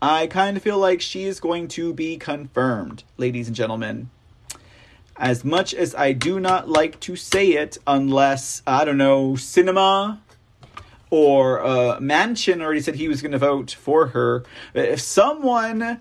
I 0.00 0.28
kind 0.28 0.56
of 0.56 0.62
feel 0.62 0.78
like 0.78 1.00
she 1.00 1.24
is 1.24 1.40
going 1.40 1.68
to 1.68 1.92
be 1.92 2.16
confirmed, 2.16 3.02
ladies 3.18 3.48
and 3.48 3.56
gentlemen 3.56 4.08
as 5.18 5.44
much 5.44 5.72
as 5.74 5.94
I 5.94 6.12
do 6.12 6.38
not 6.40 6.68
like 6.68 7.00
to 7.00 7.16
say 7.16 7.52
it, 7.52 7.78
unless, 7.86 8.62
I 8.66 8.84
don't 8.84 8.98
know, 8.98 9.32
Sinema 9.32 10.18
or 11.10 11.64
uh, 11.64 11.98
Manchin 12.00 12.60
already 12.60 12.80
said 12.80 12.96
he 12.96 13.08
was 13.08 13.22
going 13.22 13.32
to 13.32 13.38
vote 13.38 13.70
for 13.70 14.08
her. 14.08 14.44
If 14.74 15.00
someone 15.00 16.00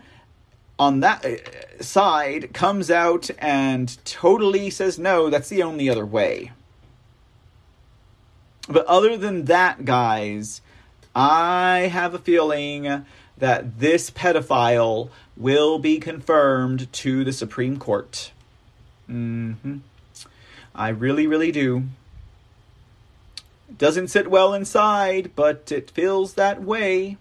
on 0.77 0.99
that 1.01 1.25
uh, 1.25 1.81
side 1.81 2.53
comes 2.53 2.91
out 2.91 3.29
and 3.39 3.97
totally 4.05 4.69
says 4.69 4.99
no, 4.99 5.29
that's 5.29 5.49
the 5.49 5.63
only 5.63 5.89
other 5.89 6.05
way. 6.05 6.51
But 8.67 8.85
other 8.87 9.15
than 9.15 9.45
that, 9.45 9.85
guys, 9.85 10.61
I 11.15 11.89
have 11.91 12.13
a 12.13 12.19
feeling 12.19 13.05
that 13.37 13.79
this 13.79 14.09
pedophile 14.09 15.09
will 15.37 15.77
be 15.77 15.99
confirmed 15.99 16.91
to 16.91 17.23
the 17.23 17.33
Supreme 17.33 17.77
Court. 17.77 18.31
Mm-hmm. 19.09 19.77
I 20.73 20.89
really, 20.89 21.27
really 21.27 21.51
do. 21.51 21.83
Doesn't 23.77 24.09
sit 24.09 24.29
well 24.29 24.53
inside, 24.53 25.31
but 25.35 25.71
it 25.71 25.89
feels 25.89 26.33
that 26.33 26.61
way. 26.61 27.17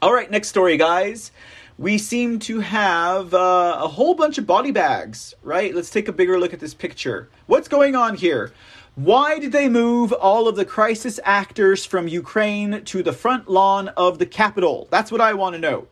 All 0.00 0.12
right, 0.12 0.30
next 0.30 0.48
story, 0.48 0.76
guys. 0.76 1.32
We 1.76 1.98
seem 1.98 2.38
to 2.40 2.60
have 2.60 3.34
uh, 3.34 3.78
a 3.80 3.88
whole 3.88 4.14
bunch 4.14 4.38
of 4.38 4.46
body 4.46 4.70
bags, 4.70 5.34
right? 5.42 5.74
Let's 5.74 5.90
take 5.90 6.06
a 6.06 6.12
bigger 6.12 6.38
look 6.38 6.52
at 6.52 6.60
this 6.60 6.74
picture. 6.74 7.28
What's 7.46 7.66
going 7.66 7.96
on 7.96 8.14
here? 8.14 8.52
Why 8.94 9.40
did 9.40 9.50
they 9.50 9.68
move 9.68 10.12
all 10.12 10.46
of 10.46 10.54
the 10.54 10.64
crisis 10.64 11.18
actors 11.24 11.84
from 11.84 12.06
Ukraine 12.06 12.84
to 12.84 13.02
the 13.02 13.12
front 13.12 13.48
lawn 13.48 13.88
of 13.88 14.20
the 14.20 14.26
Capitol? 14.26 14.86
That's 14.90 15.10
what 15.10 15.20
I 15.20 15.34
want 15.34 15.54
to 15.54 15.60
know. 15.60 15.88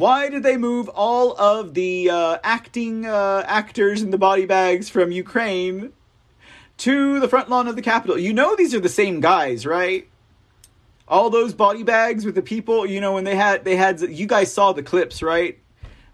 Why 0.00 0.30
did 0.30 0.42
they 0.42 0.56
move 0.56 0.88
all 0.88 1.38
of 1.38 1.74
the 1.74 2.08
uh, 2.08 2.38
acting 2.42 3.04
uh, 3.04 3.44
actors 3.46 4.00
in 4.00 4.10
the 4.10 4.16
body 4.16 4.46
bags 4.46 4.88
from 4.88 5.12
Ukraine 5.12 5.92
to 6.78 7.20
the 7.20 7.28
front 7.28 7.50
lawn 7.50 7.68
of 7.68 7.76
the 7.76 7.82
Capitol? 7.82 8.16
You 8.18 8.32
know 8.32 8.56
these 8.56 8.74
are 8.74 8.80
the 8.80 8.88
same 8.88 9.20
guys, 9.20 9.66
right? 9.66 10.08
All 11.06 11.28
those 11.28 11.52
body 11.52 11.82
bags 11.82 12.24
with 12.24 12.34
the 12.34 12.40
people, 12.40 12.86
you 12.86 12.98
know, 12.98 13.12
when 13.12 13.24
they 13.24 13.36
had 13.36 13.66
they 13.66 13.76
had 13.76 14.00
you 14.00 14.26
guys 14.26 14.50
saw 14.50 14.72
the 14.72 14.82
clips, 14.82 15.22
right? 15.22 15.58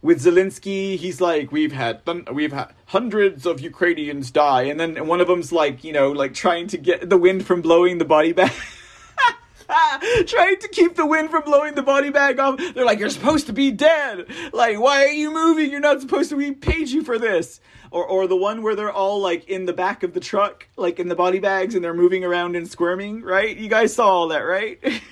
with 0.02 0.22
Zelensky, 0.22 0.96
he's 0.96 1.20
like, 1.20 1.50
we've 1.50 1.72
had 1.72 2.00
we've 2.32 2.52
had 2.52 2.72
hundreds 2.86 3.46
of 3.46 3.60
Ukrainians 3.60 4.30
die, 4.30 4.62
and 4.62 4.78
then 4.78 5.06
one 5.06 5.20
of 5.20 5.26
them's 5.26 5.52
like, 5.52 5.82
you 5.84 5.92
know, 5.92 6.12
like 6.12 6.32
trying 6.32 6.68
to 6.68 6.78
get 6.78 7.10
the 7.10 7.16
wind 7.16 7.46
from 7.46 7.60
blowing 7.60 7.98
the 7.98 8.04
body 8.04 8.32
bag. 8.32 8.52
trying 10.26 10.58
to 10.58 10.68
keep 10.68 10.94
the 10.94 11.06
wind 11.06 11.30
from 11.30 11.42
blowing 11.42 11.74
the 11.74 11.82
body 11.82 12.10
bag 12.10 12.38
off. 12.38 12.58
They're 12.74 12.84
like, 12.84 12.98
you're 12.98 13.10
supposed 13.10 13.46
to 13.46 13.52
be 13.52 13.70
dead. 13.70 14.26
Like, 14.52 14.78
why 14.78 15.04
are 15.04 15.12
you 15.12 15.32
moving? 15.32 15.70
You're 15.70 15.80
not 15.80 16.00
supposed 16.00 16.30
to. 16.30 16.36
We 16.36 16.52
paid 16.52 16.88
you 16.88 17.02
for 17.02 17.18
this. 17.18 17.60
Or, 17.90 18.04
or 18.04 18.26
the 18.26 18.36
one 18.36 18.62
where 18.62 18.74
they're 18.74 18.92
all 18.92 19.20
like 19.20 19.48
in 19.48 19.64
the 19.64 19.72
back 19.72 20.02
of 20.02 20.12
the 20.12 20.20
truck, 20.20 20.66
like 20.76 20.98
in 20.98 21.08
the 21.08 21.14
body 21.14 21.38
bags, 21.38 21.74
and 21.74 21.84
they're 21.84 21.94
moving 21.94 22.24
around 22.24 22.56
and 22.56 22.68
squirming. 22.68 23.22
Right? 23.22 23.56
You 23.56 23.68
guys 23.68 23.94
saw 23.94 24.08
all 24.08 24.28
that, 24.28 24.40
right? 24.40 24.80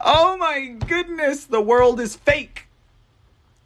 oh 0.00 0.36
my 0.38 0.76
goodness, 0.86 1.44
the 1.44 1.60
world 1.60 2.00
is 2.00 2.16
fake. 2.16 2.66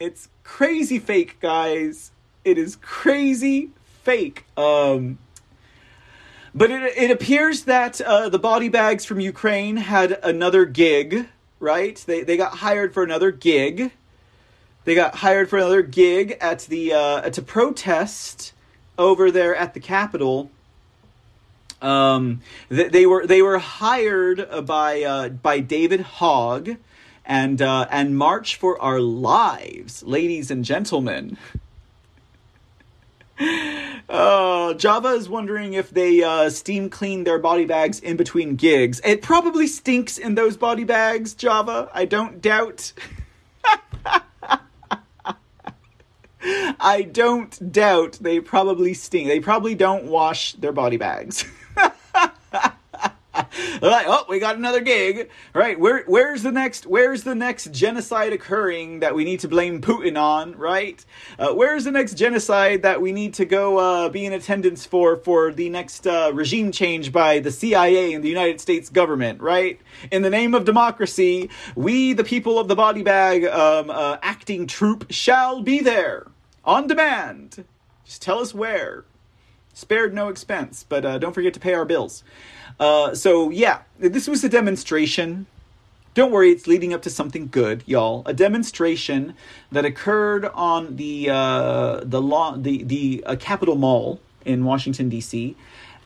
It's 0.00 0.28
crazy 0.42 0.98
fake, 0.98 1.38
guys. 1.40 2.10
It 2.44 2.58
is 2.58 2.76
crazy 2.76 3.70
fake. 4.04 4.44
Um, 4.56 5.18
but 6.56 6.70
it, 6.70 6.96
it 6.96 7.10
appears 7.10 7.64
that 7.64 8.00
uh, 8.00 8.30
the 8.30 8.38
body 8.38 8.70
bags 8.70 9.04
from 9.04 9.20
Ukraine 9.20 9.76
had 9.76 10.18
another 10.22 10.64
gig, 10.64 11.28
right? 11.60 12.02
They, 12.06 12.22
they 12.22 12.38
got 12.38 12.54
hired 12.54 12.94
for 12.94 13.02
another 13.02 13.30
gig. 13.30 13.92
They 14.84 14.94
got 14.94 15.16
hired 15.16 15.50
for 15.50 15.58
another 15.58 15.82
gig 15.82 16.38
at 16.40 16.60
the 16.60 16.94
uh, 16.94 17.30
to 17.30 17.42
protest 17.42 18.54
over 18.96 19.30
there 19.30 19.54
at 19.54 19.74
the 19.74 19.80
Capitol. 19.80 20.50
Um, 21.82 22.40
they, 22.70 22.88
they 22.88 23.06
were 23.06 23.26
they 23.26 23.42
were 23.42 23.58
hired 23.58 24.48
by 24.64 25.02
uh, 25.02 25.28
by 25.28 25.60
David 25.60 26.00
Hogg 26.00 26.76
and 27.26 27.60
uh, 27.60 27.86
and 27.90 28.16
March 28.16 28.56
for 28.56 28.80
Our 28.80 29.00
Lives, 29.00 30.02
ladies 30.04 30.50
and 30.50 30.64
gentlemen. 30.64 31.36
Uh, 34.08 34.72
Java 34.74 35.08
is 35.08 35.28
wondering 35.28 35.74
if 35.74 35.90
they 35.90 36.22
uh, 36.22 36.48
steam 36.48 36.88
clean 36.88 37.24
their 37.24 37.38
body 37.38 37.64
bags 37.64 37.98
in 38.00 38.16
between 38.16 38.56
gigs. 38.56 39.00
It 39.04 39.20
probably 39.20 39.66
stinks 39.66 40.16
in 40.16 40.36
those 40.36 40.56
body 40.56 40.84
bags, 40.84 41.34
Java. 41.34 41.90
I 41.92 42.04
don't 42.04 42.40
doubt. 42.40 42.92
I 46.78 47.02
don't 47.02 47.72
doubt 47.72 48.18
they 48.20 48.38
probably 48.40 48.94
stink. 48.94 49.26
They 49.28 49.40
probably 49.40 49.74
don't 49.74 50.04
wash 50.04 50.52
their 50.52 50.72
body 50.72 50.96
bags. 50.96 51.44
like, 53.82 54.06
oh, 54.08 54.24
we 54.28 54.38
got 54.38 54.56
another 54.56 54.80
gig. 54.80 55.30
Right? 55.54 55.78
Where 55.78 56.04
where's 56.06 56.42
the 56.42 56.52
next 56.52 56.86
where's 56.86 57.24
the 57.24 57.34
next 57.34 57.72
genocide 57.72 58.32
occurring 58.32 59.00
that 59.00 59.14
we 59.14 59.24
need 59.24 59.40
to 59.40 59.48
blame 59.48 59.80
Putin 59.80 60.20
on, 60.20 60.56
right? 60.56 61.04
Uh, 61.38 61.52
where's 61.52 61.84
the 61.84 61.90
next 61.90 62.14
genocide 62.14 62.82
that 62.82 63.00
we 63.00 63.12
need 63.12 63.34
to 63.34 63.44
go 63.44 63.78
uh, 63.78 64.08
be 64.08 64.24
in 64.24 64.32
attendance 64.32 64.84
for 64.84 65.16
for 65.16 65.52
the 65.52 65.68
next 65.70 66.06
uh, 66.06 66.30
regime 66.34 66.72
change 66.72 67.12
by 67.12 67.38
the 67.38 67.50
CIA 67.50 68.12
and 68.12 68.22
the 68.22 68.28
United 68.28 68.60
States 68.60 68.88
government, 68.88 69.40
right? 69.40 69.80
In 70.10 70.22
the 70.22 70.30
name 70.30 70.54
of 70.54 70.64
democracy, 70.64 71.50
we, 71.74 72.12
the 72.12 72.24
people 72.24 72.58
of 72.58 72.68
the 72.68 72.76
body 72.76 73.02
bag 73.02 73.44
um, 73.44 73.90
uh, 73.90 74.18
acting 74.22 74.66
troop, 74.66 75.06
shall 75.10 75.62
be 75.62 75.80
there 75.80 76.26
on 76.64 76.86
demand. 76.86 77.64
Just 78.04 78.22
tell 78.22 78.38
us 78.38 78.54
where. 78.54 79.04
Spared 79.72 80.14
no 80.14 80.28
expense, 80.28 80.86
but 80.88 81.04
uh, 81.04 81.18
don't 81.18 81.34
forget 81.34 81.52
to 81.52 81.60
pay 81.60 81.74
our 81.74 81.84
bills. 81.84 82.24
Uh, 82.78 83.14
so 83.14 83.50
yeah, 83.50 83.80
this 83.98 84.28
was 84.28 84.44
a 84.44 84.48
demonstration. 84.48 85.46
Don't 86.14 86.32
worry, 86.32 86.50
it's 86.50 86.66
leading 86.66 86.94
up 86.94 87.02
to 87.02 87.10
something 87.10 87.48
good, 87.48 87.82
y'all. 87.86 88.22
A 88.24 88.32
demonstration 88.32 89.34
that 89.70 89.84
occurred 89.84 90.46
on 90.46 90.96
the 90.96 91.28
uh, 91.30 92.00
the 92.02 92.22
law 92.22 92.56
the 92.56 92.82
the 92.82 93.22
uh, 93.26 93.36
Capitol 93.36 93.76
Mall 93.76 94.20
in 94.44 94.64
Washington 94.64 95.08
D.C. 95.08 95.56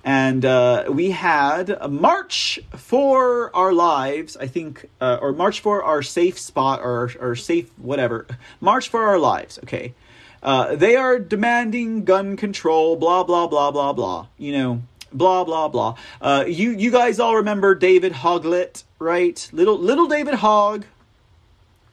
And 0.03 0.47
uh, 0.47 0.85
we 0.89 1.11
had 1.11 1.71
a 1.71 1.89
March 1.89 2.59
for 2.75 3.55
Our 3.55 3.73
Lives, 3.73 4.37
I 4.37 4.47
think, 4.47 4.89
uh, 5.01 5.19
or 5.21 5.33
March 5.33 5.61
for 5.61 5.83
Our 5.83 6.03
Safe 6.03 6.39
Spot, 6.39 6.81
or, 6.81 7.11
or 7.21 7.37
Safe 7.37 7.71
whatever. 7.79 8.27
March 8.61 8.89
for 8.89 9.03
Our 9.03 9.19
Lives, 9.19 9.59
okay. 9.65 9.95
Uh, 10.43 10.75
they 10.75 10.97
are 10.97 11.19
demanding 11.19 12.05
gun 12.05 12.35
control, 12.39 12.97
blah, 12.97 13.25
blah, 13.25 13.47
blah, 13.47 13.71
blah, 13.71 13.93
blah. 13.93 14.27
You 14.39 14.53
know, 14.53 14.83
blah 15.13 15.45
blah 15.45 15.69
blah. 15.69 15.97
Uh, 16.21 16.45
you 16.47 16.71
you 16.71 16.91
guys 16.91 17.19
all 17.21 17.37
remember 17.37 17.75
David 17.75 18.13
Hoglet, 18.13 18.85
right? 18.99 19.49
Little 19.53 19.79
little 19.79 20.07
David 20.07 20.35
Hogg, 20.35 20.85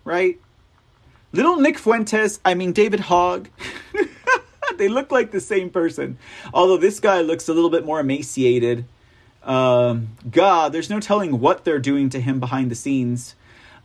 right? 0.04 0.40
Little 1.32 1.58
Nick 1.58 1.78
Fuentes. 1.78 2.40
I 2.44 2.54
mean 2.54 2.72
David 2.72 3.02
Hogg. 3.02 3.50
they 4.78 4.88
look 4.88 5.12
like 5.12 5.32
the 5.32 5.40
same 5.40 5.70
person, 5.70 6.18
although 6.54 6.78
this 6.78 7.00
guy 7.00 7.22
looks 7.22 7.48
a 7.48 7.54
little 7.54 7.70
bit 7.70 7.86
more 7.86 8.00
emaciated. 8.00 8.86
Um, 9.44 10.10
God, 10.30 10.74
there's 10.74 10.90
no 10.90 11.00
telling 11.00 11.40
what 11.40 11.64
they're 11.64 11.80
doing 11.80 12.10
to 12.10 12.20
him 12.20 12.40
behind 12.40 12.70
the 12.70 12.76
scenes. 12.76 13.36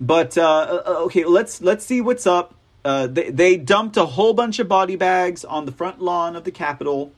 But 0.01 0.37
uh, 0.37 0.83
uh 0.85 0.95
okay, 1.05 1.25
let's 1.25 1.61
let's 1.61 1.85
see 1.85 2.01
what's 2.01 2.27
up. 2.27 2.55
Uh, 2.85 3.07
they, 3.07 3.31
they 3.31 3.57
dumped 3.57 3.97
a 3.97 4.07
whole 4.07 4.35
bunch 4.35 4.59
of 4.59 4.67
body 4.67 4.97
bags 4.97 5.45
on 5.45 5.67
the 5.67 5.73
front 5.73 6.03
lawn 6.03 6.35
of 6.35 6.43
the 6.43 6.51
Capitol 6.51 7.13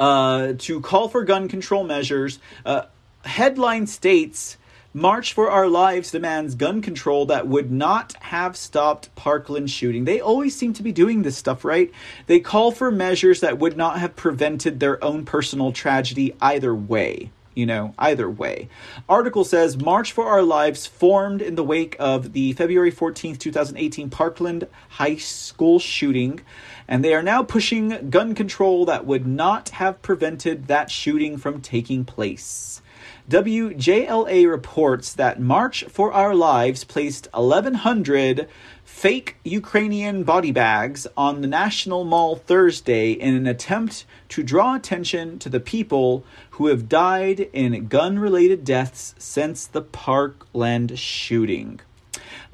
uh, 0.00 0.54
to 0.58 0.80
call 0.80 1.08
for 1.08 1.24
gun 1.24 1.48
control 1.48 1.84
measures. 1.84 2.38
Uh, 2.64 2.82
headline 3.24 3.86
states 3.86 4.56
March 4.96 5.32
for 5.32 5.50
Our 5.50 5.66
Lives 5.66 6.12
demands 6.12 6.54
gun 6.54 6.80
control 6.80 7.26
that 7.26 7.48
would 7.48 7.72
not 7.72 8.14
have 8.20 8.56
stopped 8.56 9.12
Parkland 9.16 9.68
shooting. 9.68 10.04
They 10.04 10.20
always 10.20 10.54
seem 10.54 10.72
to 10.74 10.84
be 10.84 10.92
doing 10.92 11.22
this 11.22 11.36
stuff, 11.36 11.64
right? 11.64 11.90
They 12.26 12.38
call 12.38 12.70
for 12.70 12.92
measures 12.92 13.40
that 13.40 13.58
would 13.58 13.76
not 13.76 13.98
have 13.98 14.14
prevented 14.14 14.78
their 14.78 15.02
own 15.02 15.24
personal 15.24 15.72
tragedy 15.72 16.36
either 16.40 16.72
way 16.72 17.32
you 17.54 17.66
know, 17.66 17.94
either 17.98 18.28
way. 18.28 18.68
Article 19.08 19.44
says 19.44 19.76
March 19.76 20.12
for 20.12 20.26
Our 20.26 20.42
Lives 20.42 20.86
formed 20.86 21.40
in 21.40 21.54
the 21.54 21.64
wake 21.64 21.96
of 21.98 22.32
the 22.32 22.52
February 22.54 22.92
14th, 22.92 23.38
2018 23.38 24.10
Parkland 24.10 24.66
High 24.88 25.16
School 25.16 25.78
shooting 25.78 26.40
and 26.88 27.04
they 27.04 27.14
are 27.14 27.22
now 27.22 27.42
pushing 27.42 28.10
gun 28.10 28.34
control 28.34 28.84
that 28.84 29.06
would 29.06 29.26
not 29.26 29.70
have 29.70 30.02
prevented 30.02 30.66
that 30.66 30.90
shooting 30.90 31.36
from 31.36 31.60
taking 31.60 32.04
place. 32.04 32.82
WJLA 33.28 34.46
reports 34.50 35.14
that 35.14 35.40
March 35.40 35.84
for 35.84 36.12
Our 36.12 36.34
Lives 36.34 36.84
placed 36.84 37.26
1,100 37.32 38.46
fake 38.84 39.36
Ukrainian 39.44 40.24
body 40.24 40.52
bags 40.52 41.06
on 41.16 41.40
the 41.40 41.46
National 41.46 42.04
Mall 42.04 42.36
Thursday 42.36 43.12
in 43.12 43.34
an 43.34 43.46
attempt 43.46 44.04
to 44.28 44.42
draw 44.42 44.74
attention 44.74 45.38
to 45.38 45.48
the 45.48 45.58
people 45.58 46.24
who 46.50 46.66
have 46.66 46.88
died 46.88 47.48
in 47.52 47.88
gun 47.88 48.18
related 48.18 48.62
deaths 48.62 49.14
since 49.18 49.66
the 49.66 49.82
Parkland 49.82 50.98
shooting. 50.98 51.80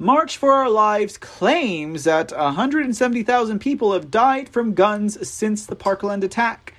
March 0.01 0.35
for 0.35 0.51
Our 0.51 0.67
Lives 0.67 1.15
claims 1.15 2.05
that 2.05 2.31
170,000 2.31 3.59
people 3.59 3.93
have 3.93 4.09
died 4.09 4.49
from 4.49 4.73
guns 4.73 5.29
since 5.29 5.63
the 5.63 5.75
Parkland 5.75 6.23
attack. 6.23 6.73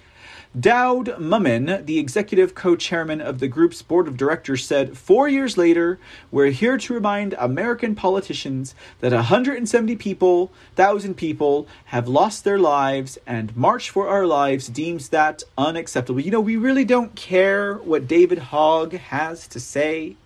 Daud 0.59 1.07
Mumin, 1.21 1.87
the 1.87 2.01
executive 2.01 2.57
co 2.57 2.75
chairman 2.75 3.21
of 3.21 3.39
the 3.39 3.47
group's 3.47 3.81
board 3.81 4.09
of 4.09 4.17
directors, 4.17 4.67
said 4.67 4.99
Four 4.99 5.29
years 5.29 5.57
later, 5.57 6.01
we're 6.33 6.51
here 6.51 6.77
to 6.77 6.95
remind 6.95 7.37
American 7.39 7.95
politicians 7.95 8.75
that 8.99 9.13
170 9.13 9.95
people, 9.95 10.51
thousand 10.75 11.15
people, 11.15 11.69
have 11.85 12.09
lost 12.09 12.43
their 12.43 12.59
lives, 12.59 13.19
and 13.25 13.57
March 13.57 13.89
for 13.89 14.09
Our 14.09 14.27
Lives 14.27 14.67
deems 14.67 15.11
that 15.11 15.45
unacceptable. 15.57 16.19
You 16.19 16.33
know, 16.33 16.41
we 16.41 16.57
really 16.57 16.85
don't 16.85 17.15
care 17.15 17.75
what 17.75 18.09
David 18.09 18.39
Hogg 18.39 18.95
has 18.95 19.47
to 19.47 19.61
say. 19.61 20.17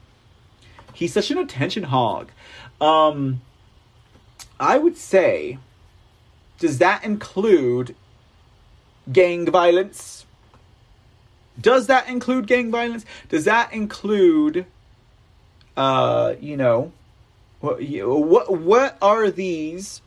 He's 0.94 1.12
such 1.12 1.30
an 1.30 1.36
attention 1.36 1.82
hog. 1.82 2.30
Um, 2.80 3.40
I 4.60 4.78
would 4.78 4.96
say, 4.96 5.58
does 6.58 6.78
that 6.78 7.04
include 7.04 7.94
gang 9.10 9.50
violence? 9.50 10.26
Does 11.60 11.86
that 11.86 12.08
include 12.08 12.46
gang 12.46 12.70
violence? 12.70 13.04
Does 13.28 13.44
that 13.44 13.72
include, 13.72 14.66
uh, 15.76 16.34
you 16.40 16.56
know, 16.56 16.92
what 17.60 17.80
what 17.80 18.52
what 18.52 18.98
are 19.00 19.30
these? 19.30 20.02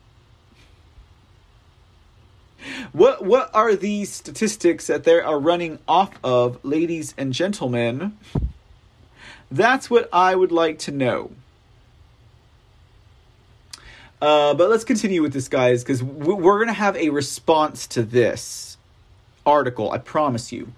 What 2.91 3.23
what 3.23 3.49
are 3.53 3.75
these 3.75 4.11
statistics 4.11 4.87
that 4.87 5.05
they 5.05 5.19
are 5.19 5.39
running 5.39 5.79
off 5.87 6.11
of, 6.23 6.63
ladies 6.63 7.13
and 7.17 7.33
gentlemen? 7.33 8.17
That's 9.49 9.89
what 9.89 10.09
I 10.13 10.35
would 10.35 10.51
like 10.51 10.77
to 10.79 10.91
know. 10.91 11.31
Uh, 14.21 14.53
but 14.53 14.69
let's 14.69 14.83
continue 14.83 15.21
with 15.21 15.33
this, 15.33 15.47
guys, 15.47 15.83
because 15.83 16.03
we're 16.03 16.57
going 16.57 16.67
to 16.67 16.73
have 16.73 16.95
a 16.97 17.09
response 17.09 17.87
to 17.87 18.03
this 18.03 18.77
article, 19.45 19.91
I 19.91 19.97
promise 19.97 20.51
you. 20.51 20.73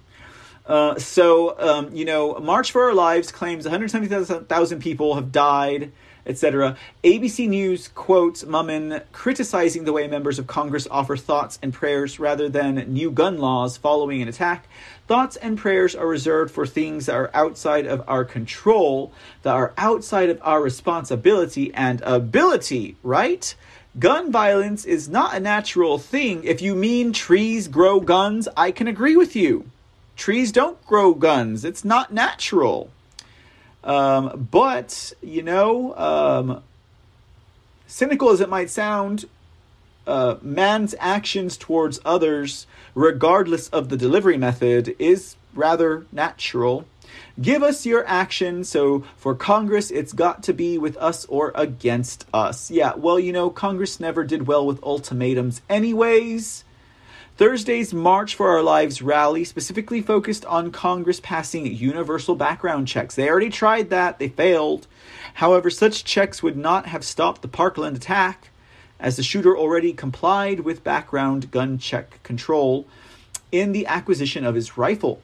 Uh, 0.64 0.96
so, 0.98 1.58
um, 1.58 1.94
you 1.94 2.04
know, 2.04 2.34
March 2.38 2.70
for 2.70 2.84
Our 2.84 2.94
Lives 2.94 3.32
claims 3.32 3.64
170,000 3.64 4.80
people 4.80 5.16
have 5.16 5.32
died 5.32 5.90
etc. 6.26 6.76
ABC 7.04 7.48
News 7.48 7.88
quotes 7.88 8.44
Mumin 8.44 9.02
criticizing 9.12 9.84
the 9.84 9.92
way 9.92 10.06
members 10.06 10.38
of 10.38 10.46
Congress 10.46 10.88
offer 10.90 11.16
thoughts 11.16 11.58
and 11.62 11.72
prayers 11.72 12.18
rather 12.18 12.48
than 12.48 12.76
new 12.92 13.10
gun 13.10 13.38
laws 13.38 13.76
following 13.76 14.22
an 14.22 14.28
attack. 14.28 14.66
Thoughts 15.06 15.36
and 15.36 15.58
prayers 15.58 15.94
are 15.94 16.06
reserved 16.06 16.52
for 16.52 16.66
things 16.66 17.06
that 17.06 17.14
are 17.16 17.30
outside 17.34 17.86
of 17.86 18.02
our 18.06 18.24
control, 18.24 19.12
that 19.42 19.54
are 19.54 19.74
outside 19.76 20.30
of 20.30 20.38
our 20.42 20.62
responsibility 20.62 21.72
and 21.74 22.00
ability, 22.02 22.96
right? 23.02 23.54
Gun 23.98 24.32
violence 24.32 24.86
is 24.86 25.08
not 25.08 25.34
a 25.34 25.40
natural 25.40 25.98
thing. 25.98 26.44
If 26.44 26.62
you 26.62 26.74
mean 26.74 27.12
trees 27.12 27.68
grow 27.68 28.00
guns, 28.00 28.48
I 28.56 28.70
can 28.70 28.88
agree 28.88 29.16
with 29.16 29.36
you. 29.36 29.66
Trees 30.16 30.52
don't 30.52 30.82
grow 30.86 31.12
guns, 31.14 31.64
it's 31.64 31.84
not 31.84 32.12
natural. 32.12 32.90
Um, 33.84 34.48
but, 34.50 35.12
you 35.20 35.42
know, 35.42 35.96
um, 35.96 36.62
cynical 37.86 38.30
as 38.30 38.40
it 38.40 38.48
might 38.48 38.70
sound, 38.70 39.26
uh, 40.06 40.36
man's 40.42 40.94
actions 40.98 41.56
towards 41.56 42.00
others, 42.04 42.66
regardless 42.94 43.68
of 43.68 43.88
the 43.88 43.96
delivery 43.96 44.36
method, 44.36 44.94
is 44.98 45.36
rather 45.54 46.06
natural. 46.12 46.86
Give 47.40 47.62
us 47.62 47.86
your 47.86 48.06
action. 48.06 48.64
So 48.64 49.04
for 49.16 49.34
Congress, 49.34 49.90
it's 49.90 50.12
got 50.12 50.42
to 50.44 50.52
be 50.52 50.78
with 50.78 50.96
us 50.96 51.24
or 51.26 51.52
against 51.54 52.26
us. 52.32 52.70
Yeah, 52.70 52.94
well, 52.94 53.18
you 53.18 53.32
know, 53.32 53.50
Congress 53.50 54.00
never 54.00 54.24
did 54.24 54.46
well 54.46 54.66
with 54.66 54.82
ultimatums, 54.82 55.62
anyways. 55.68 56.64
Thursday's 57.38 57.94
March 57.94 58.34
for 58.34 58.50
Our 58.50 58.62
Lives 58.62 59.00
rally 59.00 59.42
specifically 59.44 60.02
focused 60.02 60.44
on 60.44 60.70
Congress 60.70 61.18
passing 61.18 61.64
universal 61.64 62.34
background 62.34 62.88
checks. 62.88 63.14
They 63.14 63.28
already 63.28 63.48
tried 63.48 63.88
that, 63.88 64.18
they 64.18 64.28
failed. 64.28 64.86
However, 65.34 65.70
such 65.70 66.04
checks 66.04 66.42
would 66.42 66.58
not 66.58 66.86
have 66.86 67.02
stopped 67.02 67.40
the 67.40 67.48
Parkland 67.48 67.96
attack, 67.96 68.50
as 69.00 69.16
the 69.16 69.22
shooter 69.22 69.56
already 69.56 69.94
complied 69.94 70.60
with 70.60 70.84
background 70.84 71.50
gun 71.50 71.78
check 71.78 72.22
control 72.22 72.86
in 73.50 73.72
the 73.72 73.86
acquisition 73.86 74.44
of 74.44 74.54
his 74.54 74.76
rifle. 74.76 75.22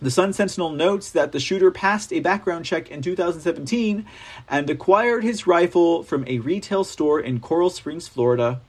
The 0.00 0.10
Sun 0.10 0.32
Sentinel 0.32 0.70
notes 0.70 1.10
that 1.10 1.32
the 1.32 1.38
shooter 1.38 1.70
passed 1.70 2.10
a 2.12 2.20
background 2.20 2.64
check 2.64 2.90
in 2.90 3.02
2017 3.02 4.06
and 4.48 4.70
acquired 4.70 5.22
his 5.24 5.46
rifle 5.46 6.02
from 6.02 6.26
a 6.26 6.38
retail 6.38 6.84
store 6.84 7.20
in 7.20 7.38
Coral 7.38 7.70
Springs, 7.70 8.08
Florida. 8.08 8.60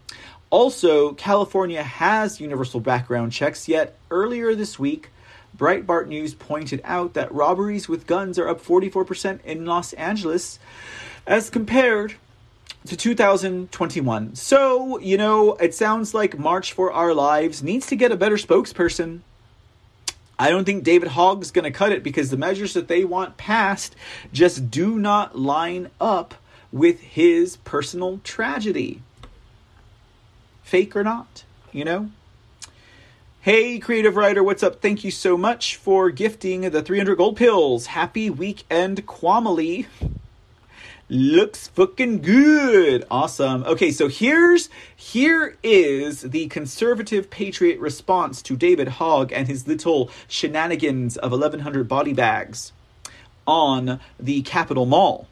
Also, 0.53 1.13
California 1.13 1.81
has 1.81 2.39
universal 2.39 2.79
background 2.79 3.31
checks, 3.31 3.67
yet 3.67 3.97
earlier 4.11 4.53
this 4.53 4.77
week, 4.77 5.09
Breitbart 5.57 6.07
News 6.07 6.35
pointed 6.35 6.79
out 6.83 7.15
that 7.15 7.33
robberies 7.33 7.89
with 7.89 8.05
guns 8.05 8.37
are 8.37 8.47
up 8.47 8.63
44% 8.63 9.43
in 9.45 9.65
Los 9.65 9.93
Angeles 9.93 10.59
as 11.25 11.49
compared 11.49 12.13
to 12.85 12.95
2021. 12.95 14.35
So, 14.35 14.99
you 14.99 15.17
know, 15.17 15.55
it 15.55 15.73
sounds 15.73 16.13
like 16.13 16.37
March 16.37 16.71
for 16.71 16.93
Our 16.93 17.15
Lives 17.15 17.63
needs 17.63 17.87
to 17.87 17.95
get 17.95 18.11
a 18.11 18.15
better 18.15 18.37
spokesperson. 18.37 19.21
I 20.37 20.51
don't 20.51 20.65
think 20.65 20.83
David 20.83 21.09
Hogg's 21.09 21.49
going 21.49 21.65
to 21.65 21.71
cut 21.71 21.91
it 21.91 22.03
because 22.03 22.29
the 22.29 22.37
measures 22.37 22.75
that 22.75 22.87
they 22.87 23.03
want 23.03 23.37
passed 23.37 23.95
just 24.31 24.69
do 24.69 24.99
not 24.99 25.35
line 25.35 25.89
up 25.99 26.35
with 26.71 26.99
his 27.01 27.57
personal 27.57 28.19
tragedy 28.23 29.01
fake 30.63 30.95
or 30.95 31.03
not, 31.03 31.43
you 31.71 31.85
know? 31.85 32.09
Hey, 33.41 33.77
creative 33.77 34.15
writer, 34.15 34.41
what's 34.41 34.63
up? 34.63 34.81
Thank 34.81 35.03
you 35.03 35.11
so 35.11 35.35
much 35.37 35.75
for 35.75 36.09
gifting 36.09 36.61
the 36.61 36.81
300 36.81 37.17
gold 37.17 37.35
pills. 37.35 37.87
Happy 37.87 38.29
weekend, 38.29 39.05
Quamely. 39.05 39.85
Looks 41.09 41.67
fucking 41.67 42.21
good. 42.21 43.05
Awesome. 43.11 43.65
Okay, 43.65 43.91
so 43.91 44.07
here's 44.07 44.69
here 44.95 45.57
is 45.61 46.21
the 46.21 46.47
conservative 46.47 47.29
patriot 47.29 47.79
response 47.81 48.41
to 48.43 48.55
David 48.55 48.87
Hogg 48.87 49.33
and 49.33 49.47
his 49.47 49.67
little 49.67 50.09
shenanigans 50.29 51.17
of 51.17 51.31
1100 51.31 51.87
body 51.89 52.13
bags 52.13 52.71
on 53.45 53.99
the 54.17 54.41
Capitol 54.43 54.85
Mall. 54.85 55.27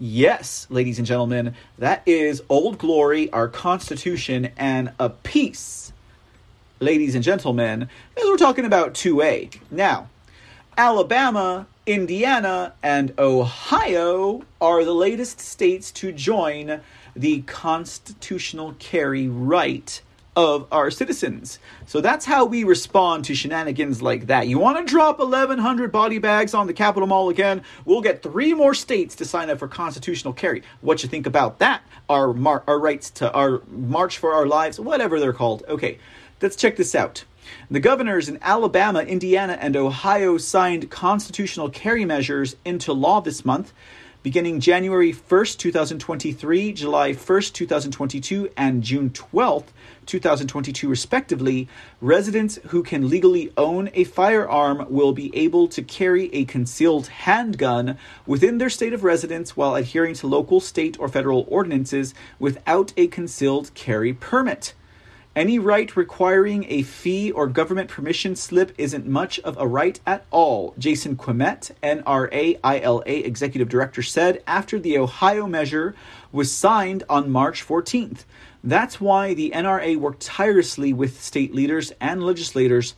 Yes, 0.00 0.66
ladies 0.70 0.98
and 0.98 1.06
gentlemen, 1.06 1.54
that 1.78 2.02
is 2.04 2.42
Old 2.48 2.78
Glory, 2.78 3.30
our 3.30 3.46
Constitution, 3.46 4.50
and 4.56 4.92
a 4.98 5.08
peace. 5.08 5.92
Ladies 6.80 7.14
and 7.14 7.22
gentlemen, 7.22 7.82
as 8.16 8.24
we're 8.24 8.36
talking 8.36 8.64
about 8.64 8.94
2A. 8.94 9.60
Now, 9.70 10.08
Alabama, 10.76 11.68
Indiana, 11.86 12.74
and 12.82 13.14
Ohio 13.20 14.42
are 14.60 14.84
the 14.84 14.92
latest 14.92 15.38
states 15.38 15.92
to 15.92 16.10
join 16.10 16.80
the 17.14 17.42
constitutional 17.42 18.74
carry 18.80 19.28
right 19.28 20.02
of 20.36 20.66
our 20.72 20.90
citizens. 20.90 21.58
So 21.86 22.00
that's 22.00 22.24
how 22.24 22.44
we 22.44 22.64
respond 22.64 23.24
to 23.26 23.34
shenanigans 23.34 24.02
like 24.02 24.26
that. 24.26 24.48
You 24.48 24.58
want 24.58 24.78
to 24.78 24.90
drop 24.90 25.18
1,100 25.18 25.92
body 25.92 26.18
bags 26.18 26.54
on 26.54 26.66
the 26.66 26.72
Capitol 26.72 27.06
Mall 27.06 27.28
again? 27.28 27.62
We'll 27.84 28.00
get 28.00 28.22
three 28.22 28.54
more 28.54 28.74
states 28.74 29.14
to 29.16 29.24
sign 29.24 29.50
up 29.50 29.58
for 29.58 29.68
constitutional 29.68 30.32
carry. 30.32 30.62
What 30.80 31.02
you 31.02 31.08
think 31.08 31.26
about 31.26 31.58
that? 31.60 31.82
Our 32.08 32.32
mar- 32.32 32.64
our 32.66 32.78
rights 32.78 33.10
to 33.10 33.32
our 33.32 33.62
march 33.68 34.18
for 34.18 34.32
our 34.32 34.46
lives, 34.46 34.80
whatever 34.80 35.20
they're 35.20 35.32
called. 35.32 35.62
Okay, 35.68 35.98
let's 36.42 36.56
check 36.56 36.76
this 36.76 36.94
out. 36.94 37.24
The 37.70 37.80
governors 37.80 38.28
in 38.28 38.38
Alabama, 38.42 39.00
Indiana, 39.00 39.58
and 39.60 39.76
Ohio 39.76 40.38
signed 40.38 40.90
constitutional 40.90 41.68
carry 41.68 42.04
measures 42.04 42.56
into 42.64 42.92
law 42.92 43.20
this 43.20 43.44
month 43.44 43.72
beginning 44.24 44.58
January 44.58 45.12
1st, 45.12 45.58
2023, 45.58 46.72
July 46.72 47.10
1st, 47.12 47.52
2022, 47.52 48.50
and 48.56 48.82
June 48.82 49.10
12th, 49.10 49.66
2022, 50.06 50.88
respectively, 50.88 51.68
residents 52.00 52.58
who 52.68 52.82
can 52.82 53.08
legally 53.08 53.52
own 53.56 53.90
a 53.94 54.04
firearm 54.04 54.86
will 54.88 55.12
be 55.12 55.34
able 55.36 55.68
to 55.68 55.82
carry 55.82 56.32
a 56.34 56.44
concealed 56.44 57.08
handgun 57.08 57.98
within 58.26 58.58
their 58.58 58.70
state 58.70 58.92
of 58.92 59.04
residence 59.04 59.56
while 59.56 59.74
adhering 59.74 60.14
to 60.14 60.26
local, 60.26 60.60
state, 60.60 60.98
or 60.98 61.08
federal 61.08 61.44
ordinances 61.48 62.14
without 62.38 62.92
a 62.96 63.06
concealed 63.06 63.72
carry 63.74 64.12
permit. 64.12 64.74
Any 65.36 65.58
right 65.58 65.96
requiring 65.96 66.64
a 66.68 66.82
fee 66.82 67.32
or 67.32 67.48
government 67.48 67.90
permission 67.90 68.36
slip 68.36 68.72
isn't 68.78 69.04
much 69.04 69.40
of 69.40 69.56
a 69.58 69.66
right 69.66 69.98
at 70.06 70.24
all, 70.30 70.74
Jason 70.78 71.16
Ouimet, 71.16 71.72
NRA 71.82 72.60
ILA 72.64 73.02
Executive 73.04 73.68
Director, 73.68 74.00
said 74.00 74.44
after 74.46 74.78
the 74.78 74.96
Ohio 74.96 75.48
measure 75.48 75.96
was 76.30 76.52
signed 76.52 77.02
on 77.08 77.32
March 77.32 77.66
14th. 77.66 78.24
That's 78.64 79.00
why 79.00 79.34
the 79.34 79.52
NRA 79.54 79.96
worked 79.96 80.22
tirelessly 80.22 80.92
with 80.92 81.22
state 81.22 81.54
leaders 81.54 81.92
and 82.00 82.24
legislators 82.24 82.94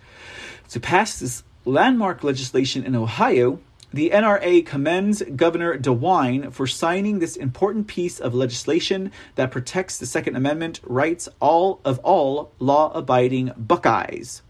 to 0.70 0.80
pass 0.80 1.18
this 1.18 1.43
landmark 1.64 2.24
legislation 2.24 2.84
in 2.84 2.97
Ohio 2.97 3.59
the 3.93 4.10
NRA 4.10 4.66
commends 4.66 5.22
Governor 5.22 5.78
DeWine 5.78 6.52
for 6.52 6.66
signing 6.66 7.18
this 7.18 7.34
important 7.34 7.86
piece 7.86 8.20
of 8.20 8.34
legislation 8.34 9.10
that 9.36 9.51
protects 9.51 9.97
the 9.97 10.05
Second 10.05 10.36
Amendment 10.36 10.80
rights 10.82 11.30
all 11.40 11.80
of 11.84 11.98
all 12.01 12.52
law-abiding 12.59 13.52
Buckeyes. 13.56 14.43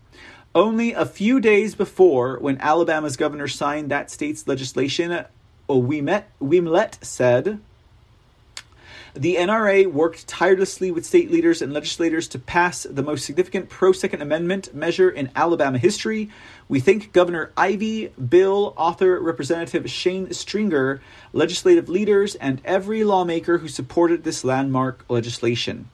Only 0.55 0.95
a 0.95 1.05
few 1.05 1.39
days 1.39 1.77
before, 1.77 2.39
when 2.39 2.59
Alabama's 2.61 3.17
governor 3.17 3.47
signed 3.47 3.91
that 3.91 4.11
state's 4.11 4.49
legislation, 4.49 5.25
Ouimet 5.69 7.05
said, 7.05 7.61
the 9.17 9.37
NRA 9.37 9.87
worked 9.87 10.29
tirelessly 10.29 10.91
with 10.91 11.07
state 11.07 11.31
leaders 11.31 11.63
and 11.63 11.73
legislators 11.73 12.29
to 12.29 12.39
pass 12.39 12.83
the 12.83 13.03
most 13.03 13.25
significant 13.25 13.71
pro 13.71 13.93
Second 13.93 14.21
Amendment 14.21 14.75
measure 14.75 15.09
in 15.09 15.31
Alabama 15.35 15.79
history. 15.79 16.29
We 16.69 16.81
thank 16.81 17.13
Governor 17.13 17.51
Ivey, 17.57 18.09
Bill, 18.09 18.75
author 18.77 19.19
Representative 19.19 19.91
Shane 19.91 20.33
Stringer, 20.35 21.01
legislative 21.33 21.89
leaders, 21.89 22.35
and 22.35 22.61
every 22.65 23.05
lawmaker 23.05 23.59
who 23.59 23.69
supported 23.69 24.23
this 24.23 24.45
landmark 24.45 25.07
legislation. 25.09 25.89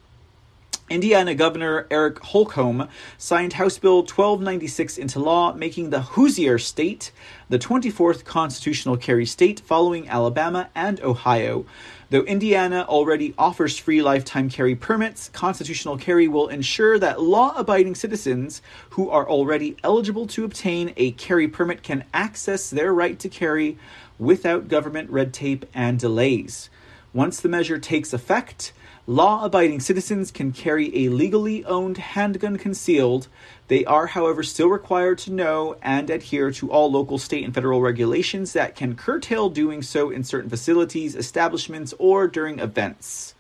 Indiana 0.91 1.35
Governor 1.35 1.87
Eric 1.91 2.19
Holcomb 2.19 2.89
signed 3.17 3.55
House 3.55 3.79
Bill 3.79 4.01
1296 4.01 4.99
into 4.99 5.21
law, 5.21 5.55
making 5.55 5.89
the 5.89 6.03
Hoosier 6.03 6.59
state 6.59 7.13
the 7.49 7.59
24th 7.59 8.25
constitutional 8.25 8.97
carry 8.97 9.25
state 9.25 9.61
following 9.61 10.09
Alabama 10.09 10.69
and 10.75 11.01
Ohio. 11.01 11.65
Though 12.13 12.25
Indiana 12.25 12.85
already 12.91 13.33
offers 13.39 13.79
free 13.79 14.03
lifetime 14.03 14.51
carry 14.51 14.75
permits, 14.75 15.31
constitutional 15.31 15.97
carry 15.97 16.29
will 16.29 16.49
ensure 16.49 16.99
that 16.99 17.23
law 17.23 17.55
abiding 17.57 17.95
citizens 17.95 18.61
who 18.91 19.09
are 19.09 19.27
already 19.27 19.79
eligible 19.83 20.27
to 20.27 20.45
obtain 20.45 20.93
a 20.99 21.13
carry 21.13 21.49
permit 21.49 21.83
can 21.83 22.05
access 22.13 22.69
their 22.69 22.93
right 22.93 23.19
to 23.19 23.31
carry 23.31 23.79
without 24.19 24.69
government 24.69 25.09
red 25.09 25.33
tape 25.33 25.65
and 25.73 25.99
delays. 25.99 26.69
Once 27.15 27.41
the 27.41 27.49
measure 27.49 27.79
takes 27.79 28.13
effect, 28.13 28.75
Law 29.09 29.45
abiding 29.45 29.81
citizens 29.81 30.31
can 30.31 30.53
carry 30.53 31.05
a 31.05 31.09
legally 31.09 31.65
owned 31.65 31.99
handgun 31.99 32.57
concealed. 32.57 33.27
They 33.67 33.85
are, 33.85 34.07
however, 34.07 34.45
still 34.45 34.69
required 34.69 35.19
to 35.19 35.33
know 35.33 35.77
and 35.83 36.09
adhere 36.09 36.53
to 36.53 36.71
all 36.71 36.89
local, 36.89 37.19
state, 37.19 37.45
and 37.45 37.53
federal 37.53 37.81
regulations 37.81 38.53
that 38.53 38.77
can 38.77 38.95
curtail 38.95 39.49
doing 39.49 39.83
so 39.83 40.11
in 40.11 40.23
certain 40.23 40.49
facilities, 40.49 41.17
establishments, 41.17 41.93
or 41.99 42.29
during 42.29 42.61
events. 42.61 43.35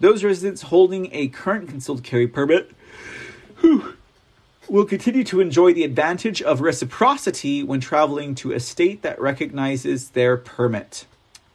Those 0.00 0.24
residents 0.24 0.62
holding 0.62 1.08
a 1.12 1.28
current 1.28 1.68
concealed 1.68 2.02
carry 2.02 2.26
permit 2.26 2.72
whew, 3.60 3.94
will 4.68 4.86
continue 4.86 5.22
to 5.24 5.40
enjoy 5.40 5.72
the 5.72 5.84
advantage 5.84 6.42
of 6.42 6.60
reciprocity 6.60 7.62
when 7.62 7.78
traveling 7.78 8.34
to 8.34 8.50
a 8.50 8.58
state 8.58 9.02
that 9.02 9.20
recognizes 9.20 10.10
their 10.10 10.36
permit. 10.36 11.06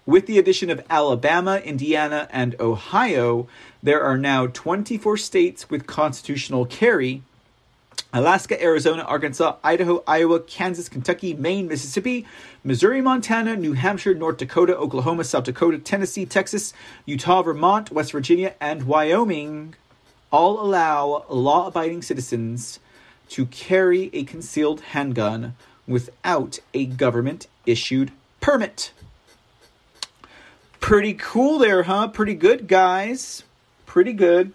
With 0.07 0.27
the 0.27 0.37
addition 0.37 0.69
of 0.69 0.85
Alabama, 0.87 1.57
Indiana, 1.57 2.27
and 2.31 2.55
Ohio, 2.59 3.47
there 3.81 4.03
are 4.03 4.19
now 4.19 4.45
24 4.45 5.17
states 5.17 5.69
with 5.69 5.87
constitutional 5.87 6.67
carry. 6.67 7.23
Alaska, 8.13 8.61
Arizona, 8.61 9.01
Arkansas, 9.01 9.55
Idaho, 9.63 10.03
Iowa, 10.05 10.41
Kansas, 10.41 10.89
Kentucky, 10.89 11.33
Maine, 11.33 11.67
Mississippi, 11.67 12.25
Missouri, 12.63 13.01
Montana, 13.01 13.55
New 13.55 13.73
Hampshire, 13.73 14.13
North 14.13 14.37
Dakota, 14.37 14.77
Oklahoma, 14.77 15.23
South 15.23 15.45
Dakota, 15.45 15.79
Tennessee, 15.79 16.25
Texas, 16.25 16.71
Utah, 17.05 17.41
Vermont, 17.41 17.91
West 17.91 18.11
Virginia, 18.11 18.53
and 18.61 18.83
Wyoming 18.83 19.73
all 20.31 20.59
allow 20.59 21.25
law 21.29 21.67
abiding 21.67 22.03
citizens 22.03 22.79
to 23.29 23.47
carry 23.47 24.11
a 24.13 24.23
concealed 24.23 24.81
handgun 24.81 25.55
without 25.87 26.59
a 26.73 26.85
government 26.85 27.47
issued 27.65 28.11
permit. 28.39 28.91
Pretty 30.79 31.13
cool 31.13 31.57
there, 31.57 31.83
huh? 31.83 32.09
Pretty 32.09 32.35
good, 32.35 32.67
guys. 32.67 33.43
Pretty 33.85 34.13
good. 34.13 34.53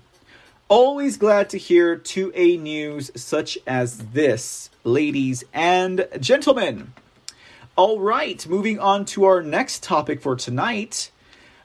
Always 0.68 1.16
glad 1.16 1.50
to 1.50 1.58
hear 1.58 1.96
2A 1.96 2.60
news 2.60 3.10
such 3.16 3.58
as 3.66 3.98
this, 4.12 4.70
ladies 4.84 5.42
and 5.52 6.06
gentlemen. 6.20 6.92
All 7.74 7.98
right, 7.98 8.46
moving 8.46 8.78
on 8.78 9.04
to 9.06 9.24
our 9.24 9.42
next 9.42 9.82
topic 9.82 10.22
for 10.22 10.36
tonight. 10.36 11.10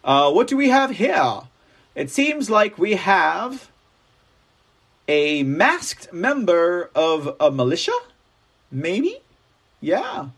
Uh, 0.03 0.32
what 0.32 0.48
do 0.48 0.57
we 0.57 0.69
have 0.69 0.91
here? 0.91 1.41
It 1.94 2.10
seems 2.10 2.49
like 2.49 2.77
we 2.77 2.95
have 2.95 3.69
a 5.07 5.44
masked 5.44 6.11
member 6.11 6.90
of 6.95 7.36
a 7.40 7.52
militia, 7.52 7.98
maybe. 8.72 9.19
Yeah, 9.82 10.30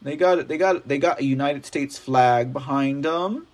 they 0.00 0.16
got 0.16 0.38
it. 0.38 0.48
They 0.48 0.58
got 0.58 0.86
they 0.86 0.98
got 0.98 1.20
a 1.20 1.24
United 1.24 1.66
States 1.66 1.98
flag 1.98 2.52
behind 2.52 3.04
them. 3.04 3.46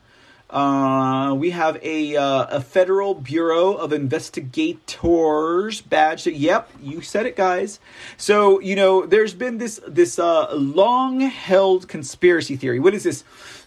Uh, 0.50 1.34
we 1.34 1.50
have 1.50 1.78
a 1.82 2.16
uh, 2.16 2.46
a 2.50 2.60
Federal 2.60 3.14
Bureau 3.14 3.74
of 3.74 3.92
Investigators 3.92 5.82
badge. 5.82 6.26
Yep, 6.26 6.70
you 6.82 7.02
said 7.02 7.26
it, 7.26 7.36
guys. 7.36 7.80
So 8.16 8.58
you 8.60 8.74
know, 8.74 9.04
there's 9.04 9.34
been 9.34 9.58
this 9.58 9.78
this 9.86 10.18
uh, 10.18 10.54
long 10.54 11.20
held 11.20 11.86
conspiracy 11.88 12.56
theory. 12.56 12.80
What 12.80 12.94
is 12.94 13.04
this? 13.04 13.24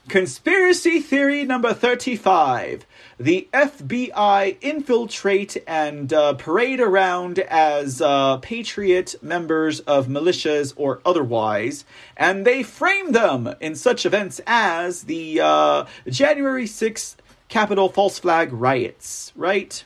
Conspiracy 0.08 1.00
theory 1.00 1.46
number 1.46 1.72
thirty 1.74 2.16
five 2.16 2.88
the 3.22 3.48
FBI 3.54 4.58
infiltrate 4.62 5.58
and 5.68 6.12
uh, 6.12 6.34
parade 6.34 6.80
around 6.80 7.40
as 7.40 8.02
uh, 8.02 8.38
patriot 8.38 9.16
members 9.22 9.80
of 9.82 10.08
militias 10.08 10.74
or 10.76 11.02
otherwise, 11.06 11.86
and 12.18 12.46
they 12.46 12.64
frame 12.64 13.12
them 13.12 13.54
in 13.60 13.76
such 13.76 14.06
events 14.06 14.42
as 14.48 15.04
the 15.04 15.40
uh, 15.40 15.86
January 16.08 16.66
6th 16.66 17.16
Capitol 17.48 17.90
false 17.90 18.18
flag 18.18 18.52
riots, 18.52 19.32
right? 19.36 19.84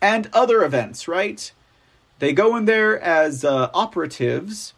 And 0.00 0.28
other 0.32 0.64
events, 0.64 1.06
right? 1.06 1.52
They 2.18 2.32
go 2.32 2.56
in 2.56 2.64
there 2.64 3.00
as 3.00 3.44
uh, 3.44 3.70
operatives 3.72 4.74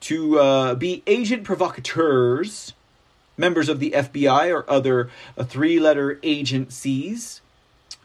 to 0.00 0.38
uh, 0.38 0.74
be 0.74 1.02
agent 1.06 1.44
provocateurs 1.44 2.74
members 3.40 3.68
of 3.68 3.80
the 3.80 3.92
FBI 3.92 4.54
or 4.54 4.70
other 4.70 5.10
uh, 5.36 5.44
three 5.44 5.80
letter 5.80 6.20
agencies. 6.22 7.40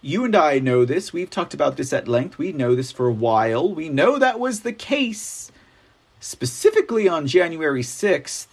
You 0.02 0.24
and 0.24 0.36
I 0.36 0.60
know 0.60 0.86
this. 0.86 1.12
We've 1.12 1.30
talked 1.30 1.54
about 1.54 1.78
this 1.78 1.92
at 1.92 2.08
length. 2.08 2.38
We 2.38 2.52
know 2.52 2.76
this 2.76 2.92
for 2.92 3.08
a 3.08 3.14
while. 3.14 3.74
We 3.74 3.90
know 3.90 4.18
that 4.18 4.40
was 4.40 4.62
the 4.62 4.74
case 4.74 5.52
specifically 6.20 7.08
on 7.08 7.28
January 7.28 7.82
6th. 7.82 8.48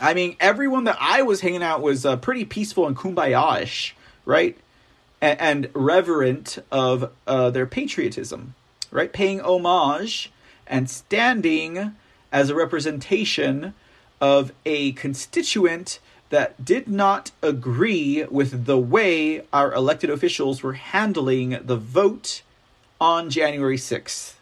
I 0.00 0.14
mean, 0.14 0.36
everyone 0.38 0.84
that 0.84 0.98
I 1.00 1.22
was 1.22 1.40
hanging 1.40 1.62
out 1.62 1.80
was 1.80 2.04
uh, 2.04 2.16
pretty 2.16 2.44
peaceful 2.44 2.86
and 2.86 2.96
kumbaya 2.96 3.92
right? 4.24 4.56
And, 5.20 5.40
and, 5.40 5.70
reverent 5.74 6.58
of 6.70 7.10
uh, 7.26 7.50
their 7.50 7.66
patriotism, 7.66 8.54
right? 8.90 9.12
Paying 9.12 9.40
homage 9.40 10.30
and 10.66 10.90
standing 10.90 11.94
as 12.30 12.50
a 12.50 12.54
representation 12.54 13.72
of 14.20 14.52
a 14.64 14.92
constituent 14.92 15.98
that 16.30 16.64
did 16.64 16.88
not 16.88 17.30
agree 17.42 18.24
with 18.24 18.66
the 18.66 18.78
way 18.78 19.42
our 19.52 19.72
elected 19.72 20.10
officials 20.10 20.62
were 20.62 20.72
handling 20.72 21.58
the 21.64 21.76
vote 21.76 22.42
on 23.00 23.30
January 23.30 23.76
6th. 23.76 24.34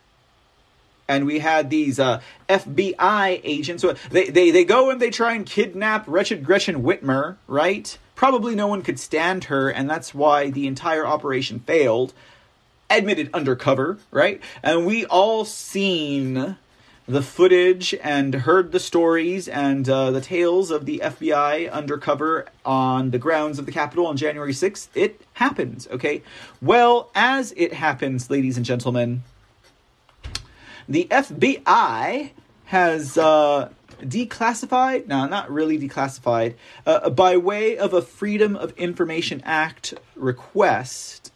And 1.06 1.26
we 1.26 1.40
had 1.40 1.68
these 1.68 2.00
uh, 2.00 2.22
FBI 2.48 3.40
agents. 3.44 3.84
They, 4.10 4.30
they, 4.30 4.50
they 4.50 4.64
go 4.64 4.90
and 4.90 5.00
they 5.00 5.10
try 5.10 5.34
and 5.34 5.44
kidnap 5.44 6.04
wretched 6.06 6.44
Gretchen 6.44 6.82
Whitmer, 6.82 7.36
right? 7.46 7.98
Probably 8.14 8.54
no 8.54 8.66
one 8.66 8.80
could 8.80 8.98
stand 8.98 9.44
her, 9.44 9.68
and 9.68 9.90
that's 9.90 10.14
why 10.14 10.50
the 10.50 10.66
entire 10.66 11.06
operation 11.06 11.60
failed. 11.60 12.14
Admitted 12.88 13.28
undercover, 13.34 13.98
right? 14.10 14.40
And 14.62 14.86
we 14.86 15.04
all 15.04 15.44
seen 15.44 16.56
the 17.06 17.22
footage 17.22 17.94
and 18.02 18.34
heard 18.34 18.72
the 18.72 18.80
stories 18.80 19.46
and 19.46 19.88
uh, 19.88 20.10
the 20.10 20.20
tales 20.20 20.70
of 20.70 20.86
the 20.86 21.02
FBI 21.04 21.70
undercover 21.70 22.46
on 22.64 23.10
the 23.10 23.18
grounds 23.18 23.58
of 23.58 23.66
the 23.66 23.72
Capitol 23.72 24.06
on 24.06 24.16
January 24.16 24.52
6th, 24.52 24.88
it 24.94 25.20
happens, 25.34 25.86
okay? 25.88 26.22
Well, 26.62 27.10
as 27.14 27.52
it 27.56 27.74
happens, 27.74 28.30
ladies 28.30 28.56
and 28.56 28.64
gentlemen, 28.64 29.22
the 30.88 31.06
FBI 31.10 32.30
has 32.66 33.18
uh, 33.18 33.68
declassified, 34.00 35.06
no, 35.06 35.26
not 35.26 35.50
really 35.50 35.78
declassified, 35.78 36.54
uh, 36.86 37.10
by 37.10 37.36
way 37.36 37.76
of 37.76 37.92
a 37.92 38.00
Freedom 38.00 38.56
of 38.56 38.72
Information 38.78 39.42
Act 39.44 39.94
request 40.16 41.32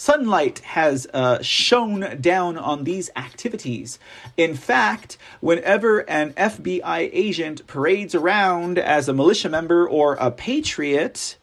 Sunlight 0.00 0.60
has 0.60 1.08
uh, 1.12 1.42
shone 1.42 2.18
down 2.20 2.56
on 2.56 2.84
these 2.84 3.10
activities. 3.16 3.98
In 4.36 4.54
fact, 4.54 5.18
whenever 5.40 6.08
an 6.08 6.34
FBI 6.34 7.10
agent 7.12 7.66
parades 7.66 8.14
around 8.14 8.78
as 8.78 9.08
a 9.08 9.12
militia 9.12 9.48
member 9.48 9.88
or 9.88 10.14
a 10.14 10.30
patriot, 10.30 11.36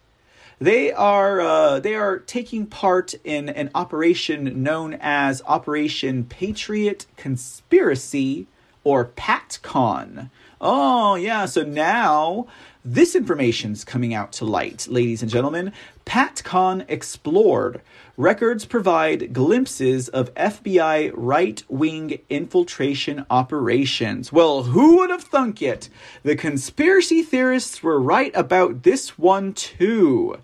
they 0.58 0.94
are 0.94 1.42
uh, 1.42 1.82
they 1.82 1.96
are 1.96 2.18
taking 2.18 2.66
part 2.66 3.14
in 3.26 3.50
an 3.50 3.72
operation 3.76 4.64
known 4.64 4.94
as 5.02 5.42
Operation 5.46 6.24
Patriot 6.24 7.08
Conspiracy 7.18 8.48
or 8.86 9.04
PatCon. 9.04 10.30
Oh 10.62 11.16
yeah, 11.16 11.44
so 11.46 11.64
now 11.64 12.48
this 12.86 13.16
information's 13.16 13.84
coming 13.84 14.14
out 14.14 14.32
to 14.32 14.46
light, 14.46 14.88
ladies 14.88 15.22
and 15.22 15.30
gentlemen. 15.30 15.74
PatCon 16.06 16.86
explored 16.88 17.82
records 18.18 18.66
provide 18.66 19.34
glimpses 19.34 20.10
of 20.10 20.34
FBI 20.36 21.12
right 21.16 21.64
wing 21.68 22.20
infiltration 22.30 23.26
operations. 23.30 24.32
Well, 24.32 24.64
who 24.64 24.98
would 24.98 25.10
have 25.10 25.24
thunk 25.24 25.62
it? 25.62 25.90
The 26.24 26.36
conspiracy 26.36 27.22
theorists 27.24 27.84
were 27.84 28.00
right 28.00 28.32
about 28.36 28.84
this 28.84 29.18
one, 29.18 29.54
too. 29.54 30.38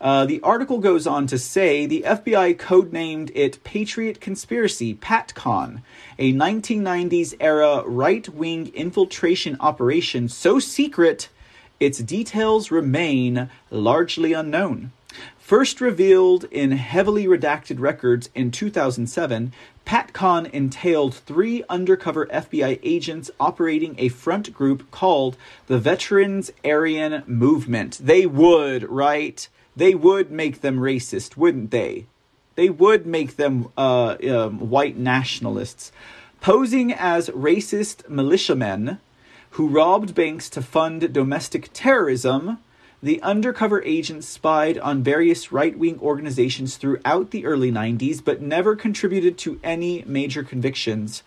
Uh, 0.00 0.24
the 0.26 0.40
article 0.42 0.78
goes 0.78 1.08
on 1.08 1.26
to 1.26 1.36
say 1.38 1.84
the 1.84 2.04
FBI 2.06 2.56
codenamed 2.56 3.32
it 3.34 3.62
Patriot 3.64 4.20
Conspiracy, 4.20 4.94
PatCon, 4.94 5.82
a 6.20 6.32
1990s 6.32 7.34
era 7.40 7.82
right 7.84 8.28
wing 8.28 8.70
infiltration 8.74 9.56
operation 9.58 10.28
so 10.28 10.60
secret 10.60 11.28
its 11.80 11.98
details 11.98 12.70
remain 12.70 13.50
largely 13.70 14.32
unknown. 14.32 14.92
First 15.48 15.80
revealed 15.80 16.44
in 16.50 16.72
heavily 16.72 17.24
redacted 17.24 17.80
records 17.80 18.28
in 18.34 18.50
2007, 18.50 19.54
PatCon 19.86 20.50
entailed 20.50 21.14
three 21.14 21.64
undercover 21.70 22.26
FBI 22.26 22.78
agents 22.82 23.30
operating 23.40 23.94
a 23.96 24.10
front 24.10 24.52
group 24.52 24.90
called 24.90 25.38
the 25.66 25.78
Veterans 25.78 26.50
Aryan 26.66 27.22
Movement. 27.26 27.98
They 27.98 28.26
would, 28.26 28.82
right? 28.90 29.48
They 29.74 29.94
would 29.94 30.30
make 30.30 30.60
them 30.60 30.80
racist, 30.80 31.38
wouldn't 31.38 31.70
they? 31.70 32.04
They 32.54 32.68
would 32.68 33.06
make 33.06 33.36
them 33.36 33.72
uh, 33.74 34.16
um, 34.28 34.68
white 34.68 34.98
nationalists. 34.98 35.92
Posing 36.42 36.92
as 36.92 37.30
racist 37.30 38.06
militiamen 38.06 38.98
who 39.52 39.66
robbed 39.66 40.14
banks 40.14 40.50
to 40.50 40.60
fund 40.60 41.10
domestic 41.14 41.70
terrorism, 41.72 42.58
the 43.02 43.22
undercover 43.22 43.82
agents 43.84 44.26
spied 44.26 44.76
on 44.78 45.04
various 45.04 45.52
right 45.52 45.78
wing 45.78 46.00
organizations 46.00 46.76
throughout 46.76 47.30
the 47.30 47.46
early 47.46 47.70
90s, 47.70 48.24
but 48.24 48.42
never 48.42 48.74
contributed 48.74 49.38
to 49.38 49.60
any 49.62 50.02
major 50.06 50.42
convictions. 50.42 51.22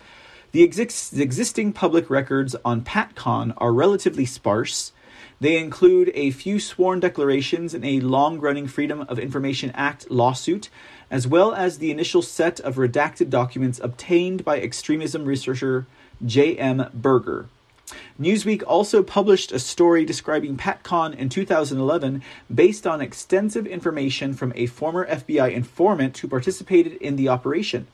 The 0.52 0.68
exis- 0.68 1.18
existing 1.18 1.72
public 1.72 2.10
records 2.10 2.54
on 2.62 2.82
PatCon 2.82 3.54
are 3.56 3.72
relatively 3.72 4.26
sparse. 4.26 4.92
They 5.40 5.56
include 5.56 6.12
a 6.14 6.30
few 6.30 6.60
sworn 6.60 7.00
declarations 7.00 7.72
in 7.72 7.84
a 7.84 8.00
long 8.00 8.38
running 8.38 8.66
Freedom 8.66 9.00
of 9.08 9.18
Information 9.18 9.70
Act 9.74 10.10
lawsuit, 10.10 10.68
as 11.10 11.26
well 11.26 11.54
as 11.54 11.78
the 11.78 11.90
initial 11.90 12.20
set 12.20 12.60
of 12.60 12.76
redacted 12.76 13.30
documents 13.30 13.80
obtained 13.82 14.44
by 14.44 14.60
extremism 14.60 15.24
researcher 15.24 15.86
J.M. 16.24 16.90
Berger. 16.92 17.48
Newsweek 18.20 18.62
also 18.66 19.02
published 19.02 19.52
a 19.52 19.58
story 19.58 20.04
describing 20.04 20.56
PatCon 20.56 21.16
in 21.16 21.28
2011 21.28 22.22
based 22.54 22.86
on 22.86 23.00
extensive 23.00 23.66
information 23.66 24.34
from 24.34 24.52
a 24.54 24.66
former 24.66 25.06
FBI 25.06 25.52
informant 25.52 26.18
who 26.18 26.28
participated 26.28 26.94
in 26.94 27.16
the 27.16 27.28
operation. 27.28 27.86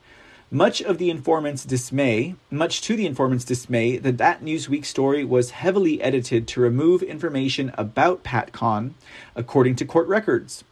Much 0.50 0.80
of 0.80 0.96
the 0.96 1.10
informant's 1.10 1.64
dismay, 1.64 2.34
much 2.50 2.80
to 2.80 2.96
the 2.96 3.04
informant's 3.04 3.44
dismay, 3.44 3.98
that 3.98 4.16
that 4.16 4.42
Newsweek 4.42 4.86
story 4.86 5.22
was 5.22 5.50
heavily 5.50 6.00
edited 6.00 6.48
to 6.48 6.60
remove 6.60 7.02
information 7.02 7.70
about 7.76 8.24
PatCon, 8.24 8.94
according 9.36 9.76
to 9.76 9.84
court 9.84 10.08
records. 10.08 10.64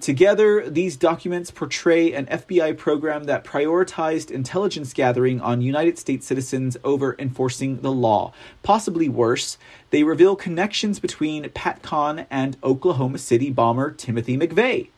Together, 0.00 0.68
these 0.68 0.94
documents 0.94 1.50
portray 1.50 2.12
an 2.12 2.26
FBI 2.26 2.76
program 2.76 3.24
that 3.24 3.44
prioritized 3.44 4.30
intelligence 4.30 4.92
gathering 4.92 5.40
on 5.40 5.62
United 5.62 5.98
States 5.98 6.26
citizens 6.26 6.76
over 6.84 7.16
enforcing 7.18 7.80
the 7.80 7.90
law. 7.90 8.32
Possibly 8.62 9.08
worse, 9.08 9.56
they 9.90 10.04
reveal 10.04 10.36
connections 10.36 11.00
between 11.00 11.48
Pat 11.50 11.82
PatCon 11.82 12.26
and 12.30 12.58
Oklahoma 12.62 13.18
City 13.18 13.50
bomber 13.50 13.90
Timothy 13.90 14.36
McVeigh, 14.36 14.88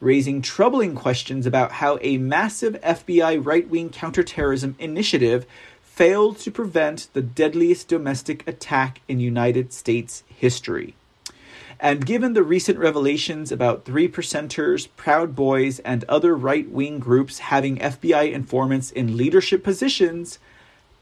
raising 0.00 0.40
troubling 0.40 0.94
questions 0.94 1.46
about 1.46 1.72
how 1.72 1.98
a 2.00 2.18
massive 2.18 2.74
FBI 2.80 3.44
right 3.44 3.68
wing 3.68 3.90
counterterrorism 3.90 4.76
initiative 4.78 5.46
failed 5.82 6.38
to 6.38 6.50
prevent 6.52 7.08
the 7.12 7.22
deadliest 7.22 7.88
domestic 7.88 8.46
attack 8.48 9.00
in 9.08 9.18
United 9.18 9.72
States 9.72 10.22
history. 10.28 10.94
And 11.84 12.06
given 12.06 12.32
the 12.32 12.42
recent 12.42 12.78
revelations 12.78 13.52
about 13.52 13.84
three 13.84 14.08
percenters, 14.08 14.88
Proud 14.96 15.36
Boys, 15.36 15.80
and 15.80 16.02
other 16.04 16.34
right 16.34 16.66
wing 16.66 16.98
groups 16.98 17.40
having 17.40 17.76
FBI 17.76 18.32
informants 18.32 18.90
in 18.90 19.18
leadership 19.18 19.62
positions, 19.62 20.38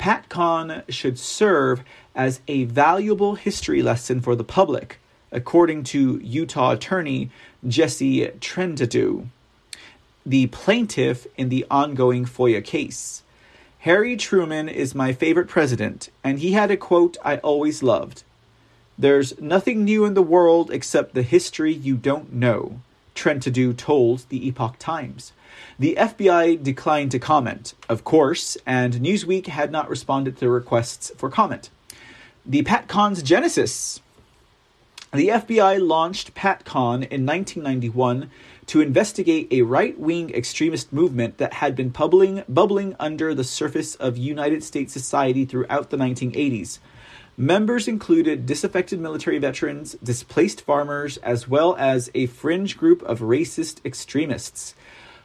PatCon 0.00 0.82
should 0.90 1.20
serve 1.20 1.84
as 2.16 2.40
a 2.48 2.64
valuable 2.64 3.36
history 3.36 3.80
lesson 3.80 4.20
for 4.20 4.34
the 4.34 4.42
public, 4.42 4.98
according 5.30 5.84
to 5.84 6.18
Utah 6.20 6.72
attorney 6.72 7.30
Jesse 7.64 8.26
Trentadue, 8.40 9.28
the 10.26 10.48
plaintiff 10.48 11.28
in 11.36 11.48
the 11.48 11.64
ongoing 11.70 12.24
FOIA 12.24 12.64
case. 12.64 13.22
Harry 13.78 14.16
Truman 14.16 14.68
is 14.68 14.96
my 14.96 15.12
favorite 15.12 15.46
president, 15.46 16.08
and 16.24 16.40
he 16.40 16.54
had 16.54 16.72
a 16.72 16.76
quote 16.76 17.16
I 17.24 17.36
always 17.36 17.84
loved. 17.84 18.24
There's 18.98 19.40
nothing 19.40 19.84
new 19.84 20.04
in 20.04 20.14
the 20.14 20.22
world 20.22 20.70
except 20.70 21.14
the 21.14 21.22
history 21.22 21.72
you 21.72 21.96
don't 21.96 22.32
know, 22.32 22.80
Trentadue 23.14 23.76
told 23.76 24.24
the 24.28 24.46
Epoch 24.46 24.76
Times. 24.78 25.32
The 25.78 25.96
FBI 25.98 26.62
declined 26.62 27.10
to 27.12 27.18
comment, 27.18 27.74
of 27.88 28.04
course, 28.04 28.56
and 28.66 28.94
Newsweek 28.94 29.46
had 29.46 29.72
not 29.72 29.88
responded 29.88 30.36
to 30.38 30.48
requests 30.48 31.10
for 31.16 31.30
comment. 31.30 31.70
The 32.44 32.62
PatCon's 32.62 33.22
genesis. 33.22 34.00
The 35.12 35.28
FBI 35.28 35.86
launched 35.86 36.34
PatCon 36.34 37.06
in 37.08 37.26
1991 37.26 38.30
to 38.66 38.80
investigate 38.80 39.48
a 39.50 39.62
right 39.62 39.98
wing 39.98 40.30
extremist 40.34 40.92
movement 40.92 41.38
that 41.38 41.54
had 41.54 41.76
been 41.76 41.90
bubbling, 41.90 42.44
bubbling 42.48 42.96
under 42.98 43.34
the 43.34 43.44
surface 43.44 43.94
of 43.96 44.16
United 44.16 44.64
States 44.64 44.92
society 44.92 45.44
throughout 45.44 45.90
the 45.90 45.96
1980s. 45.96 46.78
Members 47.36 47.88
included 47.88 48.44
disaffected 48.44 49.00
military 49.00 49.38
veterans, 49.38 49.96
displaced 50.02 50.60
farmers, 50.60 51.16
as 51.18 51.48
well 51.48 51.74
as 51.76 52.10
a 52.14 52.26
fringe 52.26 52.76
group 52.76 53.02
of 53.04 53.20
racist 53.20 53.84
extremists. 53.86 54.74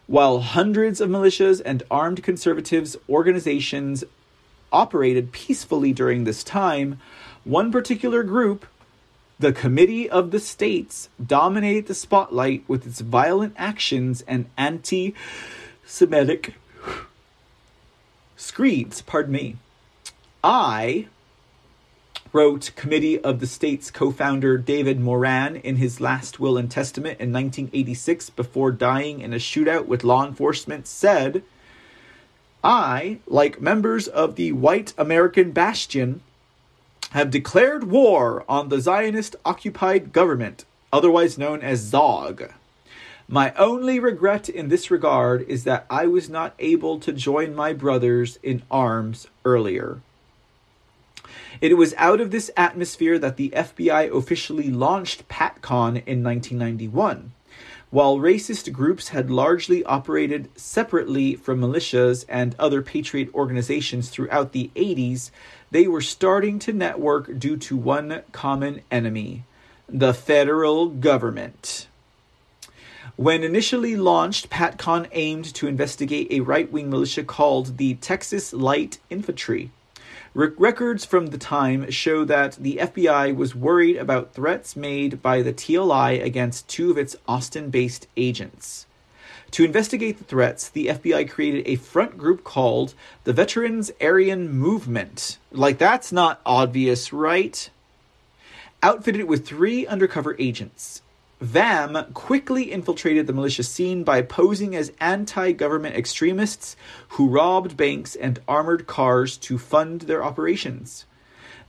While 0.07 0.39
hundreds 0.39 1.01
of 1.01 1.09
militias 1.09 1.61
and 1.65 1.84
armed 1.91 2.23
conservatives 2.23 2.95
organizations 3.09 4.05
operated 4.71 5.34
peacefully 5.34 5.91
during 5.91 6.23
this 6.23 6.45
time, 6.45 6.99
one 7.43 7.73
particular 7.73 8.23
group, 8.23 8.65
the 9.38 9.51
Committee 9.51 10.09
of 10.09 10.31
the 10.31 10.39
States, 10.39 11.09
dominated 11.23 11.88
the 11.88 11.93
spotlight 11.93 12.63
with 12.69 12.88
its 12.88 13.01
violent 13.01 13.53
actions 13.57 14.23
and 14.27 14.45
anti 14.57 15.13
Semitic 15.85 16.55
screeds. 18.38 19.01
Pardon 19.01 19.34
me. 19.34 19.57
I 20.41 21.07
wrote 22.33 22.71
Committee 22.75 23.19
of 23.19 23.39
the 23.39 23.47
States 23.47 23.91
co 23.91 24.11
founder 24.11 24.57
David 24.57 24.99
Moran 24.99 25.55
in 25.55 25.77
his 25.77 26.01
last 26.01 26.39
will 26.39 26.57
and 26.57 26.69
testament 26.69 27.19
in 27.19 27.31
1986 27.31 28.29
before 28.31 28.71
dying 28.71 29.21
in 29.21 29.33
a 29.33 29.37
shootout 29.37 29.85
with 29.85 30.03
law 30.03 30.25
enforcement 30.25 30.87
said, 30.87 31.43
I, 32.63 33.19
like 33.27 33.61
members 33.61 34.07
of 34.07 34.35
the 34.35 34.51
white 34.51 34.93
American 34.97 35.51
bastion, 35.51 36.21
have 37.11 37.31
declared 37.31 37.85
war 37.85 38.43
on 38.49 38.69
the 38.69 38.81
Zionist 38.81 39.35
occupied 39.45 40.11
government, 40.11 40.65
otherwise 40.91 41.37
known 41.37 41.61
as 41.61 41.91
ZOG. 41.91 42.51
My 43.29 43.53
only 43.53 43.99
regret 43.99 44.47
in 44.47 44.69
this 44.69 44.89
regard 44.89 45.41
is 45.49 45.65
that 45.65 45.85
I 45.89 46.07
was 46.07 46.29
not 46.29 46.53
able 46.59 46.99
to 46.99 47.11
join 47.11 47.53
my 47.53 47.73
brothers 47.73 48.39
in 48.41 48.63
arms 48.71 49.27
earlier. 49.43 50.01
It 51.59 51.75
was 51.75 51.95
out 51.97 52.21
of 52.21 52.31
this 52.31 52.51
atmosphere 52.55 53.17
that 53.19 53.38
the 53.38 53.49
FBI 53.49 54.15
officially 54.15 54.69
launched 54.69 55.27
PatCon 55.27 56.03
in 56.05 56.23
1991. 56.23 57.31
While 57.89 58.17
racist 58.17 58.71
groups 58.73 59.09
had 59.09 59.31
largely 59.31 59.84
operated 59.85 60.49
separately 60.55 61.35
from 61.35 61.61
militias 61.61 62.25
and 62.27 62.55
other 62.59 62.81
patriot 62.81 63.34
organizations 63.34 64.09
throughout 64.09 64.51
the 64.51 64.69
80s, 64.75 65.31
they 65.71 65.88
were 65.88 66.01
starting 66.01 66.59
to 66.59 66.73
network 66.73 67.39
due 67.39 67.57
to 67.57 67.77
one 67.77 68.21
common 68.31 68.81
enemy 68.91 69.43
the 69.89 70.13
federal 70.13 70.89
government. 70.89 71.88
When 73.15 73.41
initially 73.43 73.95
launched, 73.95 74.49
PatCon 74.49 75.07
aimed 75.13 75.45
to 75.55 75.67
investigate 75.67 76.27
a 76.29 76.41
right 76.41 76.69
wing 76.69 76.89
militia 76.89 77.23
called 77.23 77.77
the 77.77 77.95
Texas 77.95 78.51
Light 78.51 78.99
Infantry. 79.09 79.71
Records 80.38 81.03
from 81.03 81.27
the 81.27 81.38
time 81.39 81.89
show 81.89 82.23
that 82.23 82.57
the 82.61 82.77
FBI 82.80 83.35
was 83.35 83.55
worried 83.55 83.97
about 83.97 84.35
threats 84.35 84.76
made 84.76 85.19
by 85.19 85.41
the 85.41 85.51
TLI 85.51 86.23
against 86.23 86.68
two 86.68 86.91
of 86.91 86.97
its 86.99 87.15
Austin 87.27 87.72
based 87.72 88.05
agents. 88.15 88.85
To 89.51 89.65
investigate 89.65 90.19
the 90.19 90.23
threats, 90.23 90.69
the 90.69 90.89
FBI 90.89 91.27
created 91.27 91.65
a 91.65 91.76
front 91.77 92.19
group 92.19 92.43
called 92.43 92.93
the 93.23 93.34
Veterans 93.34 93.91
Aryan 93.99 94.51
Movement. 94.51 95.39
Like, 95.51 95.80
that's 95.80 96.11
not 96.11 96.39
obvious, 96.45 97.11
right? 97.11 97.68
Outfitted 98.84 99.26
with 99.26 99.47
three 99.47 99.88
undercover 99.88 100.35
agents. 100.38 101.01
VAM 101.39 102.14
quickly 102.15 102.72
infiltrated 102.72 103.27
the 103.27 103.34
militia 103.34 103.61
scene 103.61 104.03
by 104.03 104.23
posing 104.23 104.76
as 104.76 104.91
anti 104.99 105.51
government 105.51 105.95
extremists 105.95 106.76
who 107.09 107.30
robbed 107.30 107.77
banks 107.77 108.15
and 108.15 108.39
armored 108.47 108.88
cars 108.88 109.38
to 109.38 109.59
fund 109.59 110.01
their 110.01 110.23
operations. 110.23 111.05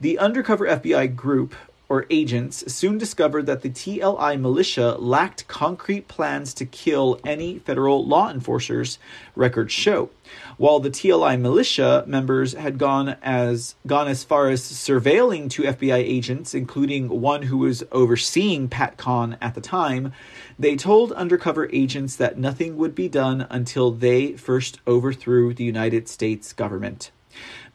The 0.01 0.19
undercover 0.19 0.67
FBI 0.67 1.15
group 1.15 1.55
or 1.89 2.05
agents 2.11 2.71
soon 2.73 2.99
discovered 2.99 3.47
that 3.47 3.63
the 3.63 3.71
TLI 3.71 4.39
militia 4.39 4.97
lacked 4.99 5.49
concrete 5.49 6.07
plans 6.07 6.53
to 6.55 6.67
kill 6.67 7.19
any 7.25 7.59
federal 7.61 8.05
law 8.05 8.31
enforcers, 8.31 8.99
records 9.35 9.73
show. 9.73 10.11
While 10.59 10.81
the 10.81 10.91
TLI 10.91 11.41
militia 11.41 12.05
members 12.07 12.53
had 12.53 12.77
gone 12.77 13.17
as 13.23 13.75
gone 13.87 14.09
as 14.09 14.23
far 14.23 14.51
as 14.51 14.61
surveilling 14.61 15.49
two 15.49 15.63
FBI 15.63 15.97
agents, 15.97 16.55
including 16.55 17.09
one 17.09 17.43
who 17.43 17.59
was 17.59 17.85
overseeing 17.91 18.69
PatCon 18.69 19.39
at 19.41 19.55
the 19.55 19.61
time, 19.63 20.13
they 20.59 20.77
told 20.77 21.13
undercover 21.13 21.71
agents 21.73 22.17
that 22.17 22.39
nothing 22.39 22.77
would 22.77 22.95
be 22.95 23.09
done 23.09 23.47
until 23.49 23.91
they 23.91 24.33
first 24.33 24.81
overthrew 24.87 25.55
the 25.55 25.65
United 25.65 26.09
States 26.09 26.53
government. 26.53 27.11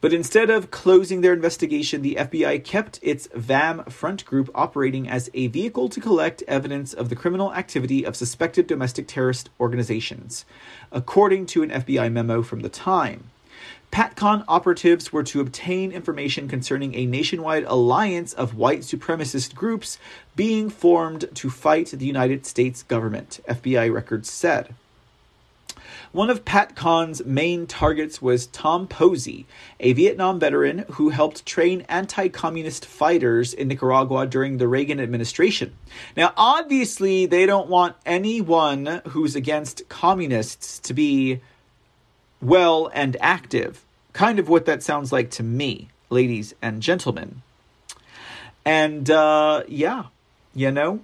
But 0.04 0.12
instead 0.12 0.50
of 0.50 0.70
closing 0.70 1.22
their 1.22 1.32
investigation, 1.32 2.02
the 2.02 2.16
FBI 2.16 2.62
kept 2.62 2.98
its 3.00 3.26
VAM 3.34 3.84
front 3.84 4.26
group 4.26 4.50
operating 4.54 5.08
as 5.08 5.30
a 5.32 5.46
vehicle 5.46 5.88
to 5.88 5.98
collect 5.98 6.42
evidence 6.46 6.92
of 6.92 7.08
the 7.08 7.16
criminal 7.16 7.54
activity 7.54 8.04
of 8.04 8.14
suspected 8.14 8.66
domestic 8.66 9.08
terrorist 9.08 9.48
organizations, 9.58 10.44
according 10.92 11.46
to 11.46 11.62
an 11.62 11.70
FBI 11.70 12.12
memo 12.12 12.42
from 12.42 12.60
the 12.60 12.68
time. 12.68 13.30
PatCon 13.90 14.44
operatives 14.46 15.10
were 15.10 15.22
to 15.22 15.40
obtain 15.40 15.90
information 15.90 16.48
concerning 16.48 16.94
a 16.94 17.06
nationwide 17.06 17.64
alliance 17.64 18.34
of 18.34 18.54
white 18.54 18.80
supremacist 18.80 19.54
groups 19.54 19.96
being 20.36 20.68
formed 20.68 21.30
to 21.34 21.48
fight 21.48 21.86
the 21.86 22.04
United 22.04 22.44
States 22.44 22.82
government, 22.82 23.40
FBI 23.48 23.90
records 23.90 24.30
said. 24.30 24.74
One 26.14 26.30
of 26.30 26.44
PatCon's 26.44 27.24
main 27.24 27.66
targets 27.66 28.22
was 28.22 28.46
Tom 28.46 28.86
Posey, 28.86 29.46
a 29.80 29.94
Vietnam 29.94 30.38
veteran 30.38 30.84
who 30.92 31.08
helped 31.08 31.44
train 31.44 31.80
anti 31.88 32.28
communist 32.28 32.86
fighters 32.86 33.52
in 33.52 33.66
Nicaragua 33.66 34.24
during 34.28 34.58
the 34.58 34.68
Reagan 34.68 35.00
administration. 35.00 35.74
Now, 36.16 36.32
obviously, 36.36 37.26
they 37.26 37.46
don't 37.46 37.68
want 37.68 37.96
anyone 38.06 39.02
who's 39.08 39.34
against 39.34 39.88
communists 39.88 40.78
to 40.78 40.94
be 40.94 41.40
well 42.40 42.92
and 42.94 43.16
active. 43.20 43.84
Kind 44.12 44.38
of 44.38 44.48
what 44.48 44.66
that 44.66 44.84
sounds 44.84 45.10
like 45.10 45.32
to 45.32 45.42
me, 45.42 45.88
ladies 46.10 46.54
and 46.62 46.80
gentlemen. 46.80 47.42
And 48.64 49.10
uh, 49.10 49.64
yeah, 49.66 50.04
you 50.54 50.70
know, 50.70 51.00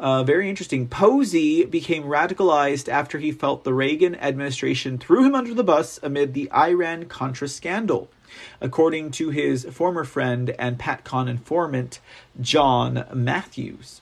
uh, 0.00 0.24
very 0.24 0.48
interesting. 0.48 0.88
Posey 0.88 1.66
became 1.66 2.04
radicalized 2.04 2.88
after 2.88 3.18
he 3.18 3.30
felt 3.30 3.64
the 3.64 3.74
Reagan 3.74 4.14
administration 4.16 4.96
threw 4.96 5.24
him 5.24 5.34
under 5.34 5.52
the 5.52 5.62
bus 5.62 6.00
amid 6.02 6.32
the 6.32 6.50
Iran 6.52 7.04
Contra 7.04 7.46
scandal, 7.46 8.08
according 8.62 9.10
to 9.12 9.28
his 9.28 9.64
former 9.66 10.04
friend 10.04 10.54
and 10.58 10.78
PatCon 10.78 11.28
informant, 11.28 12.00
John 12.40 13.04
Matthews. 13.12 14.00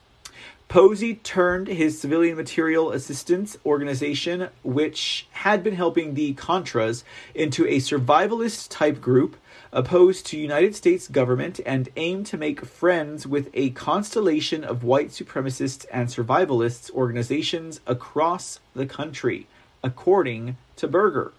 Posey 0.68 1.14
turned 1.16 1.66
his 1.66 1.98
civilian 1.98 2.36
material 2.36 2.92
assistance 2.92 3.56
organization, 3.66 4.50
which 4.62 5.26
had 5.30 5.64
been 5.64 5.74
helping 5.74 6.14
the 6.14 6.34
Contras, 6.34 7.02
into 7.34 7.66
a 7.66 7.78
survivalist 7.78 8.68
type 8.68 9.00
group 9.00 9.36
opposed 9.73 10.27
to 10.27 10.39
United 10.39 10.74
States 10.74 11.09
government 11.09 11.61
and 11.66 11.89
aimed 11.97 12.27
to 12.27 12.36
make 12.36 12.65
friends 12.65 13.27
with 13.27 13.51
a 13.55 13.70
constellation 13.70 14.65
of 14.65 14.82
white 14.82 15.09
supremacists 15.11 15.85
and 15.93 16.09
survivalists 16.09 16.90
organizations 16.93 17.81
across 17.86 18.61
the 18.74 18.86
country, 18.86 19.47
according 19.82 20.57
to 20.77 20.89
Berger. 20.89 21.32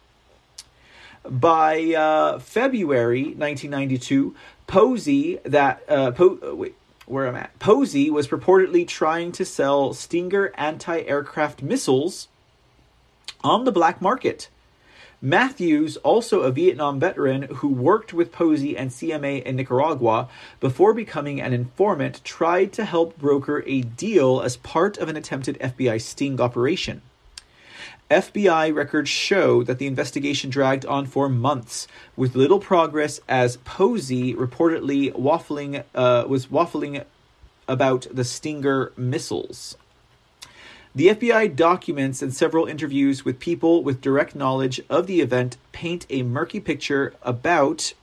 By 1.24 1.94
uh, 1.94 2.40
February 2.40 3.24
1992, 3.24 4.36
Posey 4.68 5.40
that 5.44 5.84
uh, 5.90 6.12
po- 6.12 6.40
uh, 6.44 6.56
wait, 6.56 6.76
where 7.08 7.28
I'm 7.28 7.36
at. 7.36 7.58
Posey 7.60 8.10
was 8.10 8.28
purportedly 8.28 8.88
trying 8.88 9.32
to 9.34 9.44
sell 9.44 9.94
Stinger 9.94 10.54
anti-aircraft 10.56 11.64
missiles 11.64 12.28
on 13.44 13.66
the 13.66 13.72
black 13.72 14.02
market 14.02 14.48
Matthews, 15.22 15.98
also 15.98 16.42
a 16.42 16.52
Vietnam 16.52 16.98
veteran 16.98 17.44
who 17.56 17.68
worked 17.68 18.14
with 18.14 18.32
Posey 18.32 18.78
and 18.78 18.90
CMA 18.90 19.44
in 19.44 19.58
Nicaragua 19.58 20.30
before 20.62 20.94
becoming 20.94 21.42
an 21.42 21.52
informant, 21.52 22.24
tried 22.24 22.72
to 22.74 22.86
help 22.86 23.18
broker 23.18 23.62
a 23.66 23.82
deal 23.82 24.40
as 24.40 24.56
part 24.56 24.98
of 24.98 25.10
an 25.10 25.18
attempted 25.18 25.60
FBI 25.60 26.02
sting 26.02 26.40
operation. 26.40 27.02
FBI 28.10 28.74
records 28.74 29.10
show 29.10 29.62
that 29.64 29.78
the 29.78 29.88
investigation 29.88 30.50
dragged 30.50 30.86
on 30.86 31.06
for 31.06 31.28
months, 31.28 31.88
with 32.16 32.36
little 32.36 32.60
progress 32.60 33.20
as 33.28 33.58
Posey 33.58 34.34
reportedly 34.34 35.12
waffling 35.12 35.84
uh, 35.94 36.24
was 36.30 36.48
waffling 36.48 37.04
about 37.68 38.08
the 38.10 38.24
Stinger 38.24 38.94
missiles. 38.96 39.76
The 40.96 41.10
FBI 41.10 41.56
documents 41.56 42.22
and 42.24 42.34
several 42.34 42.66
interviews 42.66 43.24
with 43.24 43.40
people 43.40 43.84
with 43.84 44.02
direct 44.02 44.36
knowledge 44.36 44.82
of 44.90 45.06
the 45.06 45.22
event 45.22 45.58
paint 45.72 46.08
a 46.10 46.24
murky 46.24 46.60
picture 46.60 47.14
about, 47.22 47.94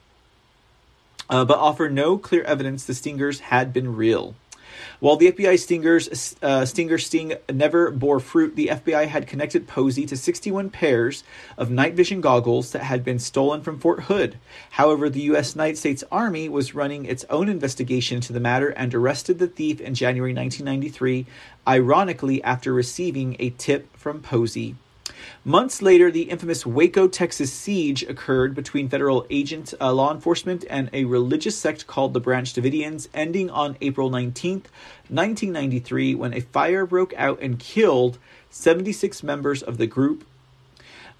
uh, 1.29 1.45
but 1.45 1.59
offer 1.59 1.89
no 1.89 2.17
clear 2.17 2.43
evidence 2.45 2.85
the 2.85 2.95
stingers 2.95 3.41
had 3.41 3.73
been 3.73 3.97
real. 3.97 4.37
While 5.01 5.17
the 5.17 5.33
FBI 5.33 5.59
stingers 5.59 6.37
uh, 6.43 6.65
stinger 6.65 6.99
sting 6.99 7.35
never 7.53 7.91
bore 7.91 8.21
fruit, 8.21 8.57
the 8.57 8.69
FBI 8.69 9.07
had 9.07 9.27
connected 9.27 9.67
Posey 9.67 10.07
to 10.07 10.17
61 10.17 10.71
pairs 10.71 11.25
of 11.57 11.71
night 11.71 11.95
vision 11.95 12.21
goggles 12.21 12.73
that 12.73 12.83
had 12.83 13.05
been 13.05 13.19
stolen 13.19 13.63
from 13.63 13.79
Fort 13.79 14.05
Hood. 14.05 14.39
However, 14.71 15.09
the 15.09 15.23
U.S. 15.23 15.55
United 15.55 15.79
States 15.79 16.05
Army 16.11 16.49
was 16.49 16.75
running 16.75 17.05
its 17.05 17.25
own 17.31 17.49
investigation 17.49 18.17
into 18.17 18.33
the 18.33 18.41
matter 18.41 18.69
and 18.71 18.95
arrested 18.95 19.39
the 19.39 19.47
thief 19.47 19.81
in 19.81 19.95
January 19.95 20.35
1993, 20.35 21.27
ironically 21.67 22.43
after 22.43 22.73
receiving 22.73 23.37
a 23.39 23.51
tip 23.51 23.97
from 23.97 24.21
Posey 24.21 24.77
Months 25.45 25.81
later, 25.81 26.11
the 26.11 26.23
infamous 26.23 26.67
Waco, 26.67 27.07
Texas 27.07 27.53
siege 27.53 28.03
occurred 28.03 28.55
between 28.55 28.89
federal 28.89 29.27
agent 29.31 29.75
uh, 29.81 29.93
law 29.93 30.13
enforcement 30.13 30.65
and 30.69 30.91
a 30.93 31.05
religious 31.05 31.57
sect 31.57 31.87
called 31.87 32.15
the 32.15 32.21
Branch 32.21 32.53
Davidians, 32.53 33.09
ending 33.15 33.49
on 33.51 33.77
April 33.81 34.11
19, 34.11 34.63
1993, 35.09 36.15
when 36.15 36.35
a 36.35 36.41
fire 36.41 36.85
broke 36.85 37.15
out 37.17 37.41
and 37.41 37.59
killed 37.59 38.19
76 38.51 39.23
members 39.23 39.63
of 39.63 39.79
the 39.79 39.87
group. 39.87 40.25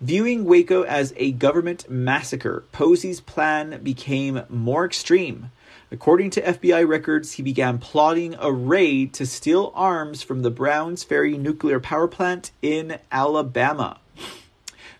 Viewing 0.01 0.45
Waco 0.45 0.83
as 0.83 1.15
a 1.17 1.33
government 1.33 1.89
massacre, 1.89 2.65
Posey's 2.73 3.21
plan 3.21 3.81
became 3.83 4.43
more 4.49 4.85
extreme. 4.85 5.51
According 5.97 6.29
to 6.33 6.43
FBI 6.43 6.87
records, 6.87 7.33
he 7.33 7.43
began 7.43 7.79
plotting 7.79 8.37
a 8.39 8.53
raid 8.53 9.15
to 9.15 9.25
steal 9.25 9.73
arms 9.75 10.23
from 10.23 10.43
the 10.43 10.51
Browns 10.51 11.03
Ferry 11.03 11.39
nuclear 11.39 11.81
power 11.81 12.07
plant 12.07 12.51
in 12.61 12.99
Alabama. 13.11 13.99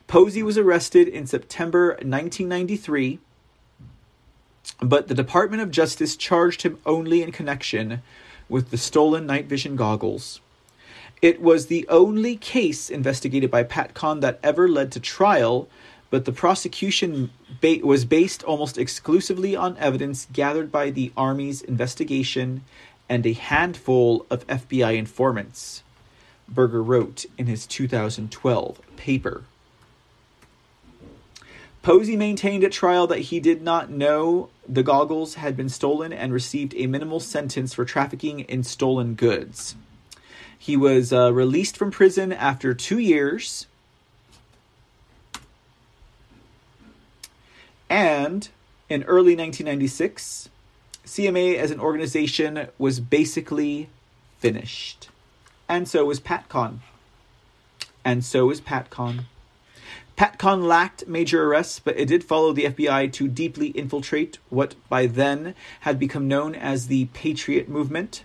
Posey 0.07 0.43
was 0.43 0.57
arrested 0.57 1.07
in 1.07 1.27
September 1.27 1.89
1993, 1.89 3.19
but 4.81 5.09
the 5.09 5.15
Department 5.15 5.63
of 5.63 5.71
Justice 5.71 6.17
charged 6.17 6.63
him 6.63 6.79
only 6.87 7.23
in 7.23 7.31
connection 7.31 8.01
with 8.49 8.71
the 8.71 8.79
stolen 8.79 9.27
night 9.27 9.45
vision 9.45 9.77
goggles. 9.77 10.41
It 11.21 11.43
was 11.43 11.67
the 11.67 11.87
only 11.91 12.37
case 12.37 12.89
investigated 12.89 13.51
by 13.51 13.65
PatCon 13.65 14.23
that 14.23 14.41
ever 14.43 14.67
led 14.67 14.93
to 14.93 15.01
trial 15.01 15.69
but 16.11 16.25
the 16.25 16.33
prosecution 16.33 17.31
ba- 17.61 17.81
was 17.83 18.05
based 18.05 18.43
almost 18.45 18.79
exclusively 18.79 19.57
on 19.57 19.77
evidence 19.79 20.27
gathered 20.33 20.71
by 20.71 20.91
the 20.91 21.13
Army's 21.17 21.63
investigation 21.63 22.63
and 23.09 23.27
a 23.27 23.33
handful 23.33 24.27
of 24.31 24.47
FBI 24.47 24.97
informants, 24.97 25.83
Berger 26.49 26.83
wrote 26.83 27.27
in 27.39 27.47
his 27.47 27.67
2012 27.67 28.81
paper. 28.97 29.45
Posey 31.83 32.17
maintained 32.17 32.65
at 32.65 32.73
trial 32.73 33.07
that 33.07 33.21
he 33.21 33.39
did 33.39 33.63
not 33.63 33.91
know 33.91 34.49
the 34.69 34.83
goggles 34.83 35.35
had 35.35 35.57
been 35.57 35.69
stolen 35.69 36.13
and 36.13 36.33
received 36.33 36.75
a 36.77 36.89
minimal 36.89 37.21
sentence 37.21 37.73
for 37.75 37.85
trafficking 37.85 38.41
in 38.41 38.65
stolen 38.65 39.15
goods. 39.15 39.77
He 40.59 40.77
was 40.77 41.13
uh, 41.13 41.33
released 41.33 41.77
from 41.77 41.93
prison 41.93 42.33
after 42.33 42.75
two 42.75 42.99
years 42.99 43.69
And 47.89 48.49
in 48.89 49.03
early 49.05 49.37
1996, 49.37 50.49
CMA 51.05 51.57
as 51.57 51.71
an 51.71 51.81
organization 51.81 52.69
was 52.79 53.01
basically 53.01 53.89
finished. 54.39 55.09
And 55.69 55.89
so 55.89 56.05
was 56.05 56.21
PatCon. 56.21 56.79
And 58.05 58.25
so 58.25 58.47
was 58.47 58.61
PatCon. 58.61 59.25
PatCon 60.17 60.67
lacked 60.67 61.07
major 61.07 61.45
arrests, 61.45 61.79
but 61.79 61.99
it 61.99 62.07
did 62.07 62.25
follow 62.25 62.53
the 62.53 62.65
FBI 62.65 63.13
to 63.13 63.29
deeply 63.29 63.69
infiltrate 63.69 64.39
what 64.49 64.75
by 64.89 65.07
then 65.07 65.55
had 65.81 65.99
become 65.99 66.27
known 66.27 66.55
as 66.55 66.87
the 66.87 67.07
Patriot 67.07 67.69
Movement, 67.69 68.25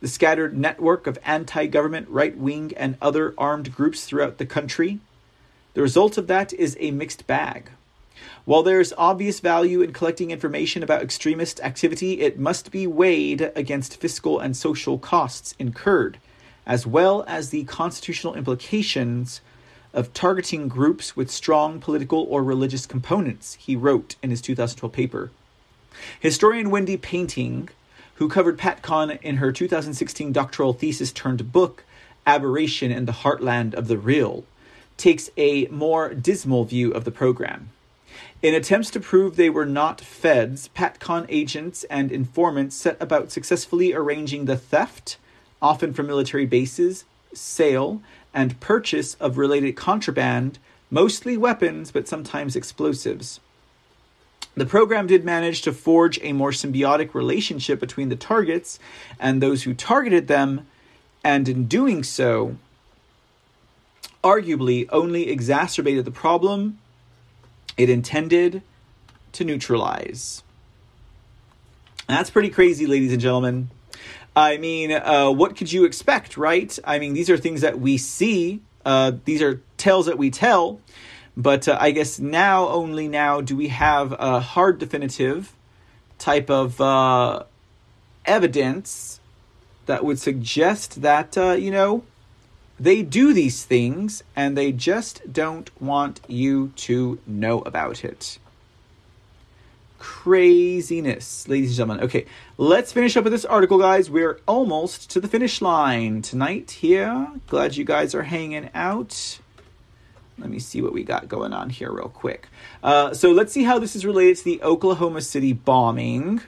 the 0.00 0.08
scattered 0.08 0.56
network 0.56 1.06
of 1.06 1.18
anti 1.24 1.66
government, 1.66 2.08
right 2.08 2.36
wing, 2.36 2.72
and 2.76 2.96
other 3.02 3.34
armed 3.36 3.74
groups 3.74 4.04
throughout 4.04 4.38
the 4.38 4.46
country. 4.46 4.98
The 5.74 5.82
result 5.82 6.16
of 6.16 6.26
that 6.28 6.54
is 6.54 6.76
a 6.80 6.90
mixed 6.90 7.26
bag. 7.26 7.70
While 8.44 8.62
there 8.62 8.80
is 8.80 8.94
obvious 8.98 9.40
value 9.40 9.82
in 9.82 9.92
collecting 9.92 10.30
information 10.30 10.82
about 10.82 11.02
extremist 11.02 11.60
activity, 11.60 12.20
it 12.20 12.38
must 12.38 12.70
be 12.70 12.86
weighed 12.86 13.52
against 13.54 14.00
fiscal 14.00 14.38
and 14.38 14.56
social 14.56 14.98
costs 14.98 15.54
incurred, 15.58 16.18
as 16.66 16.86
well 16.86 17.24
as 17.26 17.50
the 17.50 17.64
constitutional 17.64 18.34
implications 18.34 19.40
of 19.92 20.12
targeting 20.12 20.68
groups 20.68 21.16
with 21.16 21.30
strong 21.30 21.80
political 21.80 22.26
or 22.28 22.42
religious 22.42 22.86
components, 22.86 23.54
he 23.54 23.74
wrote 23.74 24.16
in 24.22 24.30
his 24.30 24.40
2012 24.40 24.92
paper. 24.92 25.30
Historian 26.20 26.70
Wendy 26.70 26.96
Painting, 26.96 27.68
who 28.14 28.28
covered 28.28 28.58
PatCon 28.58 29.20
in 29.22 29.38
her 29.38 29.50
2016 29.50 30.32
doctoral 30.32 30.72
thesis 30.72 31.12
turned 31.12 31.52
book, 31.52 31.84
Aberration 32.26 32.92
in 32.92 33.06
the 33.06 33.12
Heartland 33.12 33.74
of 33.74 33.88
the 33.88 33.98
Real, 33.98 34.44
takes 34.96 35.30
a 35.36 35.66
more 35.66 36.14
dismal 36.14 36.64
view 36.64 36.92
of 36.92 37.04
the 37.04 37.10
program. 37.10 37.70
In 38.42 38.54
attempts 38.54 38.90
to 38.92 39.00
prove 39.00 39.36
they 39.36 39.50
were 39.50 39.66
not 39.66 40.00
feds, 40.00 40.70
PatCon 40.74 41.26
agents 41.28 41.84
and 41.84 42.10
informants 42.10 42.74
set 42.74 42.96
about 42.98 43.30
successfully 43.30 43.92
arranging 43.92 44.46
the 44.46 44.56
theft, 44.56 45.18
often 45.60 45.92
from 45.92 46.06
military 46.06 46.46
bases, 46.46 47.04
sale, 47.34 48.00
and 48.32 48.58
purchase 48.58 49.14
of 49.16 49.36
related 49.36 49.72
contraband, 49.72 50.58
mostly 50.90 51.36
weapons, 51.36 51.90
but 51.92 52.08
sometimes 52.08 52.56
explosives. 52.56 53.40
The 54.54 54.64
program 54.64 55.06
did 55.06 55.22
manage 55.22 55.60
to 55.62 55.72
forge 55.72 56.18
a 56.22 56.32
more 56.32 56.50
symbiotic 56.50 57.12
relationship 57.12 57.78
between 57.78 58.08
the 58.08 58.16
targets 58.16 58.78
and 59.18 59.42
those 59.42 59.64
who 59.64 59.74
targeted 59.74 60.28
them, 60.28 60.66
and 61.22 61.46
in 61.46 61.66
doing 61.66 62.02
so, 62.02 62.56
arguably 64.24 64.88
only 64.90 65.28
exacerbated 65.28 66.06
the 66.06 66.10
problem 66.10 66.78
it 67.76 67.90
intended 67.90 68.62
to 69.32 69.44
neutralize. 69.44 70.42
That's 72.08 72.30
pretty 72.30 72.50
crazy, 72.50 72.86
ladies 72.86 73.12
and 73.12 73.20
gentlemen. 73.20 73.70
I 74.34 74.56
mean, 74.56 74.92
uh, 74.92 75.30
what 75.30 75.56
could 75.56 75.72
you 75.72 75.84
expect, 75.84 76.36
right? 76.36 76.76
I 76.84 76.98
mean, 76.98 77.14
these 77.14 77.30
are 77.30 77.36
things 77.36 77.60
that 77.60 77.80
we 77.80 77.98
see, 77.98 78.60
uh, 78.84 79.12
these 79.24 79.42
are 79.42 79.60
tales 79.76 80.06
that 80.06 80.18
we 80.18 80.30
tell, 80.30 80.80
but 81.36 81.68
uh, 81.68 81.76
I 81.80 81.90
guess 81.90 82.18
now, 82.18 82.68
only 82.68 83.08
now, 83.08 83.40
do 83.40 83.56
we 83.56 83.68
have 83.68 84.12
a 84.12 84.40
hard 84.40 84.78
definitive 84.78 85.52
type 86.18 86.50
of 86.50 86.80
uh, 86.80 87.44
evidence 88.24 89.20
that 89.86 90.04
would 90.04 90.18
suggest 90.18 91.02
that, 91.02 91.36
uh, 91.36 91.52
you 91.52 91.70
know, 91.70 92.04
they 92.80 93.02
do 93.02 93.34
these 93.34 93.62
things 93.62 94.24
and 94.34 94.56
they 94.56 94.72
just 94.72 95.30
don't 95.30 95.70
want 95.80 96.20
you 96.26 96.72
to 96.76 97.20
know 97.26 97.60
about 97.60 98.02
it. 98.02 98.38
Craziness, 99.98 101.46
ladies 101.46 101.70
and 101.70 101.76
gentlemen. 101.76 102.04
Okay, 102.04 102.24
let's 102.56 102.90
finish 102.90 103.18
up 103.18 103.24
with 103.24 103.34
this 103.34 103.44
article, 103.44 103.78
guys. 103.78 104.08
We're 104.08 104.40
almost 104.48 105.10
to 105.10 105.20
the 105.20 105.28
finish 105.28 105.60
line 105.60 106.22
tonight 106.22 106.70
here. 106.70 107.28
Glad 107.48 107.76
you 107.76 107.84
guys 107.84 108.14
are 108.14 108.22
hanging 108.22 108.70
out. 108.74 109.38
Let 110.38 110.48
me 110.48 110.58
see 110.58 110.80
what 110.80 110.94
we 110.94 111.04
got 111.04 111.28
going 111.28 111.52
on 111.52 111.68
here, 111.68 111.92
real 111.92 112.08
quick. 112.08 112.48
Uh, 112.82 113.12
so 113.12 113.30
let's 113.30 113.52
see 113.52 113.64
how 113.64 113.78
this 113.78 113.94
is 113.94 114.06
related 114.06 114.38
to 114.38 114.44
the 114.44 114.62
Oklahoma 114.62 115.20
City 115.20 115.52
bombing 115.52 116.40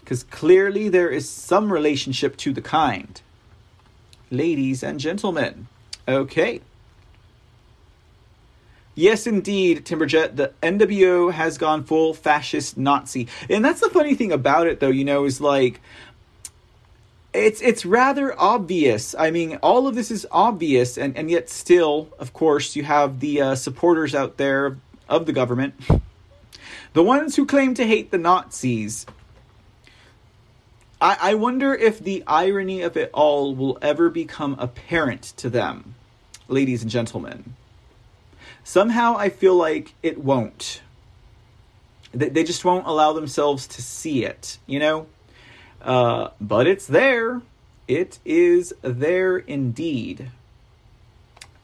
because 0.00 0.24
clearly 0.24 0.88
there 0.88 1.08
is 1.08 1.28
some 1.28 1.72
relationship 1.72 2.36
to 2.36 2.52
the 2.52 2.62
kind 2.62 3.20
ladies 4.30 4.82
and 4.82 5.00
gentlemen. 5.00 5.68
Okay. 6.08 6.60
Yes, 8.94 9.26
indeed, 9.26 9.84
Timberjet. 9.84 10.36
The 10.36 10.52
NWO 10.62 11.30
has 11.30 11.58
gone 11.58 11.84
full 11.84 12.14
fascist 12.14 12.78
Nazi, 12.78 13.28
and 13.50 13.62
that's 13.64 13.80
the 13.80 13.90
funny 13.90 14.14
thing 14.14 14.32
about 14.32 14.66
it, 14.66 14.80
though. 14.80 14.88
You 14.88 15.04
know, 15.04 15.26
is 15.26 15.38
like 15.38 15.80
it's 17.34 17.60
it's 17.60 17.84
rather 17.84 18.38
obvious. 18.40 19.14
I 19.18 19.30
mean, 19.30 19.56
all 19.56 19.86
of 19.86 19.94
this 19.94 20.10
is 20.10 20.26
obvious, 20.30 20.96
and 20.96 21.16
and 21.16 21.30
yet 21.30 21.50
still, 21.50 22.08
of 22.18 22.32
course, 22.32 22.74
you 22.74 22.84
have 22.84 23.20
the 23.20 23.40
uh, 23.40 23.54
supporters 23.54 24.14
out 24.14 24.38
there 24.38 24.78
of 25.08 25.26
the 25.26 25.32
government, 25.32 25.74
the 26.94 27.02
ones 27.02 27.36
who 27.36 27.44
claim 27.44 27.74
to 27.74 27.86
hate 27.86 28.10
the 28.10 28.18
Nazis, 28.18 29.04
I, 31.00 31.16
I 31.20 31.34
wonder 31.34 31.74
if 31.74 31.98
the 31.98 32.22
irony 32.26 32.82
of 32.82 32.96
it 32.96 33.10
all 33.12 33.54
will 33.54 33.78
ever 33.82 34.08
become 34.08 34.56
apparent 34.58 35.22
to 35.38 35.50
them, 35.50 35.94
ladies 36.48 36.82
and 36.82 36.90
gentlemen. 36.90 37.54
Somehow 38.64 39.16
I 39.16 39.28
feel 39.28 39.54
like 39.54 39.94
it 40.02 40.18
won't. 40.18 40.80
They, 42.12 42.30
they 42.30 42.44
just 42.44 42.64
won't 42.64 42.86
allow 42.86 43.12
themselves 43.12 43.66
to 43.68 43.82
see 43.82 44.24
it, 44.24 44.58
you 44.66 44.78
know? 44.78 45.06
Uh, 45.82 46.30
but 46.40 46.66
it's 46.66 46.86
there. 46.86 47.42
It 47.86 48.18
is 48.24 48.74
there 48.82 49.36
indeed. 49.36 50.30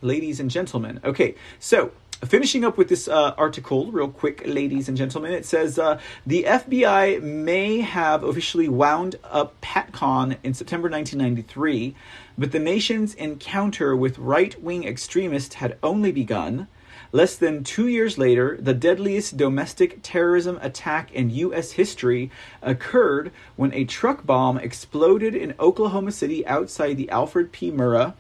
Ladies 0.01 0.41
and 0.41 0.51
gentlemen. 0.51 1.01
Okay, 1.05 1.35
so 1.59 1.93
finishing 2.25 2.65
up 2.65 2.79
with 2.79 2.89
this 2.89 3.09
uh, 3.09 3.35
article, 3.37 3.91
real 3.91 4.09
quick, 4.09 4.43
ladies 4.47 4.89
and 4.89 4.97
gentlemen, 4.97 5.33
it 5.33 5.45
says 5.45 5.79
uh, 5.79 6.01
the 6.25 6.45
FBI 6.45 7.21
may 7.23 7.81
have 7.81 8.23
officially 8.23 8.69
wound 8.69 9.17
up 9.25 9.61
PatCon 9.61 10.37
in 10.43 10.55
September 10.55 10.89
1993, 10.89 11.95
but 12.39 12.53
the 12.53 12.59
nation's 12.59 13.15
encounter 13.15 13.97
with 13.97 14.19
right 14.19 14.61
wing 14.63 14.85
extremists 14.85 15.57
had 15.57 15.79
only 15.83 16.13
begun. 16.13 16.69
Less 17.11 17.37
than 17.37 17.63
two 17.65 17.89
years 17.89 18.17
later, 18.17 18.57
the 18.59 18.73
deadliest 18.73 19.37
domestic 19.37 19.99
terrorism 20.03 20.59
attack 20.63 21.13
in 21.13 21.29
U.S. 21.29 21.73
history 21.73 22.31
occurred 22.63 23.33
when 23.57 23.75
a 23.75 23.85
truck 23.85 24.25
bomb 24.25 24.57
exploded 24.57 25.35
in 25.35 25.55
Oklahoma 25.61 26.13
City 26.13 26.47
outside 26.47 26.97
the 26.97 27.11
Alfred 27.11 27.53
P. 27.53 27.71
Murrah, 27.71 28.15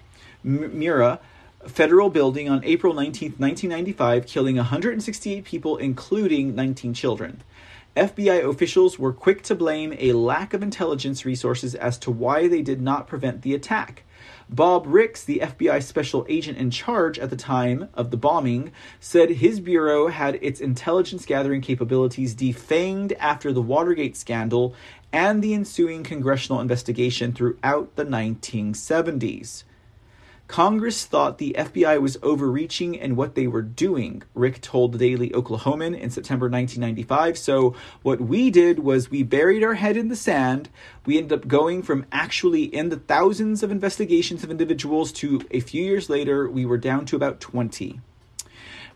Murrah 0.44 1.20
federal 1.66 2.10
building 2.10 2.48
on 2.48 2.64
April 2.64 2.94
19, 2.94 3.34
1995, 3.38 4.26
killing 4.26 4.56
168 4.56 5.44
people, 5.44 5.76
including 5.76 6.54
19 6.54 6.94
children. 6.94 7.42
FBI 7.96 8.48
officials 8.48 8.98
were 8.98 9.12
quick 9.12 9.42
to 9.42 9.54
blame 9.54 9.94
a 9.98 10.14
lack 10.14 10.54
of 10.54 10.62
intelligence 10.62 11.26
resources 11.26 11.74
as 11.74 11.98
to 11.98 12.10
why 12.10 12.48
they 12.48 12.62
did 12.62 12.80
not 12.80 13.06
prevent 13.06 13.42
the 13.42 13.54
attack. 13.54 14.04
Bob 14.48 14.84
Ricks, 14.86 15.24
the 15.24 15.40
FBI 15.42 15.82
special 15.82 16.26
agent 16.28 16.58
in 16.58 16.70
charge 16.70 17.18
at 17.18 17.30
the 17.30 17.36
time 17.36 17.88
of 17.94 18.10
the 18.10 18.16
bombing, 18.16 18.72
said 18.98 19.30
his 19.30 19.60
bureau 19.60 20.08
had 20.08 20.38
its 20.40 20.60
intelligence 20.60 21.26
gathering 21.26 21.60
capabilities 21.60 22.34
defanged 22.34 23.14
after 23.18 23.52
the 23.52 23.62
Watergate 23.62 24.16
scandal 24.16 24.74
and 25.12 25.42
the 25.42 25.52
ensuing 25.52 26.02
congressional 26.02 26.60
investigation 26.60 27.32
throughout 27.32 27.94
the 27.96 28.04
1970s. 28.04 29.64
Congress 30.52 31.06
thought 31.06 31.38
the 31.38 31.56
FBI 31.56 31.98
was 31.98 32.18
overreaching 32.22 32.94
in 32.94 33.16
what 33.16 33.34
they 33.34 33.46
were 33.46 33.62
doing, 33.62 34.22
Rick 34.34 34.60
told 34.60 34.92
the 34.92 34.98
Daily 34.98 35.30
Oklahoman 35.30 35.98
in 35.98 36.10
September 36.10 36.44
1995. 36.50 37.38
So, 37.38 37.74
what 38.02 38.20
we 38.20 38.50
did 38.50 38.80
was 38.80 39.10
we 39.10 39.22
buried 39.22 39.64
our 39.64 39.72
head 39.72 39.96
in 39.96 40.08
the 40.08 40.14
sand. 40.14 40.68
We 41.06 41.16
ended 41.16 41.32
up 41.32 41.48
going 41.48 41.82
from 41.82 42.04
actually 42.12 42.64
in 42.64 42.90
the 42.90 42.98
thousands 42.98 43.62
of 43.62 43.70
investigations 43.70 44.44
of 44.44 44.50
individuals 44.50 45.10
to 45.12 45.40
a 45.52 45.60
few 45.60 45.82
years 45.82 46.10
later, 46.10 46.50
we 46.50 46.66
were 46.66 46.76
down 46.76 47.06
to 47.06 47.16
about 47.16 47.40
20. 47.40 48.02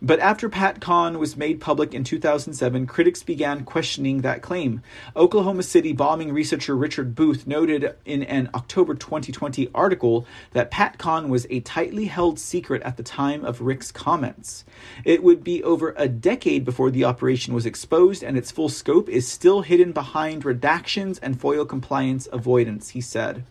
But 0.03 0.21
after 0.21 0.51
PatCon 0.51 1.19
was 1.19 1.37
made 1.37 1.61
public 1.61 1.95
in 1.95 2.05
2007, 2.05 2.87
critics 2.87 3.23
began 3.23 3.65
questioning 3.65 4.21
that 4.21 4.43
claim. 4.43 4.83
Oklahoma 5.15 5.63
City 5.63 5.93
bombing 5.93 6.33
researcher 6.33 6.77
Richard 6.77 7.15
Booth 7.15 7.47
noted 7.47 7.95
in 8.05 8.23
an 8.25 8.51
October 8.55 8.95
2020 8.95 9.71
article 9.75 10.27
that 10.53 10.71
PatCon 10.71 11.29
was 11.29 11.47
a 11.49 11.61
tightly 11.61 12.07
held 12.07 12.39
secret 12.39 12.83
at 12.83 12.99
the 12.99 13.03
time 13.03 13.45
of 13.45 13.63
Rick's 13.63 13.91
comments. 13.91 14.65
It 15.05 15.23
would 15.23 15.43
be 15.43 15.65
over 15.65 15.95
a 15.97 16.09
decade 16.09 16.65
before 16.65 16.91
the 16.91 17.05
operation 17.05 17.55
was 17.55 17.65
exposed, 17.65 18.23
and 18.23 18.37
its 18.37 18.51
full 18.51 18.69
scope 18.69 19.09
is 19.09 19.27
still 19.27 19.63
hidden 19.63 19.93
behind 19.93 20.45
redactions 20.45 21.19
and 21.23 21.41
FOIA 21.41 21.67
compliance 21.67 22.29
avoidance, 22.33 22.91
he 22.91 23.01
said. 23.01 23.45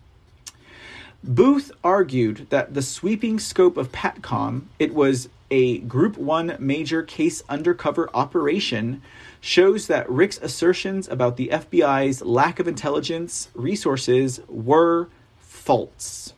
Booth 1.24 1.72
argued 1.82 2.46
that 2.50 2.74
the 2.74 2.82
sweeping 2.82 3.40
scope 3.40 3.76
of 3.76 3.90
PatCon, 3.90 4.66
it 4.78 4.94
was 4.94 5.28
a 5.50 5.78
Group 5.78 6.16
1 6.16 6.56
major 6.58 7.02
case 7.02 7.42
undercover 7.48 8.08
operation 8.14 9.02
shows 9.40 9.86
that 9.86 10.10
Rick's 10.10 10.38
assertions 10.38 11.08
about 11.08 11.36
the 11.36 11.48
FBI's 11.48 12.22
lack 12.22 12.58
of 12.58 12.66
intelligence 12.66 13.48
resources 13.54 14.40
were 14.48 15.08
false. 15.38 16.32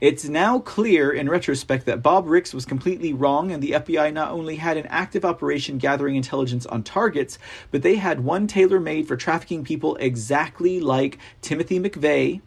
It's 0.00 0.24
now 0.24 0.60
clear 0.60 1.10
in 1.10 1.28
retrospect 1.28 1.86
that 1.86 2.02
Bob 2.02 2.26
Ricks 2.26 2.54
was 2.54 2.64
completely 2.64 3.12
wrong, 3.12 3.50
and 3.50 3.62
the 3.62 3.72
FBI 3.72 4.12
not 4.12 4.30
only 4.30 4.56
had 4.56 4.76
an 4.76 4.86
active 4.86 5.24
operation 5.24 5.78
gathering 5.78 6.16
intelligence 6.16 6.64
on 6.66 6.82
targets, 6.82 7.38
but 7.70 7.82
they 7.82 7.96
had 7.96 8.20
one 8.20 8.46
tailor 8.46 8.80
made 8.80 9.08
for 9.08 9.16
trafficking 9.16 9.64
people 9.64 9.96
exactly 9.96 10.80
like 10.80 11.18
Timothy 11.42 11.80
McVeigh 11.80 12.40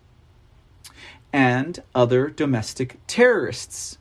and 1.34 1.84
other 1.94 2.30
domestic 2.30 2.98
terrorists. 3.08 3.98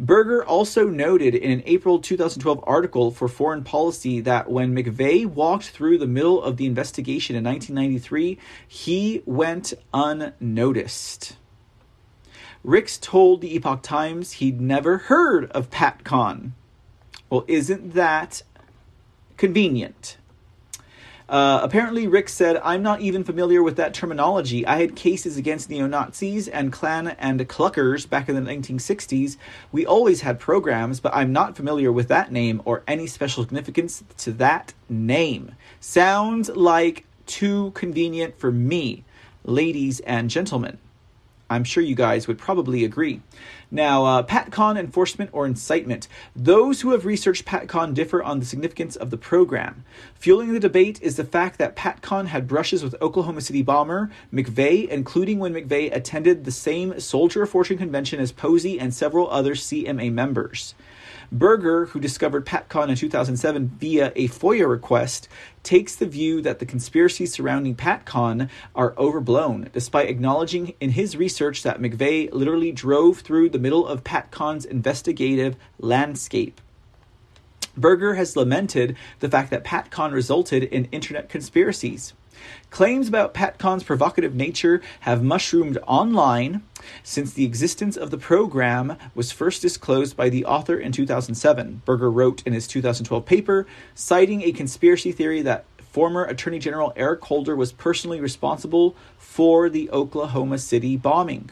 Berger 0.00 0.42
also 0.42 0.88
noted 0.88 1.34
in 1.34 1.50
an 1.50 1.62
April 1.66 1.98
2012 1.98 2.64
article 2.66 3.10
for 3.10 3.28
Foreign 3.28 3.62
Policy 3.62 4.22
that 4.22 4.50
when 4.50 4.74
McVeigh 4.74 5.26
walked 5.26 5.68
through 5.68 5.98
the 5.98 6.06
middle 6.06 6.42
of 6.42 6.56
the 6.56 6.64
investigation 6.64 7.36
in 7.36 7.44
1993, 7.44 8.38
he 8.66 9.22
went 9.26 9.74
unnoticed. 9.92 11.36
Ricks 12.64 12.96
told 12.96 13.42
the 13.42 13.54
Epoch 13.54 13.82
Times 13.82 14.32
he'd 14.32 14.58
never 14.58 14.96
heard 14.96 15.50
of 15.50 15.70
Pat 15.70 16.02
PatCon. 16.02 16.52
Well, 17.28 17.44
isn't 17.46 17.92
that 17.92 18.42
convenient? 19.36 20.16
Uh, 21.30 21.60
apparently, 21.62 22.08
Rick 22.08 22.28
said, 22.28 22.60
I'm 22.64 22.82
not 22.82 23.00
even 23.02 23.22
familiar 23.22 23.62
with 23.62 23.76
that 23.76 23.94
terminology. 23.94 24.66
I 24.66 24.80
had 24.80 24.96
cases 24.96 25.36
against 25.36 25.70
neo 25.70 25.86
Nazis 25.86 26.48
and 26.48 26.72
Klan 26.72 27.06
and 27.20 27.38
Cluckers 27.48 28.08
back 28.08 28.28
in 28.28 28.34
the 28.34 28.40
1960s. 28.40 29.36
We 29.70 29.86
always 29.86 30.22
had 30.22 30.40
programs, 30.40 30.98
but 30.98 31.14
I'm 31.14 31.32
not 31.32 31.54
familiar 31.54 31.92
with 31.92 32.08
that 32.08 32.32
name 32.32 32.60
or 32.64 32.82
any 32.88 33.06
special 33.06 33.44
significance 33.44 34.02
to 34.18 34.32
that 34.32 34.74
name. 34.88 35.54
Sounds 35.78 36.48
like 36.50 37.06
too 37.26 37.70
convenient 37.76 38.36
for 38.36 38.50
me, 38.50 39.04
ladies 39.44 40.00
and 40.00 40.30
gentlemen. 40.30 40.78
I'm 41.48 41.62
sure 41.62 41.82
you 41.82 41.94
guys 41.94 42.26
would 42.26 42.38
probably 42.38 42.84
agree. 42.84 43.22
Now, 43.72 44.04
uh, 44.04 44.22
PatCon 44.24 44.76
enforcement 44.76 45.30
or 45.32 45.46
incitement. 45.46 46.08
Those 46.34 46.80
who 46.80 46.90
have 46.90 47.04
researched 47.04 47.44
PatCon 47.44 47.94
differ 47.94 48.20
on 48.20 48.40
the 48.40 48.44
significance 48.44 48.96
of 48.96 49.10
the 49.10 49.16
program. 49.16 49.84
Fueling 50.16 50.52
the 50.52 50.58
debate 50.58 51.00
is 51.00 51.16
the 51.16 51.24
fact 51.24 51.58
that 51.58 51.76
PatCon 51.76 52.26
had 52.26 52.48
brushes 52.48 52.82
with 52.82 53.00
Oklahoma 53.00 53.40
City 53.40 53.62
bomber 53.62 54.10
McVeigh, 54.32 54.88
including 54.88 55.38
when 55.38 55.54
McVeigh 55.54 55.94
attended 55.94 56.44
the 56.44 56.50
same 56.50 56.98
Soldier 56.98 57.44
of 57.44 57.50
Fortune 57.50 57.78
convention 57.78 58.18
as 58.18 58.32
Posey 58.32 58.80
and 58.80 58.92
several 58.92 59.30
other 59.30 59.54
CMA 59.54 60.12
members. 60.12 60.74
Berger, 61.32 61.86
who 61.86 62.00
discovered 62.00 62.44
PatCon 62.44 62.88
in 62.88 62.96
2007 62.96 63.68
via 63.78 64.12
a 64.16 64.28
FOIA 64.28 64.68
request, 64.68 65.28
takes 65.62 65.94
the 65.94 66.06
view 66.06 66.42
that 66.42 66.58
the 66.58 66.66
conspiracies 66.66 67.32
surrounding 67.32 67.76
PatCon 67.76 68.48
are 68.74 68.94
overblown, 68.98 69.70
despite 69.72 70.08
acknowledging 70.08 70.74
in 70.80 70.90
his 70.90 71.16
research 71.16 71.62
that 71.62 71.80
McVeigh 71.80 72.32
literally 72.32 72.72
drove 72.72 73.20
through 73.20 73.50
the 73.50 73.60
middle 73.60 73.86
of 73.86 74.02
PatCon's 74.02 74.64
investigative 74.64 75.54
landscape. 75.78 76.60
Berger 77.76 78.14
has 78.14 78.36
lamented 78.36 78.96
the 79.20 79.28
fact 79.28 79.50
that 79.50 79.64
PatCon 79.64 80.12
resulted 80.12 80.64
in 80.64 80.86
internet 80.86 81.28
conspiracies. 81.28 82.12
Claims 82.70 83.08
about 83.08 83.34
PatCon's 83.34 83.84
provocative 83.84 84.34
nature 84.34 84.80
have 85.00 85.22
mushroomed 85.22 85.78
online 85.86 86.62
since 87.02 87.32
the 87.32 87.44
existence 87.44 87.96
of 87.96 88.10
the 88.10 88.18
program 88.18 88.96
was 89.14 89.32
first 89.32 89.60
disclosed 89.62 90.16
by 90.16 90.28
the 90.28 90.44
author 90.44 90.78
in 90.78 90.92
2007. 90.92 91.82
Berger 91.84 92.10
wrote 92.10 92.42
in 92.46 92.52
his 92.52 92.66
2012 92.66 93.26
paper, 93.26 93.66
citing 93.94 94.42
a 94.42 94.52
conspiracy 94.52 95.12
theory 95.12 95.42
that 95.42 95.64
former 95.90 96.24
Attorney 96.24 96.58
General 96.58 96.92
Eric 96.96 97.22
Holder 97.24 97.56
was 97.56 97.72
personally 97.72 98.20
responsible 98.20 98.94
for 99.18 99.68
the 99.68 99.90
Oklahoma 99.90 100.58
City 100.58 100.96
bombing. 100.96 101.50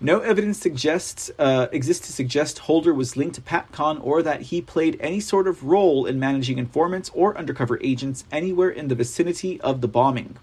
No 0.00 0.20
evidence 0.20 0.58
suggests 0.58 1.30
uh, 1.38 1.68
exists 1.72 2.06
to 2.06 2.12
suggest 2.12 2.58
Holder 2.60 2.92
was 2.92 3.16
linked 3.16 3.36
to 3.36 3.40
PatCon 3.40 3.98
or 4.04 4.22
that 4.22 4.42
he 4.42 4.60
played 4.60 4.98
any 5.00 5.20
sort 5.20 5.48
of 5.48 5.64
role 5.64 6.04
in 6.04 6.20
managing 6.20 6.58
informants 6.58 7.10
or 7.14 7.36
undercover 7.38 7.78
agents 7.82 8.24
anywhere 8.30 8.68
in 8.68 8.88
the 8.88 8.94
vicinity 8.94 9.58
of 9.62 9.80
the 9.80 9.88
bombing. 9.88 10.36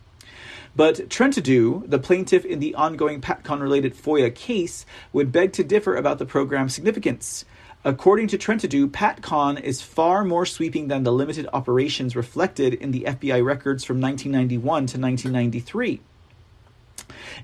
But 0.76 1.08
Trentadue, 1.08 1.88
the 1.88 2.00
plaintiff 2.00 2.46
in 2.46 2.62
the 2.62 2.74
ongoing 2.74 3.22
PatCon 3.22 3.62
related 3.62 3.94
FOIA 3.94 4.34
case, 4.34 4.88
would 5.12 5.32
beg 5.32 5.54
to 5.54 5.64
differ 5.64 5.96
about 5.96 6.18
the 6.18 6.26
program's 6.26 6.74
significance. 6.74 7.46
According 7.86 8.30
to 8.30 8.40
Trentadue, 8.40 8.88
PatCon 8.88 9.62
is 9.62 9.84
far 9.84 10.24
more 10.24 10.48
sweeping 10.48 10.88
than 10.88 11.04
the 11.04 11.14
limited 11.14 11.48
operations 11.54 12.16
reflected 12.16 12.74
in 12.74 12.90
the 12.90 13.04
FBI 13.04 13.46
records 13.46 13.84
from 13.84 14.02
1991 14.02 14.64
to 14.88 15.00
1993. 15.00 16.02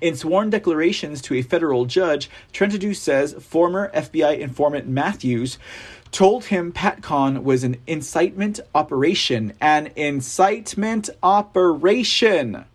In 0.02 0.16
sworn 0.16 0.50
declarations 0.50 1.22
to 1.24 1.36
a 1.36 1.42
federal 1.42 1.86
judge, 1.86 2.30
Trentadue 2.54 2.96
says 2.96 3.34
former 3.34 3.92
FBI 3.94 4.40
informant 4.40 4.88
Matthews 4.88 5.58
told 6.12 6.46
him 6.46 6.72
PatCon 6.72 7.44
was 7.44 7.64
an 7.64 7.78
incitement 7.88 8.60
operation. 8.74 9.54
An 9.62 9.88
incitement 9.96 11.10
operation. 11.22 12.66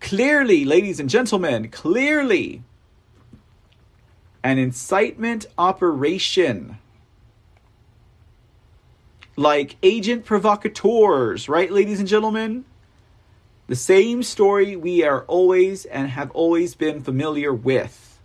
Clearly, 0.00 0.64
ladies 0.64 0.98
and 0.98 1.10
gentlemen, 1.10 1.68
clearly 1.68 2.62
an 4.42 4.58
incitement 4.58 5.46
operation. 5.58 6.78
Like 9.36 9.76
agent 9.82 10.24
provocateurs, 10.24 11.48
right, 11.48 11.70
ladies 11.70 11.98
and 11.98 12.08
gentlemen? 12.08 12.64
The 13.70 13.76
same 13.76 14.24
story 14.24 14.74
we 14.74 15.04
are 15.04 15.22
always 15.26 15.84
and 15.84 16.08
have 16.08 16.32
always 16.32 16.74
been 16.74 17.02
familiar 17.02 17.54
with. 17.54 18.18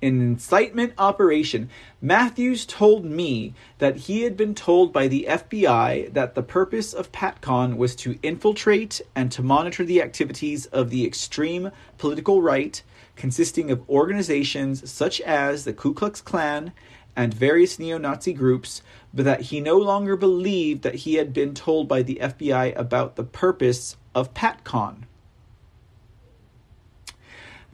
An 0.00 0.22
incitement 0.22 0.94
operation. 0.96 1.68
Matthews 2.00 2.64
told 2.64 3.04
me 3.04 3.52
that 3.80 3.96
he 4.08 4.22
had 4.22 4.34
been 4.38 4.54
told 4.54 4.94
by 4.94 5.08
the 5.08 5.26
FBI 5.28 6.14
that 6.14 6.34
the 6.34 6.42
purpose 6.42 6.94
of 6.94 7.12
PatCon 7.12 7.76
was 7.76 7.94
to 7.96 8.18
infiltrate 8.22 9.02
and 9.14 9.30
to 9.30 9.42
monitor 9.42 9.84
the 9.84 10.00
activities 10.00 10.64
of 10.64 10.88
the 10.88 11.04
extreme 11.04 11.70
political 11.98 12.40
right, 12.40 12.82
consisting 13.14 13.70
of 13.70 13.86
organizations 13.90 14.90
such 14.90 15.20
as 15.20 15.64
the 15.64 15.74
Ku 15.74 15.92
Klux 15.92 16.22
Klan 16.22 16.72
and 17.16 17.32
various 17.32 17.78
neo 17.78 17.98
Nazi 17.98 18.32
groups, 18.32 18.82
but 19.12 19.24
that 19.24 19.42
he 19.42 19.60
no 19.60 19.76
longer 19.78 20.16
believed 20.16 20.82
that 20.82 20.94
he 20.96 21.14
had 21.14 21.32
been 21.32 21.54
told 21.54 21.88
by 21.88 22.02
the 22.02 22.18
FBI 22.20 22.76
about 22.76 23.16
the 23.16 23.24
purpose 23.24 23.96
of 24.14 24.34
PatCon. 24.34 25.04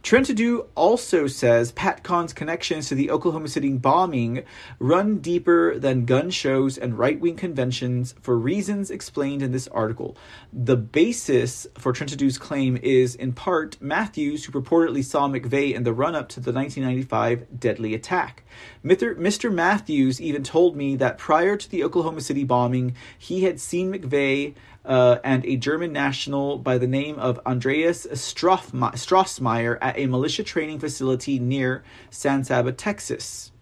Trentadue 0.03 0.67
also 0.75 1.27
says 1.27 1.73
Pat 1.73 2.01
PatCon's 2.03 2.33
connections 2.33 2.89
to 2.89 2.95
the 2.95 3.11
Oklahoma 3.11 3.49
City 3.49 3.73
bombing 3.73 4.43
run 4.79 5.19
deeper 5.19 5.79
than 5.79 6.05
gun 6.05 6.31
shows 6.31 6.79
and 6.79 6.99
right 6.99 7.21
wing 7.21 7.37
conventions 7.37 8.15
for 8.21 8.39
reasons 8.39 8.91
explained 8.91 9.43
in 9.43 9.53
this 9.53 9.69
article. 9.69 10.17
The 10.53 10.77
basis 10.77 11.67
for 11.79 11.93
Trentadue's 11.93 12.39
claim 12.39 12.79
is, 12.83 13.15
in 13.15 13.33
part, 13.33 13.77
Matthews, 13.81 14.45
who 14.45 14.53
purportedly 14.53 15.05
saw 15.05 15.29
McVeigh 15.29 15.75
in 15.75 15.85
the 15.85 15.93
run 15.93 16.15
up 16.15 16.29
to 16.31 16.41
the 16.41 16.53
1995 16.53 17.61
deadly 17.61 17.95
attack. 17.95 18.45
Mr. 18.85 19.53
Matthews 19.53 20.21
even 20.21 20.43
told 20.43 20.77
me 20.77 20.97
that 20.97 21.19
prior 21.19 21.57
to 21.57 21.71
the 21.71 21.85
Oklahoma 21.85 22.21
City 22.21 22.45
bombing, 22.45 22.95
he 23.19 23.45
had 23.45 23.61
seen 23.61 23.93
McVeigh 23.93 24.55
uh, 24.85 25.19
and 25.23 25.45
a 25.45 25.57
German 25.57 25.93
national 25.93 26.59
by 26.59 26.79
the 26.79 26.87
name 26.87 27.19
of 27.19 27.41
Andreas 27.47 28.07
Strassmeir 28.07 29.79
at 29.81 29.99
a 29.99 30.07
militia 30.07 30.43
training 30.43 30.79
facility 30.79 31.39
near 31.39 31.83
San 32.11 32.45
Saba, 32.45 32.73
Texas. 32.73 33.53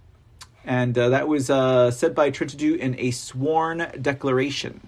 And 0.65 0.97
uh, 0.99 1.09
that 1.09 1.29
was 1.29 1.51
uh, 1.51 1.91
said 1.91 2.15
by 2.15 2.31
Trentadue 2.31 2.77
in 2.77 2.95
a 2.99 3.11
sworn 3.11 3.91
declaration. 4.01 4.81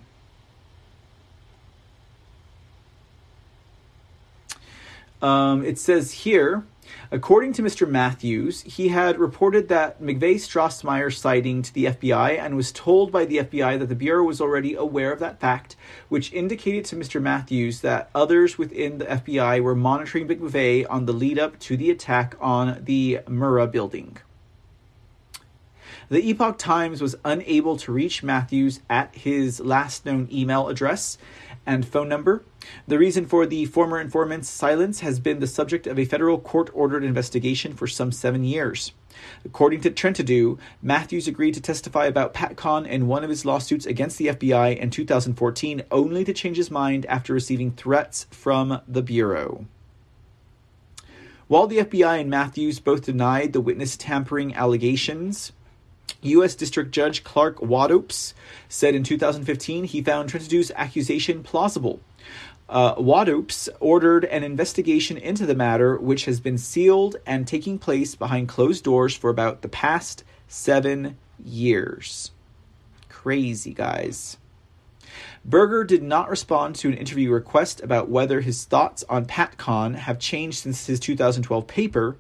Um, 5.23 5.65
it 5.65 5.79
says 5.79 6.13
here 6.13 6.65
According 7.13 7.55
to 7.55 7.63
Mr. 7.63 7.89
Matthews, 7.89 8.63
he 8.63 8.87
had 8.87 9.19
reported 9.19 9.67
that 9.67 10.01
McVeigh 10.01 10.37
Strassmeir 10.37 11.13
sighting 11.13 11.61
to 11.63 11.75
the 11.75 11.87
FBI 11.87 12.39
and 12.39 12.55
was 12.55 12.71
told 12.71 13.11
by 13.11 13.25
the 13.25 13.39
FBI 13.39 13.81
that 13.81 13.89
the 13.89 13.97
Bureau 13.97 14.23
was 14.23 14.41
already 14.41 14.75
aware 14.75 15.11
of 15.13 15.19
that 15.19 15.41
fact, 15.41 15.75
which 16.09 16.33
indicated 16.33 16.85
to 16.85 16.95
Mr. 16.95 17.21
Matthews 17.21 17.81
that 17.81 18.11
others 18.15 18.59
within 18.59 18.99
the 18.99 19.07
FBI 19.07 19.61
were 19.61 19.75
monitoring 19.75 20.29
McVeigh 20.29 20.87
on 20.89 21.07
the 21.07 21.13
lead 21.13 21.41
up 21.41 21.59
to 21.59 21.77
the 21.77 21.91
attack 21.91 22.37
on 22.41 22.81
the 22.85 23.19
Murrah 23.27 23.73
building. 23.73 24.19
The 26.11 26.29
Epoch 26.29 26.59
Times 26.59 27.01
was 27.01 27.15
unable 27.25 27.77
to 27.77 27.93
reach 27.93 28.25
Matthews 28.25 28.81
at 28.91 29.15
his 29.15 29.61
last 29.61 30.05
known 30.05 30.27
email 30.33 30.67
address 30.67 31.17
and 31.65 31.87
phone 31.87 32.09
number. 32.09 32.43
The 32.89 32.99
reason 32.99 33.27
for 33.27 33.47
the 33.47 33.65
former 33.67 34.01
informant's 34.01 34.49
silence 34.49 35.01
has 35.01 35.21
been 35.21 35.39
the 35.39 35.47
subject 35.47 35.87
of 35.87 36.01
a 36.01 36.05
federal 36.05 36.41
court 36.41 36.69
ordered 36.75 37.05
investigation 37.05 37.75
for 37.75 37.87
some 37.87 38.11
seven 38.11 38.43
years. 38.43 38.91
According 39.45 39.83
to 39.83 39.91
Trentadue, 39.93 40.59
Matthews 40.83 41.29
agreed 41.29 41.55
to 41.55 41.61
testify 41.61 42.07
about 42.07 42.35
PatCon 42.35 42.89
in 42.89 43.07
one 43.07 43.23
of 43.23 43.31
his 43.31 43.45
lawsuits 43.45 43.87
against 43.87 44.19
the 44.19 44.27
FBI 44.27 44.77
in 44.79 44.91
2014, 44.91 45.85
only 45.93 46.25
to 46.25 46.33
change 46.33 46.57
his 46.57 46.73
mind 46.73 47.07
after 47.07 47.33
receiving 47.33 47.71
threats 47.71 48.27
from 48.33 48.81
the 48.89 49.03
Bureau. 49.03 49.65
While 51.47 51.69
the 51.69 51.79
FBI 51.79 52.21
and 52.21 52.29
Matthews 52.29 52.81
both 52.81 53.05
denied 53.05 53.53
the 53.53 53.61
witness 53.61 53.97
tampering 53.97 54.57
allegations, 54.57 55.53
U.S. 56.23 56.55
District 56.55 56.91
Judge 56.91 57.25
Clark 57.25 57.59
Waddoups 57.61 58.35
said 58.69 58.95
in 58.95 59.03
2015 59.03 59.85
he 59.85 60.03
found 60.03 60.29
Trentadue's 60.29 60.73
accusation 60.77 61.43
plausible. 61.43 62.01
Uh, 62.69 62.95
Waddoups 62.95 63.69
ordered 63.81 64.25
an 64.27 64.45
investigation 64.45 65.17
into 65.17 65.45
the 65.45 65.57
matter, 65.57 65.97
which 65.97 66.27
has 66.27 66.39
been 66.39 66.57
sealed 66.57 67.17
and 67.27 67.47
taking 67.47 67.79
place 67.79 68.15
behind 68.15 68.49
closed 68.49 68.85
doors 68.85 69.17
for 69.17 69.29
about 69.29 69.63
the 69.63 69.69
past 69.69 70.23
seven 70.47 71.17
years. 71.45 72.31
Crazy, 73.09 73.75
guys. 73.75 74.37
Berger 75.45 75.85
did 75.85 76.03
not 76.03 76.31
respond 76.31 76.77
to 76.77 76.89
an 76.89 76.95
interview 76.95 77.33
request 77.33 77.83
about 77.83 78.09
whether 78.09 78.41
his 78.41 78.65
thoughts 78.65 79.03
on 79.09 79.25
PatCon 79.25 79.97
have 79.97 80.19
changed 80.19 80.59
since 80.59 80.87
his 80.87 81.01
2012 81.01 81.67
paper, 81.67 82.17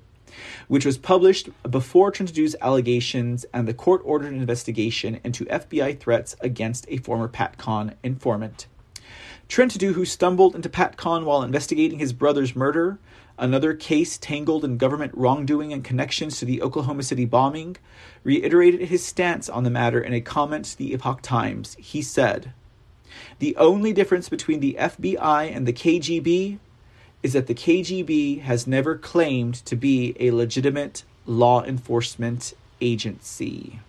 which 0.69 0.86
was 0.86 0.98
published 0.98 1.48
before 1.69 2.11
Trentadue's 2.11 2.57
allegations 2.61 3.44
and 3.52 3.66
the 3.66 3.74
court 3.74 4.02
ordered 4.05 4.32
an 4.32 4.40
investigation 4.40 5.20
into 5.24 5.44
FBI 5.47 5.98
threats 5.98 6.36
against 6.40 6.86
a 6.89 6.98
former 6.98 7.28
PatCon 7.28 7.94
informant. 8.02 8.66
Trentadue, 9.48 9.94
who 9.94 10.05
stumbled 10.05 10.55
into 10.55 10.69
PatCon 10.69 11.24
while 11.24 11.43
investigating 11.43 11.98
his 11.98 12.12
brother's 12.12 12.55
murder, 12.55 13.01
another 13.36 13.74
case 13.74 14.16
tangled 14.16 14.65
in 14.65 14.77
government 14.77 15.12
wrongdoing 15.12 15.73
and 15.73 15.82
connections 15.82 16.39
to 16.39 16.44
the 16.44 16.62
Oklahoma 16.62 17.02
City 17.02 17.24
bombing, 17.24 17.77
reiterated 18.23 18.82
his 18.82 19.05
stance 19.05 19.48
on 19.48 19.65
the 19.65 19.70
matter 19.70 20.01
in 20.01 20.12
a 20.12 20.20
comment 20.20 20.66
to 20.66 20.78
the 20.78 20.93
Epoch 20.93 21.20
Times. 21.23 21.74
He 21.81 22.01
said, 22.01 22.52
The 23.40 23.57
only 23.57 23.93
difference 23.93 24.28
between 24.28 24.61
the 24.61 24.77
FBI 24.78 25.52
and 25.52 25.66
the 25.66 25.73
KGB 25.73 26.59
is 27.23 27.33
that 27.35 27.47
the 27.47 27.55
KGB 27.55 28.41
has 28.43 28.67
never 28.67 28.97
claimed 28.97 29.55
to 29.67 29.77
be 29.77 30.17
a 30.19 30.31
legitimate 30.31 31.05
law 31.27 31.63
enforcement 31.63 32.55
agency. 32.81 33.81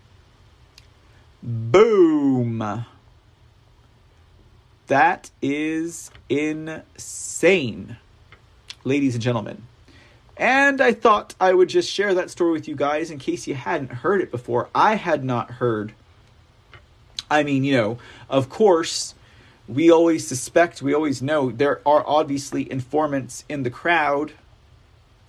Boom. 1.41 2.86
That 4.88 5.32
is 5.41 6.12
insane, 6.28 7.98
ladies 8.84 9.16
and 9.16 9.24
gentlemen. 9.24 9.64
And 10.36 10.82
I 10.82 10.91
thought 10.91 11.36
I 11.40 11.53
would 11.53 11.70
just 11.70 11.90
share 11.90 12.14
that 12.14 12.30
story 12.30 12.52
with 12.52 12.68
you 12.68 12.76
guys 12.76 13.12
in 13.12 13.20
case 13.20 13.48
you 13.48 13.56
hadn't 13.56 13.91
heard 13.91 14.22
it 14.22 14.32
before. 14.32 14.70
I 14.76 14.95
had 14.95 15.24
not 15.24 15.52
heard. 15.52 15.94
I 17.30 17.44
mean, 17.44 17.64
you 17.64 17.78
know, 17.78 17.99
of 18.30 18.49
course, 18.49 19.14
we 19.68 19.92
always 19.92 20.28
suspect, 20.28 20.82
we 20.82 20.94
always 20.94 21.22
know 21.22 21.52
there 21.52 21.82
are 21.86 22.04
obviously 22.06 22.70
informants 22.72 23.46
in 23.48 23.64
the 23.64 23.70
crowd. 23.70 24.34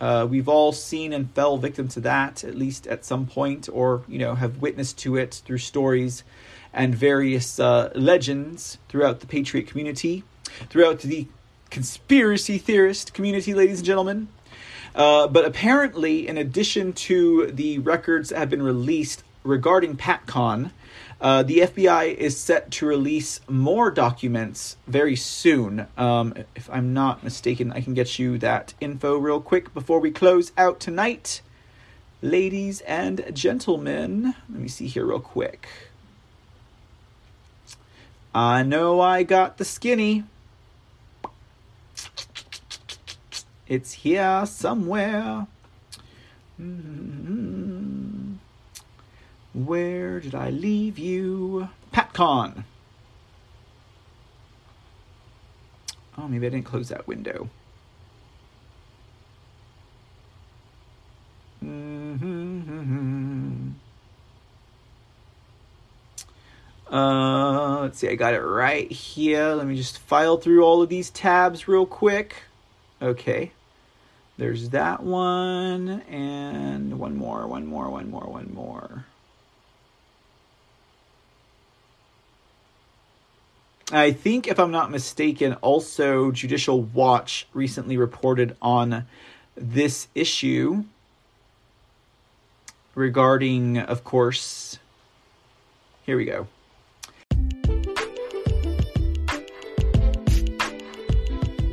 Uh, 0.01 0.27
we've 0.29 0.49
all 0.49 0.73
seen 0.73 1.13
and 1.13 1.31
fell 1.33 1.59
victim 1.59 1.87
to 1.89 2.01
that, 2.01 2.43
at 2.43 2.57
least 2.57 2.87
at 2.89 3.05
some 3.05 3.27
point, 3.27 3.69
or, 3.73 4.03
you 4.09 4.19
know, 4.19 4.35
have 4.35 4.61
witnessed 4.61 4.99
to 4.99 5.17
it 5.17 5.43
through 5.45 5.59
stories 5.59 6.25
and 6.73 6.95
various 6.95 7.61
uh, 7.61 7.93
legends 7.95 8.79
throughout 8.89 9.21
the 9.21 9.27
Patriot 9.27 9.67
community, 9.67 10.25
throughout 10.69 11.01
the 11.01 11.29
conspiracy 11.71 12.59
theorist 12.59 13.15
community, 13.15 13.55
ladies 13.55 13.79
and 13.79 13.87
gentlemen. 13.87 14.29
Uh, 14.95 15.27
but 15.27 15.45
apparently, 15.45 16.27
in 16.27 16.37
addition 16.37 16.93
to 16.93 17.47
the 17.53 17.79
records 17.79 18.31
that 18.31 18.39
have 18.39 18.51
been 18.51 18.63
released 18.63 19.23
regarding 19.45 19.97
PatCon, 19.97 20.71
uh, 21.23 21.44
the 21.44 21.59
FBI 21.59 22.12
is 22.16 22.36
set 22.36 22.73
to 22.73 22.85
release 22.85 23.40
more 23.49 23.93
documents 23.93 24.77
very 24.89 25.15
soon. 25.15 25.86
Um, 25.97 26.35
if 26.57 26.69
I'm 26.69 26.93
not 26.93 27.23
mistaken, 27.23 27.70
I 27.70 27.81
can 27.81 27.94
get 27.94 28.19
you 28.19 28.39
that 28.39 28.74
info 28.81 29.16
real 29.16 29.40
quick 29.40 29.73
before 29.73 30.01
we 30.01 30.11
close 30.11 30.51
out 30.59 30.81
tonight. 30.81 31.40
Ladies 32.23 32.81
and 32.81 33.24
gentlemen, 33.32 34.35
let 34.51 34.61
me 34.61 34.66
see 34.66 34.89
here 34.89 35.07
real 35.07 35.20
quick. 35.20 35.69
I 38.35 38.65
know 38.65 39.01
I 39.01 39.23
got 39.23 39.59
the 39.59 39.65
skinny. 39.65 40.24
It's 43.69 43.93
here 43.93 44.44
somewhere. 44.44 45.47
Mm-hmm. 46.61 48.22
Where 49.55 50.20
did 50.20 50.35
I 50.35 50.51
leave 50.51 50.99
you? 50.99 51.69
PatCon. 51.93 52.65
Oh, 56.16 56.29
maybe 56.29 56.47
I 56.47 56.51
didn't 56.51 56.66
close 56.66 56.89
that 56.89 57.07
window. 57.07 57.49
Mm-hmm. 61.62 63.70
Uh, 66.91 67.81
let's 67.81 67.99
see, 67.99 68.09
I 68.09 68.16
got 68.16 68.35
it 68.35 68.41
right 68.41 68.91
here. 68.91 69.55
Let 69.55 69.66
me 69.66 69.77
just 69.77 69.99
file 69.99 70.37
through 70.37 70.62
all 70.62 70.83
of 70.83 70.91
these 70.91 71.09
tabs 71.09 71.66
real 71.66 71.87
quick. 71.87 72.43
Okay. 73.01 73.53
There's 74.37 74.70
that 74.70 75.03
one, 75.03 76.03
and 76.03 76.99
one 76.99 77.16
more, 77.16 77.47
one 77.47 77.66
more, 77.66 77.91
one 77.91 78.11
more, 78.11 78.27
one 78.27 78.53
more. 78.53 79.07
I 83.91 84.13
think, 84.13 84.47
if 84.47 84.59
I'm 84.59 84.71
not 84.71 84.91
mistaken, 84.91 85.55
also 85.55 86.31
Judicial 86.31 86.83
Watch 86.83 87.47
recently 87.53 87.97
reported 87.97 88.57
on 88.63 89.07
this 89.57 90.09
issue 90.15 90.85
regarding, 92.95 93.79
of 93.79 94.05
course, 94.05 94.79
here 96.05 96.17
we 96.17 96.25
go. 96.25 96.47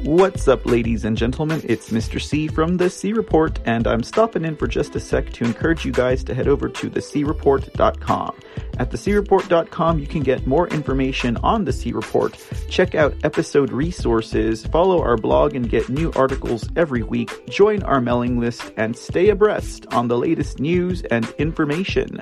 What's 0.04 0.48
up, 0.48 0.66
ladies 0.66 1.06
and 1.06 1.16
gentlemen? 1.16 1.62
It's 1.66 1.92
Mr. 1.92 2.20
C 2.20 2.48
from 2.48 2.78
The 2.78 2.90
C 2.90 3.14
Report, 3.14 3.60
and 3.66 3.86
I'm 3.86 4.02
stopping 4.02 4.44
in 4.44 4.56
for 4.56 4.68
just 4.68 4.96
a 4.96 5.00
sec 5.00 5.30
to 5.34 5.44
encourage 5.44 5.86
you 5.86 5.92
guys 5.92 6.24
to 6.24 6.34
head 6.34 6.48
over 6.48 6.68
to 6.68 6.90
thecreport.com. 6.90 8.36
At 8.80 8.90
thecreport.com, 8.92 10.00
you 10.00 10.08
can 10.08 10.24
get 10.24 10.48
more 10.48 10.70
information 10.70 11.36
on 11.44 11.66
the 11.66 11.74
C 11.74 11.92
Report, 11.92 12.38
check 12.70 12.96
out 12.96 13.14
episode 13.26 13.74
resources, 13.74 14.66
follow 14.66 15.02
our 15.02 15.18
blog 15.18 15.54
and 15.54 15.70
get 15.70 15.90
new 15.90 16.14
articles 16.16 16.70
every 16.78 17.04
week, 17.04 17.46
join 17.50 17.84
our 17.84 18.00
mailing 18.00 18.40
list, 18.40 18.72
and 18.78 18.96
stay 18.96 19.28
abreast 19.30 19.86
on 19.92 20.08
the 20.08 20.18
latest 20.18 20.62
news 20.62 21.02
and 21.12 21.28
information. 21.38 22.22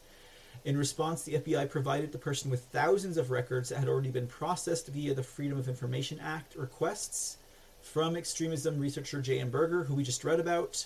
In 0.63 0.77
response, 0.77 1.23
the 1.23 1.39
FBI 1.39 1.67
provided 1.67 2.11
the 2.11 2.19
person 2.19 2.51
with 2.51 2.65
thousands 2.65 3.17
of 3.17 3.31
records 3.31 3.69
that 3.69 3.79
had 3.79 3.89
already 3.89 4.11
been 4.11 4.27
processed 4.27 4.87
via 4.89 5.15
the 5.15 5.23
Freedom 5.23 5.57
of 5.57 5.67
Information 5.67 6.19
Act 6.19 6.55
requests 6.55 7.37
from 7.81 8.15
extremism 8.15 8.77
researcher 8.79 9.19
J.M. 9.19 9.49
Berger, 9.49 9.85
who 9.85 9.95
we 9.95 10.03
just 10.03 10.23
read 10.23 10.39
about. 10.39 10.85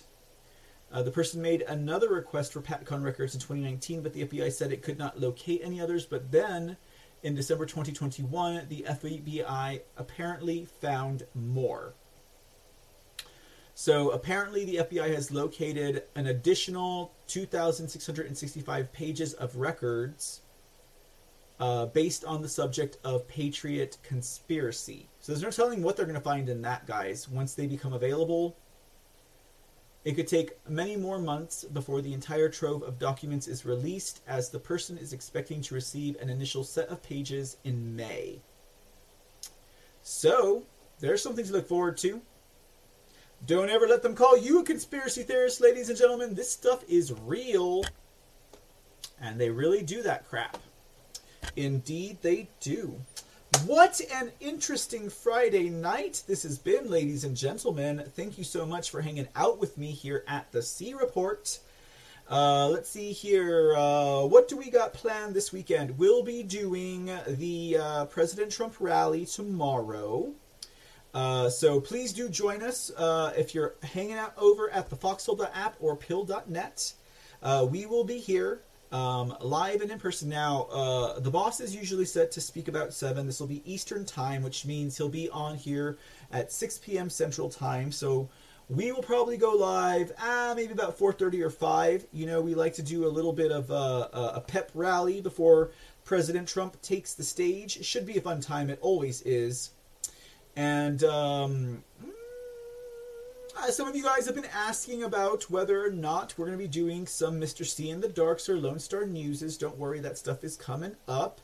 Uh, 0.89 1.03
the 1.03 1.11
person 1.11 1.41
made 1.41 1.63
another 1.63 2.07
request 2.07 2.53
for 2.53 2.61
PatCon 2.61 3.03
records 3.03 3.33
in 3.33 3.41
2019, 3.41 4.01
but 4.01 4.13
the 4.13 4.23
FBI 4.23 4.53
said 4.53 4.71
it 4.71 4.83
could 4.83 4.97
not 4.97 5.19
locate 5.19 5.59
any 5.61 5.81
others. 5.81 6.05
But 6.05 6.31
then, 6.31 6.77
in 7.23 7.35
December 7.35 7.65
2021, 7.65 8.67
the 8.69 8.85
FBI 8.87 9.81
apparently 9.97 10.65
found 10.65 11.23
more. 11.33 11.93
So 13.73 14.09
apparently, 14.09 14.65
the 14.65 14.75
FBI 14.77 15.13
has 15.13 15.31
located 15.31 16.03
an 16.15 16.27
additional 16.27 17.13
2,665 17.27 18.91
pages 18.91 19.33
of 19.33 19.55
records 19.55 20.41
uh, 21.59 21.85
based 21.87 22.25
on 22.25 22.41
the 22.41 22.49
subject 22.49 22.97
of 23.03 23.27
Patriot 23.27 23.97
conspiracy. 24.03 25.09
So 25.19 25.31
there's 25.31 25.43
no 25.43 25.51
telling 25.51 25.83
what 25.83 25.95
they're 25.95 26.05
going 26.05 26.15
to 26.15 26.21
find 26.21 26.49
in 26.49 26.61
that, 26.63 26.87
guys, 26.87 27.29
once 27.29 27.53
they 27.53 27.67
become 27.67 27.93
available. 27.93 28.57
It 30.07 30.15
could 30.15 30.27
take 30.27 30.53
many 30.69 30.95
more 30.95 31.19
months 31.19 31.65
before 31.65 32.01
the 32.01 32.13
entire 32.13 32.47
trove 32.47 32.81
of 32.81 32.97
documents 32.97 33.45
is 33.45 33.65
released, 33.65 34.21
as 34.25 34.49
the 34.49 34.57
person 34.57 34.97
is 34.97 35.11
expecting 35.11 35.59
to 35.63 35.75
receive 35.75 36.15
an 36.21 36.29
initial 36.29 36.63
set 36.63 36.87
of 36.87 37.03
pages 37.03 37.57
in 37.65 37.93
May. 37.93 38.39
So, 40.01 40.63
there's 41.01 41.21
something 41.21 41.43
to 41.43 41.51
look 41.51 41.67
forward 41.67 41.97
to. 41.97 42.21
Don't 43.45 43.69
ever 43.69 43.85
let 43.85 44.01
them 44.01 44.15
call 44.15 44.37
you 44.37 44.61
a 44.61 44.63
conspiracy 44.63 45.23
theorist, 45.23 45.59
ladies 45.59 45.89
and 45.89 45.97
gentlemen. 45.97 46.35
This 46.35 46.53
stuff 46.53 46.85
is 46.87 47.11
real. 47.25 47.83
And 49.19 49.37
they 49.37 49.49
really 49.49 49.83
do 49.83 50.01
that 50.03 50.25
crap. 50.29 50.57
Indeed, 51.57 52.19
they 52.21 52.47
do. 52.61 53.01
What 53.65 54.01
an 54.13 54.31
interesting 54.39 55.09
Friday 55.09 55.69
night 55.69 56.23
this 56.27 56.43
has 56.43 56.57
been, 56.57 56.89
ladies 56.89 57.23
and 57.23 57.35
gentlemen. 57.35 58.03
Thank 58.15 58.37
you 58.37 58.43
so 58.43 58.65
much 58.65 58.89
for 58.89 59.01
hanging 59.01 59.27
out 59.35 59.59
with 59.59 59.77
me 59.77 59.91
here 59.91 60.23
at 60.27 60.51
the 60.51 60.61
C 60.61 60.93
Report. 60.93 61.59
Uh, 62.29 62.67
let's 62.67 62.89
see 62.89 63.11
here. 63.11 63.73
Uh, 63.75 64.23
what 64.25 64.47
do 64.47 64.57
we 64.57 64.69
got 64.69 64.93
planned 64.93 65.33
this 65.33 65.53
weekend? 65.53 65.97
We'll 65.97 66.23
be 66.23 66.43
doing 66.43 67.09
the 67.27 67.77
uh, 67.77 68.05
President 68.05 68.51
Trump 68.51 68.75
rally 68.79 69.25
tomorrow. 69.25 70.33
Uh, 71.13 71.49
so 71.49 71.79
please 71.79 72.13
do 72.13 72.29
join 72.29 72.61
us 72.61 72.91
uh, 72.97 73.33
if 73.35 73.55
you're 73.55 73.75
hanging 73.81 74.17
out 74.17 74.33
over 74.37 74.69
at 74.69 74.89
the 74.89 74.95
Foxhole 74.95 75.41
app 75.53 75.75
or 75.79 75.95
Pilled.net. 75.95 76.93
Uh, 77.41 77.65
we 77.69 77.85
will 77.85 78.03
be 78.03 78.17
here 78.17 78.61
um, 78.91 79.35
live 79.41 79.81
and 79.81 79.91
in 79.91 79.99
person. 79.99 80.29
Now, 80.29 80.63
uh, 80.71 81.19
the 81.19 81.31
boss 81.31 81.59
is 81.59 81.75
usually 81.75 82.05
set 82.05 82.31
to 82.31 82.41
speak 82.41 82.67
about 82.67 82.93
7. 82.93 83.25
This 83.25 83.39
will 83.39 83.47
be 83.47 83.61
Eastern 83.71 84.05
Time, 84.05 84.43
which 84.43 84.65
means 84.65 84.97
he'll 84.97 85.09
be 85.09 85.29
on 85.29 85.55
here 85.55 85.97
at 86.31 86.51
6 86.51 86.79
p.m. 86.79 87.09
Central 87.09 87.49
Time. 87.49 87.91
So 87.91 88.29
we 88.69 88.91
will 88.91 89.03
probably 89.03 89.37
go 89.37 89.51
live 89.51 90.11
ah, 90.19 90.53
maybe 90.55 90.73
about 90.73 90.97
4.30 90.97 91.41
or 91.41 91.49
5. 91.49 92.07
You 92.11 92.25
know, 92.25 92.41
we 92.41 92.53
like 92.53 92.73
to 92.75 92.83
do 92.83 93.05
a 93.05 93.09
little 93.09 93.33
bit 93.33 93.51
of 93.51 93.69
a, 93.69 94.09
a 94.35 94.43
pep 94.45 94.71
rally 94.73 95.21
before 95.21 95.71
President 96.03 96.47
Trump 96.47 96.81
takes 96.81 97.13
the 97.13 97.23
stage. 97.23 97.77
It 97.77 97.85
should 97.85 98.05
be 98.05 98.17
a 98.17 98.21
fun 98.21 98.41
time. 98.41 98.69
It 98.69 98.79
always 98.81 99.21
is. 99.21 99.71
And 100.55 101.03
um, 101.03 101.83
uh, 103.59 103.71
some 103.71 103.87
of 103.87 103.95
you 103.95 104.03
guys 104.03 104.25
have 104.25 104.35
been 104.35 104.45
asking 104.53 105.03
about 105.03 105.49
whether 105.49 105.83
or 105.83 105.89
not 105.89 106.33
we're 106.37 106.45
going 106.45 106.57
to 106.57 106.63
be 106.63 106.67
doing 106.67 107.07
some 107.07 107.39
Mr. 107.39 107.65
C 107.65 107.89
in 107.89 108.01
the 108.01 108.07
Darks 108.07 108.49
or 108.49 108.57
Lone 108.57 108.79
Star 108.79 109.05
Newses. 109.05 109.57
Don't 109.57 109.77
worry, 109.77 109.99
that 109.99 110.17
stuff 110.17 110.43
is 110.43 110.55
coming 110.55 110.95
up. 111.07 111.41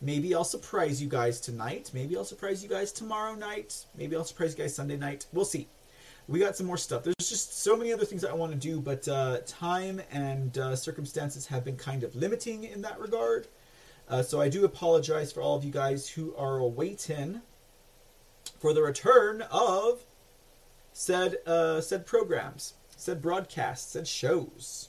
Maybe 0.00 0.34
I'll 0.34 0.44
surprise 0.44 1.00
you 1.00 1.08
guys 1.08 1.40
tonight. 1.40 1.90
Maybe 1.94 2.16
I'll 2.16 2.24
surprise 2.24 2.62
you 2.62 2.68
guys 2.68 2.92
tomorrow 2.92 3.34
night. 3.34 3.86
Maybe 3.96 4.14
I'll 4.14 4.24
surprise 4.24 4.52
you 4.52 4.64
guys 4.64 4.74
Sunday 4.74 4.96
night. 4.96 5.26
We'll 5.32 5.44
see. 5.44 5.68
We 6.28 6.38
got 6.38 6.56
some 6.56 6.66
more 6.66 6.76
stuff. 6.76 7.02
There's 7.02 7.28
just 7.28 7.62
so 7.62 7.76
many 7.76 7.92
other 7.92 8.04
things 8.04 8.24
I 8.24 8.32
want 8.32 8.52
to 8.52 8.58
do, 8.58 8.80
but 8.80 9.06
uh, 9.08 9.38
time 9.46 10.02
and 10.10 10.56
uh, 10.58 10.76
circumstances 10.76 11.46
have 11.46 11.64
been 11.64 11.76
kind 11.76 12.02
of 12.02 12.14
limiting 12.14 12.64
in 12.64 12.82
that 12.82 12.98
regard. 12.98 13.46
Uh, 14.08 14.22
so 14.22 14.40
I 14.40 14.48
do 14.48 14.64
apologize 14.64 15.32
for 15.32 15.40
all 15.40 15.56
of 15.56 15.64
you 15.64 15.70
guys 15.70 16.08
who 16.08 16.34
are 16.36 16.62
waiting 16.62 17.40
for 18.58 18.74
the 18.74 18.82
return 18.82 19.42
of 19.50 20.04
said 20.94 21.36
uh, 21.44 21.82
said 21.82 22.06
programs, 22.06 22.74
said 22.96 23.20
broadcasts, 23.20 23.92
said 23.92 24.08
shows. 24.08 24.88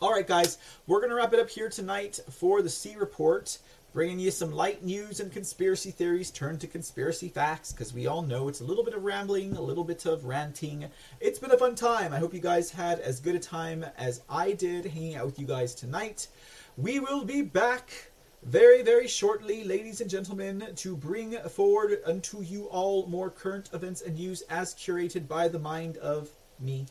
All 0.00 0.12
right, 0.12 0.26
guys, 0.26 0.58
we're 0.86 1.00
gonna 1.00 1.14
wrap 1.14 1.32
it 1.32 1.38
up 1.38 1.48
here 1.48 1.68
tonight 1.68 2.18
for 2.30 2.62
the 2.62 2.70
C 2.70 2.96
report, 2.96 3.58
bringing 3.92 4.18
you 4.18 4.30
some 4.30 4.52
light 4.52 4.82
news 4.82 5.20
and 5.20 5.30
conspiracy 5.30 5.90
theories 5.90 6.30
turned 6.30 6.60
to 6.62 6.66
conspiracy 6.66 7.28
facts, 7.28 7.70
because 7.70 7.94
we 7.94 8.06
all 8.06 8.22
know 8.22 8.48
it's 8.48 8.60
a 8.60 8.64
little 8.64 8.84
bit 8.84 8.94
of 8.94 9.04
rambling, 9.04 9.56
a 9.56 9.60
little 9.60 9.84
bit 9.84 10.06
of 10.06 10.24
ranting. 10.24 10.86
It's 11.20 11.38
been 11.38 11.52
a 11.52 11.58
fun 11.58 11.74
time. 11.74 12.12
I 12.12 12.18
hope 12.18 12.34
you 12.34 12.40
guys 12.40 12.70
had 12.70 12.98
as 13.00 13.20
good 13.20 13.36
a 13.36 13.38
time 13.38 13.84
as 13.96 14.22
I 14.28 14.52
did 14.52 14.86
hanging 14.86 15.16
out 15.16 15.26
with 15.26 15.38
you 15.38 15.46
guys 15.46 15.74
tonight. 15.74 16.28
We 16.76 16.98
will 16.98 17.24
be 17.24 17.42
back 17.42 18.10
very, 18.42 18.82
very 18.82 19.08
shortly, 19.08 19.64
ladies 19.64 20.00
and 20.00 20.10
gentlemen, 20.10 20.64
to 20.76 20.96
bring 20.96 21.36
forward 21.48 22.00
unto 22.04 22.42
you 22.42 22.64
all 22.66 23.06
more 23.06 23.30
current 23.30 23.70
events 23.72 24.02
and 24.02 24.16
news 24.16 24.42
as 24.42 24.74
curated 24.74 25.26
by 25.26 25.48
the 25.48 25.58
mind 25.58 25.96
of 25.98 26.30
me. 26.60 26.86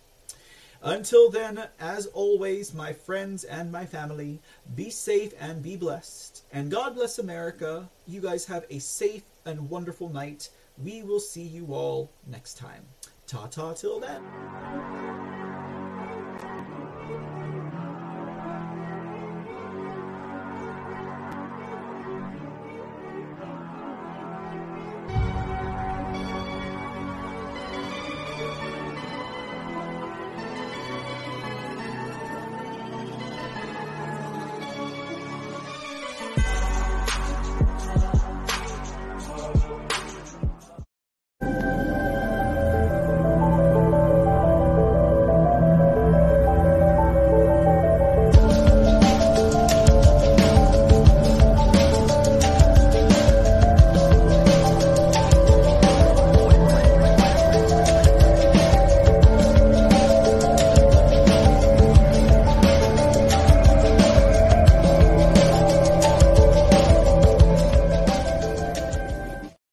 Until 0.82 1.30
then, 1.32 1.68
as 1.80 2.06
always, 2.08 2.74
my 2.74 2.94
friends 2.94 3.44
and 3.44 3.72
my 3.72 3.86
family, 3.86 4.40
be 4.76 4.90
safe 4.90 5.34
and 5.40 5.64
be 5.64 5.76
blessed. 5.76 6.44
And 6.52 6.70
God 6.70 6.96
bless 6.96 7.18
America. 7.18 7.90
You 8.06 8.22
guys 8.22 8.46
have 8.46 8.66
a 8.70 8.80
safe 8.80 9.24
and 9.46 9.70
wonderful 9.70 10.10
night. 10.10 10.50
We 10.84 11.02
will 11.02 11.20
see 11.20 11.42
you 11.42 11.74
all 11.74 12.12
next 12.28 12.58
time. 12.58 12.86
Ta 13.28 13.48
ta 13.48 13.74
till 13.74 14.00
then. 14.00 15.45